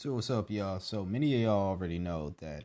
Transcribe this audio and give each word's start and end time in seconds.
So 0.00 0.14
what's 0.14 0.30
up, 0.30 0.50
y'all? 0.50 0.80
So 0.80 1.04
many 1.04 1.34
of 1.34 1.40
y'all 1.42 1.68
already 1.68 1.98
know 1.98 2.34
that 2.40 2.64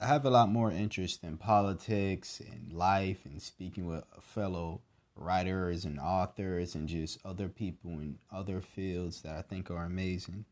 I 0.00 0.08
have 0.08 0.24
a 0.24 0.30
lot 0.30 0.48
more 0.48 0.72
interest 0.72 1.22
in 1.22 1.36
politics 1.36 2.40
and 2.40 2.72
life 2.72 3.24
and 3.24 3.40
speaking 3.40 3.86
with 3.86 4.02
fellow 4.20 4.80
writers 5.14 5.84
and 5.84 6.00
authors 6.00 6.74
and 6.74 6.88
just 6.88 7.24
other 7.24 7.48
people 7.48 7.92
in 7.92 8.18
other 8.32 8.60
fields 8.60 9.22
that 9.22 9.36
I 9.36 9.42
think 9.42 9.70
are 9.70 9.84
amazing. 9.84 10.44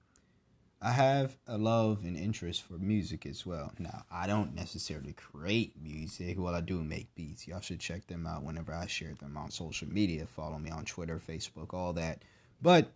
I 0.81 0.93
have 0.93 1.37
a 1.49 1.59
love 1.59 2.05
and 2.05 2.17
interest 2.17 2.63
for 2.63 2.75
music 2.75 3.27
as 3.27 3.45
well. 3.45 3.73
Now, 3.81 4.05
I 4.09 4.29
don't 4.29 4.55
necessarily 4.55 5.15
create 5.15 5.73
music. 5.83 6.37
Well, 6.39 6.55
I 6.55 6.61
do 6.61 6.81
make 6.85 7.13
beats. 7.17 7.49
Y'all 7.49 7.59
should 7.59 7.81
check 7.81 8.07
them 8.07 8.25
out 8.25 8.45
whenever 8.45 8.73
I 8.73 8.87
share 8.87 9.15
them 9.15 9.37
on 9.37 9.51
social 9.51 9.89
media. 9.89 10.27
Follow 10.27 10.61
me 10.61 10.71
on 10.71 10.85
Twitter, 10.85 11.19
Facebook, 11.19 11.75
all 11.75 11.93
that. 11.95 12.23
But 12.63 12.93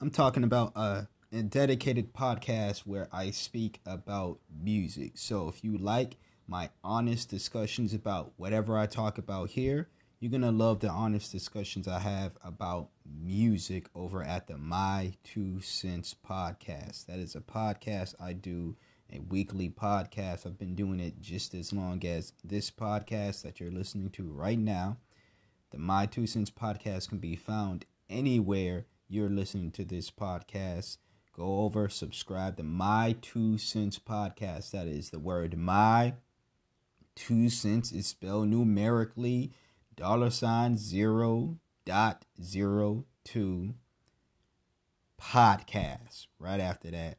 I'm 0.00 0.10
talking 0.10 0.42
about 0.42 0.72
a, 0.74 1.06
a 1.32 1.42
dedicated 1.42 2.12
podcast 2.12 2.80
where 2.80 3.08
I 3.12 3.30
speak 3.30 3.80
about 3.86 4.40
music. 4.62 5.12
So 5.14 5.48
if 5.48 5.62
you 5.62 5.78
like 5.78 6.16
my 6.48 6.70
honest 6.82 7.30
discussions 7.30 7.94
about 7.94 8.32
whatever 8.36 8.76
I 8.76 8.86
talk 8.86 9.16
about 9.16 9.50
here, 9.50 9.88
you're 10.18 10.32
going 10.32 10.42
to 10.42 10.50
love 10.50 10.80
the 10.80 10.88
honest 10.88 11.30
discussions 11.30 11.86
I 11.86 12.00
have 12.00 12.36
about 12.42 12.88
music 13.08 13.86
over 13.94 14.24
at 14.24 14.48
the 14.48 14.58
My 14.58 15.12
Two 15.22 15.60
Cents 15.60 16.16
podcast. 16.28 17.06
That 17.06 17.20
is 17.20 17.36
a 17.36 17.40
podcast 17.40 18.16
I 18.20 18.32
do, 18.32 18.76
a 19.12 19.20
weekly 19.20 19.70
podcast. 19.70 20.46
I've 20.46 20.58
been 20.58 20.74
doing 20.74 20.98
it 20.98 21.20
just 21.20 21.54
as 21.54 21.72
long 21.72 22.04
as 22.04 22.32
this 22.42 22.72
podcast 22.72 23.42
that 23.42 23.60
you're 23.60 23.70
listening 23.70 24.10
to 24.10 24.24
right 24.24 24.58
now. 24.58 24.96
The 25.70 25.78
My 25.78 26.06
Two 26.06 26.26
Cents 26.26 26.50
podcast 26.50 27.08
can 27.08 27.18
be 27.18 27.36
found 27.36 27.86
anywhere 28.08 28.86
you're 29.08 29.30
listening 29.30 29.70
to 29.72 29.84
this 29.84 30.10
podcast, 30.10 30.98
go 31.32 31.60
over, 31.60 31.88
subscribe 31.88 32.56
to 32.56 32.62
My 32.62 33.16
Two 33.20 33.58
Cents 33.58 33.98
Podcast. 33.98 34.70
That 34.72 34.86
is 34.86 35.10
the 35.10 35.18
word 35.18 35.56
My 35.56 36.14
Two 37.14 37.48
Cents 37.48 37.92
is 37.92 38.06
spelled 38.06 38.48
numerically, 38.48 39.52
dollar 39.96 40.30
sign 40.30 40.78
zero 40.78 41.58
dot 41.84 42.24
zero 42.42 43.04
two 43.24 43.74
podcast. 45.20 46.26
Right 46.38 46.60
after 46.60 46.90
that, 46.90 47.18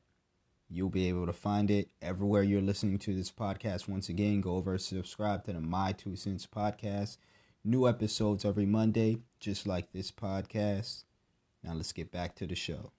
you'll 0.69 0.89
be 0.89 1.09
able 1.09 1.25
to 1.25 1.33
find 1.33 1.69
it 1.69 1.89
everywhere 2.01 2.43
you're 2.43 2.61
listening 2.61 2.99
to 2.99 3.13
this 3.13 3.31
podcast. 3.31 3.87
Once 3.87 4.09
again, 4.09 4.41
go 4.41 4.55
over, 4.55 4.77
subscribe 4.77 5.43
to 5.45 5.53
the 5.53 5.61
My 5.61 5.91
Two 5.91 6.15
Cents 6.15 6.47
Podcast. 6.47 7.17
New 7.63 7.87
episodes 7.87 8.43
every 8.43 8.65
Monday, 8.65 9.19
just 9.39 9.67
like 9.67 9.91
this 9.91 10.11
podcast. 10.11 11.03
Now 11.63 11.73
let's 11.73 11.91
get 11.91 12.11
back 12.11 12.35
to 12.35 12.47
the 12.47 12.55
show. 12.55 12.91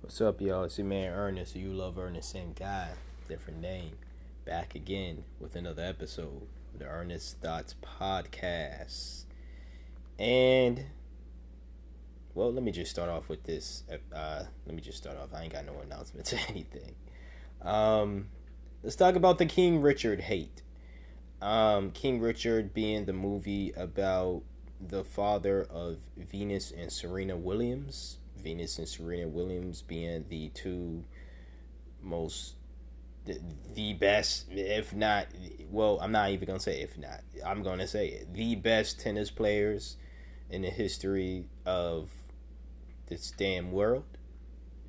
What's 0.00 0.20
up, 0.20 0.40
y'all? 0.40 0.62
It's 0.62 0.78
your 0.78 0.86
man 0.86 1.12
Ernest. 1.12 1.56
You 1.56 1.72
love 1.72 1.98
Ernest, 1.98 2.30
same 2.30 2.52
guy, 2.52 2.90
different 3.28 3.60
name. 3.60 3.98
Back 4.44 4.76
again 4.76 5.24
with 5.40 5.56
another 5.56 5.82
episode 5.82 6.46
of 6.72 6.78
the 6.78 6.86
Ernest 6.86 7.38
Thoughts 7.40 7.74
Podcast. 7.82 9.24
And 10.16 10.84
well, 12.32 12.52
let 12.52 12.62
me 12.62 12.70
just 12.70 12.92
start 12.92 13.10
off 13.10 13.28
with 13.28 13.42
this. 13.42 13.82
Uh, 14.14 14.44
let 14.66 14.74
me 14.76 14.80
just 14.80 14.98
start 14.98 15.18
off. 15.18 15.34
I 15.34 15.42
ain't 15.42 15.52
got 15.52 15.66
no 15.66 15.74
announcements 15.80 16.32
or 16.34 16.38
anything. 16.48 16.94
Um, 17.60 18.28
let's 18.84 18.96
talk 18.96 19.16
about 19.16 19.38
the 19.38 19.46
King 19.46 19.82
Richard 19.82 20.20
hate. 20.20 20.62
Um, 21.42 21.90
King 21.90 22.20
Richard 22.20 22.72
being 22.72 23.04
the 23.04 23.12
movie 23.12 23.72
about 23.76 24.42
the 24.80 25.02
father 25.02 25.64
of 25.68 25.98
Venus 26.16 26.70
and 26.70 26.92
Serena 26.92 27.36
Williams. 27.36 28.18
Venus 28.48 28.78
and 28.78 28.88
Serena 28.88 29.28
Williams 29.28 29.82
being 29.82 30.24
the 30.30 30.48
two 30.54 31.04
most 32.02 32.54
the, 33.26 33.38
the 33.74 33.92
best, 33.92 34.46
if 34.50 34.94
not, 34.94 35.26
well, 35.70 35.98
I'm 36.00 36.12
not 36.12 36.30
even 36.30 36.46
gonna 36.46 36.58
say 36.58 36.80
if 36.80 36.96
not. 36.96 37.20
I'm 37.44 37.62
gonna 37.62 37.86
say 37.86 38.08
it, 38.08 38.32
the 38.32 38.54
best 38.54 39.00
tennis 39.00 39.30
players 39.30 39.98
in 40.48 40.62
the 40.62 40.70
history 40.70 41.44
of 41.66 42.08
this 43.08 43.30
damn 43.36 43.70
world, 43.70 44.04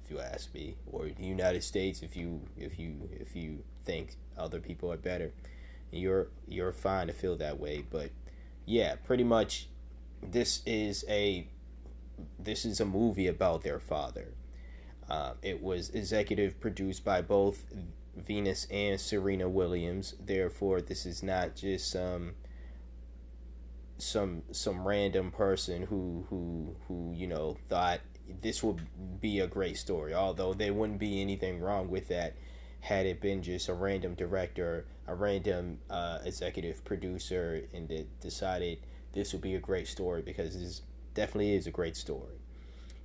if 0.06 0.12
you 0.12 0.22
ask 0.22 0.54
me, 0.54 0.78
or 0.90 1.10
the 1.10 1.26
United 1.26 1.62
States, 1.62 2.02
if 2.02 2.16
you 2.16 2.40
if 2.56 2.80
you 2.80 3.10
if 3.12 3.36
you 3.36 3.66
think 3.84 4.16
other 4.38 4.62
people 4.62 4.90
are 4.90 4.98
better, 4.98 5.34
you're 5.92 6.30
you're 6.48 6.72
fine 6.72 7.08
to 7.08 7.14
feel 7.14 7.36
that 7.36 7.60
way. 7.60 7.84
But 7.90 8.12
yeah, 8.66 8.96
pretty 8.96 9.26
much 9.26 9.68
this 10.24 10.62
is 10.66 11.04
a 11.10 11.50
this 12.38 12.66
is 12.66 12.80
a 12.80 12.86
movie 12.86 13.28
about 13.28 13.64
their 13.64 13.80
father. 13.80 14.34
Uh, 15.10 15.34
it 15.42 15.62
was 15.62 15.90
executive 15.90 16.60
produced 16.60 17.04
by 17.04 17.22
both 17.22 17.66
Venus 18.16 18.68
and 18.70 19.00
Serena 19.00 19.50
Williams. 19.50 20.16
Therefore, 20.20 20.82
this 20.82 21.06
is 21.06 21.24
not 21.24 21.56
just 21.56 21.90
some 21.92 22.34
some 23.98 24.44
some 24.52 24.88
random 24.88 25.32
person 25.32 25.84
who 25.84 26.26
who 26.30 26.76
who 26.88 27.14
you 27.14 27.28
know 27.28 27.58
thought 27.68 28.00
this 28.42 28.64
would 28.64 28.82
be 29.20 29.40
a 29.40 29.48
great 29.48 29.78
story. 29.78 30.14
Although 30.14 30.54
there 30.54 30.74
wouldn't 30.74 31.00
be 31.00 31.22
anything 31.22 31.60
wrong 31.60 31.90
with 31.90 32.08
that 32.10 32.36
had 32.82 33.06
it 33.06 33.20
been 33.20 33.42
just 33.44 33.68
a 33.68 33.74
random 33.74 34.16
director, 34.16 34.86
a 35.08 35.16
random 35.16 35.80
uh, 35.90 36.20
executive 36.24 36.84
producer, 36.86 37.64
and 37.74 37.90
that 37.90 38.20
decided 38.22 38.80
this 39.14 39.34
would 39.34 39.42
be 39.42 39.56
a 39.56 39.60
great 39.60 39.88
story 39.88 40.22
because 40.22 40.54
this 40.54 40.82
definitely 41.20 41.54
is 41.54 41.68
a 41.68 41.72
great 41.72 41.98
story. 41.98 42.40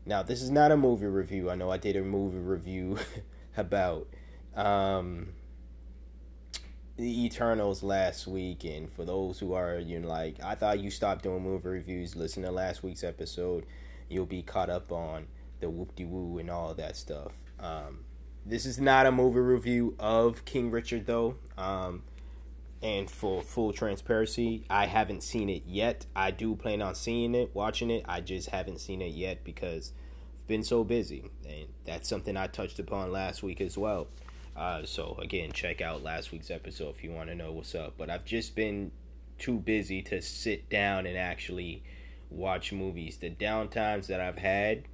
Now, 0.07 0.23
this 0.23 0.41
is 0.41 0.49
not 0.49 0.71
a 0.71 0.77
movie 0.77 1.07
review. 1.07 1.51
I 1.51 1.57
know 1.57 1.73
I 1.73 1.79
did 1.79 1.97
a 1.97 2.03
movie 2.03 2.39
review 2.39 2.97
about 3.57 4.07
um, 4.55 5.31
the 6.97 7.25
Eternals 7.25 7.83
last 7.83 8.29
week, 8.29 8.63
and 8.63 8.89
for 8.89 9.05
those 9.05 9.41
who 9.41 9.53
are 9.55 9.81
you 9.81 9.99
know 9.99 10.07
like 10.07 10.37
I 10.45 10.55
thought 10.55 10.79
you 10.79 10.91
stopped 10.91 11.25
doing 11.25 11.43
movie 11.43 11.69
reviews, 11.69 12.15
listen 12.15 12.45
to 12.45 12.53
last 12.53 12.85
week's 12.85 13.03
episode. 13.03 13.67
You'll 14.09 14.27
be 14.27 14.43
caught 14.43 14.71
up 14.71 14.93
on 14.93 15.27
the 15.59 15.69
whoop 15.69 15.97
de 15.97 16.05
woo 16.05 16.39
and 16.39 16.49
all 16.49 16.73
that 16.75 16.97
stuff. 16.97 17.33
Um, 17.59 18.05
this 18.47 18.65
is 18.65 18.79
not 18.79 19.07
a 19.07 19.13
movie 19.13 19.41
review 19.41 19.97
of 19.99 20.45
King 20.45 20.71
Richard 20.71 21.07
though. 21.07 21.35
Um, 21.59 22.05
and 22.85 23.11
for 23.11 23.41
full 23.41 23.73
transparency, 23.73 24.67
I 24.69 24.85
haven't 24.85 25.23
seen 25.23 25.49
it 25.49 25.63
yet. 25.67 26.05
I 26.15 26.31
do 26.31 26.55
plan 26.55 26.83
on 26.83 26.95
seeing 26.95 27.35
it, 27.35 27.51
watching 27.55 27.91
it. 27.91 28.05
I 28.07 28.21
just 28.21 28.51
haven't 28.51 28.79
seen 28.79 29.01
it 29.01 29.15
yet 29.15 29.43
because 29.43 29.93
I've 30.39 30.47
been 30.47 30.63
so 30.63 30.85
busy, 30.85 31.31
and 31.49 31.69
that's 31.87 32.11
something 32.11 32.37
I 32.37 32.47
touched 32.47 32.79
upon 32.79 33.11
last 33.11 33.43
week 33.43 33.63
as 33.63 33.79
well. 33.79 34.09
Uh, 34.55 34.85
so 34.85 35.19
again, 35.23 35.51
check 35.51 35.81
out 35.81 36.03
last 36.03 36.31
week's 36.31 36.51
episode 36.51 36.91
if 36.91 37.03
you 37.03 37.11
want 37.11 37.31
to 37.31 37.35
know 37.35 37.53
what's 37.53 37.75
up. 37.75 37.95
But 37.97 38.11
I've 38.11 38.27
just 38.27 38.55
been 38.55 38.93
too 39.39 39.59
busy 39.59 40.03
to 40.03 40.21
sit 40.21 40.69
down 40.69 41.07
and 41.07 41.17
actually 41.17 41.83
watch 42.29 42.71
movies. 42.71 43.17
The 43.17 43.31
downtimes 43.31 44.09
that 44.09 44.21
I've 44.21 44.39
had 44.39 44.85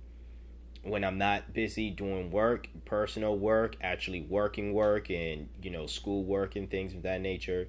when 0.84 1.02
I'm 1.04 1.18
not 1.18 1.52
busy 1.52 1.90
doing 1.90 2.30
work, 2.30 2.68
personal 2.84 3.36
work, 3.36 3.74
actually 3.82 4.20
working 4.22 4.74
work, 4.74 5.10
and 5.10 5.48
you 5.60 5.70
know 5.70 5.86
school 5.86 6.22
work 6.22 6.54
and 6.54 6.70
things 6.70 6.94
of 6.94 7.02
that 7.02 7.20
nature, 7.20 7.68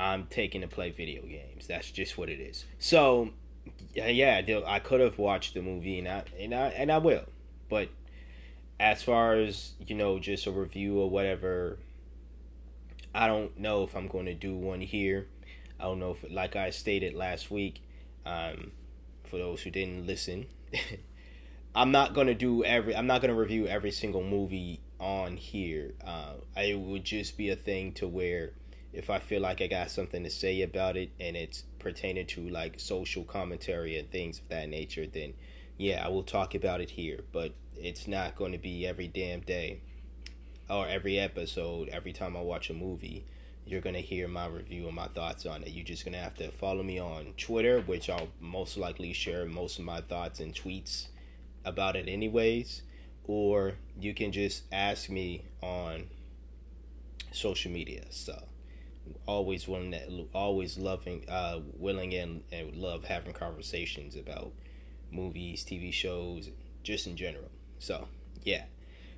I'm 0.00 0.26
taking 0.28 0.62
to 0.62 0.66
play 0.66 0.90
video 0.90 1.22
games. 1.22 1.66
That's 1.66 1.90
just 1.90 2.16
what 2.16 2.30
it 2.30 2.40
is. 2.40 2.64
So, 2.78 3.30
yeah, 3.94 4.40
I 4.66 4.78
could 4.78 5.00
have 5.00 5.18
watched 5.18 5.52
the 5.52 5.60
movie 5.60 5.98
and 5.98 6.08
I 6.08 6.24
and 6.38 6.54
I 6.54 6.68
and 6.68 6.90
I 6.90 6.98
will, 6.98 7.26
but 7.68 7.90
as 8.78 9.02
far 9.02 9.34
as 9.34 9.72
you 9.86 9.94
know, 9.94 10.18
just 10.18 10.46
a 10.46 10.50
review 10.50 10.98
or 10.98 11.10
whatever, 11.10 11.78
I 13.14 13.26
don't 13.26 13.58
know 13.58 13.84
if 13.84 13.94
I'm 13.94 14.08
going 14.08 14.24
to 14.24 14.34
do 14.34 14.54
one 14.54 14.80
here. 14.80 15.26
I 15.78 15.84
don't 15.84 15.98
know 15.98 16.12
if, 16.12 16.24
like 16.30 16.56
I 16.56 16.70
stated 16.70 17.14
last 17.14 17.50
week, 17.50 17.82
um, 18.24 18.72
for 19.24 19.36
those 19.36 19.60
who 19.60 19.70
didn't 19.70 20.06
listen. 20.06 20.46
I'm 21.74 21.92
not 21.92 22.14
gonna 22.14 22.34
do 22.34 22.64
every. 22.64 22.96
I'm 22.96 23.06
not 23.06 23.20
gonna 23.20 23.34
review 23.34 23.66
every 23.66 23.92
single 23.92 24.24
movie 24.24 24.80
on 24.98 25.36
here. 25.36 25.92
Uh, 26.04 26.34
it 26.56 26.78
would 26.78 27.04
just 27.04 27.36
be 27.36 27.50
a 27.50 27.56
thing 27.56 27.92
to 27.92 28.08
where 28.08 28.52
if 28.92 29.10
I 29.10 29.18
feel 29.18 29.40
like 29.40 29.60
I 29.60 29.66
got 29.66 29.90
something 29.90 30.24
to 30.24 30.30
say 30.30 30.62
about 30.62 30.96
it 30.96 31.10
and 31.20 31.36
it's 31.36 31.64
pertaining 31.78 32.26
to 32.28 32.48
like 32.48 32.80
social 32.80 33.24
commentary 33.24 33.98
and 33.98 34.10
things 34.10 34.38
of 34.38 34.48
that 34.48 34.68
nature, 34.68 35.06
then 35.06 35.34
yeah, 35.78 36.04
I 36.04 36.08
will 36.08 36.22
talk 36.22 36.54
about 36.54 36.80
it 36.80 36.90
here. 36.90 37.20
But 37.32 37.52
it's 37.76 38.06
not 38.06 38.36
going 38.36 38.52
to 38.52 38.58
be 38.58 38.86
every 38.86 39.08
damn 39.08 39.40
day 39.40 39.80
or 40.68 40.86
every 40.86 41.18
episode. 41.18 41.88
Every 41.88 42.12
time 42.12 42.36
I 42.36 42.40
watch 42.40 42.70
a 42.70 42.74
movie, 42.74 43.24
you're 43.66 43.80
gonna 43.80 44.00
hear 44.00 44.26
my 44.26 44.46
review 44.46 44.86
and 44.86 44.96
my 44.96 45.06
thoughts 45.08 45.46
on 45.46 45.62
it. 45.62 45.70
You're 45.70 45.84
just 45.84 46.04
gonna 46.04 46.18
have 46.18 46.34
to 46.36 46.50
follow 46.50 46.82
me 46.82 46.98
on 46.98 47.34
Twitter, 47.36 47.82
which 47.82 48.10
I'll 48.10 48.28
most 48.40 48.76
likely 48.76 49.12
share 49.12 49.46
most 49.46 49.78
of 49.78 49.84
my 49.84 50.00
thoughts 50.00 50.40
and 50.40 50.54
tweets 50.54 51.06
about 51.64 51.94
it 51.94 52.08
anyways 52.08 52.82
or 53.30 53.74
you 54.00 54.12
can 54.14 54.32
just 54.32 54.64
ask 54.72 55.08
me 55.08 55.44
on 55.62 56.04
social 57.32 57.70
media 57.70 58.02
so 58.10 58.42
always 59.26 59.66
willing 59.68 59.92
to, 59.92 60.26
always 60.34 60.78
loving 60.78 61.24
uh 61.28 61.60
willing 61.76 62.14
and, 62.14 62.42
and 62.52 62.76
love 62.76 63.04
having 63.04 63.32
conversations 63.32 64.16
about 64.16 64.52
movies 65.10 65.64
tv 65.64 65.92
shows 65.92 66.50
just 66.82 67.06
in 67.06 67.16
general 67.16 67.50
so 67.78 68.06
yeah 68.44 68.64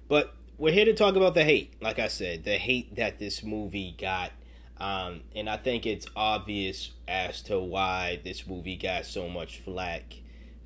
but 0.09 0.35
we're 0.59 0.73
here 0.73 0.85
to 0.85 0.95
talk 0.95 1.17
about 1.17 1.35
the 1.35 1.45
hate. 1.45 1.75
Like 1.81 1.99
I 1.99 2.09
said, 2.09 2.45
the 2.45 2.57
hate 2.57 2.95
that 2.97 3.19
this 3.19 3.43
movie 3.43 3.97
got. 3.99 4.31
Um, 4.79 5.23
and 5.35 5.49
I 5.49 5.57
think 5.57 5.87
it's 5.87 6.07
obvious 6.15 6.93
as 7.09 7.43
to 7.43 7.59
why 7.59 8.21
this 8.23 8.47
movie 8.47 8.77
got 8.77 9.07
so 9.07 9.29
much 9.29 9.61
flack. 9.61 10.03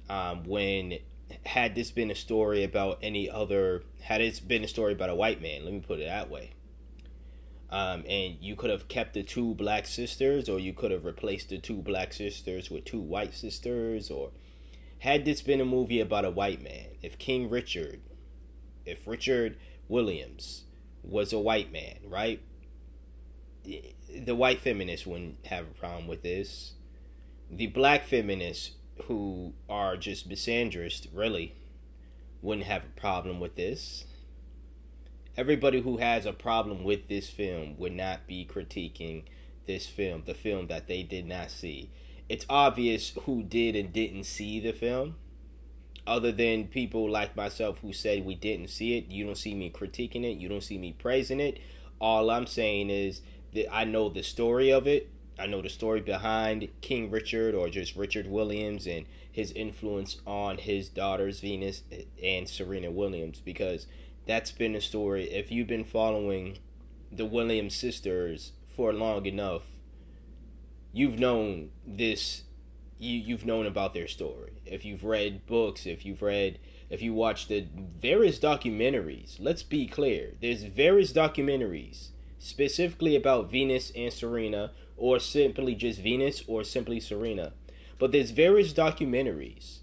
Um, 0.09 0.45
when 0.45 0.99
had 1.45 1.75
this 1.75 1.91
been 1.91 2.11
a 2.11 2.15
story 2.15 2.65
about 2.65 2.99
any 3.03 3.31
other, 3.31 3.85
had 4.01 4.21
it 4.21 4.41
been 4.47 4.65
a 4.65 4.69
story 4.69 4.93
about 4.93 5.11
a 5.11 5.15
white 5.15 5.41
man, 5.41 5.65
let 5.65 5.73
me 5.73 5.81
put 5.81 6.01
it 6.01 6.07
that 6.07 6.31
way. 6.31 6.51
Um, 7.69 8.05
and 8.09 8.37
you 8.41 8.55
could 8.55 8.71
have 8.71 8.87
kept 8.87 9.15
the 9.15 9.25
two 9.25 9.55
black 9.55 9.87
sisters, 9.87 10.49
or 10.49 10.61
you 10.61 10.73
could 10.73 10.93
have 10.93 11.05
replaced 11.05 11.49
the 11.49 11.59
two 11.59 11.83
black 11.83 12.13
sisters 12.13 12.71
with 12.71 12.85
two 12.85 13.01
white 13.01 13.35
sisters, 13.35 14.11
or 14.11 14.31
had 15.01 15.25
this 15.25 15.43
been 15.43 15.61
a 15.61 15.65
movie 15.65 16.01
about 16.01 16.25
a 16.25 16.31
white 16.31 16.63
man, 16.63 16.87
if 17.03 17.19
King 17.19 17.51
Richard, 17.51 18.01
if 18.85 19.07
Richard 19.07 19.57
Williams 19.89 20.63
was 21.03 21.33
a 21.33 21.39
white 21.39 21.73
man, 21.73 21.99
right? 22.09 22.41
The 23.65 24.35
white 24.35 24.61
feminists 24.61 25.07
wouldn't 25.07 25.45
have 25.47 25.65
a 25.65 25.79
problem 25.79 26.07
with 26.07 26.23
this. 26.23 26.75
The 27.51 27.67
black 27.67 28.05
feminists 28.07 28.73
who 29.05 29.55
are 29.69 29.97
just 29.97 30.29
misandrist, 30.29 31.09
really, 31.13 31.55
wouldn't 32.43 32.67
have 32.67 32.85
a 32.85 33.01
problem 33.01 33.41
with 33.41 33.57
this. 33.57 34.05
Everybody 35.37 35.83
who 35.83 35.99
has 35.99 36.25
a 36.25 36.33
problem 36.33 36.83
with 36.83 37.09
this 37.09 37.29
film 37.29 37.77
would 37.77 37.93
not 37.93 38.27
be 38.27 38.49
critiquing 38.51 39.25
this 39.67 39.87
film, 39.87 40.23
the 40.25 40.33
film 40.33 40.69
that 40.69 40.87
they 40.87 41.03
did 41.03 41.27
not 41.27 41.51
see. 41.51 41.91
It's 42.29 42.47
obvious 42.49 43.13
who 43.25 43.43
did 43.43 43.77
and 43.77 43.93
didn't 43.93 44.25
see 44.25 44.61
the 44.61 44.73
film. 44.73 45.17
Other 46.07 46.33
than 46.33 46.69
people 46.69 47.11
like 47.11 47.37
myself 47.37 47.81
who 47.83 47.93
said 47.93 48.25
we 48.25 48.35
didn't 48.35 48.69
see 48.69 48.97
it, 48.97 49.11
you 49.11 49.27
don't 49.27 49.37
see 49.37 49.55
me 49.55 49.71
critiquing 49.71 50.25
it, 50.25 50.39
you 50.39 50.49
don't 50.49 50.63
see 50.63 50.79
me 50.79 50.95
praising 50.99 51.41
it. 51.41 51.59
All 52.01 52.31
I'm 52.31 52.47
saying 52.47 52.89
is 52.89 53.21
that 53.53 53.73
I 53.75 53.85
know 53.85 54.09
the 54.09 54.23
story 54.23 54.73
of 54.73 54.87
it. 54.87 55.11
I 55.39 55.47
know 55.47 55.61
the 55.61 55.69
story 55.69 56.01
behind 56.01 56.69
King 56.81 57.11
Richard 57.11 57.55
or 57.55 57.69
just 57.69 57.95
Richard 57.95 58.27
Williams 58.27 58.87
and 58.87 59.05
his 59.31 59.53
influence 59.53 60.17
on 60.27 60.57
his 60.57 60.89
daughters 60.89 61.41
Venus 61.41 61.83
and 62.23 62.49
Serena 62.49 62.91
Williams 62.91 63.43
because 63.45 63.87
that's 64.27 64.53
been 64.53 64.73
the 64.73 64.81
story. 64.81 65.25
If 65.31 65.51
you've 65.51 65.69
been 65.69 65.85
following 65.85 66.59
the 67.11 67.25
Williams 67.25 67.75
sisters 67.75 68.53
for 68.75 68.93
long 68.93 69.25
enough, 69.27 69.63
you've 70.93 71.19
known 71.19 71.71
this 71.87 72.43
you 72.99 73.19
you've 73.19 73.45
known 73.45 73.67
about 73.67 73.95
their 73.95 74.09
story. 74.09 74.63
If 74.65 74.85
you've 74.85 75.05
read 75.05 75.47
books, 75.47 75.87
if 75.87 76.05
you've 76.05 76.23
read 76.23 76.59
if 76.89 77.03
you 77.03 77.13
watch 77.13 77.49
the 77.49 77.67
various 78.01 78.39
documentaries, 78.39 79.37
let's 79.41 79.63
be 79.63 79.87
clear. 79.87 80.35
There's 80.41 80.63
various 80.63 81.13
documentaries 81.13 82.09
specifically 82.39 83.17
about 83.17 83.51
Venus 83.51 83.91
and 83.97 84.13
Serena 84.13 84.73
or 84.97 85.19
simply 85.19 85.75
just 85.75 86.01
Venus 86.01 86.43
or 86.47 86.65
simply 86.65 87.01
Serena. 87.01 87.53
But 87.99 88.13
there's 88.13 88.31
various 88.31 88.73
documentaries. 88.73 89.79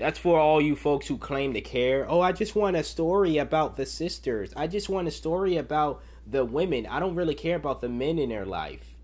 That's 0.00 0.18
for 0.18 0.40
all 0.40 0.60
you 0.60 0.74
folks 0.74 1.06
who 1.06 1.18
claim 1.18 1.54
to 1.54 1.60
care. 1.60 2.06
Oh, 2.08 2.20
I 2.20 2.32
just 2.32 2.56
want 2.56 2.76
a 2.76 2.82
story 2.82 3.38
about 3.38 3.76
the 3.76 3.86
sisters. 3.86 4.52
I 4.56 4.66
just 4.66 4.88
want 4.88 5.06
a 5.06 5.10
story 5.10 5.56
about 5.56 6.02
the 6.26 6.44
women. 6.44 6.86
I 6.86 6.98
don't 6.98 7.14
really 7.14 7.34
care 7.34 7.56
about 7.56 7.80
the 7.80 7.88
men 7.88 8.18
in 8.18 8.30
their 8.30 8.46
life. 8.46 8.96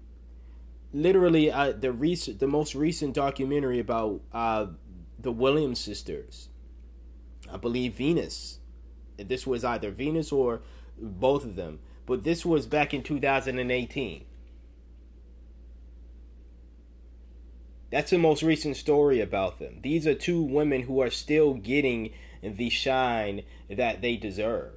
Literally, 0.93 1.53
uh, 1.53 1.73
the 1.73 1.93
recent, 1.93 2.39
the 2.41 2.47
most 2.47 2.75
recent 2.75 3.15
documentary 3.15 3.79
about 3.79 4.23
uh, 4.33 4.67
the 5.19 5.31
Williams 5.31 5.79
sisters. 5.79 6.49
I 7.53 7.59
believe 7.59 7.95
Venus. 7.95 8.59
This 9.19 9.47
was 9.47 9.65
either 9.65 9.91
Venus 9.91 10.33
or 10.33 10.63
both 10.99 11.45
of 11.45 11.57
them 11.57 11.79
but 12.07 12.23
this 12.23 12.47
was 12.47 12.67
back 12.67 12.95
in 12.95 13.03
2018. 13.03 14.25
That's 17.91 18.11
the 18.11 18.19
most 18.19 18.43
recent 18.43 18.77
story 18.77 19.21
about 19.21 19.59
them. 19.59 19.81
These 19.83 20.07
are 20.07 20.15
two 20.15 20.43
women 20.43 20.83
who 20.83 21.01
are 21.01 21.11
still 21.11 21.55
getting 21.55 22.13
the 22.43 22.69
shine 22.69 23.43
that 23.71 24.03
they 24.03 24.17
deserve. 24.17 24.73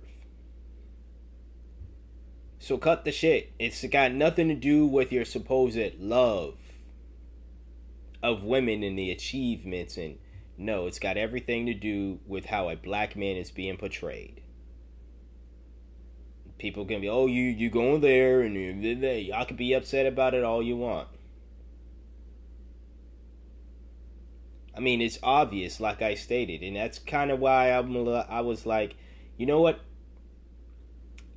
So 2.59 2.77
cut 2.77 3.05
the 3.05 3.11
shit. 3.11 3.51
It's 3.57 3.83
got 3.85 4.11
nothing 4.11 4.47
to 4.49 4.55
do 4.55 4.85
with 4.85 5.11
your 5.11 5.25
supposed 5.25 5.99
love 5.99 6.55
of 8.21 8.43
women 8.43 8.83
and 8.83 8.99
the 8.99 9.11
achievements 9.11 9.97
and 9.97 10.17
no, 10.57 10.87
it's 10.87 10.99
got 10.99 11.15
everything 11.15 11.65
to 11.67 11.73
do 11.73 12.19
with 12.27 12.45
how 12.45 12.67
a 12.67 12.75
black 12.75 13.15
man 13.15 13.37
is 13.37 13.49
being 13.49 13.77
portrayed 13.77 14.41
people 16.59 16.85
can 16.85 17.01
be, 17.01 17.09
oh, 17.09 17.25
you 17.25 17.43
you 17.43 17.69
going 17.69 18.01
there, 18.01 18.41
and 18.41 18.83
y'all 18.83 19.45
can 19.45 19.55
be 19.55 19.73
upset 19.73 20.05
about 20.05 20.35
it 20.35 20.43
all 20.43 20.61
you 20.61 20.77
want. 20.77 21.07
I 24.79 24.81
mean, 24.81 25.01
it's 25.01 25.19
obvious, 25.21 25.81
like 25.81 26.01
I 26.01 26.15
stated, 26.15 26.63
and 26.63 26.77
that's 26.77 26.99
kind 26.99 27.31
of 27.31 27.39
why 27.39 27.71
I'm. 27.71 28.07
I 28.07 28.39
was 28.39 28.65
like, 28.65 28.95
you 29.35 29.45
know 29.45 29.59
what? 29.59 29.81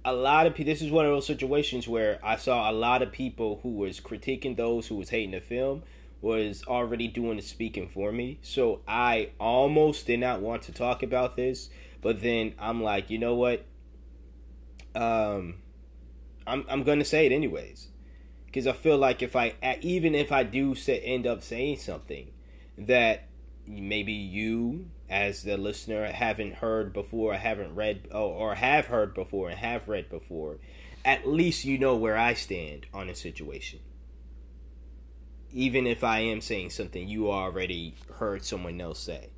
A 0.04 0.12
lot 0.12 0.46
of 0.46 0.54
people. 0.54 0.72
This 0.72 0.80
is 0.80 0.92
one 0.92 1.06
of 1.06 1.10
those 1.10 1.26
situations 1.26 1.88
where 1.88 2.20
I 2.22 2.36
saw 2.36 2.70
a 2.70 2.72
lot 2.72 3.02
of 3.02 3.10
people 3.10 3.58
who 3.64 3.70
was 3.70 3.98
critiquing 3.98 4.56
those 4.56 4.86
who 4.86 4.94
was 4.94 5.10
hating 5.10 5.32
the 5.32 5.40
film 5.40 5.82
was 6.20 6.62
already 6.68 7.08
doing 7.08 7.36
the 7.36 7.42
speaking 7.42 7.88
for 7.88 8.12
me. 8.12 8.38
So 8.42 8.80
I 8.86 9.30
almost 9.40 10.06
did 10.06 10.20
not 10.20 10.40
want 10.40 10.62
to 10.62 10.72
talk 10.72 11.02
about 11.02 11.34
this, 11.34 11.68
but 12.00 12.22
then 12.22 12.54
I'm 12.60 12.80
like, 12.80 13.10
you 13.10 13.18
know 13.18 13.34
what? 13.34 13.66
um, 14.94 15.54
I'm 16.46 16.64
I'm 16.68 16.82
gonna 16.84 17.04
say 17.04 17.26
it 17.26 17.32
anyways, 17.32 17.88
because 18.46 18.68
I 18.68 18.72
feel 18.72 18.98
like 18.98 19.22
if 19.22 19.34
I 19.34 19.54
even 19.80 20.14
if 20.14 20.32
I 20.32 20.42
do 20.42 20.74
say, 20.74 21.00
end 21.00 21.26
up 21.26 21.42
saying 21.42 21.78
something 21.78 22.28
that 22.78 23.28
maybe 23.67 24.12
you 24.12 24.87
as 25.09 25.43
the 25.43 25.56
listener 25.56 26.06
haven't 26.06 26.55
heard 26.55 26.93
before, 26.93 27.35
haven't 27.35 27.75
read 27.75 28.09
or, 28.12 28.55
have 28.55 28.87
heard 28.87 29.14
before 29.14 29.50
and 29.50 29.59
have 29.59 29.88
read 29.88 30.09
before, 30.09 30.59
at 31.05 31.29
least 31.29 31.64
you 31.64 31.79
know 31.79 31.94
where 31.97 32.17
I 32.17 32.35
stand 32.35 32.87
on 32.94 33.11
a 33.11 33.14
situation. 33.14 33.81
Even 35.50 35.87
if 35.87 36.03
I 36.03 36.20
am 36.20 36.41
saying 36.41 36.70
something 36.70 37.06
you 37.06 37.31
already 37.31 37.94
heard 38.14 38.44
someone 38.44 38.81
else 38.81 39.00
say, 39.00 39.29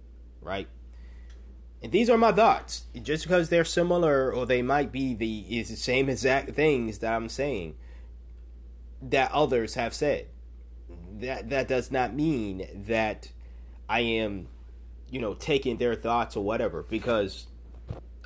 right? 0.41 0.69
And 1.83 1.91
these 1.91 2.09
are 2.09 2.17
my 2.17 2.33
thoughts. 2.33 2.85
Just 3.03 3.25
because 3.25 3.49
they're 3.49 3.65
similar 3.65 4.33
or 4.33 4.47
they 4.47 4.63
might 4.63 4.93
be 4.93 5.13
the 5.13 5.41
is 5.59 5.71
the 5.71 5.77
same 5.77 6.09
exact 6.09 6.55
things 6.55 7.01
that 7.01 7.13
I'm 7.13 7.29
saying 7.29 7.75
that 9.03 9.33
others 9.33 9.75
have 9.75 9.93
said. 9.93 10.29
That 11.21 11.51
that 11.51 11.69
does 11.69 11.91
not 11.91 12.15
mean 12.15 12.67
that 12.87 13.33
I 13.89 14.01
am, 14.01 14.49
you 15.11 15.21
know, 15.21 15.35
taking 15.35 15.77
their 15.79 15.95
thoughts 15.95 16.37
or 16.37 16.45
whatever 16.45 16.83
because 16.83 17.47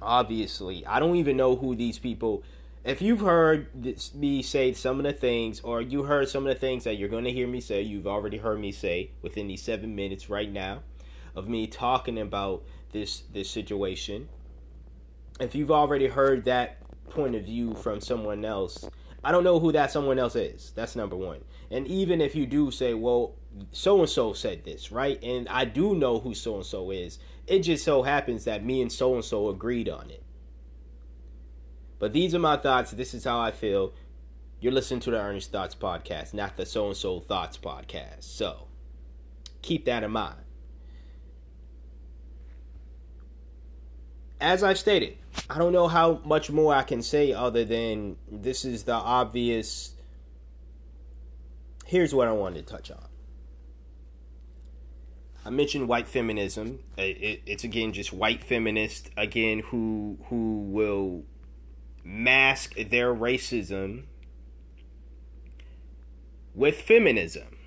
obviously 0.00 0.86
I 0.86 1.00
don't 1.00 1.16
even 1.16 1.36
know 1.36 1.56
who 1.56 1.74
these 1.74 1.98
people 1.98 2.44
if 2.84 3.02
you've 3.02 3.20
heard 3.20 3.68
this, 3.74 4.14
me 4.14 4.42
say 4.42 4.72
some 4.72 4.98
of 4.98 5.04
the 5.04 5.12
things 5.12 5.60
or 5.60 5.82
you 5.82 6.04
heard 6.04 6.28
some 6.28 6.46
of 6.46 6.54
the 6.54 6.58
things 6.58 6.84
that 6.84 6.94
you're 6.94 7.10
going 7.10 7.24
to 7.24 7.32
hear 7.32 7.46
me 7.46 7.60
say, 7.60 7.82
you've 7.82 8.06
already 8.06 8.38
heard 8.38 8.58
me 8.58 8.72
say 8.72 9.10
within 9.20 9.46
these 9.48 9.62
7 9.62 9.94
minutes 9.94 10.30
right 10.30 10.50
now 10.50 10.82
of 11.34 11.48
me 11.48 11.66
talking 11.66 12.18
about 12.18 12.64
this 12.92 13.24
this 13.32 13.50
situation. 13.50 14.28
If 15.38 15.54
you've 15.54 15.70
already 15.70 16.08
heard 16.08 16.46
that 16.46 16.78
point 17.10 17.34
of 17.34 17.44
view 17.44 17.74
from 17.74 18.00
someone 18.00 18.44
else, 18.44 18.88
I 19.22 19.32
don't 19.32 19.44
know 19.44 19.60
who 19.60 19.70
that 19.72 19.90
someone 19.90 20.18
else 20.18 20.34
is. 20.34 20.72
That's 20.74 20.96
number 20.96 21.16
one. 21.16 21.44
And 21.70 21.86
even 21.86 22.20
if 22.20 22.34
you 22.34 22.46
do 22.46 22.70
say, 22.70 22.94
well, 22.94 23.34
so 23.72 24.00
and 24.00 24.08
so 24.08 24.32
said 24.32 24.64
this, 24.64 24.90
right? 24.92 25.22
And 25.22 25.48
I 25.48 25.64
do 25.64 25.94
know 25.94 26.18
who 26.18 26.34
so 26.34 26.56
and 26.56 26.66
so 26.66 26.90
is. 26.90 27.18
It 27.46 27.60
just 27.60 27.84
so 27.84 28.02
happens 28.02 28.44
that 28.44 28.64
me 28.64 28.82
and 28.82 28.92
so 28.92 29.14
and 29.14 29.24
so 29.24 29.48
agreed 29.48 29.88
on 29.88 30.10
it. 30.10 30.22
But 31.98 32.12
these 32.12 32.34
are 32.34 32.38
my 32.38 32.56
thoughts. 32.56 32.92
This 32.92 33.14
is 33.14 33.24
how 33.24 33.40
I 33.40 33.50
feel. 33.50 33.92
You're 34.60 34.72
listening 34.72 35.00
to 35.00 35.10
the 35.10 35.18
Earnest 35.18 35.52
Thoughts 35.52 35.74
podcast, 35.74 36.34
not 36.34 36.56
the 36.56 36.66
so 36.66 36.88
and 36.88 36.96
so 36.96 37.20
thoughts 37.20 37.58
podcast. 37.58 38.22
So 38.22 38.68
keep 39.62 39.84
that 39.86 40.02
in 40.02 40.10
mind. 40.10 40.38
as 44.40 44.62
I've 44.62 44.78
stated, 44.78 45.16
I 45.50 45.58
don't 45.58 45.72
know 45.72 45.88
how 45.88 46.20
much 46.24 46.50
more 46.50 46.74
I 46.74 46.82
can 46.82 47.02
say 47.02 47.32
other 47.32 47.64
than 47.64 48.16
this 48.30 48.64
is 48.64 48.84
the 48.84 48.94
obvious. 48.94 49.94
Here's 51.86 52.14
what 52.14 52.28
I 52.28 52.32
wanted 52.32 52.66
to 52.66 52.72
touch 52.72 52.90
on. 52.90 53.07
I 55.44 55.50
mentioned 55.50 55.88
white 55.88 56.08
feminism. 56.08 56.80
it's 56.96 57.64
again 57.64 57.92
just 57.92 58.12
white 58.12 58.42
feminists 58.42 59.10
again 59.16 59.60
who 59.60 60.18
who 60.28 60.62
will 60.62 61.24
mask 62.04 62.74
their 62.74 63.14
racism 63.14 64.04
with 66.54 66.80
feminism. 66.80 67.58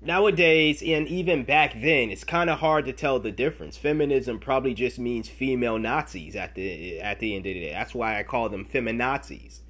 nowadays 0.00 0.82
and 0.82 1.08
even 1.08 1.42
back 1.42 1.72
then 1.72 2.10
it's 2.10 2.22
kind 2.22 2.48
of 2.48 2.60
hard 2.60 2.84
to 2.84 2.92
tell 2.92 3.18
the 3.18 3.32
difference 3.32 3.76
feminism 3.76 4.38
probably 4.38 4.72
just 4.72 4.98
means 4.98 5.28
female 5.28 5.78
nazis 5.78 6.36
at 6.36 6.54
the 6.54 7.00
at 7.00 7.18
the 7.18 7.34
end 7.34 7.44
of 7.46 7.54
the 7.54 7.60
day 7.60 7.72
that's 7.72 7.94
why 7.94 8.18
i 8.18 8.22
call 8.22 8.48
them 8.48 8.64
feminazis 8.64 9.60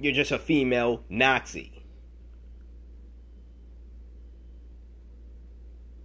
you're 0.00 0.12
just 0.14 0.32
a 0.32 0.38
female 0.38 1.04
nazi 1.08 1.77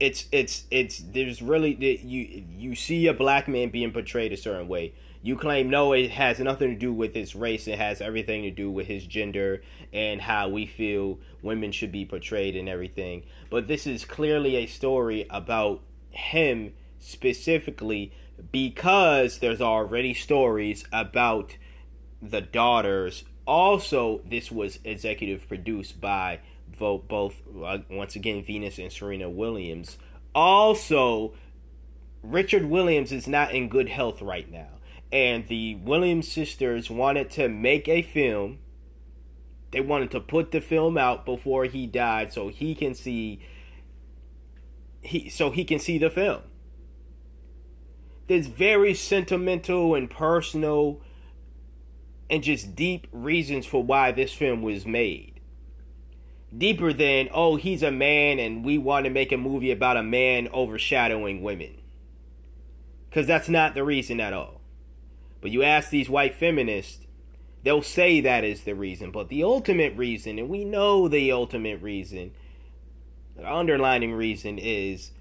it's 0.03 0.27
it's 0.31 0.65
it's 0.69 1.00
there's 1.00 1.41
really 1.41 1.74
you 2.03 2.43
you 2.50 2.75
see 2.75 3.07
a 3.07 3.13
black 3.13 3.48
man 3.48 3.69
being 3.69 3.91
portrayed 3.91 4.33
a 4.33 4.38
certain 4.38 4.67
way 4.67 4.93
you 5.25 5.38
claim 5.38 5.69
no, 5.69 5.93
it 5.93 6.12
has 6.12 6.38
nothing 6.39 6.67
to 6.67 6.75
do 6.75 6.91
with 6.91 7.15
his 7.15 7.33
race. 7.33 7.65
It 7.65 7.79
has 7.79 8.01
everything 8.01 8.43
to 8.43 8.51
do 8.51 8.69
with 8.69 8.88
his 8.88 9.07
gender 9.07 9.62
and 9.93 10.19
how 10.19 10.50
we 10.50 10.65
feel 10.65 11.17
women 11.41 11.72
should 11.72 11.93
be 11.93 12.05
portrayed 12.05 12.57
and 12.57 12.67
everything. 12.67 13.24
But 13.50 13.69
this 13.69 13.88
is 13.88 14.03
clearly 14.03 14.57
a 14.57 14.65
story 14.65 15.25
about 15.29 15.81
him 16.10 16.74
specifically 17.00 18.12
because 18.51 19.39
there's 19.39 19.62
already 19.62 20.13
stories 20.13 20.83
about 20.91 21.55
the 22.22 22.41
daughters. 22.41 23.24
Also, 23.48 24.22
this 24.29 24.51
was 24.51 24.79
executive 24.83 25.48
produced 25.48 26.01
by 26.01 26.41
both, 26.80 27.36
uh, 27.63 27.80
once 27.89 28.15
again, 28.15 28.44
Venus 28.44 28.77
and 28.77 28.92
Serena 28.92 29.30
Williams. 29.30 29.98
Also, 30.34 31.34
Richard 32.22 32.65
Williams 32.65 33.12
is 33.12 33.27
not 33.27 33.53
in 33.53 33.70
good 33.70 33.89
health 33.89 34.22
right 34.22 34.50
now 34.51 34.74
and 35.13 35.48
the 35.48 35.75
Williams 35.75 36.27
sisters 36.27 36.89
wanted 36.89 37.30
to 37.30 37.48
make 37.48 37.88
a 37.88 38.01
film. 38.01 38.58
They 39.72 39.80
wanted 39.80 40.10
to 40.12 40.20
put 40.20 40.51
the 40.51 40.60
film 40.60 40.98
out 40.98 41.24
before 41.24 41.65
he 41.65 41.86
died 41.86 42.34
so 42.34 42.48
he 42.48 42.74
can 42.74 42.96
see 42.96 43.39
he 45.01 45.30
so 45.30 45.51
he 45.51 45.63
can 45.63 45.77
see 45.77 46.00
the 46.00 46.10
film. 46.10 46.42
There's 48.27 48.48
very 48.48 48.96
sentimental 48.96 49.94
and 49.94 50.10
personal 50.10 51.00
and 52.27 52.42
just 52.42 52.75
deep 52.75 53.08
reasons 53.12 53.68
for 53.68 53.84
why 53.84 54.12
this 54.12 54.34
film 54.34 54.63
was 54.63 54.88
made. 54.88 55.33
Deeper 56.55 56.93
than, 56.93 57.29
oh, 57.33 57.55
he's 57.55 57.81
a 57.81 57.91
man 57.91 58.39
and 58.39 58.63
we 58.63 58.77
want 58.77 59.05
to 59.05 59.10
make 59.10 59.31
a 59.31 59.38
movie 59.38 59.72
about 59.72 59.98
a 59.98 60.03
man 60.03 60.48
overshadowing 60.53 61.41
women. 61.41 61.81
Because 63.10 63.27
that's 63.27 63.50
not 63.50 63.75
the 63.75 63.83
reason 63.83 64.19
at 64.19 64.33
all. 64.33 64.62
But 65.41 65.51
you 65.51 65.63
ask 65.63 65.89
these 65.89 66.10
white 66.10 66.36
feminists, 66.36 67.05
they'll 67.63 67.81
say 67.81 68.22
that 68.22 68.43
is 68.43 68.63
the 68.63 68.75
reason. 68.75 69.12
But 69.12 69.29
the 69.29 69.43
ultimate 69.43 69.95
reason, 69.95 70.39
and 70.39 70.50
we 70.50 70.63
know 70.63 71.07
the 71.07 71.31
ultimate 71.31 71.81
reason, 71.81 72.31
the 73.36 73.51
underlining 73.51 74.13
reason 74.13 74.57
is 74.60 75.12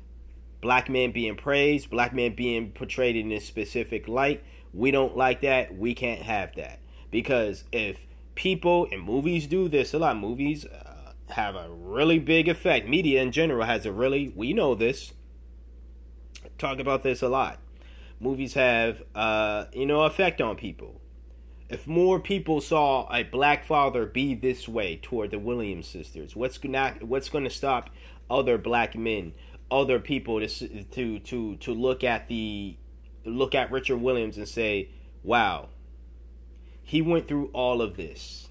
black 0.61 0.89
men 0.89 1.13
being 1.13 1.37
praised, 1.37 1.91
black 1.91 2.15
men 2.15 2.35
being 2.35 2.71
portrayed 2.71 3.17
in 3.17 3.29
this 3.29 3.47
specific 3.47 4.07
light. 4.09 4.43
We 4.73 4.91
don't 4.91 5.17
like 5.17 5.41
that. 5.43 5.77
We 5.77 5.95
can't 5.95 6.23
have 6.23 6.55
that. 6.57 6.81
Because 7.11 7.65
if 7.73 8.07
people 8.35 8.89
and 8.91 9.03
movies 9.03 9.47
do 9.47 9.69
this, 9.69 9.93
a 9.93 9.99
lot 9.99 10.17
of 10.17 10.23
movies 10.23 10.65
uh, 10.65 10.92
have 11.33 11.55
a 11.55 11.69
really 11.71 12.19
big 12.19 12.49
effect. 12.49 12.89
Media 12.89 13.23
in 13.23 13.33
general 13.33 13.67
has 13.67 13.87
a 13.87 13.93
really, 13.93 14.33
we 14.35 14.53
know 14.53 14.75
this, 14.75 15.13
talk 16.59 16.79
about 16.79 17.03
this 17.03 17.23
a 17.23 17.29
lot 17.29 17.59
movies 18.23 18.55
have 18.55 19.03
uh, 19.15 19.67
you 19.75 19.85
know 19.85 20.03
effect 20.03 20.41
on 20.41 20.57
people. 20.57 21.01
If 21.69 21.87
more 21.87 22.21
people 22.21 22.61
saw 22.61 23.13
a 23.13 23.25
black 23.25 23.65
father 23.65 24.07
be 24.07 24.35
this 24.35 24.69
way 24.69 24.99
toward 25.03 25.31
the 25.31 25.39
Williams 25.39 25.89
sisters, 25.89 26.37
what's 26.37 26.63
not 26.63 27.03
what's 27.03 27.29
going 27.29 27.45
to 27.45 27.51
stop 27.51 27.91
other 28.31 28.57
black 28.57 28.95
men, 28.95 29.35
other 29.71 29.99
people 29.99 30.41
to 30.41 30.49
to 30.85 31.19
to 31.19 31.57
to 31.57 31.75
look 31.75 32.05
at 32.05 32.29
the 32.29 32.77
look 33.25 33.55
at 33.55 33.71
Richard 33.71 33.99
Williams 33.99 34.39
and 34.39 34.49
say, 34.49 34.91
"Wow, 35.23 35.71
he 36.83 37.03
went 37.03 37.27
through 37.29 37.51
all 37.53 37.83
of 37.83 37.97
this." 37.97 38.42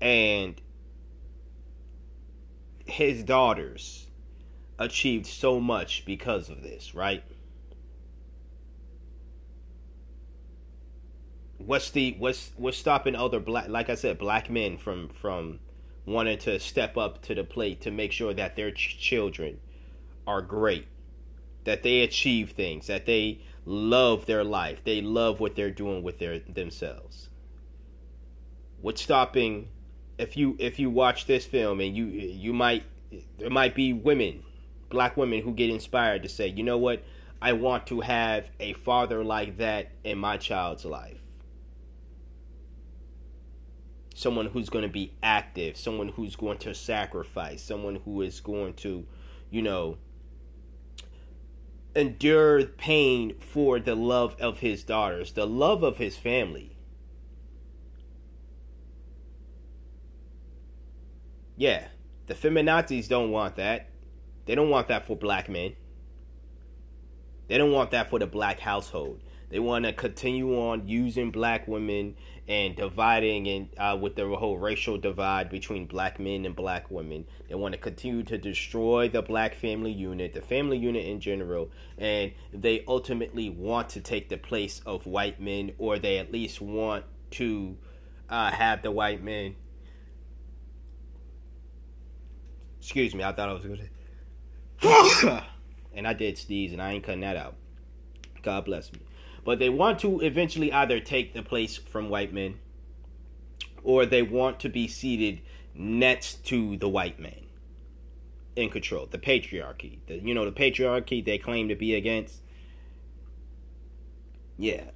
And 0.00 0.60
his 2.86 3.22
daughters 3.22 4.08
achieved 4.78 5.26
so 5.26 5.60
much 5.60 6.04
because 6.04 6.50
of 6.50 6.62
this, 6.62 6.94
right? 6.94 7.22
What's 11.58 11.90
the 11.90 12.14
what's 12.18 12.50
what's 12.56 12.76
stopping 12.76 13.14
other 13.14 13.40
black 13.40 13.68
like 13.68 13.88
I 13.88 13.94
said 13.94 14.18
black 14.18 14.50
men 14.50 14.76
from 14.76 15.08
from 15.08 15.60
wanting 16.04 16.36
to 16.36 16.58
step 16.58 16.96
up 16.98 17.22
to 17.22 17.34
the 17.34 17.44
plate 17.44 17.80
to 17.80 17.90
make 17.90 18.12
sure 18.12 18.34
that 18.34 18.56
their 18.56 18.70
ch- 18.70 18.98
children 18.98 19.58
are 20.26 20.42
great, 20.42 20.86
that 21.64 21.82
they 21.82 22.00
achieve 22.00 22.50
things, 22.50 22.86
that 22.88 23.06
they 23.06 23.40
love 23.64 24.26
their 24.26 24.44
life, 24.44 24.82
they 24.84 25.00
love 25.00 25.40
what 25.40 25.54
they're 25.54 25.70
doing 25.70 26.02
with 26.02 26.18
their 26.18 26.38
themselves. 26.40 27.30
What's 28.82 29.02
stopping 29.02 29.68
if 30.18 30.36
you 30.36 30.56
if 30.58 30.78
you 30.78 30.90
watch 30.90 31.26
this 31.26 31.44
film 31.44 31.80
and 31.80 31.96
you 31.96 32.06
you 32.06 32.52
might 32.52 32.84
there 33.38 33.50
might 33.50 33.74
be 33.74 33.92
women 33.92 34.42
black 34.94 35.16
women 35.16 35.42
who 35.42 35.52
get 35.52 35.70
inspired 35.70 36.22
to 36.22 36.28
say, 36.28 36.48
you 36.48 36.62
know 36.62 36.78
what, 36.78 37.02
I 37.42 37.52
want 37.52 37.86
to 37.88 38.00
have 38.00 38.48
a 38.60 38.72
father 38.74 39.22
like 39.22 39.58
that 39.58 39.90
in 40.04 40.18
my 40.18 40.36
child's 40.36 40.84
life. 40.84 41.20
Someone 44.14 44.46
who's 44.46 44.70
going 44.70 44.84
to 44.84 44.88
be 44.88 45.12
active, 45.22 45.76
someone 45.76 46.08
who's 46.08 46.36
going 46.36 46.58
to 46.58 46.74
sacrifice, 46.74 47.60
someone 47.60 47.96
who 48.04 48.22
is 48.22 48.40
going 48.40 48.74
to, 48.74 49.04
you 49.50 49.62
know, 49.62 49.98
endure 51.96 52.64
pain 52.64 53.34
for 53.40 53.80
the 53.80 53.96
love 53.96 54.36
of 54.40 54.60
his 54.60 54.84
daughters, 54.84 55.32
the 55.32 55.46
love 55.46 55.82
of 55.82 55.98
his 55.98 56.16
family. 56.16 56.73
Yeah, 61.56 61.86
the 62.26 62.34
feminazis 62.34 63.08
don't 63.08 63.30
want 63.30 63.56
that. 63.56 63.88
They 64.46 64.54
don't 64.54 64.70
want 64.70 64.88
that 64.88 65.06
for 65.06 65.16
black 65.16 65.48
men. 65.48 65.74
They 67.48 67.58
don't 67.58 67.72
want 67.72 67.90
that 67.92 68.10
for 68.10 68.18
the 68.18 68.26
black 68.26 68.60
household. 68.60 69.20
They 69.50 69.60
want 69.60 69.84
to 69.84 69.92
continue 69.92 70.58
on 70.58 70.88
using 70.88 71.30
black 71.30 71.68
women 71.68 72.16
and 72.48 72.74
dividing 72.74 73.46
and 73.46 73.68
uh, 73.78 73.96
with 74.00 74.16
the 74.16 74.26
whole 74.36 74.58
racial 74.58 74.98
divide 74.98 75.48
between 75.48 75.86
black 75.86 76.18
men 76.18 76.44
and 76.44 76.56
black 76.56 76.90
women. 76.90 77.26
They 77.48 77.54
want 77.54 77.72
to 77.72 77.78
continue 77.78 78.24
to 78.24 78.36
destroy 78.36 79.08
the 79.08 79.22
black 79.22 79.54
family 79.54 79.92
unit, 79.92 80.32
the 80.32 80.40
family 80.40 80.76
unit 80.78 81.06
in 81.06 81.20
general, 81.20 81.70
and 81.98 82.32
they 82.52 82.84
ultimately 82.88 83.48
want 83.48 83.90
to 83.90 84.00
take 84.00 84.28
the 84.28 84.38
place 84.38 84.80
of 84.84 85.06
white 85.06 85.40
men, 85.40 85.72
or 85.78 85.98
they 85.98 86.18
at 86.18 86.32
least 86.32 86.60
want 86.60 87.04
to 87.32 87.76
uh, 88.28 88.50
have 88.50 88.82
the 88.82 88.90
white 88.90 89.22
men. 89.22 89.54
Excuse 92.84 93.14
me, 93.14 93.24
I 93.24 93.32
thought 93.32 93.48
I 93.48 93.52
was 93.54 93.62
to 93.62 95.42
and 95.94 96.06
I 96.06 96.12
did 96.12 96.36
sneeze, 96.36 96.70
and 96.70 96.82
I 96.82 96.92
ain't 96.92 97.02
cutting 97.02 97.22
that 97.22 97.34
out. 97.34 97.54
God 98.42 98.66
bless 98.66 98.92
me. 98.92 99.00
But 99.42 99.58
they 99.58 99.70
want 99.70 100.00
to 100.00 100.20
eventually 100.20 100.70
either 100.70 101.00
take 101.00 101.32
the 101.32 101.42
place 101.42 101.78
from 101.78 102.10
white 102.10 102.34
men, 102.34 102.58
or 103.82 104.04
they 104.04 104.20
want 104.20 104.60
to 104.60 104.68
be 104.68 104.86
seated 104.86 105.40
next 105.74 106.44
to 106.48 106.76
the 106.76 106.86
white 106.86 107.18
man 107.18 107.46
in 108.54 108.68
control. 108.68 109.08
The 109.10 109.16
patriarchy. 109.16 110.00
The, 110.06 110.16
you 110.16 110.34
know, 110.34 110.44
the 110.44 110.52
patriarchy 110.52 111.24
they 111.24 111.38
claim 111.38 111.70
to 111.70 111.74
be 111.74 111.94
against. 111.94 112.42
Yeah. 114.58 114.90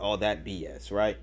All 0.00 0.16
that 0.16 0.46
BS, 0.46 0.90
right? 0.90 1.18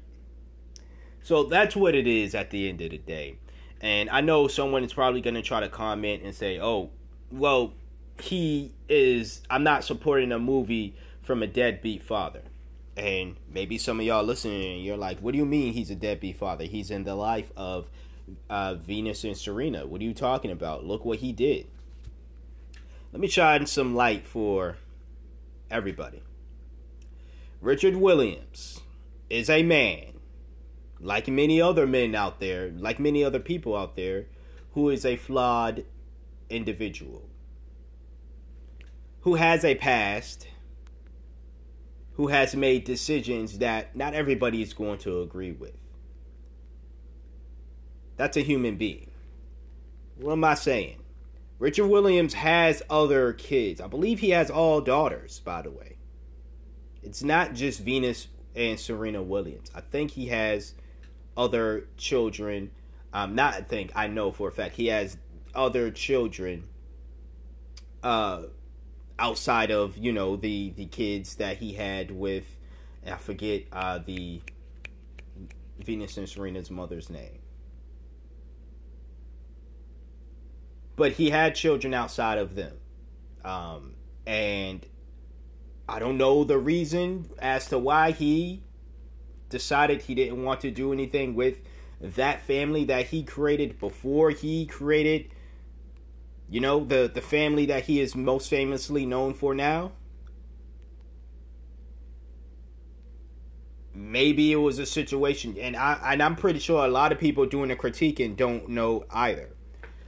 So 1.23 1.45
that's 1.45 1.75
what 1.75 1.95
it 1.95 2.05
is 2.05 2.35
at 2.35 2.51
the 2.51 2.69
end 2.69 2.79
of 2.81 2.91
the 2.91 2.99
day. 2.99 3.39
And 3.81 4.09
I 4.09 4.21
know 4.21 4.47
someone 4.47 4.83
is 4.83 4.93
probably 4.93 5.21
going 5.21 5.35
to 5.35 5.41
try 5.41 5.61
to 5.61 5.69
comment 5.69 6.23
and 6.23 6.35
say, 6.35 6.59
oh, 6.59 6.89
well, 7.31 7.73
he 8.21 8.73
is. 8.89 9.41
I'm 9.49 9.63
not 9.63 9.83
supporting 9.83 10.31
a 10.31 10.39
movie 10.39 10.95
from 11.21 11.43
a 11.43 11.47
deadbeat 11.47 12.03
father. 12.03 12.41
And 12.97 13.37
maybe 13.49 13.77
some 13.77 13.99
of 13.99 14.05
y'all 14.05 14.23
listening, 14.23 14.83
you're 14.83 14.97
like, 14.97 15.19
what 15.19 15.31
do 15.31 15.37
you 15.37 15.45
mean 15.45 15.71
he's 15.71 15.89
a 15.89 15.95
deadbeat 15.95 16.37
father? 16.37 16.65
He's 16.65 16.91
in 16.91 17.05
the 17.05 17.15
life 17.15 17.51
of 17.55 17.89
uh, 18.49 18.75
Venus 18.75 19.23
and 19.23 19.37
Serena. 19.37 19.85
What 19.85 20.01
are 20.01 20.03
you 20.03 20.13
talking 20.13 20.51
about? 20.51 20.85
Look 20.85 21.05
what 21.05 21.19
he 21.19 21.31
did. 21.31 21.67
Let 23.13 23.21
me 23.21 23.27
shine 23.27 23.65
some 23.65 23.95
light 23.95 24.25
for 24.25 24.75
everybody. 25.71 26.21
Richard 27.61 27.95
Williams 27.95 28.81
is 29.29 29.49
a 29.49 29.63
man, 29.63 30.18
like 31.01 31.27
many 31.27 31.61
other 31.61 31.87
men 31.87 32.15
out 32.15 32.39
there, 32.39 32.71
like 32.71 32.99
many 32.99 33.23
other 33.23 33.39
people 33.39 33.75
out 33.75 33.95
there, 33.95 34.25
who 34.73 34.89
is 34.89 35.05
a 35.05 35.15
flawed 35.15 35.85
individual 36.49 37.29
who 39.21 39.35
has 39.35 39.65
a 39.65 39.75
past, 39.75 40.47
who 42.13 42.27
has 42.27 42.55
made 42.55 42.83
decisions 42.83 43.59
that 43.59 43.95
not 43.95 44.13
everybody 44.13 44.61
is 44.61 44.73
going 44.73 44.97
to 44.99 45.21
agree 45.21 45.51
with. 45.51 45.77
That's 48.15 48.37
a 48.37 48.41
human 48.41 48.75
being. 48.75 49.11
What 50.17 50.33
am 50.33 50.43
I 50.43 50.55
saying? 50.55 50.97
Richard 51.59 51.87
Williams 51.87 52.33
has 52.33 52.81
other 52.89 53.33
kids. 53.33 53.81
I 53.81 53.87
believe 53.87 54.19
he 54.19 54.29
has 54.31 54.49
all 54.49 54.81
daughters, 54.81 55.39
by 55.39 55.61
the 55.61 55.71
way. 55.71 55.97
It's 57.03 57.23
not 57.23 57.53
just 57.53 57.81
Venus 57.81 58.27
and 58.55 58.79
Serena 58.79 59.21
Williams. 59.21 59.69
I 59.73 59.81
think 59.81 60.11
he 60.11 60.27
has 60.27 60.73
other 61.39 61.87
children. 61.97 62.69
Um, 63.13 63.33
not 63.33 63.53
I 63.55 63.61
think 63.61 63.91
I 63.95 64.07
know 64.07 64.31
for 64.31 64.49
a 64.49 64.51
fact 64.51 64.75
he 64.75 64.87
has 64.87 65.17
other 65.55 65.89
children. 65.89 66.65
Uh, 68.03 68.43
outside 69.17 69.71
of 69.71 69.97
you 69.97 70.11
know 70.11 70.35
the 70.35 70.71
the 70.71 70.85
kids 70.85 71.35
that 71.35 71.57
he 71.57 71.73
had 71.73 72.11
with, 72.11 72.45
I 73.07 73.15
forget 73.15 73.63
uh 73.71 73.99
the 74.05 74.41
Venus 75.79 76.17
and 76.17 76.27
Serena's 76.27 76.69
mother's 76.69 77.09
name. 77.09 77.39
But 80.97 81.13
he 81.13 81.29
had 81.29 81.55
children 81.55 81.93
outside 81.93 82.37
of 82.37 82.55
them. 82.55 82.75
Um, 83.45 83.93
and 84.27 84.85
I 85.87 85.99
don't 85.99 86.17
know 86.17 86.43
the 86.43 86.57
reason 86.57 87.29
as 87.39 87.67
to 87.69 87.79
why 87.79 88.11
he 88.11 88.63
decided 89.49 90.03
he 90.03 90.15
didn't 90.15 90.43
want 90.43 90.61
to 90.61 90.71
do 90.71 90.93
anything 90.93 91.35
with 91.35 91.57
that 91.99 92.41
family 92.41 92.85
that 92.85 93.07
he 93.07 93.23
created 93.23 93.77
before 93.79 94.29
he 94.29 94.65
created 94.65 95.29
you 96.49 96.59
know 96.59 96.83
the 96.85 97.11
the 97.13 97.21
family 97.21 97.65
that 97.65 97.83
he 97.83 97.99
is 97.99 98.15
most 98.15 98.49
famously 98.49 99.05
known 99.05 99.33
for 99.33 99.53
now 99.53 99.91
maybe 103.99 104.51
it 104.51 104.55
was 104.55 104.79
a 104.79 104.85
situation 104.85 105.57
and 105.59 105.75
I 105.75 105.99
and 106.13 106.23
I'm 106.23 106.35
pretty 106.35 106.59
sure 106.59 106.85
a 106.85 106.87
lot 106.87 107.11
of 107.11 107.19
people 107.19 107.45
doing 107.45 107.69
the 107.69 107.75
critiquing 107.75 108.35
don't 108.35 108.69
know 108.69 109.05
either. 109.11 109.49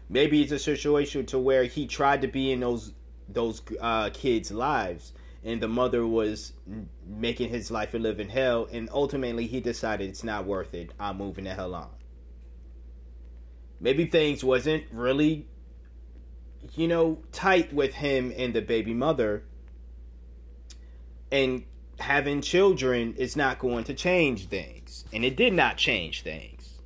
Maybe 0.09 0.41
it's 0.41 0.51
a 0.51 0.59
situation 0.59 1.25
to 1.27 1.39
where 1.39 1.65
he 1.65 1.87
tried 1.87 2.21
to 2.21 2.27
be 2.27 2.51
in 2.51 2.61
those 2.61 2.93
those 3.27 3.61
uh, 3.79 4.09
kids' 4.13 4.51
lives 4.51 5.13
and 5.43 5.61
the 5.61 5.67
mother 5.67 6.05
was 6.05 6.53
making 7.05 7.49
his 7.49 7.71
life 7.71 7.93
a 7.93 7.97
living 7.97 8.29
hell 8.29 8.67
and 8.71 8.89
ultimately 8.91 9.47
he 9.47 9.59
decided 9.59 10.09
it's 10.09 10.23
not 10.23 10.45
worth 10.45 10.73
it. 10.73 10.91
I'm 10.99 11.17
moving 11.17 11.45
the 11.45 11.53
hell 11.53 11.73
on. 11.73 11.89
Maybe 13.79 14.05
things 14.05 14.43
wasn't 14.43 14.83
really 14.91 15.47
you 16.75 16.87
know 16.87 17.17
tight 17.31 17.73
with 17.73 17.95
him 17.95 18.31
and 18.37 18.53
the 18.53 18.61
baby 18.61 18.93
mother 18.93 19.43
and 21.31 21.63
having 22.01 22.41
children 22.41 23.13
is 23.15 23.35
not 23.35 23.59
going 23.59 23.85
to 23.85 23.93
change 23.93 24.47
things. 24.47 25.05
And 25.13 25.23
it 25.23 25.35
did 25.35 25.53
not 25.53 25.77
change 25.77 26.23
things. 26.23 26.79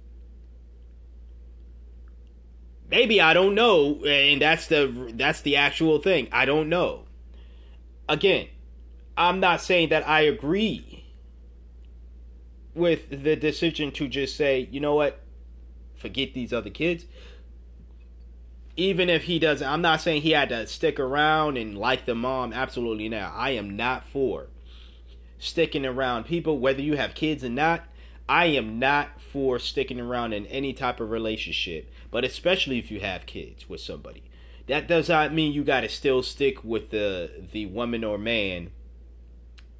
Maybe 2.89 3.19
I 3.19 3.33
don't 3.33 3.55
know, 3.55 4.03
and 4.05 4.41
that's 4.41 4.67
the 4.67 5.11
that's 5.15 5.41
the 5.41 5.55
actual 5.55 5.99
thing. 5.99 6.27
I 6.31 6.45
don't 6.45 6.69
know. 6.69 7.04
Again, 8.07 8.47
I'm 9.17 9.39
not 9.39 9.61
saying 9.61 9.89
that 9.89 10.07
I 10.07 10.21
agree 10.21 11.05
with 12.73 13.09
the 13.09 13.35
decision 13.35 13.91
to 13.93 14.07
just 14.07 14.35
say, 14.35 14.67
you 14.71 14.79
know 14.79 14.95
what, 14.95 15.21
forget 15.95 16.33
these 16.33 16.53
other 16.53 16.69
kids. 16.69 17.05
Even 18.77 19.09
if 19.09 19.23
he 19.23 19.39
doesn't, 19.39 19.65
I'm 19.65 19.81
not 19.81 20.01
saying 20.01 20.21
he 20.21 20.31
had 20.31 20.49
to 20.49 20.67
stick 20.67 20.99
around 20.99 21.57
and 21.57 21.77
like 21.77 22.05
the 22.05 22.13
mom. 22.13 22.51
Absolutely 22.51 23.07
not. 23.07 23.33
I 23.33 23.51
am 23.51 23.77
not 23.77 24.03
for 24.05 24.47
sticking 25.39 25.85
around 25.85 26.25
people, 26.25 26.59
whether 26.59 26.81
you 26.81 26.97
have 26.97 27.15
kids 27.15 27.43
or 27.43 27.49
not. 27.49 27.85
I 28.27 28.47
am 28.47 28.79
not 28.79 29.21
for 29.21 29.59
sticking 29.59 29.99
around 29.99 30.33
in 30.33 30.45
any 30.47 30.73
type 30.73 30.99
of 30.99 31.11
relationship, 31.11 31.89
but 32.11 32.25
especially 32.25 32.79
if 32.79 32.91
you 32.91 32.99
have 32.99 33.25
kids 33.25 33.69
with 33.69 33.79
somebody. 33.79 34.24
That 34.67 34.87
does 34.87 35.09
not 35.09 35.33
mean 35.33 35.53
you 35.53 35.63
got 35.63 35.81
to 35.81 35.89
still 35.89 36.23
stick 36.23 36.63
with 36.63 36.89
the 36.89 37.47
the 37.51 37.67
woman 37.67 38.03
or 38.03 38.17
man 38.17 38.71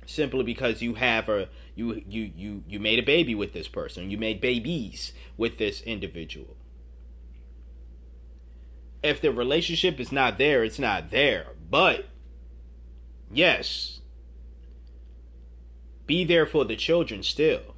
simply 0.05 0.43
because 0.43 0.81
you 0.81 0.95
have 0.95 1.27
a 1.27 1.49
you 1.75 2.03
you 2.07 2.31
you 2.35 2.63
you 2.67 2.79
made 2.79 2.99
a 2.99 3.03
baby 3.03 3.35
with 3.35 3.53
this 3.53 3.67
person. 3.67 4.09
You 4.09 4.17
made 4.17 4.39
babies 4.41 5.13
with 5.37 5.57
this 5.57 5.81
individual. 5.81 6.55
If 9.03 9.21
the 9.21 9.31
relationship 9.31 9.99
is 9.99 10.11
not 10.11 10.37
there, 10.37 10.63
it's 10.63 10.79
not 10.79 11.11
there. 11.11 11.47
But 11.69 12.05
yes, 13.31 14.01
be 16.05 16.23
there 16.23 16.45
for 16.45 16.65
the 16.65 16.75
children 16.75 17.23
still. 17.23 17.75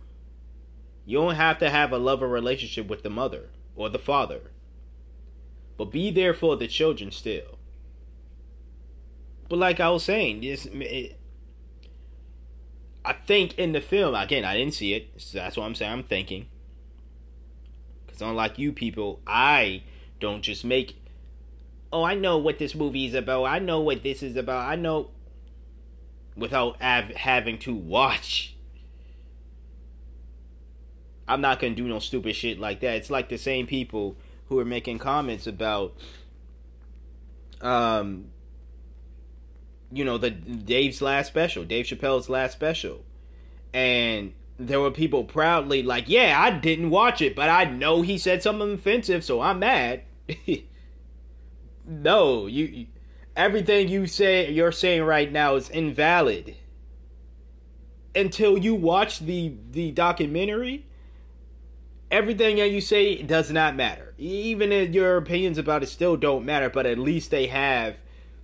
You 1.06 1.20
don't 1.20 1.36
have 1.36 1.58
to 1.60 1.70
have 1.70 1.94
a 1.94 1.98
lover 1.98 2.28
relationship 2.28 2.88
with 2.88 3.04
the 3.04 3.10
mother 3.10 3.50
or 3.76 3.90
the 3.90 4.00
father. 4.00 4.52
But 5.78 5.92
be 5.92 6.12
there 6.12 6.34
for 6.34 6.56
the 6.56 6.68
children 6.68 7.12
still. 7.12 7.58
But 9.50 9.60
like 9.60 9.80
I 9.80 9.90
was 9.90 10.04
saying, 10.04 10.42
this 10.42 10.68
it, 10.72 11.20
I 13.06 13.14
think 13.14 13.58
in 13.58 13.72
the 13.72 13.82
film 13.82 14.16
again, 14.16 14.44
I 14.44 14.58
didn't 14.58 14.74
see 14.74 14.94
it. 14.94 15.10
So 15.18 15.38
that's 15.38 15.56
what 15.56 15.66
I'm 15.66 15.76
saying. 15.76 15.92
I'm 15.92 16.04
thinking 16.04 16.48
because 18.18 18.22
unlike 18.22 18.58
you 18.58 18.72
people, 18.72 19.22
I 19.28 19.84
don't 20.20 20.42
just 20.42 20.66
make. 20.66 21.02
Oh, 21.94 22.04
I 22.04 22.16
know 22.16 22.38
what 22.38 22.60
this 22.60 22.76
movie 22.76 23.06
is 23.06 23.14
about. 23.14 23.46
I 23.46 23.60
know 23.60 23.80
what 23.80 24.04
this 24.04 24.22
is 24.22 24.36
about. 24.36 24.68
I 24.68 24.76
know 24.76 25.12
without 26.36 26.82
av- 26.82 27.16
having 27.16 27.58
to 27.60 27.74
watch. 27.74 28.56
I'm 31.28 31.42
not 31.42 31.60
gonna 31.60 31.76
do 31.76 31.88
no 31.88 32.00
stupid 32.00 32.36
shit 32.36 32.60
like 32.60 32.80
that. 32.82 32.96
It's 32.96 33.10
like 33.10 33.30
the 33.30 33.38
same 33.38 33.68
people 33.68 34.18
who 34.50 34.60
are 34.60 34.66
making 34.66 35.00
comments 35.00 35.48
about, 35.48 35.96
um, 37.62 38.26
you 39.92 40.06
know, 40.06 40.18
the 40.18 40.32
Dave's 40.32 41.02
last 41.02 41.28
special, 41.28 41.64
Dave 41.64 41.86
Chappelle's 41.86 42.30
last 42.30 42.54
special, 42.54 43.04
and 43.74 44.34
there 44.58 44.80
were 44.80 44.92
people 44.92 45.24
proudly 45.24 45.84
like, 45.84 46.06
"Yeah, 46.08 46.36
I 46.40 46.52
didn't 46.52 46.90
watch 46.90 47.22
it, 47.22 47.36
but 47.36 47.50
I 47.50 47.66
know 47.66 48.02
he 48.02 48.18
said 48.18 48.42
something 48.42 48.74
offensive, 48.74 49.24
so 49.24 49.42
I'm 49.42 49.60
mad." 49.60 50.02
no, 51.86 52.48
you 52.48 52.88
everything 53.36 53.88
you 53.88 54.08
say 54.08 54.52
you're 54.52 54.72
saying 54.72 55.04
right 55.04 55.32
now 55.32 55.56
is 55.56 55.70
invalid 55.70 56.56
until 58.16 58.58
you 58.58 58.74
watch 58.74 59.20
the 59.20 59.54
the 59.72 59.92
documentary 59.92 60.86
everything 62.12 62.58
that 62.58 62.72
you 62.72 62.82
say 62.82 63.22
does 63.22 63.52
not 63.52 63.76
matter. 63.76 64.14
Even 64.18 64.72
if 64.72 64.94
your 64.94 65.18
opinions 65.18 65.58
about 65.58 65.84
it 65.84 65.88
still 65.88 66.18
don't 66.18 66.46
matter 66.46 66.70
but 66.70 66.86
at 66.86 66.98
least 66.98 67.32
they 67.32 67.48
have 67.48 67.96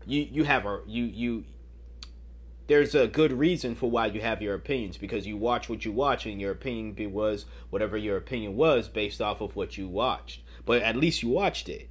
you 0.05 0.27
you 0.31 0.43
have 0.43 0.65
a 0.65 0.81
you 0.85 1.05
you 1.05 1.43
there's 2.67 2.95
a 2.95 3.07
good 3.07 3.31
reason 3.31 3.75
for 3.75 3.89
why 3.91 4.05
you 4.05 4.21
have 4.21 4.41
your 4.41 4.55
opinions 4.55 4.97
because 4.97 5.27
you 5.27 5.35
watch 5.35 5.67
what 5.67 5.83
you 5.83 5.91
watch 5.91 6.25
and 6.25 6.39
your 6.39 6.51
opinion 6.51 7.11
was 7.11 7.45
whatever 7.69 7.97
your 7.97 8.17
opinion 8.17 8.55
was 8.55 8.87
based 8.87 9.21
off 9.21 9.41
of 9.41 9.55
what 9.55 9.77
you 9.77 9.87
watched. 9.87 10.41
But 10.65 10.81
at 10.81 10.95
least 10.95 11.21
you 11.21 11.29
watched 11.29 11.67
it. 11.67 11.89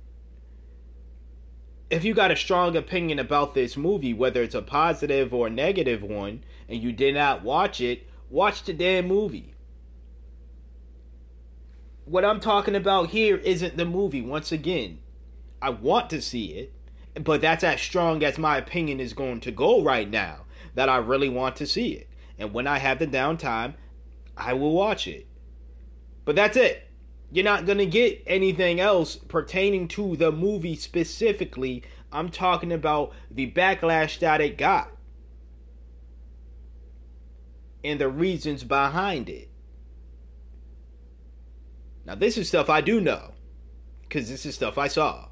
If 1.90 2.04
you 2.04 2.14
got 2.14 2.30
a 2.30 2.36
strong 2.36 2.74
opinion 2.74 3.18
about 3.18 3.52
this 3.52 3.76
movie, 3.76 4.14
whether 4.14 4.42
it's 4.42 4.54
a 4.54 4.62
positive 4.62 5.34
or 5.34 5.48
a 5.48 5.50
negative 5.50 6.02
one, 6.02 6.42
and 6.68 6.82
you 6.82 6.90
did 6.90 7.14
not 7.14 7.42
watch 7.42 7.82
it, 7.82 8.08
watch 8.30 8.62
the 8.62 8.72
damn 8.72 9.06
movie. 9.06 9.51
What 12.04 12.24
I'm 12.24 12.40
talking 12.40 12.74
about 12.74 13.10
here 13.10 13.36
isn't 13.36 13.76
the 13.76 13.84
movie. 13.84 14.22
Once 14.22 14.50
again, 14.50 14.98
I 15.60 15.70
want 15.70 16.10
to 16.10 16.20
see 16.20 16.46
it, 16.54 16.72
but 17.22 17.40
that's 17.40 17.62
as 17.62 17.80
strong 17.80 18.24
as 18.24 18.38
my 18.38 18.56
opinion 18.56 18.98
is 18.98 19.12
going 19.12 19.40
to 19.40 19.52
go 19.52 19.82
right 19.82 20.10
now 20.10 20.44
that 20.74 20.88
I 20.88 20.96
really 20.96 21.28
want 21.28 21.56
to 21.56 21.66
see 21.66 21.92
it. 21.92 22.08
And 22.38 22.52
when 22.52 22.66
I 22.66 22.78
have 22.78 22.98
the 22.98 23.06
downtime, 23.06 23.74
I 24.36 24.54
will 24.54 24.72
watch 24.72 25.06
it. 25.06 25.26
But 26.24 26.34
that's 26.34 26.56
it. 26.56 26.88
You're 27.30 27.44
not 27.44 27.66
going 27.66 27.78
to 27.78 27.86
get 27.86 28.22
anything 28.26 28.80
else 28.80 29.16
pertaining 29.16 29.86
to 29.88 30.16
the 30.16 30.32
movie 30.32 30.76
specifically. 30.76 31.84
I'm 32.10 32.30
talking 32.30 32.72
about 32.72 33.12
the 33.30 33.50
backlash 33.50 34.18
that 34.18 34.40
it 34.40 34.58
got 34.58 34.90
and 37.84 38.00
the 38.00 38.08
reasons 38.08 38.64
behind 38.64 39.28
it. 39.28 39.51
Now, 42.04 42.14
this 42.14 42.36
is 42.36 42.48
stuff 42.48 42.68
I 42.68 42.80
do 42.80 43.00
know 43.00 43.32
because 44.02 44.28
this 44.28 44.44
is 44.44 44.54
stuff 44.54 44.76
I 44.76 44.88
saw. 44.88 45.28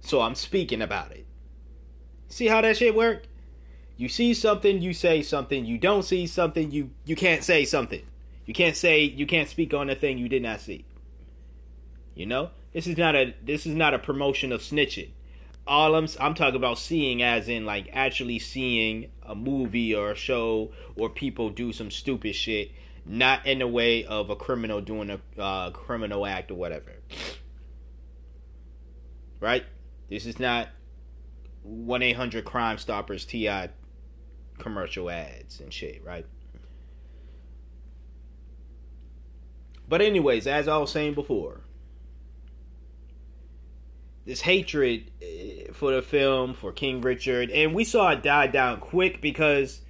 So 0.00 0.20
I'm 0.20 0.34
speaking 0.34 0.82
about 0.82 1.12
it. 1.12 1.26
See 2.28 2.46
how 2.46 2.60
that 2.60 2.76
shit 2.76 2.94
work? 2.94 3.24
You 3.96 4.08
see 4.08 4.34
something, 4.34 4.82
you 4.82 4.92
say 4.92 5.22
something. 5.22 5.64
You 5.64 5.78
don't 5.78 6.02
see 6.02 6.26
something, 6.26 6.70
you 6.70 6.90
you 7.04 7.14
can't 7.14 7.44
say 7.44 7.64
something. 7.64 8.02
You 8.46 8.54
can't 8.54 8.76
say 8.76 9.02
you 9.02 9.26
can't 9.26 9.48
speak 9.48 9.72
on 9.74 9.90
a 9.90 9.94
thing 9.94 10.18
you 10.18 10.28
did 10.28 10.42
not 10.42 10.60
see. 10.60 10.84
You 12.14 12.26
know, 12.26 12.50
this 12.72 12.86
is 12.86 12.96
not 12.96 13.14
a 13.14 13.34
this 13.42 13.66
is 13.66 13.74
not 13.74 13.94
a 13.94 13.98
promotion 13.98 14.52
of 14.52 14.60
snitching. 14.60 15.10
All 15.66 15.94
I'm 15.94 16.08
I'm 16.18 16.34
talking 16.34 16.56
about 16.56 16.78
seeing 16.78 17.22
as 17.22 17.48
in 17.48 17.64
like 17.64 17.88
actually 17.92 18.38
seeing 18.38 19.10
a 19.22 19.34
movie 19.34 19.94
or 19.94 20.10
a 20.10 20.16
show 20.16 20.72
or 20.96 21.08
people 21.08 21.50
do 21.50 21.72
some 21.72 21.90
stupid 21.90 22.34
shit 22.34 22.72
not 23.04 23.46
in 23.46 23.58
the 23.58 23.66
way 23.66 24.04
of 24.04 24.30
a 24.30 24.36
criminal 24.36 24.80
doing 24.80 25.10
a 25.10 25.40
uh, 25.40 25.70
criminal 25.70 26.24
act 26.26 26.50
or 26.50 26.54
whatever. 26.54 26.92
Right? 29.40 29.64
This 30.08 30.26
is 30.26 30.38
not 30.38 30.68
one 31.62 32.02
eight 32.02 32.16
hundred 32.16 32.44
Crime 32.44 32.78
Stoppers 32.78 33.24
Ti 33.24 33.68
commercial 34.58 35.10
ads 35.10 35.60
and 35.60 35.72
shit, 35.72 36.04
right? 36.04 36.26
But 39.88 40.00
anyways, 40.00 40.46
as 40.46 40.68
I 40.68 40.78
was 40.78 40.90
saying 40.90 41.14
before, 41.14 41.60
this 44.24 44.40
hatred 44.42 45.10
eh, 45.20 45.72
for 45.72 45.92
the 45.92 46.02
film 46.02 46.54
for 46.54 46.72
King 46.72 47.00
Richard, 47.00 47.50
and 47.50 47.74
we 47.74 47.84
saw 47.84 48.10
it 48.10 48.22
die 48.22 48.46
down 48.46 48.80
quick 48.80 49.20
because, 49.20 49.80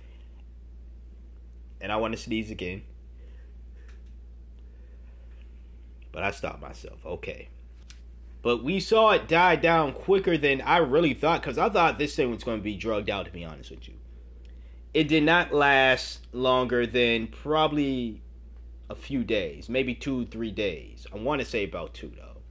and 1.80 1.92
I 1.92 1.96
want 1.96 2.14
to 2.14 2.18
sneeze 2.20 2.50
again, 2.50 2.82
but 6.12 6.22
I 6.22 6.30
stopped 6.30 6.60
myself. 6.60 7.04
Okay, 7.04 7.48
but 8.42 8.62
we 8.62 8.80
saw 8.80 9.10
it 9.10 9.28
die 9.28 9.56
down 9.56 9.92
quicker 9.92 10.36
than 10.36 10.60
I 10.60 10.78
really 10.78 11.14
thought 11.14 11.42
because 11.42 11.58
I 11.58 11.68
thought 11.68 11.98
this 11.98 12.14
thing 12.14 12.30
was 12.30 12.44
going 12.44 12.58
to 12.58 12.64
be 12.64 12.76
drugged 12.76 13.10
out. 13.10 13.26
To 13.26 13.32
be 13.32 13.44
honest 13.44 13.70
with 13.70 13.88
you, 13.88 13.94
it 14.94 15.08
did 15.08 15.24
not 15.24 15.52
last 15.52 16.26
longer 16.32 16.86
than 16.86 17.26
probably 17.26 18.20
a 18.90 18.94
few 18.94 19.24
days, 19.24 19.68
maybe 19.68 19.94
two, 19.94 20.26
three 20.26 20.50
days. 20.50 21.06
I 21.12 21.16
want 21.16 21.40
to 21.40 21.46
say 21.46 21.64
about 21.64 21.94
two 21.94 22.12
though, 22.14 22.42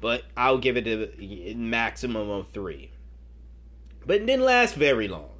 but 0.00 0.24
I'll 0.36 0.58
give 0.58 0.76
it 0.76 0.86
a 0.86 1.54
maximum 1.54 2.30
of 2.30 2.48
three. 2.48 2.90
But 4.06 4.16
it 4.16 4.26
didn't 4.26 4.44
last 4.44 4.74
very 4.74 5.08
long. 5.08 5.30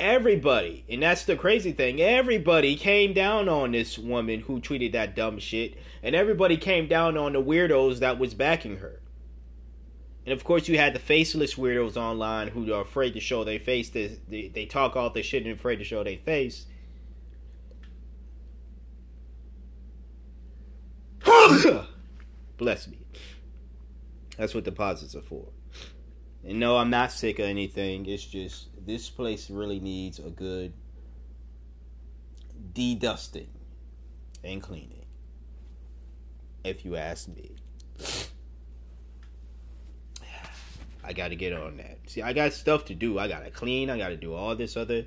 Everybody, 0.00 0.82
and 0.88 1.02
that's 1.02 1.24
the 1.24 1.36
crazy 1.36 1.72
thing, 1.72 2.00
everybody 2.00 2.74
came 2.74 3.12
down 3.12 3.50
on 3.50 3.72
this 3.72 3.98
woman 3.98 4.40
who 4.40 4.58
tweeted 4.58 4.92
that 4.92 5.14
dumb 5.14 5.38
shit, 5.38 5.76
and 6.02 6.16
everybody 6.16 6.56
came 6.56 6.88
down 6.88 7.18
on 7.18 7.34
the 7.34 7.42
weirdos 7.42 7.98
that 7.98 8.18
was 8.18 8.32
backing 8.32 8.78
her. 8.78 8.98
And 10.24 10.32
of 10.32 10.42
course, 10.42 10.68
you 10.68 10.78
had 10.78 10.94
the 10.94 10.98
faceless 10.98 11.56
weirdos 11.56 11.98
online 11.98 12.48
who 12.48 12.72
are 12.72 12.80
afraid 12.80 13.12
to 13.12 13.20
show 13.20 13.44
their 13.44 13.58
face. 13.60 13.90
They, 13.90 14.16
they, 14.26 14.48
they 14.48 14.64
talk 14.64 14.96
all 14.96 15.10
this 15.10 15.26
shit 15.26 15.44
and 15.44 15.52
afraid 15.52 15.76
to 15.76 15.84
show 15.84 16.02
their 16.02 16.16
face. 16.16 16.64
Bless 22.56 22.88
me. 22.88 23.00
That's 24.38 24.54
what 24.54 24.64
deposits 24.64 25.14
are 25.14 25.20
for. 25.20 25.48
And 26.46 26.58
no, 26.58 26.76
I'm 26.76 26.90
not 26.90 27.12
sick 27.12 27.38
of 27.38 27.46
anything. 27.46 28.06
It's 28.06 28.24
just 28.24 28.68
this 28.86 29.10
place 29.10 29.50
really 29.50 29.78
needs 29.80 30.18
a 30.18 30.30
good 30.30 30.72
de-dusting 32.72 33.48
and 34.42 34.62
cleaning. 34.62 35.04
If 36.64 36.84
you 36.84 36.96
ask 36.96 37.28
me. 37.28 37.52
I 41.04 41.12
got 41.12 41.28
to 41.28 41.36
get 41.36 41.52
on 41.52 41.76
that. 41.78 41.98
See, 42.06 42.22
I 42.22 42.32
got 42.32 42.52
stuff 42.52 42.84
to 42.86 42.94
do. 42.94 43.18
I 43.18 43.28
got 43.28 43.44
to 43.44 43.50
clean. 43.50 43.90
I 43.90 43.98
got 43.98 44.08
to 44.08 44.16
do 44.16 44.34
all 44.34 44.54
this 44.56 44.76
other. 44.76 45.06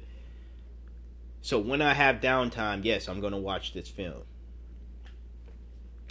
So 1.41 1.59
when 1.59 1.81
I 1.81 1.93
have 1.93 2.21
downtime, 2.21 2.83
yes, 2.83 3.07
I'm 3.07 3.21
to 3.21 3.37
watch 3.37 3.73
this 3.73 3.89
film 3.89 4.23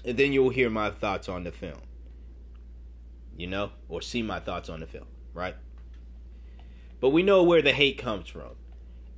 and 0.05 0.17
then 0.19 0.33
you'll 0.33 0.51
hear 0.51 0.71
my 0.71 0.91
thoughts 0.91 1.29
on 1.29 1.45
the 1.45 1.53
film. 1.53 1.81
You 3.37 3.47
know, 3.47 3.71
or 3.89 4.03
see 4.03 4.23
my 4.23 4.41
thoughts 4.41 4.69
on 4.69 4.81
the 4.81 4.87
film, 4.87 5.07
right? 5.35 5.57
But 7.01 7.11
we 7.11 7.23
know 7.23 7.43
where 7.43 7.63
the 7.63 7.73
hate 7.73 7.99
comes 7.99 8.29
from. 8.29 8.51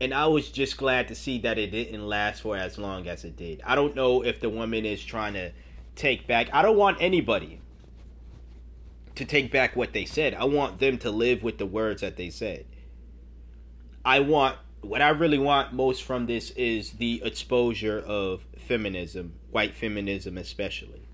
And 0.00 0.12
I 0.12 0.27
was 0.27 0.50
just 0.50 0.77
glad 0.77 1.09
to 1.09 1.14
see 1.14 1.38
that 1.40 1.59
it 1.59 1.70
didn't 1.70 2.07
last 2.07 2.42
for 2.42 2.57
as 2.57 2.79
long 2.79 3.07
as 3.07 3.24
it 3.24 3.37
did. 3.37 3.62
I 3.64 3.74
don't 3.74 3.94
know 3.94 4.22
if 4.22 4.40
the 4.40 4.50
woman 4.50 4.85
is 4.85 5.05
trying 5.05 5.35
to 5.35 5.53
take 5.94 6.27
back. 6.27 6.48
I 6.53 6.62
don't 6.62 6.77
want 6.77 6.98
anybody 7.00 7.61
to 9.14 9.24
take 9.24 9.53
back 9.53 9.77
what 9.77 9.92
they 9.92 10.05
said. 10.05 10.35
I 10.35 10.44
want 10.44 10.81
them 10.81 10.98
to 10.98 11.11
live 11.11 11.42
with 11.42 11.59
the 11.59 11.66
words 11.66 12.00
that 12.00 12.16
they 12.16 12.31
said. 12.31 12.66
I 14.05 14.20
want 14.20 14.59
what 14.81 15.00
I 15.00 15.09
really 15.11 15.38
want 15.38 15.72
most 15.72 16.03
from 16.03 16.27
this 16.27 16.50
is 16.50 16.92
the 16.92 17.22
exposure 17.24 17.98
of 18.00 18.44
feminism, 18.59 19.35
white 19.50 19.74
feminism 19.74 20.37
especially. 20.37 21.07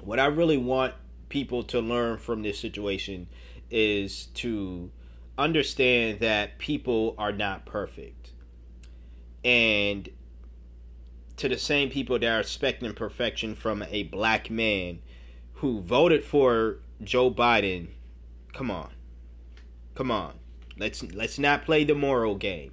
What 0.00 0.20
I 0.20 0.26
really 0.26 0.56
want 0.56 0.94
people 1.32 1.62
to 1.62 1.80
learn 1.80 2.18
from 2.18 2.42
this 2.42 2.58
situation 2.58 3.26
is 3.70 4.26
to 4.34 4.90
understand 5.38 6.20
that 6.20 6.58
people 6.58 7.14
are 7.16 7.32
not 7.32 7.64
perfect. 7.64 8.32
And 9.42 10.10
to 11.38 11.48
the 11.48 11.56
same 11.58 11.88
people 11.88 12.18
that 12.18 12.28
are 12.28 12.40
expecting 12.40 12.92
perfection 12.92 13.54
from 13.54 13.82
a 13.88 14.02
black 14.02 14.50
man 14.50 15.00
who 15.54 15.80
voted 15.80 16.22
for 16.22 16.76
Joe 17.02 17.30
Biden, 17.30 17.88
come 18.52 18.70
on. 18.70 18.90
Come 19.94 20.10
on. 20.10 20.34
Let's 20.76 21.02
let's 21.02 21.38
not 21.38 21.64
play 21.64 21.84
the 21.84 21.94
moral 21.94 22.34
game. 22.34 22.72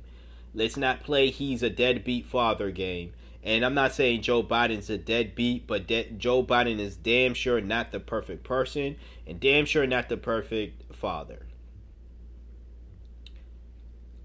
Let's 0.54 0.76
not 0.76 1.02
play 1.02 1.30
he's 1.30 1.64
a 1.64 1.70
deadbeat 1.70 2.26
father 2.26 2.72
game. 2.72 3.14
And 3.44 3.64
I'm 3.64 3.74
not 3.74 3.94
saying 3.94 4.22
Joe 4.22 4.44
Biden's 4.44 4.90
a 4.90 4.98
deadbeat, 4.98 5.66
but 5.66 5.88
de- 5.88 6.12
Joe 6.18 6.44
Biden 6.44 6.80
is 6.80 6.98
damn 6.98 7.34
sure 7.34 7.62
not 7.62 7.92
the 7.92 8.00
perfect 8.00 8.44
person 8.44 8.98
and 9.26 9.40
damn 9.40 9.66
sure 9.66 9.88
not 9.88 10.10
the 10.10 10.18
perfect 10.18 10.94
father. 10.94 11.46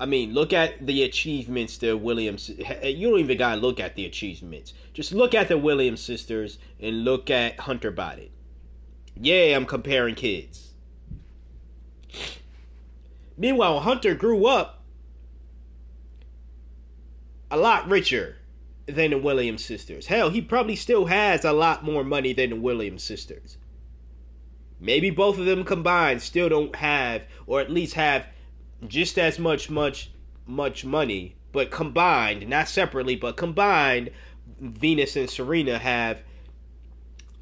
I 0.00 0.06
mean, 0.06 0.34
look 0.34 0.52
at 0.52 0.84
the 0.84 1.04
achievements 1.04 1.78
the 1.78 1.96
Williams. 1.96 2.48
You 2.82 3.10
don't 3.10 3.20
even 3.20 3.38
gotta 3.38 3.60
look 3.60 3.78
at 3.78 3.94
the 3.94 4.04
achievements. 4.04 4.74
Just 4.92 5.12
look 5.12 5.34
at 5.34 5.48
the 5.48 5.56
Williams 5.56 6.00
sisters 6.00 6.58
and 6.80 7.04
look 7.04 7.30
at 7.30 7.60
Hunter 7.60 7.92
Biden. 7.92 8.30
Yeah, 9.16 9.56
I'm 9.56 9.64
comparing 9.64 10.16
kids. 10.16 10.72
Meanwhile, 13.36 13.80
Hunter 13.80 14.14
grew 14.14 14.46
up 14.46 14.82
a 17.50 17.56
lot 17.56 17.88
richer 17.88 18.36
than 18.86 19.10
the 19.10 19.18
Williams 19.18 19.64
sisters. 19.64 20.06
Hell, 20.06 20.30
he 20.30 20.40
probably 20.40 20.76
still 20.76 21.06
has 21.06 21.44
a 21.44 21.52
lot 21.52 21.84
more 21.84 22.04
money 22.04 22.32
than 22.32 22.50
the 22.50 22.56
Williams 22.56 23.02
sisters. 23.02 23.56
Maybe 24.80 25.10
both 25.10 25.38
of 25.38 25.46
them 25.46 25.64
combined 25.64 26.20
still 26.20 26.48
don't 26.48 26.76
have, 26.76 27.22
or 27.46 27.60
at 27.60 27.70
least 27.70 27.94
have 27.94 28.26
just 28.86 29.18
as 29.18 29.38
much, 29.38 29.70
much, 29.70 30.10
much 30.46 30.84
money, 30.84 31.36
but 31.52 31.70
combined, 31.70 32.48
not 32.48 32.68
separately, 32.68 33.16
but 33.16 33.36
combined, 33.36 34.10
Venus 34.60 35.16
and 35.16 35.30
Serena 35.30 35.78
have 35.78 36.22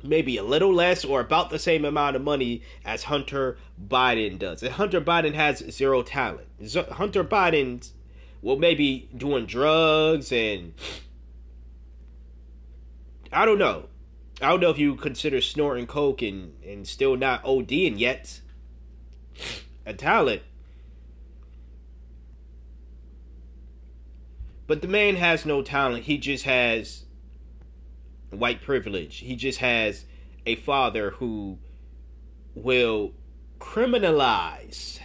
maybe 0.04 0.36
a 0.36 0.42
little 0.42 0.72
less 0.72 1.04
or 1.04 1.20
about 1.20 1.50
the 1.50 1.58
same 1.58 1.84
amount 1.84 2.16
of 2.16 2.22
money 2.22 2.62
as 2.84 3.04
Hunter 3.04 3.56
Biden 3.88 4.38
does. 4.38 4.62
And 4.62 4.72
Hunter 4.72 5.00
Biden 5.00 5.34
has 5.34 5.58
zero 5.70 6.02
talent. 6.02 6.48
Hunter 6.92 7.24
Biden's 7.24 7.92
well 8.40 8.56
maybe 8.56 9.08
doing 9.16 9.46
drugs 9.46 10.32
and 10.32 10.74
I 13.32 13.46
don't 13.46 13.58
know. 13.58 13.86
I 14.40 14.50
don't 14.50 14.60
know 14.60 14.70
if 14.70 14.78
you 14.78 14.96
consider 14.96 15.40
snorting 15.40 15.86
coke 15.86 16.22
and, 16.22 16.54
and 16.64 16.86
still 16.86 17.16
not 17.16 17.44
ODing 17.44 17.98
yet. 17.98 18.40
A 19.86 19.94
talent. 19.94 20.42
But 24.66 24.82
the 24.82 24.88
man 24.88 25.16
has 25.16 25.46
no 25.46 25.62
talent. 25.62 26.04
He 26.04 26.18
just 26.18 26.44
has 26.44 27.04
white 28.30 28.62
privilege. 28.62 29.18
He 29.18 29.36
just 29.36 29.58
has 29.58 30.04
a 30.46 30.56
father 30.56 31.10
who 31.10 31.58
will 32.54 33.12
criminalize 33.60 34.98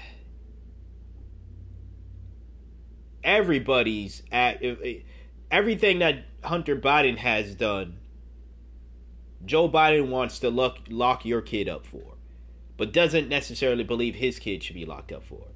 everybody's 3.23 4.23
at 4.31 4.63
everything 5.51 5.99
that 5.99 6.25
Hunter 6.43 6.75
Biden 6.75 7.17
has 7.17 7.55
done. 7.55 7.99
Joe 9.47 9.69
Biden 9.69 10.09
wants 10.09 10.39
to 10.39 10.49
lock 10.49 10.79
lock 10.89 11.25
your 11.25 11.41
kid 11.41 11.67
up 11.69 11.85
for, 11.85 12.15
but 12.75 12.93
doesn't 12.93 13.29
necessarily 13.29 13.83
believe 13.83 14.15
his 14.15 14.39
kid 14.39 14.63
should 14.63 14.75
be 14.75 14.85
locked 14.85 15.11
up 15.11 15.23
for. 15.23 15.47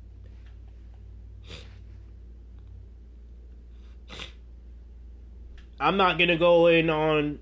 I'm 5.79 5.97
not 5.97 6.19
gonna 6.19 6.37
go 6.37 6.67
in 6.67 6.89
on 6.89 7.39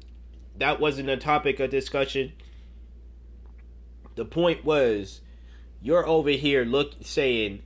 that 0.58 0.80
wasn't 0.80 1.10
a 1.10 1.18
topic 1.18 1.60
of 1.60 1.70
discussion. 1.70 2.34
The 4.16 4.26
point 4.26 4.66
was, 4.66 5.22
you're 5.82 6.06
over 6.08 6.32
here 6.32 6.66
look 6.66 6.94
saying, 7.02 7.62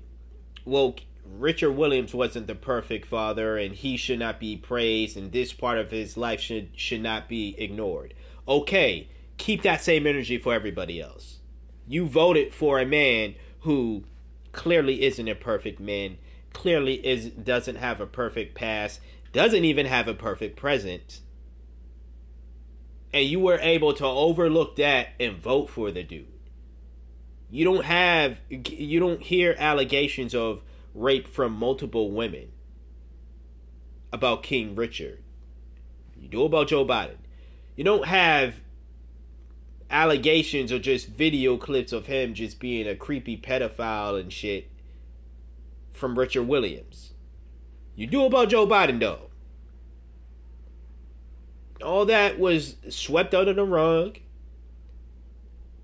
well, 0.66 0.96
Richard 1.26 1.72
Williams 1.72 2.14
wasn't 2.14 2.48
the 2.48 2.56
perfect 2.56 3.08
father, 3.08 3.58
and 3.58 3.74
he 3.74 3.98
should 3.98 4.20
not 4.20 4.40
be 4.40 4.58
praised, 4.58 5.18
and 5.18 5.32
this 5.32 5.54
part 5.54 5.78
of 5.78 5.92
his 5.92 6.18
life 6.18 6.40
should 6.40 6.70
should 6.76 7.02
not 7.02 7.30
be 7.30 7.56
ignored. 7.58 8.14
Okay, 8.48 9.08
keep 9.38 9.62
that 9.62 9.82
same 9.82 10.06
energy 10.06 10.38
for 10.38 10.54
everybody 10.54 11.02
else. 11.02 11.40
You 11.88 12.06
voted 12.06 12.54
for 12.54 12.80
a 12.80 12.86
man 12.86 13.36
who 13.62 14.04
clearly 14.52 15.04
isn't 15.04 15.28
a 15.28 15.36
perfect 15.36 15.80
man, 15.80 16.18
clearly 16.52 16.96
is 17.06 17.28
doesn't 17.30 17.78
have 17.78 18.02
a 18.02 18.06
perfect 18.06 18.56
past, 18.56 19.00
doesn't 19.32 19.66
even 19.66 19.86
have 19.86 20.08
a 20.08 20.14
perfect 20.14 20.56
present. 20.56 21.22
And 23.14 23.26
you 23.26 23.40
were 23.40 23.60
able 23.60 23.94
to 23.94 24.06
overlook 24.06 24.76
that 24.78 25.10
and 25.20 25.38
vote 25.38 25.70
for 25.70 25.92
the 25.92 26.04
dude. 26.04 26.28
You 27.50 27.66
don't 27.66 27.86
have, 27.86 28.38
you 28.50 29.00
don't 29.00 29.22
hear 29.22 29.56
allegations 29.60 30.34
of 30.34 30.64
rape 30.96 31.28
from 31.28 31.54
multiple 31.54 32.12
women 32.12 32.52
about 34.12 34.42
King 34.42 34.76
Richard. 34.76 35.24
You 36.16 36.28
do 36.28 36.44
about 36.44 36.70
Joe 36.70 36.86
Biden. 36.86 37.18
You 37.76 37.84
don't 37.84 38.06
have 38.06 38.56
allegations 39.90 40.72
or 40.72 40.80
just 40.80 41.08
video 41.08 41.58
clips 41.58 41.94
of 41.94 42.08
him 42.08 42.34
just 42.34 42.60
being 42.60 42.88
a 42.88 42.96
creepy 42.96 43.38
pedophile 43.38 44.20
and 44.20 44.32
shit 44.32 44.70
from 45.92 46.18
Richard 46.18 46.44
Williams. 46.44 47.14
You 47.96 48.08
do 48.08 48.26
about 48.26 48.50
Joe 48.50 48.68
Biden 48.68 49.00
though. 49.00 49.30
All 51.84 52.06
that 52.06 52.40
was 52.40 52.76
swept 52.90 53.34
under 53.34 53.54
the 53.54 53.64
rug. 53.64 54.20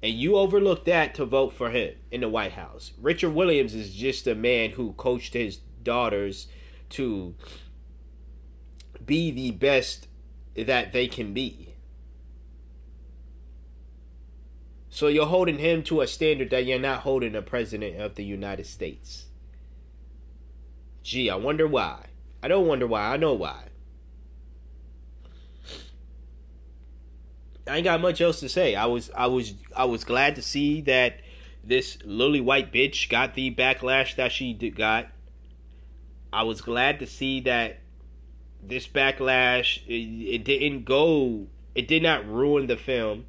And 0.01 0.13
you 0.13 0.37
overlooked 0.37 0.85
that 0.85 1.13
to 1.15 1.25
vote 1.25 1.51
for 1.51 1.69
him 1.69 1.95
in 2.09 2.21
the 2.21 2.29
White 2.29 2.53
House. 2.53 2.93
Richard 3.01 3.31
Williams 3.31 3.75
is 3.75 3.93
just 3.93 4.27
a 4.27 4.35
man 4.35 4.71
who 4.71 4.93
coached 4.93 5.33
his 5.33 5.57
daughters 5.83 6.47
to 6.91 7.35
be 9.05 9.29
the 9.29 9.51
best 9.51 10.07
that 10.55 10.93
they 10.93 11.07
can 11.07 11.33
be. 11.33 11.68
So 14.99 15.07
you're 15.07 15.27
holding 15.27 15.59
him 15.59 15.81
to 15.83 16.01
a 16.01 16.07
standard 16.07 16.49
that 16.49 16.65
you're 16.65 16.77
not 16.77 17.03
holding 17.03 17.31
the 17.31 17.41
president 17.41 18.01
of 18.01 18.15
the 18.15 18.23
United 18.25 18.65
States. 18.65 19.27
Gee, 21.03 21.29
I 21.29 21.35
wonder 21.35 21.65
why. 21.65 22.07
I 22.43 22.49
don't 22.49 22.67
wonder 22.67 22.85
why. 22.85 23.13
I 23.13 23.15
know 23.15 23.33
why. 23.33 23.63
I 27.65 27.77
ain't 27.77 27.85
got 27.85 28.01
much 28.01 28.19
else 28.19 28.41
to 28.41 28.49
say. 28.49 28.75
I 28.75 28.87
was 28.87 29.09
I 29.15 29.27
was 29.27 29.53
I 29.73 29.85
was 29.85 30.03
glad 30.03 30.35
to 30.35 30.41
see 30.41 30.81
that 30.81 31.21
this 31.63 31.97
lily 32.03 32.41
white 32.41 32.73
bitch 32.73 33.07
got 33.07 33.35
the 33.35 33.55
backlash 33.55 34.17
that 34.17 34.33
she 34.33 34.53
got. 34.53 35.07
I 36.33 36.43
was 36.43 36.59
glad 36.59 36.99
to 36.99 37.07
see 37.07 37.39
that 37.39 37.79
this 38.61 38.85
backlash 38.85 39.77
it, 39.87 40.35
it 40.35 40.43
didn't 40.43 40.83
go 40.83 41.47
it 41.73 41.87
did 41.87 42.03
not 42.03 42.27
ruin 42.27 42.67
the 42.67 42.75
film. 42.75 43.27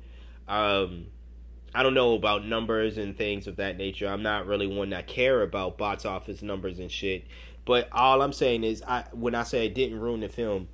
Um 0.48 1.06
I 1.74 1.82
don't 1.82 1.94
know 1.94 2.14
about 2.14 2.44
numbers 2.44 2.98
and 2.98 3.16
things 3.16 3.46
of 3.46 3.56
that 3.56 3.76
nature. 3.76 4.08
I'm 4.08 4.22
not 4.22 4.46
really 4.46 4.66
one 4.66 4.90
that 4.90 5.06
care 5.06 5.42
about 5.42 5.78
box 5.78 6.04
office 6.04 6.42
numbers 6.42 6.78
and 6.78 6.90
shit. 6.90 7.24
But 7.64 7.88
all 7.92 8.22
I'm 8.22 8.32
saying 8.32 8.64
is, 8.64 8.82
I 8.82 9.04
when 9.12 9.34
I 9.34 9.44
say 9.44 9.66
it 9.66 9.74
didn't 9.74 10.00
ruin 10.00 10.20
the 10.20 10.28
film, 10.28 10.68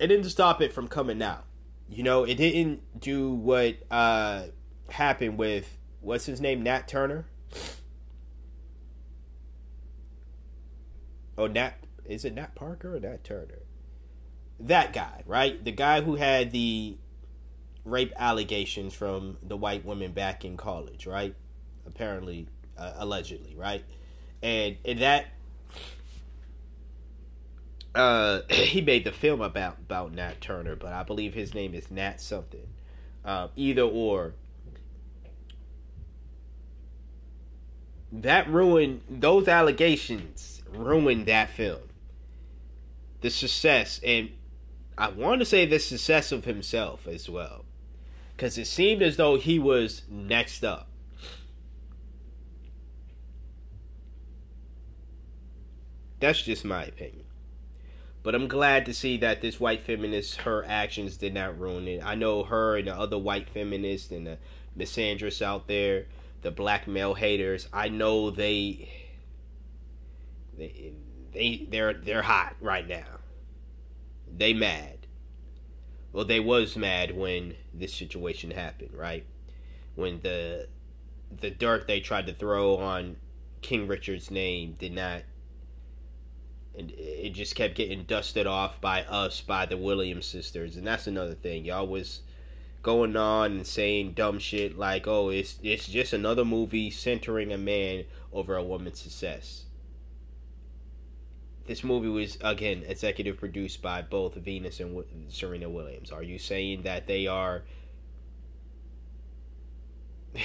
it 0.00 0.08
didn't 0.08 0.28
stop 0.30 0.60
it 0.60 0.72
from 0.72 0.88
coming 0.88 1.22
out. 1.22 1.44
You 1.88 2.02
know, 2.02 2.24
it 2.24 2.36
didn't 2.36 3.00
do 3.00 3.30
what 3.30 3.76
uh, 3.90 4.44
happened 4.90 5.38
with 5.38 5.78
what's 6.00 6.26
his 6.26 6.40
name, 6.40 6.62
Nat 6.62 6.88
Turner. 6.88 7.26
Oh, 11.38 11.46
Nat 11.46 11.74
is 12.04 12.24
it 12.24 12.34
Nat 12.34 12.54
Parker 12.54 12.96
or 12.96 13.00
Nat 13.00 13.22
Turner? 13.22 13.60
That 14.58 14.92
guy, 14.92 15.22
right? 15.26 15.62
The 15.62 15.72
guy 15.72 16.00
who 16.00 16.16
had 16.16 16.50
the 16.50 16.98
rape 17.84 18.12
allegations 18.16 18.94
from 18.94 19.38
the 19.42 19.56
white 19.56 19.84
women 19.84 20.12
back 20.12 20.44
in 20.44 20.56
college, 20.56 21.06
right? 21.06 21.34
Apparently, 21.86 22.46
uh, 22.78 22.92
allegedly, 22.96 23.54
right? 23.56 23.84
And 24.42 24.76
and 24.84 25.00
that 25.00 25.26
uh, 27.94 28.40
he 28.50 28.80
made 28.80 29.04
the 29.04 29.12
film 29.12 29.40
about 29.40 29.78
about 29.78 30.12
Nat 30.12 30.40
Turner, 30.40 30.76
but 30.76 30.92
I 30.92 31.02
believe 31.02 31.34
his 31.34 31.54
name 31.54 31.74
is 31.74 31.90
Nat 31.90 32.20
something. 32.20 32.66
Uh, 33.24 33.48
either 33.56 33.82
or. 33.82 34.34
That 38.14 38.46
ruined 38.50 39.02
those 39.08 39.48
allegations 39.48 40.62
ruined 40.70 41.26
that 41.26 41.48
film. 41.50 41.80
The 43.22 43.30
success 43.30 44.00
and 44.04 44.30
I 44.98 45.08
want 45.08 45.40
to 45.40 45.46
say 45.46 45.64
the 45.64 45.78
success 45.78 46.32
of 46.32 46.44
himself 46.44 47.06
as 47.06 47.28
well. 47.28 47.64
Cuz 48.42 48.58
it 48.58 48.66
seemed 48.66 49.02
as 49.02 49.18
though 49.18 49.36
he 49.36 49.60
was 49.60 50.02
next 50.10 50.64
up. 50.64 50.88
That's 56.18 56.42
just 56.42 56.64
my 56.64 56.82
opinion. 56.82 57.26
But 58.24 58.34
I'm 58.34 58.48
glad 58.48 58.84
to 58.86 58.94
see 58.94 59.16
that 59.18 59.42
this 59.42 59.60
white 59.60 59.82
feminist, 59.82 60.40
her 60.40 60.64
actions 60.64 61.16
did 61.16 61.34
not 61.34 61.56
ruin 61.56 61.86
it. 61.86 62.04
I 62.04 62.16
know 62.16 62.42
her 62.42 62.76
and 62.76 62.88
the 62.88 62.98
other 62.98 63.16
white 63.16 63.48
feminists 63.48 64.10
and 64.10 64.26
the 64.26 64.38
misandrists 64.76 65.40
out 65.40 65.68
there, 65.68 66.06
the 66.40 66.50
black 66.50 66.88
male 66.88 67.14
haters. 67.14 67.68
I 67.72 67.90
know 67.90 68.30
they, 68.30 68.90
they, 70.58 70.94
they, 71.32 71.68
they're 71.70 71.94
they're 71.94 72.22
hot 72.22 72.56
right 72.60 72.88
now. 72.88 73.20
They 74.36 74.52
mad. 74.52 75.01
Well, 76.12 76.24
they 76.24 76.40
was 76.40 76.76
mad 76.76 77.16
when 77.16 77.54
this 77.72 77.94
situation 77.94 78.50
happened, 78.50 78.94
right? 78.94 79.24
When 79.94 80.20
the 80.22 80.68
the 81.40 81.50
dirt 81.50 81.86
they 81.86 82.00
tried 82.00 82.26
to 82.26 82.34
throw 82.34 82.76
on 82.76 83.16
King 83.62 83.86
Richard's 83.88 84.30
name 84.30 84.76
did 84.78 84.92
not 84.92 85.22
and 86.76 86.90
it 86.96 87.30
just 87.30 87.54
kept 87.54 87.74
getting 87.74 88.04
dusted 88.04 88.46
off 88.46 88.80
by 88.80 89.02
us 89.04 89.40
by 89.40 89.66
the 89.66 89.76
Williams 89.76 90.26
sisters. 90.26 90.76
And 90.76 90.86
that's 90.86 91.06
another 91.06 91.34
thing. 91.34 91.64
Y'all 91.64 91.86
was 91.86 92.22
going 92.82 93.16
on 93.16 93.52
and 93.52 93.66
saying 93.66 94.12
dumb 94.12 94.38
shit 94.38 94.76
like 94.76 95.06
oh 95.06 95.28
it's 95.28 95.58
it's 95.62 95.86
just 95.86 96.12
another 96.12 96.44
movie 96.44 96.90
centering 96.90 97.52
a 97.52 97.58
man 97.58 98.04
over 98.32 98.56
a 98.56 98.62
woman's 98.62 99.00
success 99.00 99.66
this 101.72 101.82
movie 101.82 102.08
was 102.08 102.36
again 102.42 102.84
executive 102.86 103.38
produced 103.38 103.80
by 103.80 104.02
both 104.02 104.34
Venus 104.34 104.78
and 104.78 105.02
Serena 105.30 105.70
Williams 105.70 106.12
are 106.12 106.22
you 106.22 106.38
saying 106.38 106.82
that 106.82 107.06
they 107.06 107.26
are 107.26 107.62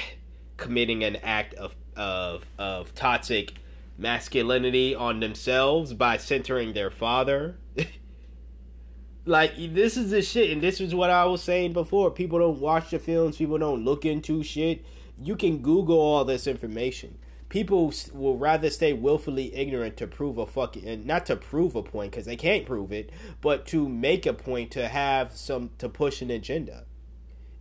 committing 0.57 1.03
an 1.03 1.17
act 1.17 1.53
of 1.55 1.75
of 1.97 2.45
of 2.57 2.95
toxic 2.95 3.55
masculinity 3.97 4.95
on 4.95 5.19
themselves 5.19 5.93
by 5.93 6.15
centering 6.15 6.71
their 6.71 6.89
father. 6.89 7.57
like 9.25 9.51
this 9.73 9.97
is 9.97 10.11
the 10.11 10.21
shit, 10.21 10.49
and 10.51 10.61
this 10.61 10.79
is 10.79 10.95
what 10.95 11.09
I 11.09 11.25
was 11.25 11.43
saying 11.43 11.73
before. 11.73 12.09
People 12.09 12.39
don't 12.39 12.61
watch 12.61 12.91
the 12.91 12.99
films. 12.99 13.35
People 13.35 13.57
don't 13.57 13.83
look 13.83 14.05
into 14.05 14.43
shit. 14.43 14.85
You 15.21 15.35
can 15.35 15.57
Google 15.57 15.99
all 15.99 16.23
this 16.23 16.47
information. 16.47 17.17
People 17.49 17.93
will 18.13 18.37
rather 18.37 18.69
stay 18.69 18.91
willfully 18.91 19.55
ignorant 19.55 19.95
to 19.97 20.07
prove 20.07 20.37
a 20.37 20.45
fucking 20.45 21.05
not 21.05 21.25
to 21.27 21.37
prove 21.37 21.75
a 21.75 21.83
point 21.83 22.11
because 22.11 22.25
they 22.25 22.35
can't 22.35 22.65
prove 22.65 22.91
it, 22.91 23.09
but 23.41 23.65
to 23.67 23.87
make 23.87 24.25
a 24.25 24.33
point 24.33 24.71
to 24.71 24.87
have 24.87 25.31
some 25.35 25.71
to 25.77 25.87
push 25.87 26.21
an 26.21 26.29
agenda. 26.29 26.85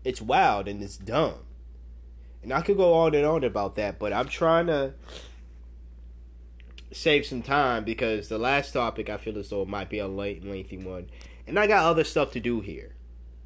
It's 0.02 0.20
wild 0.20 0.66
and 0.66 0.82
it's 0.82 0.96
dumb. 0.96 1.34
And 2.42 2.52
I 2.52 2.62
could 2.62 2.76
go 2.76 2.94
on 2.94 3.14
and 3.14 3.24
on 3.24 3.44
about 3.44 3.76
that, 3.76 3.98
but 3.98 4.12
I'm 4.12 4.28
trying 4.28 4.66
to 4.66 4.94
save 6.92 7.26
some 7.26 7.42
time 7.42 7.84
because 7.84 8.28
the 8.28 8.38
last 8.38 8.72
topic 8.72 9.08
I 9.10 9.16
feel 9.16 9.38
as 9.38 9.50
though 9.50 9.62
it 9.62 9.68
might 9.68 9.90
be 9.90 9.98
a 9.98 10.08
late 10.08 10.44
lengthy 10.44 10.78
one, 10.78 11.10
and 11.46 11.58
I 11.58 11.66
got 11.66 11.84
other 11.84 12.04
stuff 12.04 12.32
to 12.32 12.40
do 12.40 12.60
here. 12.60 12.94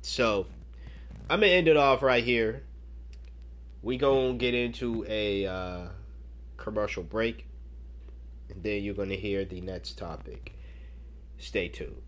So 0.03 0.47
I'm 1.29 1.41
gonna 1.41 1.53
end 1.53 1.69
it 1.69 1.77
off 1.77 2.03
right 2.03 2.25
here. 2.25 2.63
We 3.83 3.97
gonna 3.97 4.35
get 4.35 4.55
into 4.55 5.05
a 5.09 5.47
uh, 5.47 5.89
commercial 6.61 7.03
break, 7.03 7.47
and 8.49 8.63
then 8.63 8.85
you're 8.85 8.95
gonna 8.95 9.15
hear 9.15 9.45
the 9.45 9.61
next 9.61 9.99
topic. 9.99 10.53
Stay 11.39 11.69
tuned. 11.69 12.03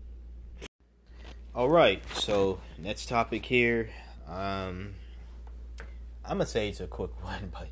All 1.55 1.69
right, 1.69 2.01
so 2.13 2.59
next 2.77 3.09
topic 3.09 3.45
here. 3.45 3.89
Um, 4.27 4.93
I'm 6.23 6.37
gonna 6.37 6.45
say 6.45 6.69
it's 6.69 6.79
a 6.79 6.87
quick 6.87 7.11
one, 7.23 7.51
but 7.51 7.69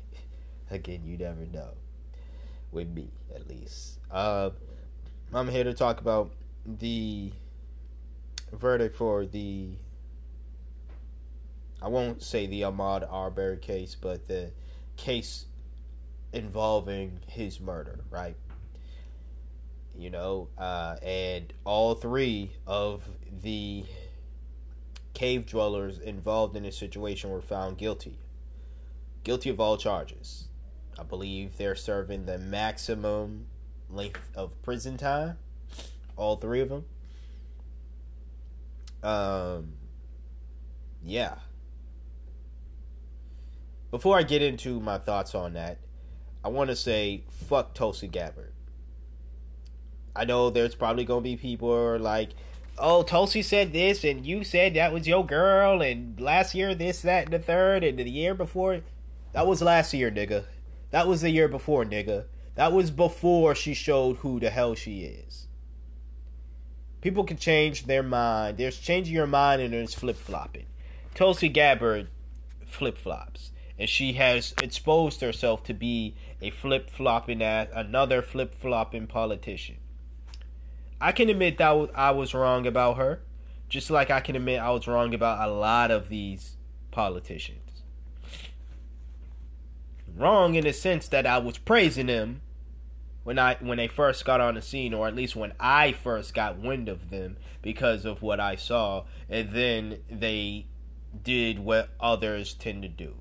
again, 0.70 1.04
you 1.04 1.16
never 1.16 1.46
know 1.46 1.70
with 2.70 2.88
me 2.88 3.10
at 3.34 3.48
least. 3.48 3.98
Uh, 4.10 4.50
I'm 5.32 5.48
here 5.48 5.64
to 5.64 5.74
talk 5.74 6.00
about 6.00 6.32
the 6.66 7.32
verdict 8.52 8.96
for 8.96 9.24
the. 9.24 9.70
I 11.80 11.88
won't 11.88 12.22
say 12.22 12.46
the 12.46 12.62
Ahmaud 12.62 13.10
Arbery 13.10 13.56
case, 13.56 13.96
but 14.00 14.28
the 14.28 14.52
case 14.96 15.46
involving 16.32 17.20
his 17.26 17.60
murder, 17.60 18.00
right? 18.10 18.36
You 19.96 20.10
know, 20.10 20.48
uh, 20.56 20.96
and 21.02 21.52
all 21.64 21.94
three 21.94 22.52
of 22.66 23.06
the 23.42 23.84
cave 25.14 25.46
dwellers 25.46 25.98
involved 25.98 26.56
in 26.56 26.62
this 26.62 26.78
situation 26.78 27.30
were 27.30 27.42
found 27.42 27.76
guilty. 27.78 28.18
Guilty 29.24 29.50
of 29.50 29.60
all 29.60 29.76
charges. 29.76 30.48
I 30.98 31.02
believe 31.02 31.56
they're 31.56 31.74
serving 31.74 32.26
the 32.26 32.38
maximum 32.38 33.46
length 33.90 34.30
of 34.34 34.60
prison 34.62 34.96
time. 34.96 35.38
All 36.16 36.36
three 36.36 36.60
of 36.60 36.68
them. 36.70 36.84
Um, 39.02 39.72
yeah. 41.04 41.34
Before 43.90 44.16
I 44.16 44.22
get 44.22 44.42
into 44.42 44.80
my 44.80 44.98
thoughts 44.98 45.34
on 45.34 45.52
that, 45.54 45.78
I 46.44 46.48
want 46.48 46.70
to 46.70 46.76
say 46.76 47.24
fuck 47.48 47.74
Tulsi 47.74 48.08
Gabbard. 48.08 48.52
I 50.14 50.24
know 50.24 50.50
there's 50.50 50.74
probably 50.74 51.04
gonna 51.04 51.20
be 51.20 51.36
people 51.36 51.68
who 51.68 51.74
are 51.74 51.98
like, 51.98 52.30
"Oh, 52.78 53.02
Tulsi 53.02 53.42
said 53.42 53.72
this, 53.72 54.04
and 54.04 54.26
you 54.26 54.44
said 54.44 54.74
that 54.74 54.92
was 54.92 55.06
your 55.06 55.24
girl, 55.24 55.80
and 55.80 56.20
last 56.20 56.54
year 56.54 56.74
this, 56.74 57.00
that, 57.02 57.24
and 57.24 57.32
the 57.32 57.38
third, 57.38 57.84
and 57.84 57.98
the 57.98 58.10
year 58.10 58.34
before, 58.34 58.80
that 59.32 59.46
was 59.46 59.62
last 59.62 59.94
year, 59.94 60.10
nigga. 60.10 60.44
That 60.90 61.06
was 61.06 61.22
the 61.22 61.30
year 61.30 61.48
before, 61.48 61.84
nigga. 61.84 62.24
That 62.56 62.72
was 62.72 62.90
before 62.90 63.54
she 63.54 63.72
showed 63.72 64.18
who 64.18 64.40
the 64.40 64.50
hell 64.50 64.74
she 64.74 65.04
is." 65.04 65.46
People 67.00 67.24
can 67.24 67.36
change 67.36 67.86
their 67.86 68.02
mind. 68.02 68.58
There's 68.58 68.78
changing 68.78 69.14
your 69.14 69.26
mind 69.26 69.62
and 69.62 69.72
there's 69.72 69.94
flip 69.94 70.16
flopping. 70.16 70.66
Tulsi 71.14 71.48
Gabbard 71.48 72.08
flip 72.66 72.96
flops. 72.96 73.51
And 73.78 73.88
she 73.88 74.12
has 74.14 74.54
exposed 74.62 75.20
herself 75.20 75.64
to 75.64 75.74
be 75.74 76.14
a 76.40 76.50
flip 76.50 76.90
flopping 76.90 77.42
ass, 77.42 77.68
another 77.74 78.22
flip 78.22 78.54
flopping 78.54 79.06
politician. 79.06 79.78
I 81.00 81.12
can 81.12 81.28
admit 81.28 81.58
that 81.58 81.90
I 81.94 82.10
was 82.12 82.34
wrong 82.34 82.66
about 82.66 82.96
her, 82.96 83.22
just 83.68 83.90
like 83.90 84.10
I 84.10 84.20
can 84.20 84.36
admit 84.36 84.60
I 84.60 84.70
was 84.70 84.86
wrong 84.86 85.14
about 85.14 85.48
a 85.48 85.52
lot 85.52 85.90
of 85.90 86.08
these 86.08 86.56
politicians. 86.90 87.82
Wrong 90.14 90.54
in 90.54 90.64
the 90.64 90.72
sense 90.72 91.08
that 91.08 91.26
I 91.26 91.38
was 91.38 91.58
praising 91.58 92.06
them 92.06 92.42
when 93.24 93.38
I 93.38 93.56
when 93.60 93.78
they 93.78 93.88
first 93.88 94.24
got 94.24 94.40
on 94.40 94.56
the 94.56 94.62
scene, 94.62 94.92
or 94.92 95.08
at 95.08 95.16
least 95.16 95.34
when 95.34 95.54
I 95.58 95.92
first 95.92 96.34
got 96.34 96.58
wind 96.58 96.88
of 96.88 97.10
them 97.10 97.38
because 97.62 98.04
of 98.04 98.20
what 98.20 98.38
I 98.38 98.56
saw, 98.56 99.04
and 99.28 99.50
then 99.50 99.98
they 100.10 100.66
did 101.24 101.58
what 101.58 101.90
others 101.98 102.52
tend 102.54 102.82
to 102.82 102.88
do: 102.88 103.14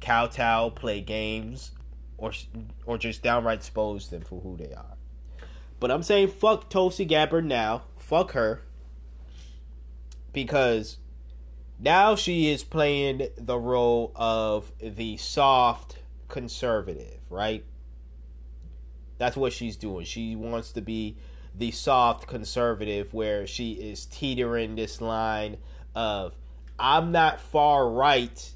kowtow, 0.00 0.70
play 0.70 1.00
games, 1.00 1.72
or 2.18 2.32
or 2.84 2.98
just 2.98 3.22
downright 3.22 3.58
expose 3.58 4.08
them 4.08 4.22
for 4.22 4.40
who 4.40 4.56
they 4.56 4.72
are. 4.72 4.96
But 5.78 5.90
I'm 5.90 6.02
saying 6.02 6.28
fuck 6.28 6.70
Tulsi 6.70 7.04
Gabbard 7.04 7.44
now, 7.44 7.84
fuck 7.98 8.32
her, 8.32 8.62
because 10.32 10.98
now 11.78 12.16
she 12.16 12.50
is 12.50 12.64
playing 12.64 13.28
the 13.36 13.58
role 13.58 14.12
of 14.16 14.72
the 14.80 15.16
soft 15.18 15.98
conservative, 16.28 17.20
right? 17.30 17.64
That's 19.18 19.36
what 19.36 19.52
she's 19.52 19.76
doing. 19.76 20.04
She 20.04 20.36
wants 20.36 20.72
to 20.72 20.80
be 20.80 21.16
the 21.54 21.70
soft 21.70 22.26
conservative 22.26 23.14
where 23.14 23.46
she 23.46 23.72
is 23.72 24.06
teetering 24.06 24.74
this 24.76 25.00
line 25.00 25.56
of 25.94 26.34
I'm 26.78 27.12
not 27.12 27.40
far 27.40 27.88
right, 27.88 28.52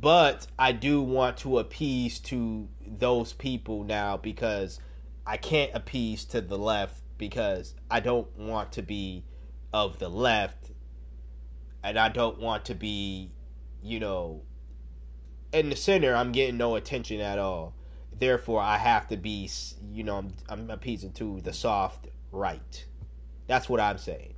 but 0.00 0.46
I 0.58 0.72
do 0.72 1.00
want 1.02 1.38
to 1.38 1.58
appease 1.58 2.18
to 2.20 2.68
those 2.86 3.32
people 3.32 3.84
now 3.84 4.16
because 4.16 4.80
I 5.26 5.36
can't 5.36 5.70
appease 5.74 6.24
to 6.26 6.40
the 6.40 6.58
left 6.58 7.02
because 7.16 7.74
I 7.90 8.00
don't 8.00 8.36
want 8.38 8.72
to 8.72 8.82
be 8.82 9.24
of 9.72 9.98
the 9.98 10.08
left 10.08 10.70
and 11.82 11.98
I 11.98 12.08
don't 12.08 12.38
want 12.38 12.64
to 12.66 12.74
be, 12.74 13.32
you 13.82 14.00
know, 14.00 14.42
in 15.52 15.70
the 15.70 15.76
center. 15.76 16.14
I'm 16.14 16.32
getting 16.32 16.56
no 16.56 16.76
attention 16.76 17.20
at 17.20 17.38
all 17.38 17.74
therefore 18.18 18.60
I 18.60 18.78
have 18.78 19.06
to 19.08 19.16
be, 19.16 19.50
you 19.92 20.02
know, 20.02 20.16
I'm, 20.16 20.34
I'm 20.48 20.70
appeasing 20.70 21.12
to 21.14 21.40
the 21.40 21.52
soft 21.52 22.08
right. 22.32 22.86
That's 23.46 23.68
what 23.68 23.80
I'm 23.80 23.98
saying. 23.98 24.34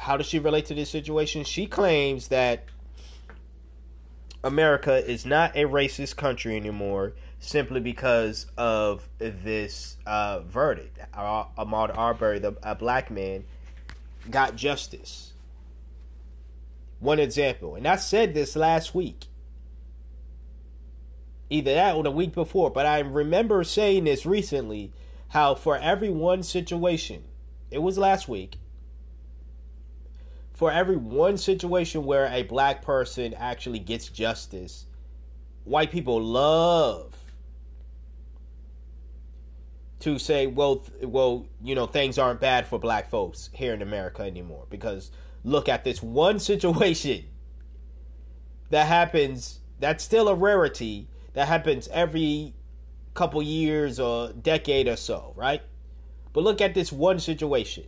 How 0.00 0.16
does 0.16 0.26
she 0.26 0.38
relate 0.38 0.66
to 0.66 0.74
this 0.74 0.88
situation? 0.88 1.44
She 1.44 1.66
claims 1.66 2.28
that 2.28 2.64
America 4.42 4.96
is 5.08 5.26
not 5.26 5.54
a 5.54 5.64
racist 5.64 6.16
country 6.16 6.56
anymore 6.56 7.12
simply 7.38 7.80
because 7.80 8.46
of 8.56 9.06
this 9.18 9.98
uh, 10.06 10.40
verdict. 10.40 10.98
Ahmaud 11.14 11.96
Arbery, 11.96 12.38
the, 12.38 12.56
a 12.62 12.74
black 12.74 13.10
man, 13.10 13.44
got 14.30 14.56
justice. 14.56 15.34
One 16.98 17.18
example, 17.18 17.74
and 17.74 17.86
I 17.86 17.96
said 17.96 18.34
this 18.34 18.56
last 18.56 18.94
week 18.94 19.26
either 21.50 21.74
that 21.74 21.96
or 21.96 22.04
the 22.04 22.10
week 22.10 22.32
before, 22.32 22.70
but 22.70 22.86
I 22.86 23.00
remember 23.00 23.64
saying 23.64 24.04
this 24.04 24.24
recently 24.24 24.92
how 25.28 25.54
for 25.54 25.76
every 25.76 26.10
one 26.10 26.42
situation, 26.42 27.24
it 27.70 27.78
was 27.78 27.98
last 27.98 28.28
week, 28.28 28.56
for 30.60 30.70
every 30.70 30.98
one 30.98 31.38
situation 31.38 32.04
where 32.04 32.26
a 32.26 32.42
black 32.42 32.82
person 32.82 33.32
actually 33.32 33.78
gets 33.78 34.10
justice, 34.10 34.84
white 35.64 35.90
people 35.90 36.22
love 36.22 37.16
to 40.00 40.18
say, 40.18 40.46
well, 40.46 40.84
well, 41.02 41.46
you 41.62 41.74
know, 41.74 41.86
things 41.86 42.18
aren't 42.18 42.40
bad 42.40 42.66
for 42.66 42.78
black 42.78 43.08
folks 43.08 43.48
here 43.54 43.72
in 43.72 43.80
America 43.80 44.20
anymore 44.20 44.66
because 44.68 45.10
look 45.44 45.66
at 45.66 45.82
this 45.82 46.02
one 46.02 46.38
situation 46.50 47.24
that 48.68 48.86
happens 48.86 49.60
that's 49.78 50.04
still 50.04 50.28
a 50.28 50.34
rarity 50.34 51.08
that 51.32 51.48
happens 51.48 51.88
every 51.88 52.52
couple 53.14 53.42
years 53.42 53.98
or 53.98 54.34
decade 54.34 54.88
or 54.88 54.96
so, 54.96 55.32
right? 55.36 55.62
But 56.34 56.44
look 56.44 56.60
at 56.60 56.74
this 56.74 56.92
one 56.92 57.18
situation. 57.18 57.84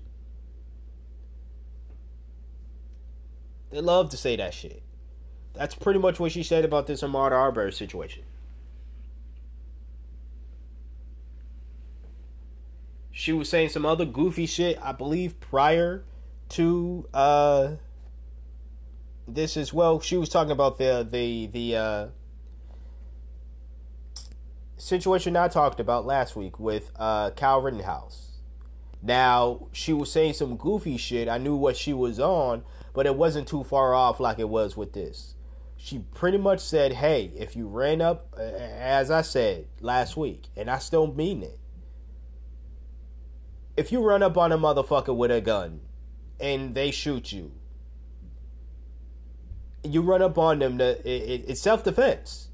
They 3.72 3.80
love 3.80 4.10
to 4.10 4.16
say 4.16 4.36
that 4.36 4.54
shit. 4.54 4.82
That's 5.54 5.74
pretty 5.74 5.98
much 5.98 6.20
what 6.20 6.32
she 6.32 6.42
said 6.42 6.64
about 6.64 6.86
this 6.86 7.02
Ahmaud 7.02 7.32
Arbery 7.32 7.72
situation. 7.72 8.22
She 13.10 13.32
was 13.32 13.48
saying 13.48 13.70
some 13.70 13.84
other 13.84 14.04
goofy 14.04 14.46
shit, 14.46 14.78
I 14.82 14.92
believe, 14.92 15.38
prior 15.40 16.04
to 16.50 17.08
uh 17.14 17.72
this 19.26 19.56
as 19.56 19.72
well. 19.72 20.00
She 20.00 20.16
was 20.16 20.28
talking 20.28 20.52
about 20.52 20.78
the 20.78 21.06
the 21.08 21.46
the 21.46 21.76
uh 21.76 22.06
situation 24.82 25.36
I 25.36 25.48
talked 25.48 25.78
about 25.78 26.04
last 26.04 26.34
week 26.34 26.58
with 26.58 26.90
uh, 26.96 27.30
Kyle 27.30 27.62
Rittenhouse. 27.62 28.30
Now, 29.00 29.68
she 29.72 29.92
was 29.92 30.10
saying 30.10 30.34
some 30.34 30.56
goofy 30.56 30.96
shit. 30.96 31.28
I 31.28 31.38
knew 31.38 31.54
what 31.54 31.76
she 31.76 31.92
was 31.92 32.18
on, 32.18 32.64
but 32.92 33.06
it 33.06 33.16
wasn't 33.16 33.48
too 33.48 33.64
far 33.64 33.94
off 33.94 34.20
like 34.20 34.38
it 34.38 34.48
was 34.48 34.76
with 34.76 34.92
this. 34.92 35.34
She 35.76 35.98
pretty 36.14 36.38
much 36.38 36.60
said, 36.60 36.92
hey, 36.92 37.32
if 37.36 37.56
you 37.56 37.66
ran 37.66 38.00
up, 38.00 38.34
as 38.38 39.10
I 39.10 39.22
said 39.22 39.66
last 39.80 40.16
week, 40.16 40.46
and 40.56 40.70
I 40.70 40.78
still 40.78 41.12
mean 41.12 41.42
it, 41.42 41.58
if 43.76 43.90
you 43.90 44.00
run 44.00 44.22
up 44.22 44.36
on 44.36 44.52
a 44.52 44.58
motherfucker 44.58 45.16
with 45.16 45.30
a 45.30 45.40
gun 45.40 45.80
and 46.38 46.74
they 46.74 46.90
shoot 46.90 47.32
you, 47.32 47.52
you 49.82 50.02
run 50.02 50.22
up 50.22 50.38
on 50.38 50.60
them, 50.60 50.78
to, 50.78 50.98
it, 51.00 51.06
it, 51.06 51.44
it's 51.48 51.60
self 51.60 51.82
defense 51.82 52.48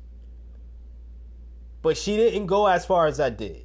but 1.82 1.96
she 1.96 2.16
didn't 2.16 2.46
go 2.46 2.66
as 2.66 2.84
far 2.84 3.06
as 3.06 3.20
I 3.20 3.30
did. 3.30 3.64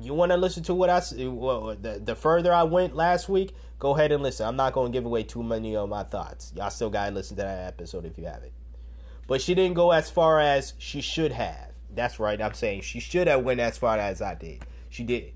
You 0.00 0.14
want 0.14 0.32
to 0.32 0.36
listen 0.36 0.62
to 0.64 0.74
what 0.74 0.90
I 0.90 1.00
said? 1.00 1.28
well, 1.28 1.76
the, 1.80 2.00
the 2.02 2.14
further 2.14 2.52
I 2.52 2.62
went 2.62 2.96
last 2.96 3.28
week? 3.28 3.54
Go 3.82 3.96
ahead 3.96 4.12
and 4.12 4.22
listen. 4.22 4.46
I'm 4.46 4.54
not 4.54 4.74
going 4.74 4.92
to 4.92 4.96
give 4.96 5.06
away 5.06 5.24
too 5.24 5.42
many 5.42 5.74
of 5.74 5.88
my 5.88 6.04
thoughts. 6.04 6.52
Y'all 6.54 6.70
still 6.70 6.88
got 6.88 7.08
to 7.08 7.14
listen 7.16 7.36
to 7.38 7.42
that 7.42 7.66
episode 7.66 8.04
if 8.04 8.16
you 8.16 8.26
haven't. 8.26 8.52
But 9.26 9.42
she 9.42 9.56
didn't 9.56 9.74
go 9.74 9.90
as 9.90 10.08
far 10.08 10.38
as 10.38 10.74
she 10.78 11.00
should 11.00 11.32
have. 11.32 11.72
That's 11.92 12.20
right. 12.20 12.40
I'm 12.40 12.54
saying 12.54 12.82
she 12.82 13.00
should 13.00 13.26
have 13.26 13.42
went 13.42 13.58
as 13.58 13.76
far 13.76 13.98
as 13.98 14.22
I 14.22 14.36
did. 14.36 14.64
She 14.88 15.02
did. 15.02 15.32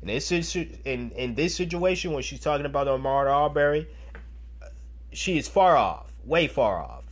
In 0.00 0.08
this 0.08 0.32
in 0.32 1.12
in 1.12 1.36
this 1.36 1.54
situation, 1.54 2.12
when 2.12 2.24
she's 2.24 2.40
talking 2.40 2.66
about 2.66 2.88
Ahmaud 2.88 3.30
Arbery, 3.30 3.86
she 5.12 5.38
is 5.38 5.46
far 5.46 5.76
off, 5.76 6.12
way 6.24 6.48
far 6.48 6.82
off. 6.82 7.04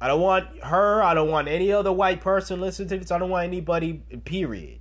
I 0.00 0.06
don't 0.06 0.20
want 0.20 0.62
her. 0.62 1.02
I 1.02 1.14
don't 1.14 1.30
want 1.30 1.48
any 1.48 1.72
other 1.72 1.92
white 1.92 2.20
person 2.20 2.60
listening 2.60 2.90
to 2.90 2.98
this. 2.98 3.10
I 3.10 3.18
don't 3.18 3.30
want 3.30 3.42
anybody, 3.44 4.04
period. 4.24 4.78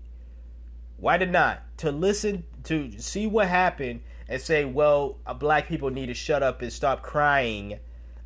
Why 0.98 1.18
did 1.18 1.32
not? 1.32 1.64
To 1.82 1.92
listen, 1.92 2.44
to 2.66 2.92
see 3.00 3.28
what 3.28 3.48
happened 3.48 4.02
and 4.28 4.42
say, 4.42 4.66
well, 4.66 5.18
uh, 5.26 5.34
black 5.34 5.68
people 5.68 5.90
need 5.90 6.08
to 6.08 6.14
shut 6.14 6.44
up 6.44 6.62
and 6.62 6.72
stop 6.72 7.02
crying 7.02 7.80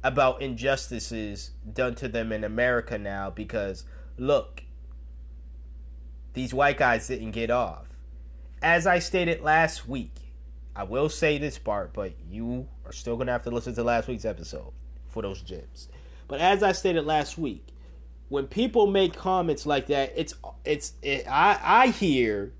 about 0.04 0.42
injustices 0.42 1.52
done 1.74 1.96
to 1.96 2.08
them 2.08 2.32
in 2.32 2.44
America 2.44 2.98
now 2.98 3.30
because, 3.30 3.86
look, 4.18 4.64
these 6.34 6.54
white 6.54 6.78
guys 6.78 7.08
didn't 7.08 7.32
get 7.32 7.50
off. 7.50 7.88
As 8.62 8.86
I 8.86 9.00
stated 9.00 9.42
last 9.42 9.88
week, 9.88 10.14
I 10.76 10.84
will 10.84 11.08
say 11.08 11.38
this 11.38 11.58
part, 11.58 11.94
but 11.94 12.14
you 12.30 12.68
are 12.86 12.92
still 12.92 13.16
going 13.16 13.28
to 13.28 13.34
have 13.34 13.44
to 13.44 13.52
listen 13.52 13.74
to 13.76 13.84
last 13.84 14.08
week's 14.08 14.26
episode 14.26 14.74
for 15.08 15.22
those 15.22 15.42
gems. 15.42 15.88
But 16.28 16.42
as 16.42 16.62
I 16.62 16.74
stated 16.74 17.06
last 17.06 17.38
week, 17.38 17.68
when 18.28 18.48
people 18.48 18.86
make 18.86 19.16
comments 19.16 19.66
like 19.66 19.88
that, 19.88 20.12
it's 20.16 20.34
it's 20.66 20.94
it, 21.02 21.26
I 21.30 21.60
I 21.64 21.88
hear 21.88 22.52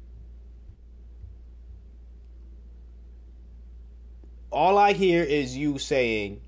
all 4.56 4.78
I 4.78 4.94
hear 4.94 5.22
is 5.22 5.58
you 5.58 5.78
saying 5.78 6.40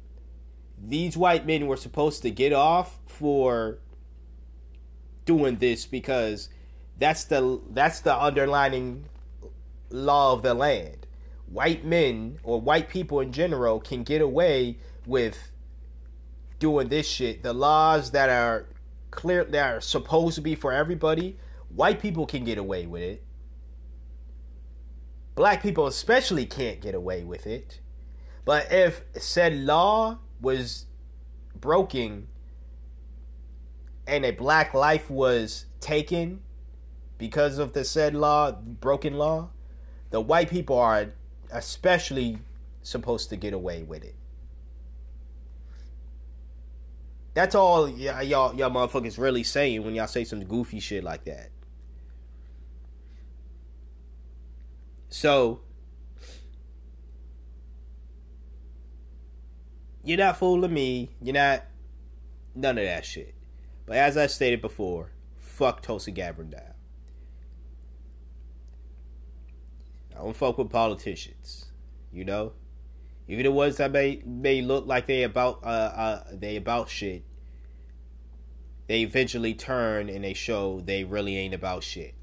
these 0.82 1.18
white 1.18 1.46
men 1.46 1.68
were 1.68 1.76
supposed 1.76 2.22
to 2.22 2.32
get 2.32 2.54
off 2.54 3.00
for 3.06 3.80
doing 5.26 5.58
this 5.58 5.86
because 5.86 6.48
that's 6.98 7.26
the 7.26 7.60
that's 7.72 8.00
the 8.00 8.18
underlining 8.18 9.04
law 9.90 10.32
of 10.32 10.42
the 10.42 10.54
land. 10.54 11.06
White 11.48 11.84
men 11.84 12.40
or 12.44 12.62
white 12.62 12.88
people 12.88 13.20
in 13.20 13.34
general 13.34 13.82
can 13.82 14.04
get 14.04 14.22
away 14.22 14.78
with 15.06 15.52
doing 16.60 16.88
this 16.88 17.10
shit. 17.10 17.44
The 17.44 17.54
laws 17.54 18.12
that 18.12 18.30
are 18.30 18.68
clear 19.12 19.44
that 19.44 19.76
are 19.76 19.82
supposed 19.82 20.36
to 20.36 20.42
be 20.42 20.56
for 20.56 20.72
everybody, 20.72 21.38
white 21.68 22.02
people 22.02 22.26
can 22.26 22.46
get 22.46 22.58
away 22.58 22.86
with 22.86 23.02
it. 23.02 23.24
Black 25.36 25.62
people 25.62 25.88
especially 25.88 26.46
can't 26.46 26.80
get 26.80 26.96
away 26.96 27.26
with 27.26 27.46
it. 27.46 27.82
But 28.48 28.72
if 28.72 29.04
said 29.18 29.58
law 29.58 30.20
was 30.40 30.86
broken 31.60 32.30
and 34.08 34.24
a 34.24 34.32
black 34.32 34.74
life 34.74 35.10
was 35.12 35.66
taken 35.82 36.40
because 37.18 37.58
of 37.58 37.74
the 37.74 37.84
said 37.84 38.16
law, 38.16 38.54
broken 38.54 39.18
law, 39.18 39.50
the 40.12 40.22
white 40.22 40.50
people 40.50 40.80
are 40.80 41.12
especially 41.52 42.40
supposed 42.84 43.30
to 43.32 43.36
get 43.36 43.54
away 43.54 43.84
with 43.84 44.06
it. 44.06 44.16
That's 47.34 47.54
all 47.54 47.88
y- 47.88 48.22
y'all 48.22 48.56
y'all 48.56 48.70
motherfuckers 48.70 49.18
really 49.18 49.44
saying 49.44 49.84
when 49.84 49.94
y'all 49.94 50.08
say 50.08 50.24
some 50.24 50.42
goofy 50.46 50.80
shit 50.80 51.04
like 51.04 51.26
that. 51.26 51.50
So 55.10 55.60
you're 60.08 60.18
not 60.18 60.38
fooling 60.38 60.74
me. 60.74 61.10
You're 61.22 61.34
not 61.34 61.66
none 62.56 62.78
of 62.78 62.86
that 62.86 63.04
shit. 63.04 63.36
But 63.86 63.98
as 63.98 64.16
I 64.16 64.28
stated 64.28 64.62
before, 64.62 65.12
fuck 65.38 65.82
Tulsi 65.82 66.12
Gabbard 66.12 66.50
now. 66.50 66.76
I 70.16 70.24
don't 70.24 70.36
fuck 70.36 70.58
with 70.58 70.70
politicians. 70.70 71.66
You 72.14 72.24
know? 72.24 72.54
Even 73.28 73.44
the 73.44 73.52
ones 73.52 73.76
that 73.78 73.92
may 73.92 74.22
may 74.26 74.62
look 74.62 74.88
like 74.88 75.08
they 75.08 75.24
about 75.24 75.60
uh, 75.64 75.68
uh 75.68 76.24
they 76.32 76.56
about 76.56 76.90
shit. 76.90 77.26
They 78.88 79.02
eventually 79.02 79.54
turn 79.54 80.08
and 80.08 80.24
they 80.24 80.34
show 80.34 80.80
they 80.80 81.04
really 81.04 81.36
ain't 81.36 81.54
about 81.54 81.84
shit. 81.84 82.14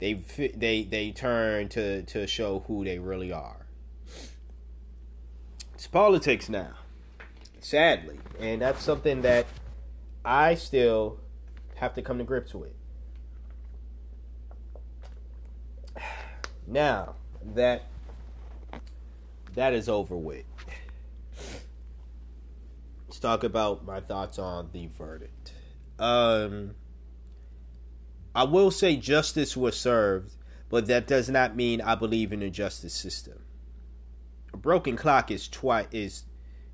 They 0.00 0.14
they 0.14 0.82
they 0.82 1.12
turn 1.12 1.68
to 1.68 2.02
to 2.02 2.26
show 2.26 2.64
who 2.66 2.84
they 2.84 2.98
really 2.98 3.30
are. 3.30 3.66
It's 5.74 5.86
politics 5.86 6.48
now 6.48 6.77
sadly. 7.60 8.18
And 8.40 8.62
that's 8.62 8.82
something 8.82 9.22
that 9.22 9.46
I 10.24 10.54
still 10.54 11.18
have 11.76 11.94
to 11.94 12.02
come 12.02 12.18
to 12.18 12.24
grips 12.24 12.54
with. 12.54 12.72
Now 16.66 17.14
that 17.54 17.84
that 19.54 19.72
is 19.72 19.88
over 19.88 20.16
with, 20.16 20.44
let's 23.06 23.18
talk 23.18 23.42
about 23.42 23.84
my 23.84 24.00
thoughts 24.00 24.38
on 24.38 24.68
the 24.72 24.88
verdict. 24.88 25.52
Um, 25.98 26.74
I 28.34 28.44
will 28.44 28.70
say 28.70 28.96
justice 28.96 29.56
was 29.56 29.76
served, 29.76 30.34
but 30.68 30.86
that 30.86 31.06
does 31.06 31.28
not 31.30 31.56
mean 31.56 31.80
I 31.80 31.94
believe 31.94 32.32
in 32.32 32.40
the 32.40 32.50
justice 32.50 32.94
system. 32.94 33.42
A 34.52 34.56
broken 34.56 34.96
clock 34.96 35.30
is 35.30 35.48
twice 35.48 35.86
is 35.90 36.24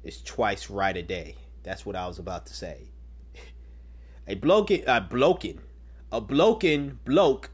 is 0.04 0.22
twice 0.22 0.70
right 0.70 0.96
a 0.96 1.02
day. 1.02 1.36
That's 1.62 1.84
what 1.84 1.96
I 1.96 2.06
was 2.06 2.18
about 2.18 2.46
to 2.46 2.54
say. 2.54 2.90
A 4.26 4.36
bloken, 4.36 4.84
a 4.86 5.00
bloken, 5.00 5.58
a 6.12 6.20
bloken 6.20 6.98
bloke 7.04 7.50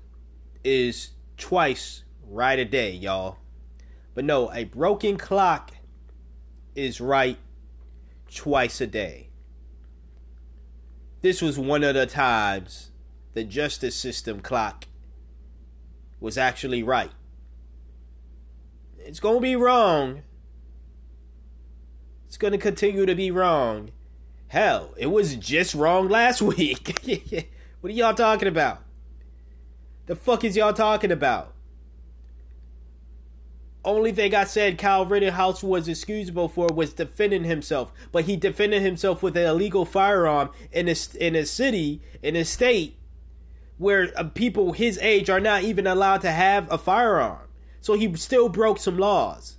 is 0.63 1.11
twice 1.37 2.05
right 2.29 2.59
a 2.59 2.65
day, 2.65 2.93
y'all. 2.93 3.39
But 4.15 4.25
no, 4.25 4.53
a 4.53 4.65
broken 4.65 5.17
clock 5.17 5.73
is 6.75 7.01
right 7.01 7.39
twice 8.33 8.81
a 8.81 8.87
day. 8.87 9.31
This 11.23 11.43
was 11.43 11.59
one 11.59 11.85
of 11.85 11.95
the 11.95 12.07
times 12.07 12.91
the 13.35 13.45
justice 13.45 13.97
system 13.97 14.41
clock 14.41 14.87
was 16.19 16.37
actually 16.37 16.83
right. 16.83 17.13
It's 18.99 19.21
going 19.21 19.37
to 19.37 19.41
be 19.41 19.57
wrong 19.57 20.23
it's 22.31 22.37
going 22.37 22.53
to 22.53 22.59
continue 22.59 23.07
to 23.07 23.15
be 23.17 23.33
wrong. 23.33 23.91
Hell, 24.47 24.95
it 24.97 25.09
was 25.09 25.35
just 25.35 25.75
wrong 25.75 26.09
last 26.09 26.41
week. 26.43 27.43
what 27.81 27.91
are 27.91 27.93
y'all 27.93 28.15
talking 28.15 28.47
about? 28.47 28.85
The 30.07 30.15
fuck 30.15 30.45
is 30.45 30.57
y'all 30.57 30.73
talking 30.73 31.11
about? 31.11 31.53
Only 33.85 34.13
thing 34.13 34.33
I 34.33 34.45
said 34.45 34.79
Kyle 34.79 35.05
Rittenhouse 35.05 35.65
was 35.65 35.89
excusable 35.89 36.47
for 36.47 36.69
was 36.73 36.93
defending 36.93 37.43
himself, 37.43 37.93
but 38.13 38.27
he 38.27 38.37
defended 38.37 38.81
himself 38.81 39.25
with 39.25 39.37
an 39.37 39.47
illegal 39.47 39.85
firearm 39.85 40.51
in 40.71 40.89
a 40.89 40.95
in 41.19 41.35
a 41.35 41.45
city 41.45 42.01
in 42.23 42.37
a 42.37 42.45
state 42.45 42.97
where 43.77 44.13
uh, 44.17 44.23
people 44.23 44.75
his 44.75 44.99
age 44.99 45.29
are 45.29 45.41
not 45.41 45.65
even 45.65 45.85
allowed 45.85 46.21
to 46.21 46.31
have 46.31 46.71
a 46.71 46.79
firearm. 46.79 47.49
So 47.81 47.95
he 47.95 48.15
still 48.15 48.49
broke 48.49 48.79
some 48.79 48.99
laws. 48.99 49.57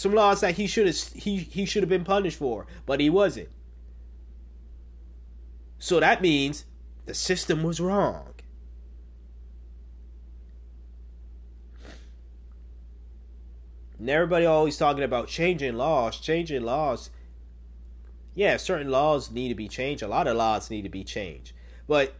Some 0.00 0.14
laws 0.14 0.40
that 0.40 0.54
he 0.54 0.66
should 0.66 0.86
have 0.86 0.96
he 1.14 1.36
he 1.36 1.66
should 1.66 1.82
have 1.82 1.90
been 1.90 2.04
punished 2.04 2.38
for, 2.38 2.66
but 2.86 3.00
he 3.00 3.10
wasn't. 3.10 3.50
So 5.78 6.00
that 6.00 6.22
means 6.22 6.64
the 7.04 7.12
system 7.12 7.62
was 7.62 7.80
wrong. 7.80 8.32
And 13.98 14.08
everybody 14.08 14.46
always 14.46 14.78
talking 14.78 15.04
about 15.04 15.28
changing 15.28 15.74
laws, 15.74 16.18
changing 16.18 16.62
laws. 16.62 17.10
Yeah, 18.34 18.56
certain 18.56 18.90
laws 18.90 19.30
need 19.30 19.50
to 19.50 19.54
be 19.54 19.68
changed. 19.68 20.02
A 20.02 20.08
lot 20.08 20.26
of 20.26 20.34
laws 20.34 20.70
need 20.70 20.82
to 20.84 20.88
be 20.88 21.04
changed. 21.04 21.52
But 21.86 22.14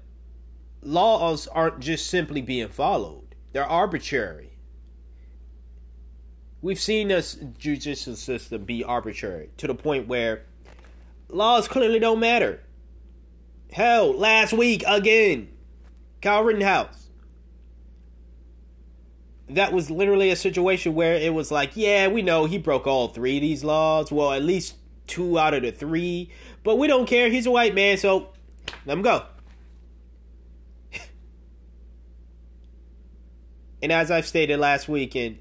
laws 0.82 1.46
aren't 1.46 1.80
just 1.80 2.08
simply 2.08 2.42
being 2.42 2.68
followed. 2.68 3.34
They're 3.52 3.64
arbitrary. 3.64 4.49
We've 6.62 6.80
seen 6.80 7.08
this 7.08 7.38
judicial 7.58 8.16
system 8.16 8.64
be 8.64 8.84
arbitrary 8.84 9.50
to 9.56 9.66
the 9.66 9.74
point 9.74 10.08
where 10.08 10.42
laws 11.28 11.66
clearly 11.68 11.98
don't 11.98 12.20
matter. 12.20 12.60
Hell, 13.72 14.12
last 14.12 14.52
week 14.52 14.84
again, 14.86 15.48
Kyle 16.20 16.44
Rittenhouse. 16.44 17.08
That 19.48 19.72
was 19.72 19.90
literally 19.90 20.30
a 20.30 20.36
situation 20.36 20.94
where 20.94 21.14
it 21.14 21.32
was 21.32 21.50
like, 21.50 21.76
yeah, 21.76 22.08
we 22.08 22.22
know 22.22 22.44
he 22.44 22.58
broke 22.58 22.86
all 22.86 23.08
three 23.08 23.38
of 23.38 23.42
these 23.42 23.64
laws. 23.64 24.12
Well, 24.12 24.32
at 24.32 24.42
least 24.42 24.76
two 25.06 25.38
out 25.38 25.54
of 25.54 25.62
the 25.62 25.72
three. 25.72 26.30
But 26.62 26.76
we 26.76 26.86
don't 26.86 27.06
care. 27.06 27.30
He's 27.30 27.46
a 27.46 27.50
white 27.50 27.74
man, 27.74 27.96
so 27.96 28.28
let 28.86 28.98
him 28.98 29.02
go. 29.02 29.24
and 33.82 33.90
as 33.90 34.10
I've 34.10 34.26
stated 34.26 34.60
last 34.60 34.88
week, 34.88 35.16
and 35.16 35.38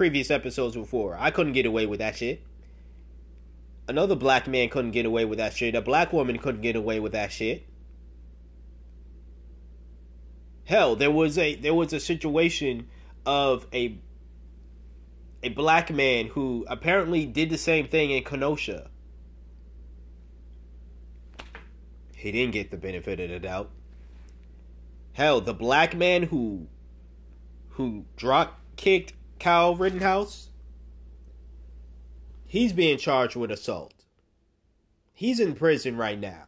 previous 0.00 0.30
episodes 0.30 0.74
before. 0.74 1.14
I 1.20 1.30
couldn't 1.30 1.52
get 1.52 1.66
away 1.66 1.84
with 1.84 1.98
that 1.98 2.16
shit. 2.16 2.42
Another 3.86 4.16
black 4.16 4.48
man 4.48 4.70
couldn't 4.70 4.92
get 4.92 5.04
away 5.04 5.26
with 5.26 5.36
that 5.36 5.52
shit. 5.52 5.74
A 5.74 5.82
black 5.82 6.10
woman 6.10 6.38
couldn't 6.38 6.62
get 6.62 6.74
away 6.74 6.98
with 6.98 7.12
that 7.12 7.30
shit. 7.30 7.66
Hell, 10.64 10.96
there 10.96 11.10
was 11.10 11.36
a 11.36 11.54
there 11.54 11.74
was 11.74 11.92
a 11.92 12.00
situation 12.00 12.88
of 13.26 13.66
a 13.74 13.98
a 15.42 15.50
black 15.50 15.90
man 15.90 16.28
who 16.28 16.64
apparently 16.66 17.26
did 17.26 17.50
the 17.50 17.58
same 17.58 17.86
thing 17.86 18.10
in 18.10 18.24
Kenosha. 18.24 18.88
He 22.16 22.32
didn't 22.32 22.54
get 22.54 22.70
the 22.70 22.78
benefit 22.78 23.20
of 23.20 23.28
the 23.28 23.38
doubt. 23.38 23.68
Hell, 25.12 25.42
the 25.42 25.52
black 25.52 25.94
man 25.94 26.22
who 26.22 26.68
who 27.72 28.06
drop 28.16 28.60
kicked 28.76 29.12
Kyle 29.40 29.74
Rittenhouse, 29.74 30.50
he's 32.46 32.74
being 32.74 32.98
charged 32.98 33.36
with 33.36 33.50
assault. 33.50 34.04
He's 35.14 35.40
in 35.40 35.54
prison 35.54 35.96
right 35.96 36.20
now. 36.20 36.44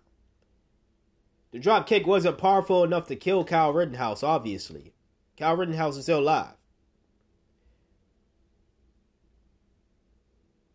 The 1.53 1.59
drop 1.59 1.87
kick 1.87 2.07
wasn't 2.07 2.37
powerful 2.37 2.85
enough 2.85 3.09
to 3.09 3.17
kill 3.17 3.45
Kyle 3.45 3.73
Rittenhouse, 3.73 4.23
obviously. 4.23 4.93
Kyle 5.39 5.57
Rittenhouse 5.57 5.97
is 5.97 6.05
still 6.05 6.21
alive. 6.21 6.55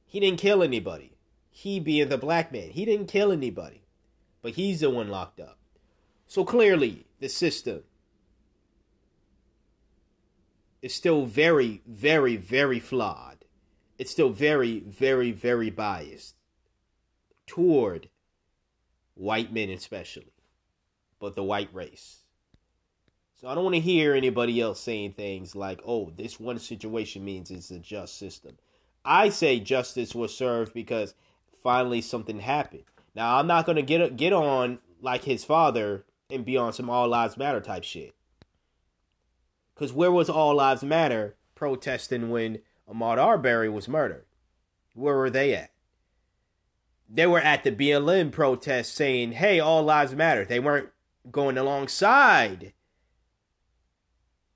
He 0.08 0.20
didn't 0.20 0.40
kill 0.40 0.64
anybody. 0.64 1.18
He 1.52 1.80
being 1.80 2.10
the 2.10 2.18
black 2.18 2.52
man. 2.52 2.70
He 2.72 2.84
didn't 2.84 3.08
kill 3.08 3.32
anybody. 3.32 3.84
But 4.42 4.54
he's 4.54 4.80
the 4.80 4.90
one 4.90 5.10
locked 5.10 5.40
up. 5.40 5.58
So 6.26 6.44
clearly, 6.44 7.06
the 7.20 7.30
system 7.30 7.84
is 10.88 10.96
still 10.96 11.26
very, 11.26 11.82
very, 11.86 12.38
very 12.38 12.80
flawed. 12.80 13.44
It's 13.98 14.10
still 14.10 14.30
very, 14.30 14.80
very, 14.80 15.34
very 15.34 15.70
biased 15.70 16.36
toward 17.46 18.08
white 19.14 19.52
men, 19.52 19.70
especially, 19.70 20.32
but 21.20 21.36
the 21.36 21.44
white 21.44 21.68
race. 21.74 22.20
So 23.36 23.50
I 23.50 23.54
don't 23.54 23.66
want 23.66 23.76
to 23.76 23.82
hear 23.82 24.16
anybody 24.16 24.62
else 24.62 24.80
saying 24.80 25.14
things 25.14 25.58
like, 25.58 25.82
oh, 25.86 26.14
this 26.16 26.40
one 26.40 26.58
situation 26.58 27.26
means 27.26 27.52
it's 27.52 27.70
a 27.70 27.80
just 27.80 28.18
system. 28.18 28.58
I 29.04 29.28
say 29.28 29.60
justice 29.60 30.16
was 30.16 30.34
served 30.34 30.74
because 30.74 31.16
finally 31.62 32.00
something 32.00 32.40
happened. 32.40 32.86
Now 33.14 33.40
I'm 33.40 33.48
not 33.48 33.66
gonna 33.66 33.82
get 33.82 34.16
get 34.16 34.32
on 34.32 34.80
like 35.02 35.26
his 35.26 35.44
father 35.44 36.06
and 36.30 36.46
be 36.46 36.56
on 36.56 36.72
some 36.72 36.90
all 36.90 37.10
lives 37.10 37.36
matter 37.36 37.60
type 37.60 37.84
shit. 37.84 38.16
Cause 39.78 39.94
where 39.94 40.12
was 40.12 40.30
all 40.30 40.56
lives 40.56 40.84
matter 40.84 41.36
protesting 41.54 42.30
when 42.30 42.60
Ahmaud 42.90 43.18
Arbery 43.18 43.70
was 43.70 43.88
murdered? 43.88 44.26
Where 44.94 45.16
were 45.16 45.30
they 45.30 45.54
at? 45.54 45.72
They 47.08 47.28
were 47.28 47.40
at 47.40 47.64
the 47.64 47.72
BLM 47.72 48.32
protest 48.32 48.96
saying, 48.96 49.34
"Hey, 49.34 49.60
all 49.60 49.84
lives 49.84 50.16
matter." 50.16 50.44
They 50.44 50.60
weren't 50.60 50.90
going 51.32 51.58
alongside 51.58 52.74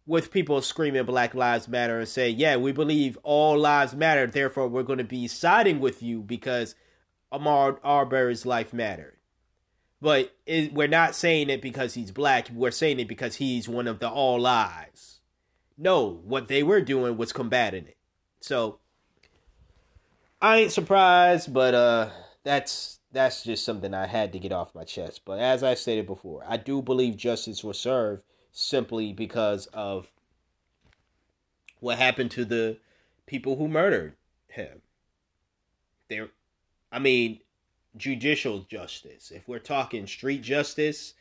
with 0.05 0.32
people 0.32 0.61
screaming 0.61 1.05
Black 1.05 1.34
Lives 1.36 1.67
Matter 1.67 1.99
and 1.99 2.07
say, 2.09 2.30
"Yeah, 2.30 2.57
we 2.57 2.72
believe 2.72 3.17
all 3.24 3.57
lives 3.57 3.95
matter. 3.95 4.26
Therefore, 4.26 4.67
we're 4.67 4.84
going 4.84 4.97
to 4.97 5.03
be 5.03 5.28
siding 5.28 5.80
with 5.80 6.01
you 6.01 6.22
because 6.22 6.76
Ahmaud 7.32 7.80
Arbery's 7.84 8.45
life 8.45 8.74
mattered." 8.74 9.17
But 10.01 10.36
it, 10.47 10.74
we're 10.74 10.88
not 10.88 11.13
saying 11.13 11.51
it 11.51 11.61
because 11.61 11.93
he's 11.93 12.11
black. 12.11 12.49
We're 12.51 12.72
saying 12.72 12.99
it 12.99 13.07
because 13.07 13.36
he's 13.36 13.69
one 13.69 13.88
of 13.88 13.99
the 13.99 14.09
all 14.09 14.39
lives. 14.39 15.11
No, 15.78 16.22
what 16.24 16.47
they 16.47 16.63
were 16.63 16.82
doing 16.82 17.17
was 17.17 17.34
combating 17.34 17.88
it. 17.88 17.97
So 18.41 18.80
I 20.41 20.57
ain't 20.57 20.72
surprised, 20.72 21.53
but 21.53 21.74
uh, 21.74 22.09
that's 22.43 22.99
that's 23.11 23.43
just 23.43 23.65
something 23.65 23.93
I 23.93 24.07
had 24.07 24.32
to 24.34 24.39
get 24.39 24.51
off 24.51 24.76
my 24.76 24.84
chest. 24.84 25.22
But 25.26 25.39
as 25.39 25.63
I 25.63 25.74
stated 25.74 26.07
before, 26.07 26.43
I 26.47 26.57
do 26.57 26.82
believe 26.82 27.17
justice 27.17 27.63
was 27.63 27.80
served 27.80 28.24
simply 28.51 29.13
because 29.13 29.67
of 29.67 30.11
what 31.80 31.97
happened 31.97 32.32
to 32.32 32.45
the 32.45 32.78
people 33.26 33.57
who 33.57 33.67
murdered 33.67 34.15
him. 34.47 34.82
There, 36.09 36.30
I 36.91 36.99
mean, 36.99 37.39
judicial 37.97 38.59
justice. 38.69 39.32
If 39.32 39.47
we're 39.47 39.59
talking 39.59 40.07
street 40.07 40.41
justice, 40.41 41.13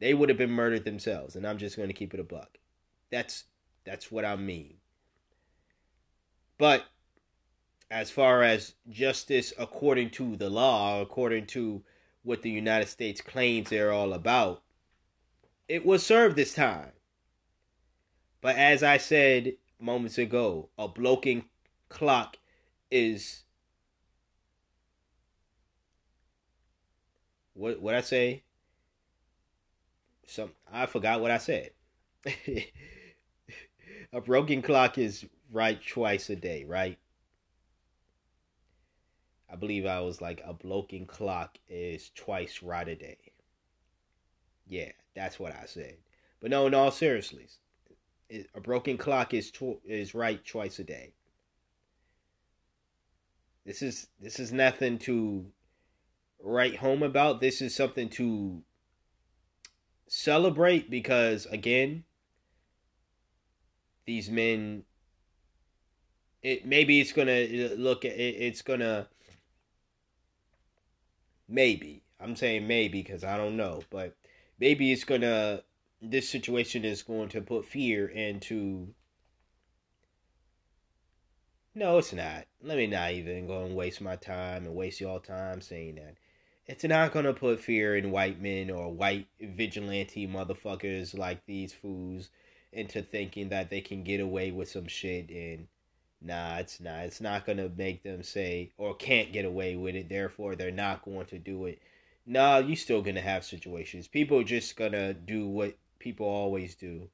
they 0.00 0.14
would 0.14 0.28
have 0.28 0.38
been 0.38 0.50
murdered 0.50 0.84
themselves, 0.84 1.36
and 1.36 1.46
I'm 1.46 1.58
just 1.58 1.76
going 1.76 1.88
to 1.88 1.94
keep 1.94 2.14
it 2.14 2.20
a 2.20 2.24
buck. 2.24 2.58
That's 3.10 3.44
that's 3.88 4.12
what 4.12 4.24
I 4.24 4.36
mean. 4.36 4.74
But 6.58 6.84
as 7.90 8.10
far 8.10 8.42
as 8.42 8.74
justice 8.90 9.52
according 9.58 10.10
to 10.10 10.36
the 10.36 10.50
law, 10.50 11.00
according 11.00 11.46
to 11.46 11.82
what 12.22 12.42
the 12.42 12.50
United 12.50 12.88
States 12.88 13.20
claims 13.20 13.70
they're 13.70 13.92
all 13.92 14.12
about, 14.12 14.62
it 15.68 15.86
was 15.86 16.04
served 16.04 16.36
this 16.36 16.54
time. 16.54 16.90
But 18.40 18.56
as 18.56 18.82
I 18.82 18.98
said 18.98 19.54
moments 19.80 20.18
ago, 20.18 20.68
a 20.78 20.86
bloking 20.86 21.44
clock 21.88 22.36
is 22.90 23.44
what 27.54 27.80
what 27.80 27.94
I 27.94 28.00
say? 28.02 28.42
Some 30.26 30.50
I 30.70 30.86
forgot 30.86 31.20
what 31.20 31.30
I 31.30 31.38
said. 31.38 31.70
a 34.12 34.20
broken 34.20 34.62
clock 34.62 34.98
is 34.98 35.26
right 35.52 35.80
twice 35.86 36.30
a 36.30 36.36
day, 36.36 36.64
right? 36.64 36.98
I 39.50 39.56
believe 39.56 39.86
I 39.86 40.00
was 40.00 40.20
like 40.20 40.42
a 40.44 40.52
broken 40.52 41.06
clock 41.06 41.58
is 41.68 42.10
twice 42.14 42.62
right 42.62 42.86
a 42.86 42.94
day. 42.94 43.18
Yeah, 44.66 44.92
that's 45.14 45.38
what 45.38 45.54
I 45.54 45.64
said. 45.66 45.96
But 46.40 46.50
no, 46.50 46.66
in 46.66 46.74
all 46.74 46.90
seriousness, 46.90 47.58
a 48.54 48.60
broken 48.60 48.98
clock 48.98 49.32
is 49.32 49.50
tw- 49.50 49.80
is 49.84 50.14
right 50.14 50.44
twice 50.44 50.78
a 50.78 50.84
day. 50.84 51.14
This 53.64 53.82
is 53.82 54.08
this 54.20 54.38
is 54.38 54.52
nothing 54.52 54.98
to 55.00 55.46
write 56.42 56.76
home 56.76 57.02
about. 57.02 57.40
This 57.40 57.62
is 57.62 57.74
something 57.74 58.08
to 58.10 58.62
celebrate 60.06 60.90
because 60.90 61.46
again, 61.46 62.04
these 64.08 64.30
men. 64.30 64.84
It 66.42 66.66
maybe 66.66 66.98
it's 67.00 67.12
gonna 67.12 67.46
look 67.76 68.04
at 68.04 68.12
it, 68.12 68.36
it's 68.40 68.62
gonna 68.62 69.06
maybe 71.46 72.02
I'm 72.18 72.34
saying 72.34 72.66
maybe 72.66 73.02
because 73.02 73.22
I 73.22 73.36
don't 73.36 73.56
know, 73.56 73.82
but 73.90 74.16
maybe 74.58 74.90
it's 74.90 75.04
gonna 75.04 75.62
this 76.00 76.28
situation 76.28 76.84
is 76.84 77.02
going 77.02 77.28
to 77.28 77.40
put 77.42 77.66
fear 77.66 78.06
into 78.06 78.94
no 81.74 81.98
it's 81.98 82.12
not 82.12 82.46
let 82.62 82.78
me 82.78 82.86
not 82.86 83.12
even 83.12 83.46
go 83.46 83.64
and 83.64 83.74
waste 83.74 84.00
my 84.00 84.16
time 84.16 84.64
and 84.64 84.74
waste 84.74 85.00
y'all 85.00 85.18
time 85.18 85.60
saying 85.60 85.96
that 85.96 86.14
it's 86.66 86.84
not 86.84 87.12
gonna 87.12 87.34
put 87.34 87.60
fear 87.60 87.96
in 87.96 88.12
white 88.12 88.40
men 88.40 88.70
or 88.70 88.92
white 88.92 89.26
vigilante 89.40 90.26
motherfuckers 90.26 91.18
like 91.18 91.44
these 91.46 91.72
fools 91.72 92.30
into 92.72 93.02
thinking 93.02 93.48
that 93.48 93.70
they 93.70 93.80
can 93.80 94.02
get 94.02 94.20
away 94.20 94.50
with 94.50 94.68
some 94.68 94.86
shit 94.86 95.30
and 95.30 95.66
nah 96.20 96.56
it's 96.58 96.80
not. 96.80 97.04
It's 97.04 97.20
not 97.20 97.46
gonna 97.46 97.70
make 97.74 98.02
them 98.02 98.22
say 98.22 98.72
or 98.76 98.94
can't 98.94 99.32
get 99.32 99.44
away 99.44 99.76
with 99.76 99.94
it 99.94 100.08
therefore 100.08 100.56
they're 100.56 100.70
not 100.70 101.04
going 101.04 101.26
to 101.26 101.38
do 101.38 101.66
it. 101.66 101.80
Nah 102.26 102.58
you 102.58 102.76
still 102.76 103.02
gonna 103.02 103.20
have 103.20 103.44
situations. 103.44 104.08
People 104.08 104.42
just 104.44 104.76
gonna 104.76 105.14
do 105.14 105.46
what 105.46 105.76
people 105.98 106.26
always 106.26 106.74
do. 106.74 107.08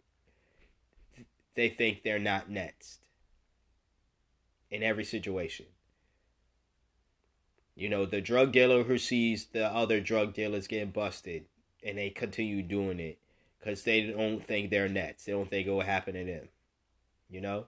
They 1.55 1.69
think 1.69 2.03
they're 2.03 2.19
not 2.19 2.51
next 2.51 3.01
in 4.71 4.83
every 4.83 5.05
situation. 5.05 5.67
You 7.77 7.89
know, 7.89 8.07
the 8.07 8.21
drug 8.21 8.53
dealer 8.53 8.85
who 8.85 8.99
sees 8.99 9.47
the 9.47 9.67
other 9.67 10.01
drug 10.01 10.35
dealers 10.35 10.67
getting 10.67 10.91
busted 10.91 11.45
and 11.85 11.99
they 11.99 12.11
continue 12.11 12.63
doing 12.63 12.99
it 12.99 13.19
because 13.65 13.83
they 13.85 14.03
don't 14.03 14.47
think 14.47 14.71
they're 14.71 14.89
nets. 14.89 15.25
They 15.25 15.33
don't 15.33 15.49
think 15.49 15.67
it 15.67 15.71
will 15.71 15.81
happen 15.81 16.15
to 16.15 16.25
them. 16.25 16.49
You 17.31 17.41
know? 17.41 17.67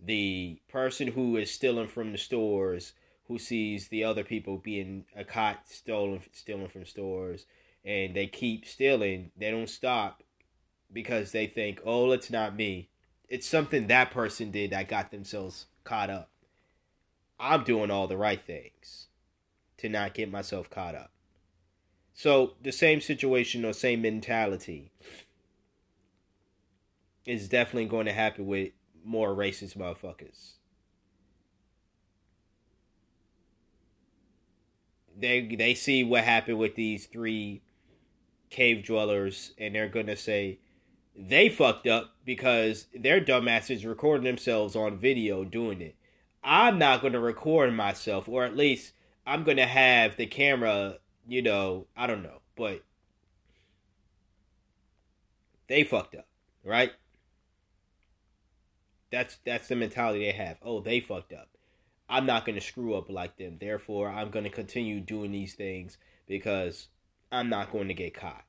The 0.00 0.60
person 0.68 1.08
who 1.08 1.36
is 1.36 1.50
stealing 1.50 1.88
from 1.88 2.12
the 2.12 2.18
stores 2.18 2.94
who 3.28 3.38
sees 3.38 3.88
the 3.88 4.02
other 4.02 4.24
people 4.24 4.56
being 4.56 5.04
a 5.14 5.24
caught 5.24 5.68
stolen 5.68 6.20
stealing 6.32 6.68
from 6.68 6.84
stores 6.84 7.46
and 7.84 8.14
they 8.14 8.26
keep 8.26 8.66
stealing, 8.66 9.30
they 9.36 9.50
don't 9.50 9.68
stop 9.68 10.22
because 10.92 11.30
they 11.30 11.46
think, 11.46 11.80
oh, 11.84 12.10
it's 12.10 12.30
not 12.30 12.56
me. 12.56 12.88
It's 13.28 13.46
something 13.46 13.86
that 13.86 14.10
person 14.10 14.50
did 14.50 14.72
that 14.72 14.88
got 14.88 15.12
themselves 15.12 15.66
caught 15.84 16.10
up. 16.10 16.30
I'm 17.38 17.62
doing 17.62 17.90
all 17.90 18.08
the 18.08 18.16
right 18.16 18.44
things 18.44 19.06
to 19.78 19.88
not 19.88 20.14
get 20.14 20.30
myself 20.30 20.68
caught 20.68 20.96
up. 20.96 21.12
So 22.12 22.54
the 22.62 22.72
same 22.72 23.00
situation 23.00 23.64
or 23.64 23.72
same 23.72 24.02
mentality 24.02 24.92
is 27.24 27.48
definitely 27.48 27.86
going 27.86 28.06
to 28.06 28.12
happen 28.12 28.46
with 28.46 28.72
more 29.04 29.34
racist 29.34 29.76
motherfuckers. 29.76 30.54
They 35.16 35.54
they 35.54 35.74
see 35.74 36.02
what 36.02 36.24
happened 36.24 36.58
with 36.58 36.76
these 36.76 37.06
three 37.06 37.62
cave 38.48 38.84
dwellers 38.84 39.52
and 39.58 39.74
they're 39.74 39.88
gonna 39.88 40.16
say 40.16 40.58
they 41.16 41.48
fucked 41.48 41.86
up 41.86 42.16
because 42.24 42.86
their 42.94 43.20
dumbasses 43.20 43.86
recording 43.86 44.24
themselves 44.24 44.74
on 44.74 44.98
video 44.98 45.44
doing 45.44 45.80
it. 45.80 45.96
I'm 46.42 46.78
not 46.78 47.02
gonna 47.02 47.20
record 47.20 47.72
myself, 47.74 48.28
or 48.28 48.44
at 48.44 48.56
least 48.56 48.92
I'm 49.26 49.44
gonna 49.44 49.66
have 49.66 50.16
the 50.16 50.26
camera, 50.26 50.98
you 51.28 51.42
know, 51.42 51.86
I 51.96 52.06
don't 52.06 52.22
know, 52.22 52.40
but 52.56 52.82
they 55.68 55.84
fucked 55.84 56.14
up, 56.14 56.26
right? 56.64 56.92
That's 59.10 59.38
that's 59.44 59.68
the 59.68 59.76
mentality 59.76 60.24
they 60.24 60.32
have. 60.32 60.58
Oh, 60.62 60.80
they 60.80 61.00
fucked 61.00 61.32
up. 61.32 61.48
I'm 62.08 62.26
not 62.26 62.44
gonna 62.44 62.60
screw 62.60 62.94
up 62.94 63.08
like 63.08 63.36
them. 63.36 63.58
Therefore, 63.60 64.08
I'm 64.08 64.30
gonna 64.30 64.50
continue 64.50 65.00
doing 65.00 65.32
these 65.32 65.54
things 65.54 65.98
because 66.26 66.88
I'm 67.32 67.48
not 67.48 67.72
going 67.72 67.88
to 67.88 67.94
get 67.94 68.14
caught. 68.14 68.44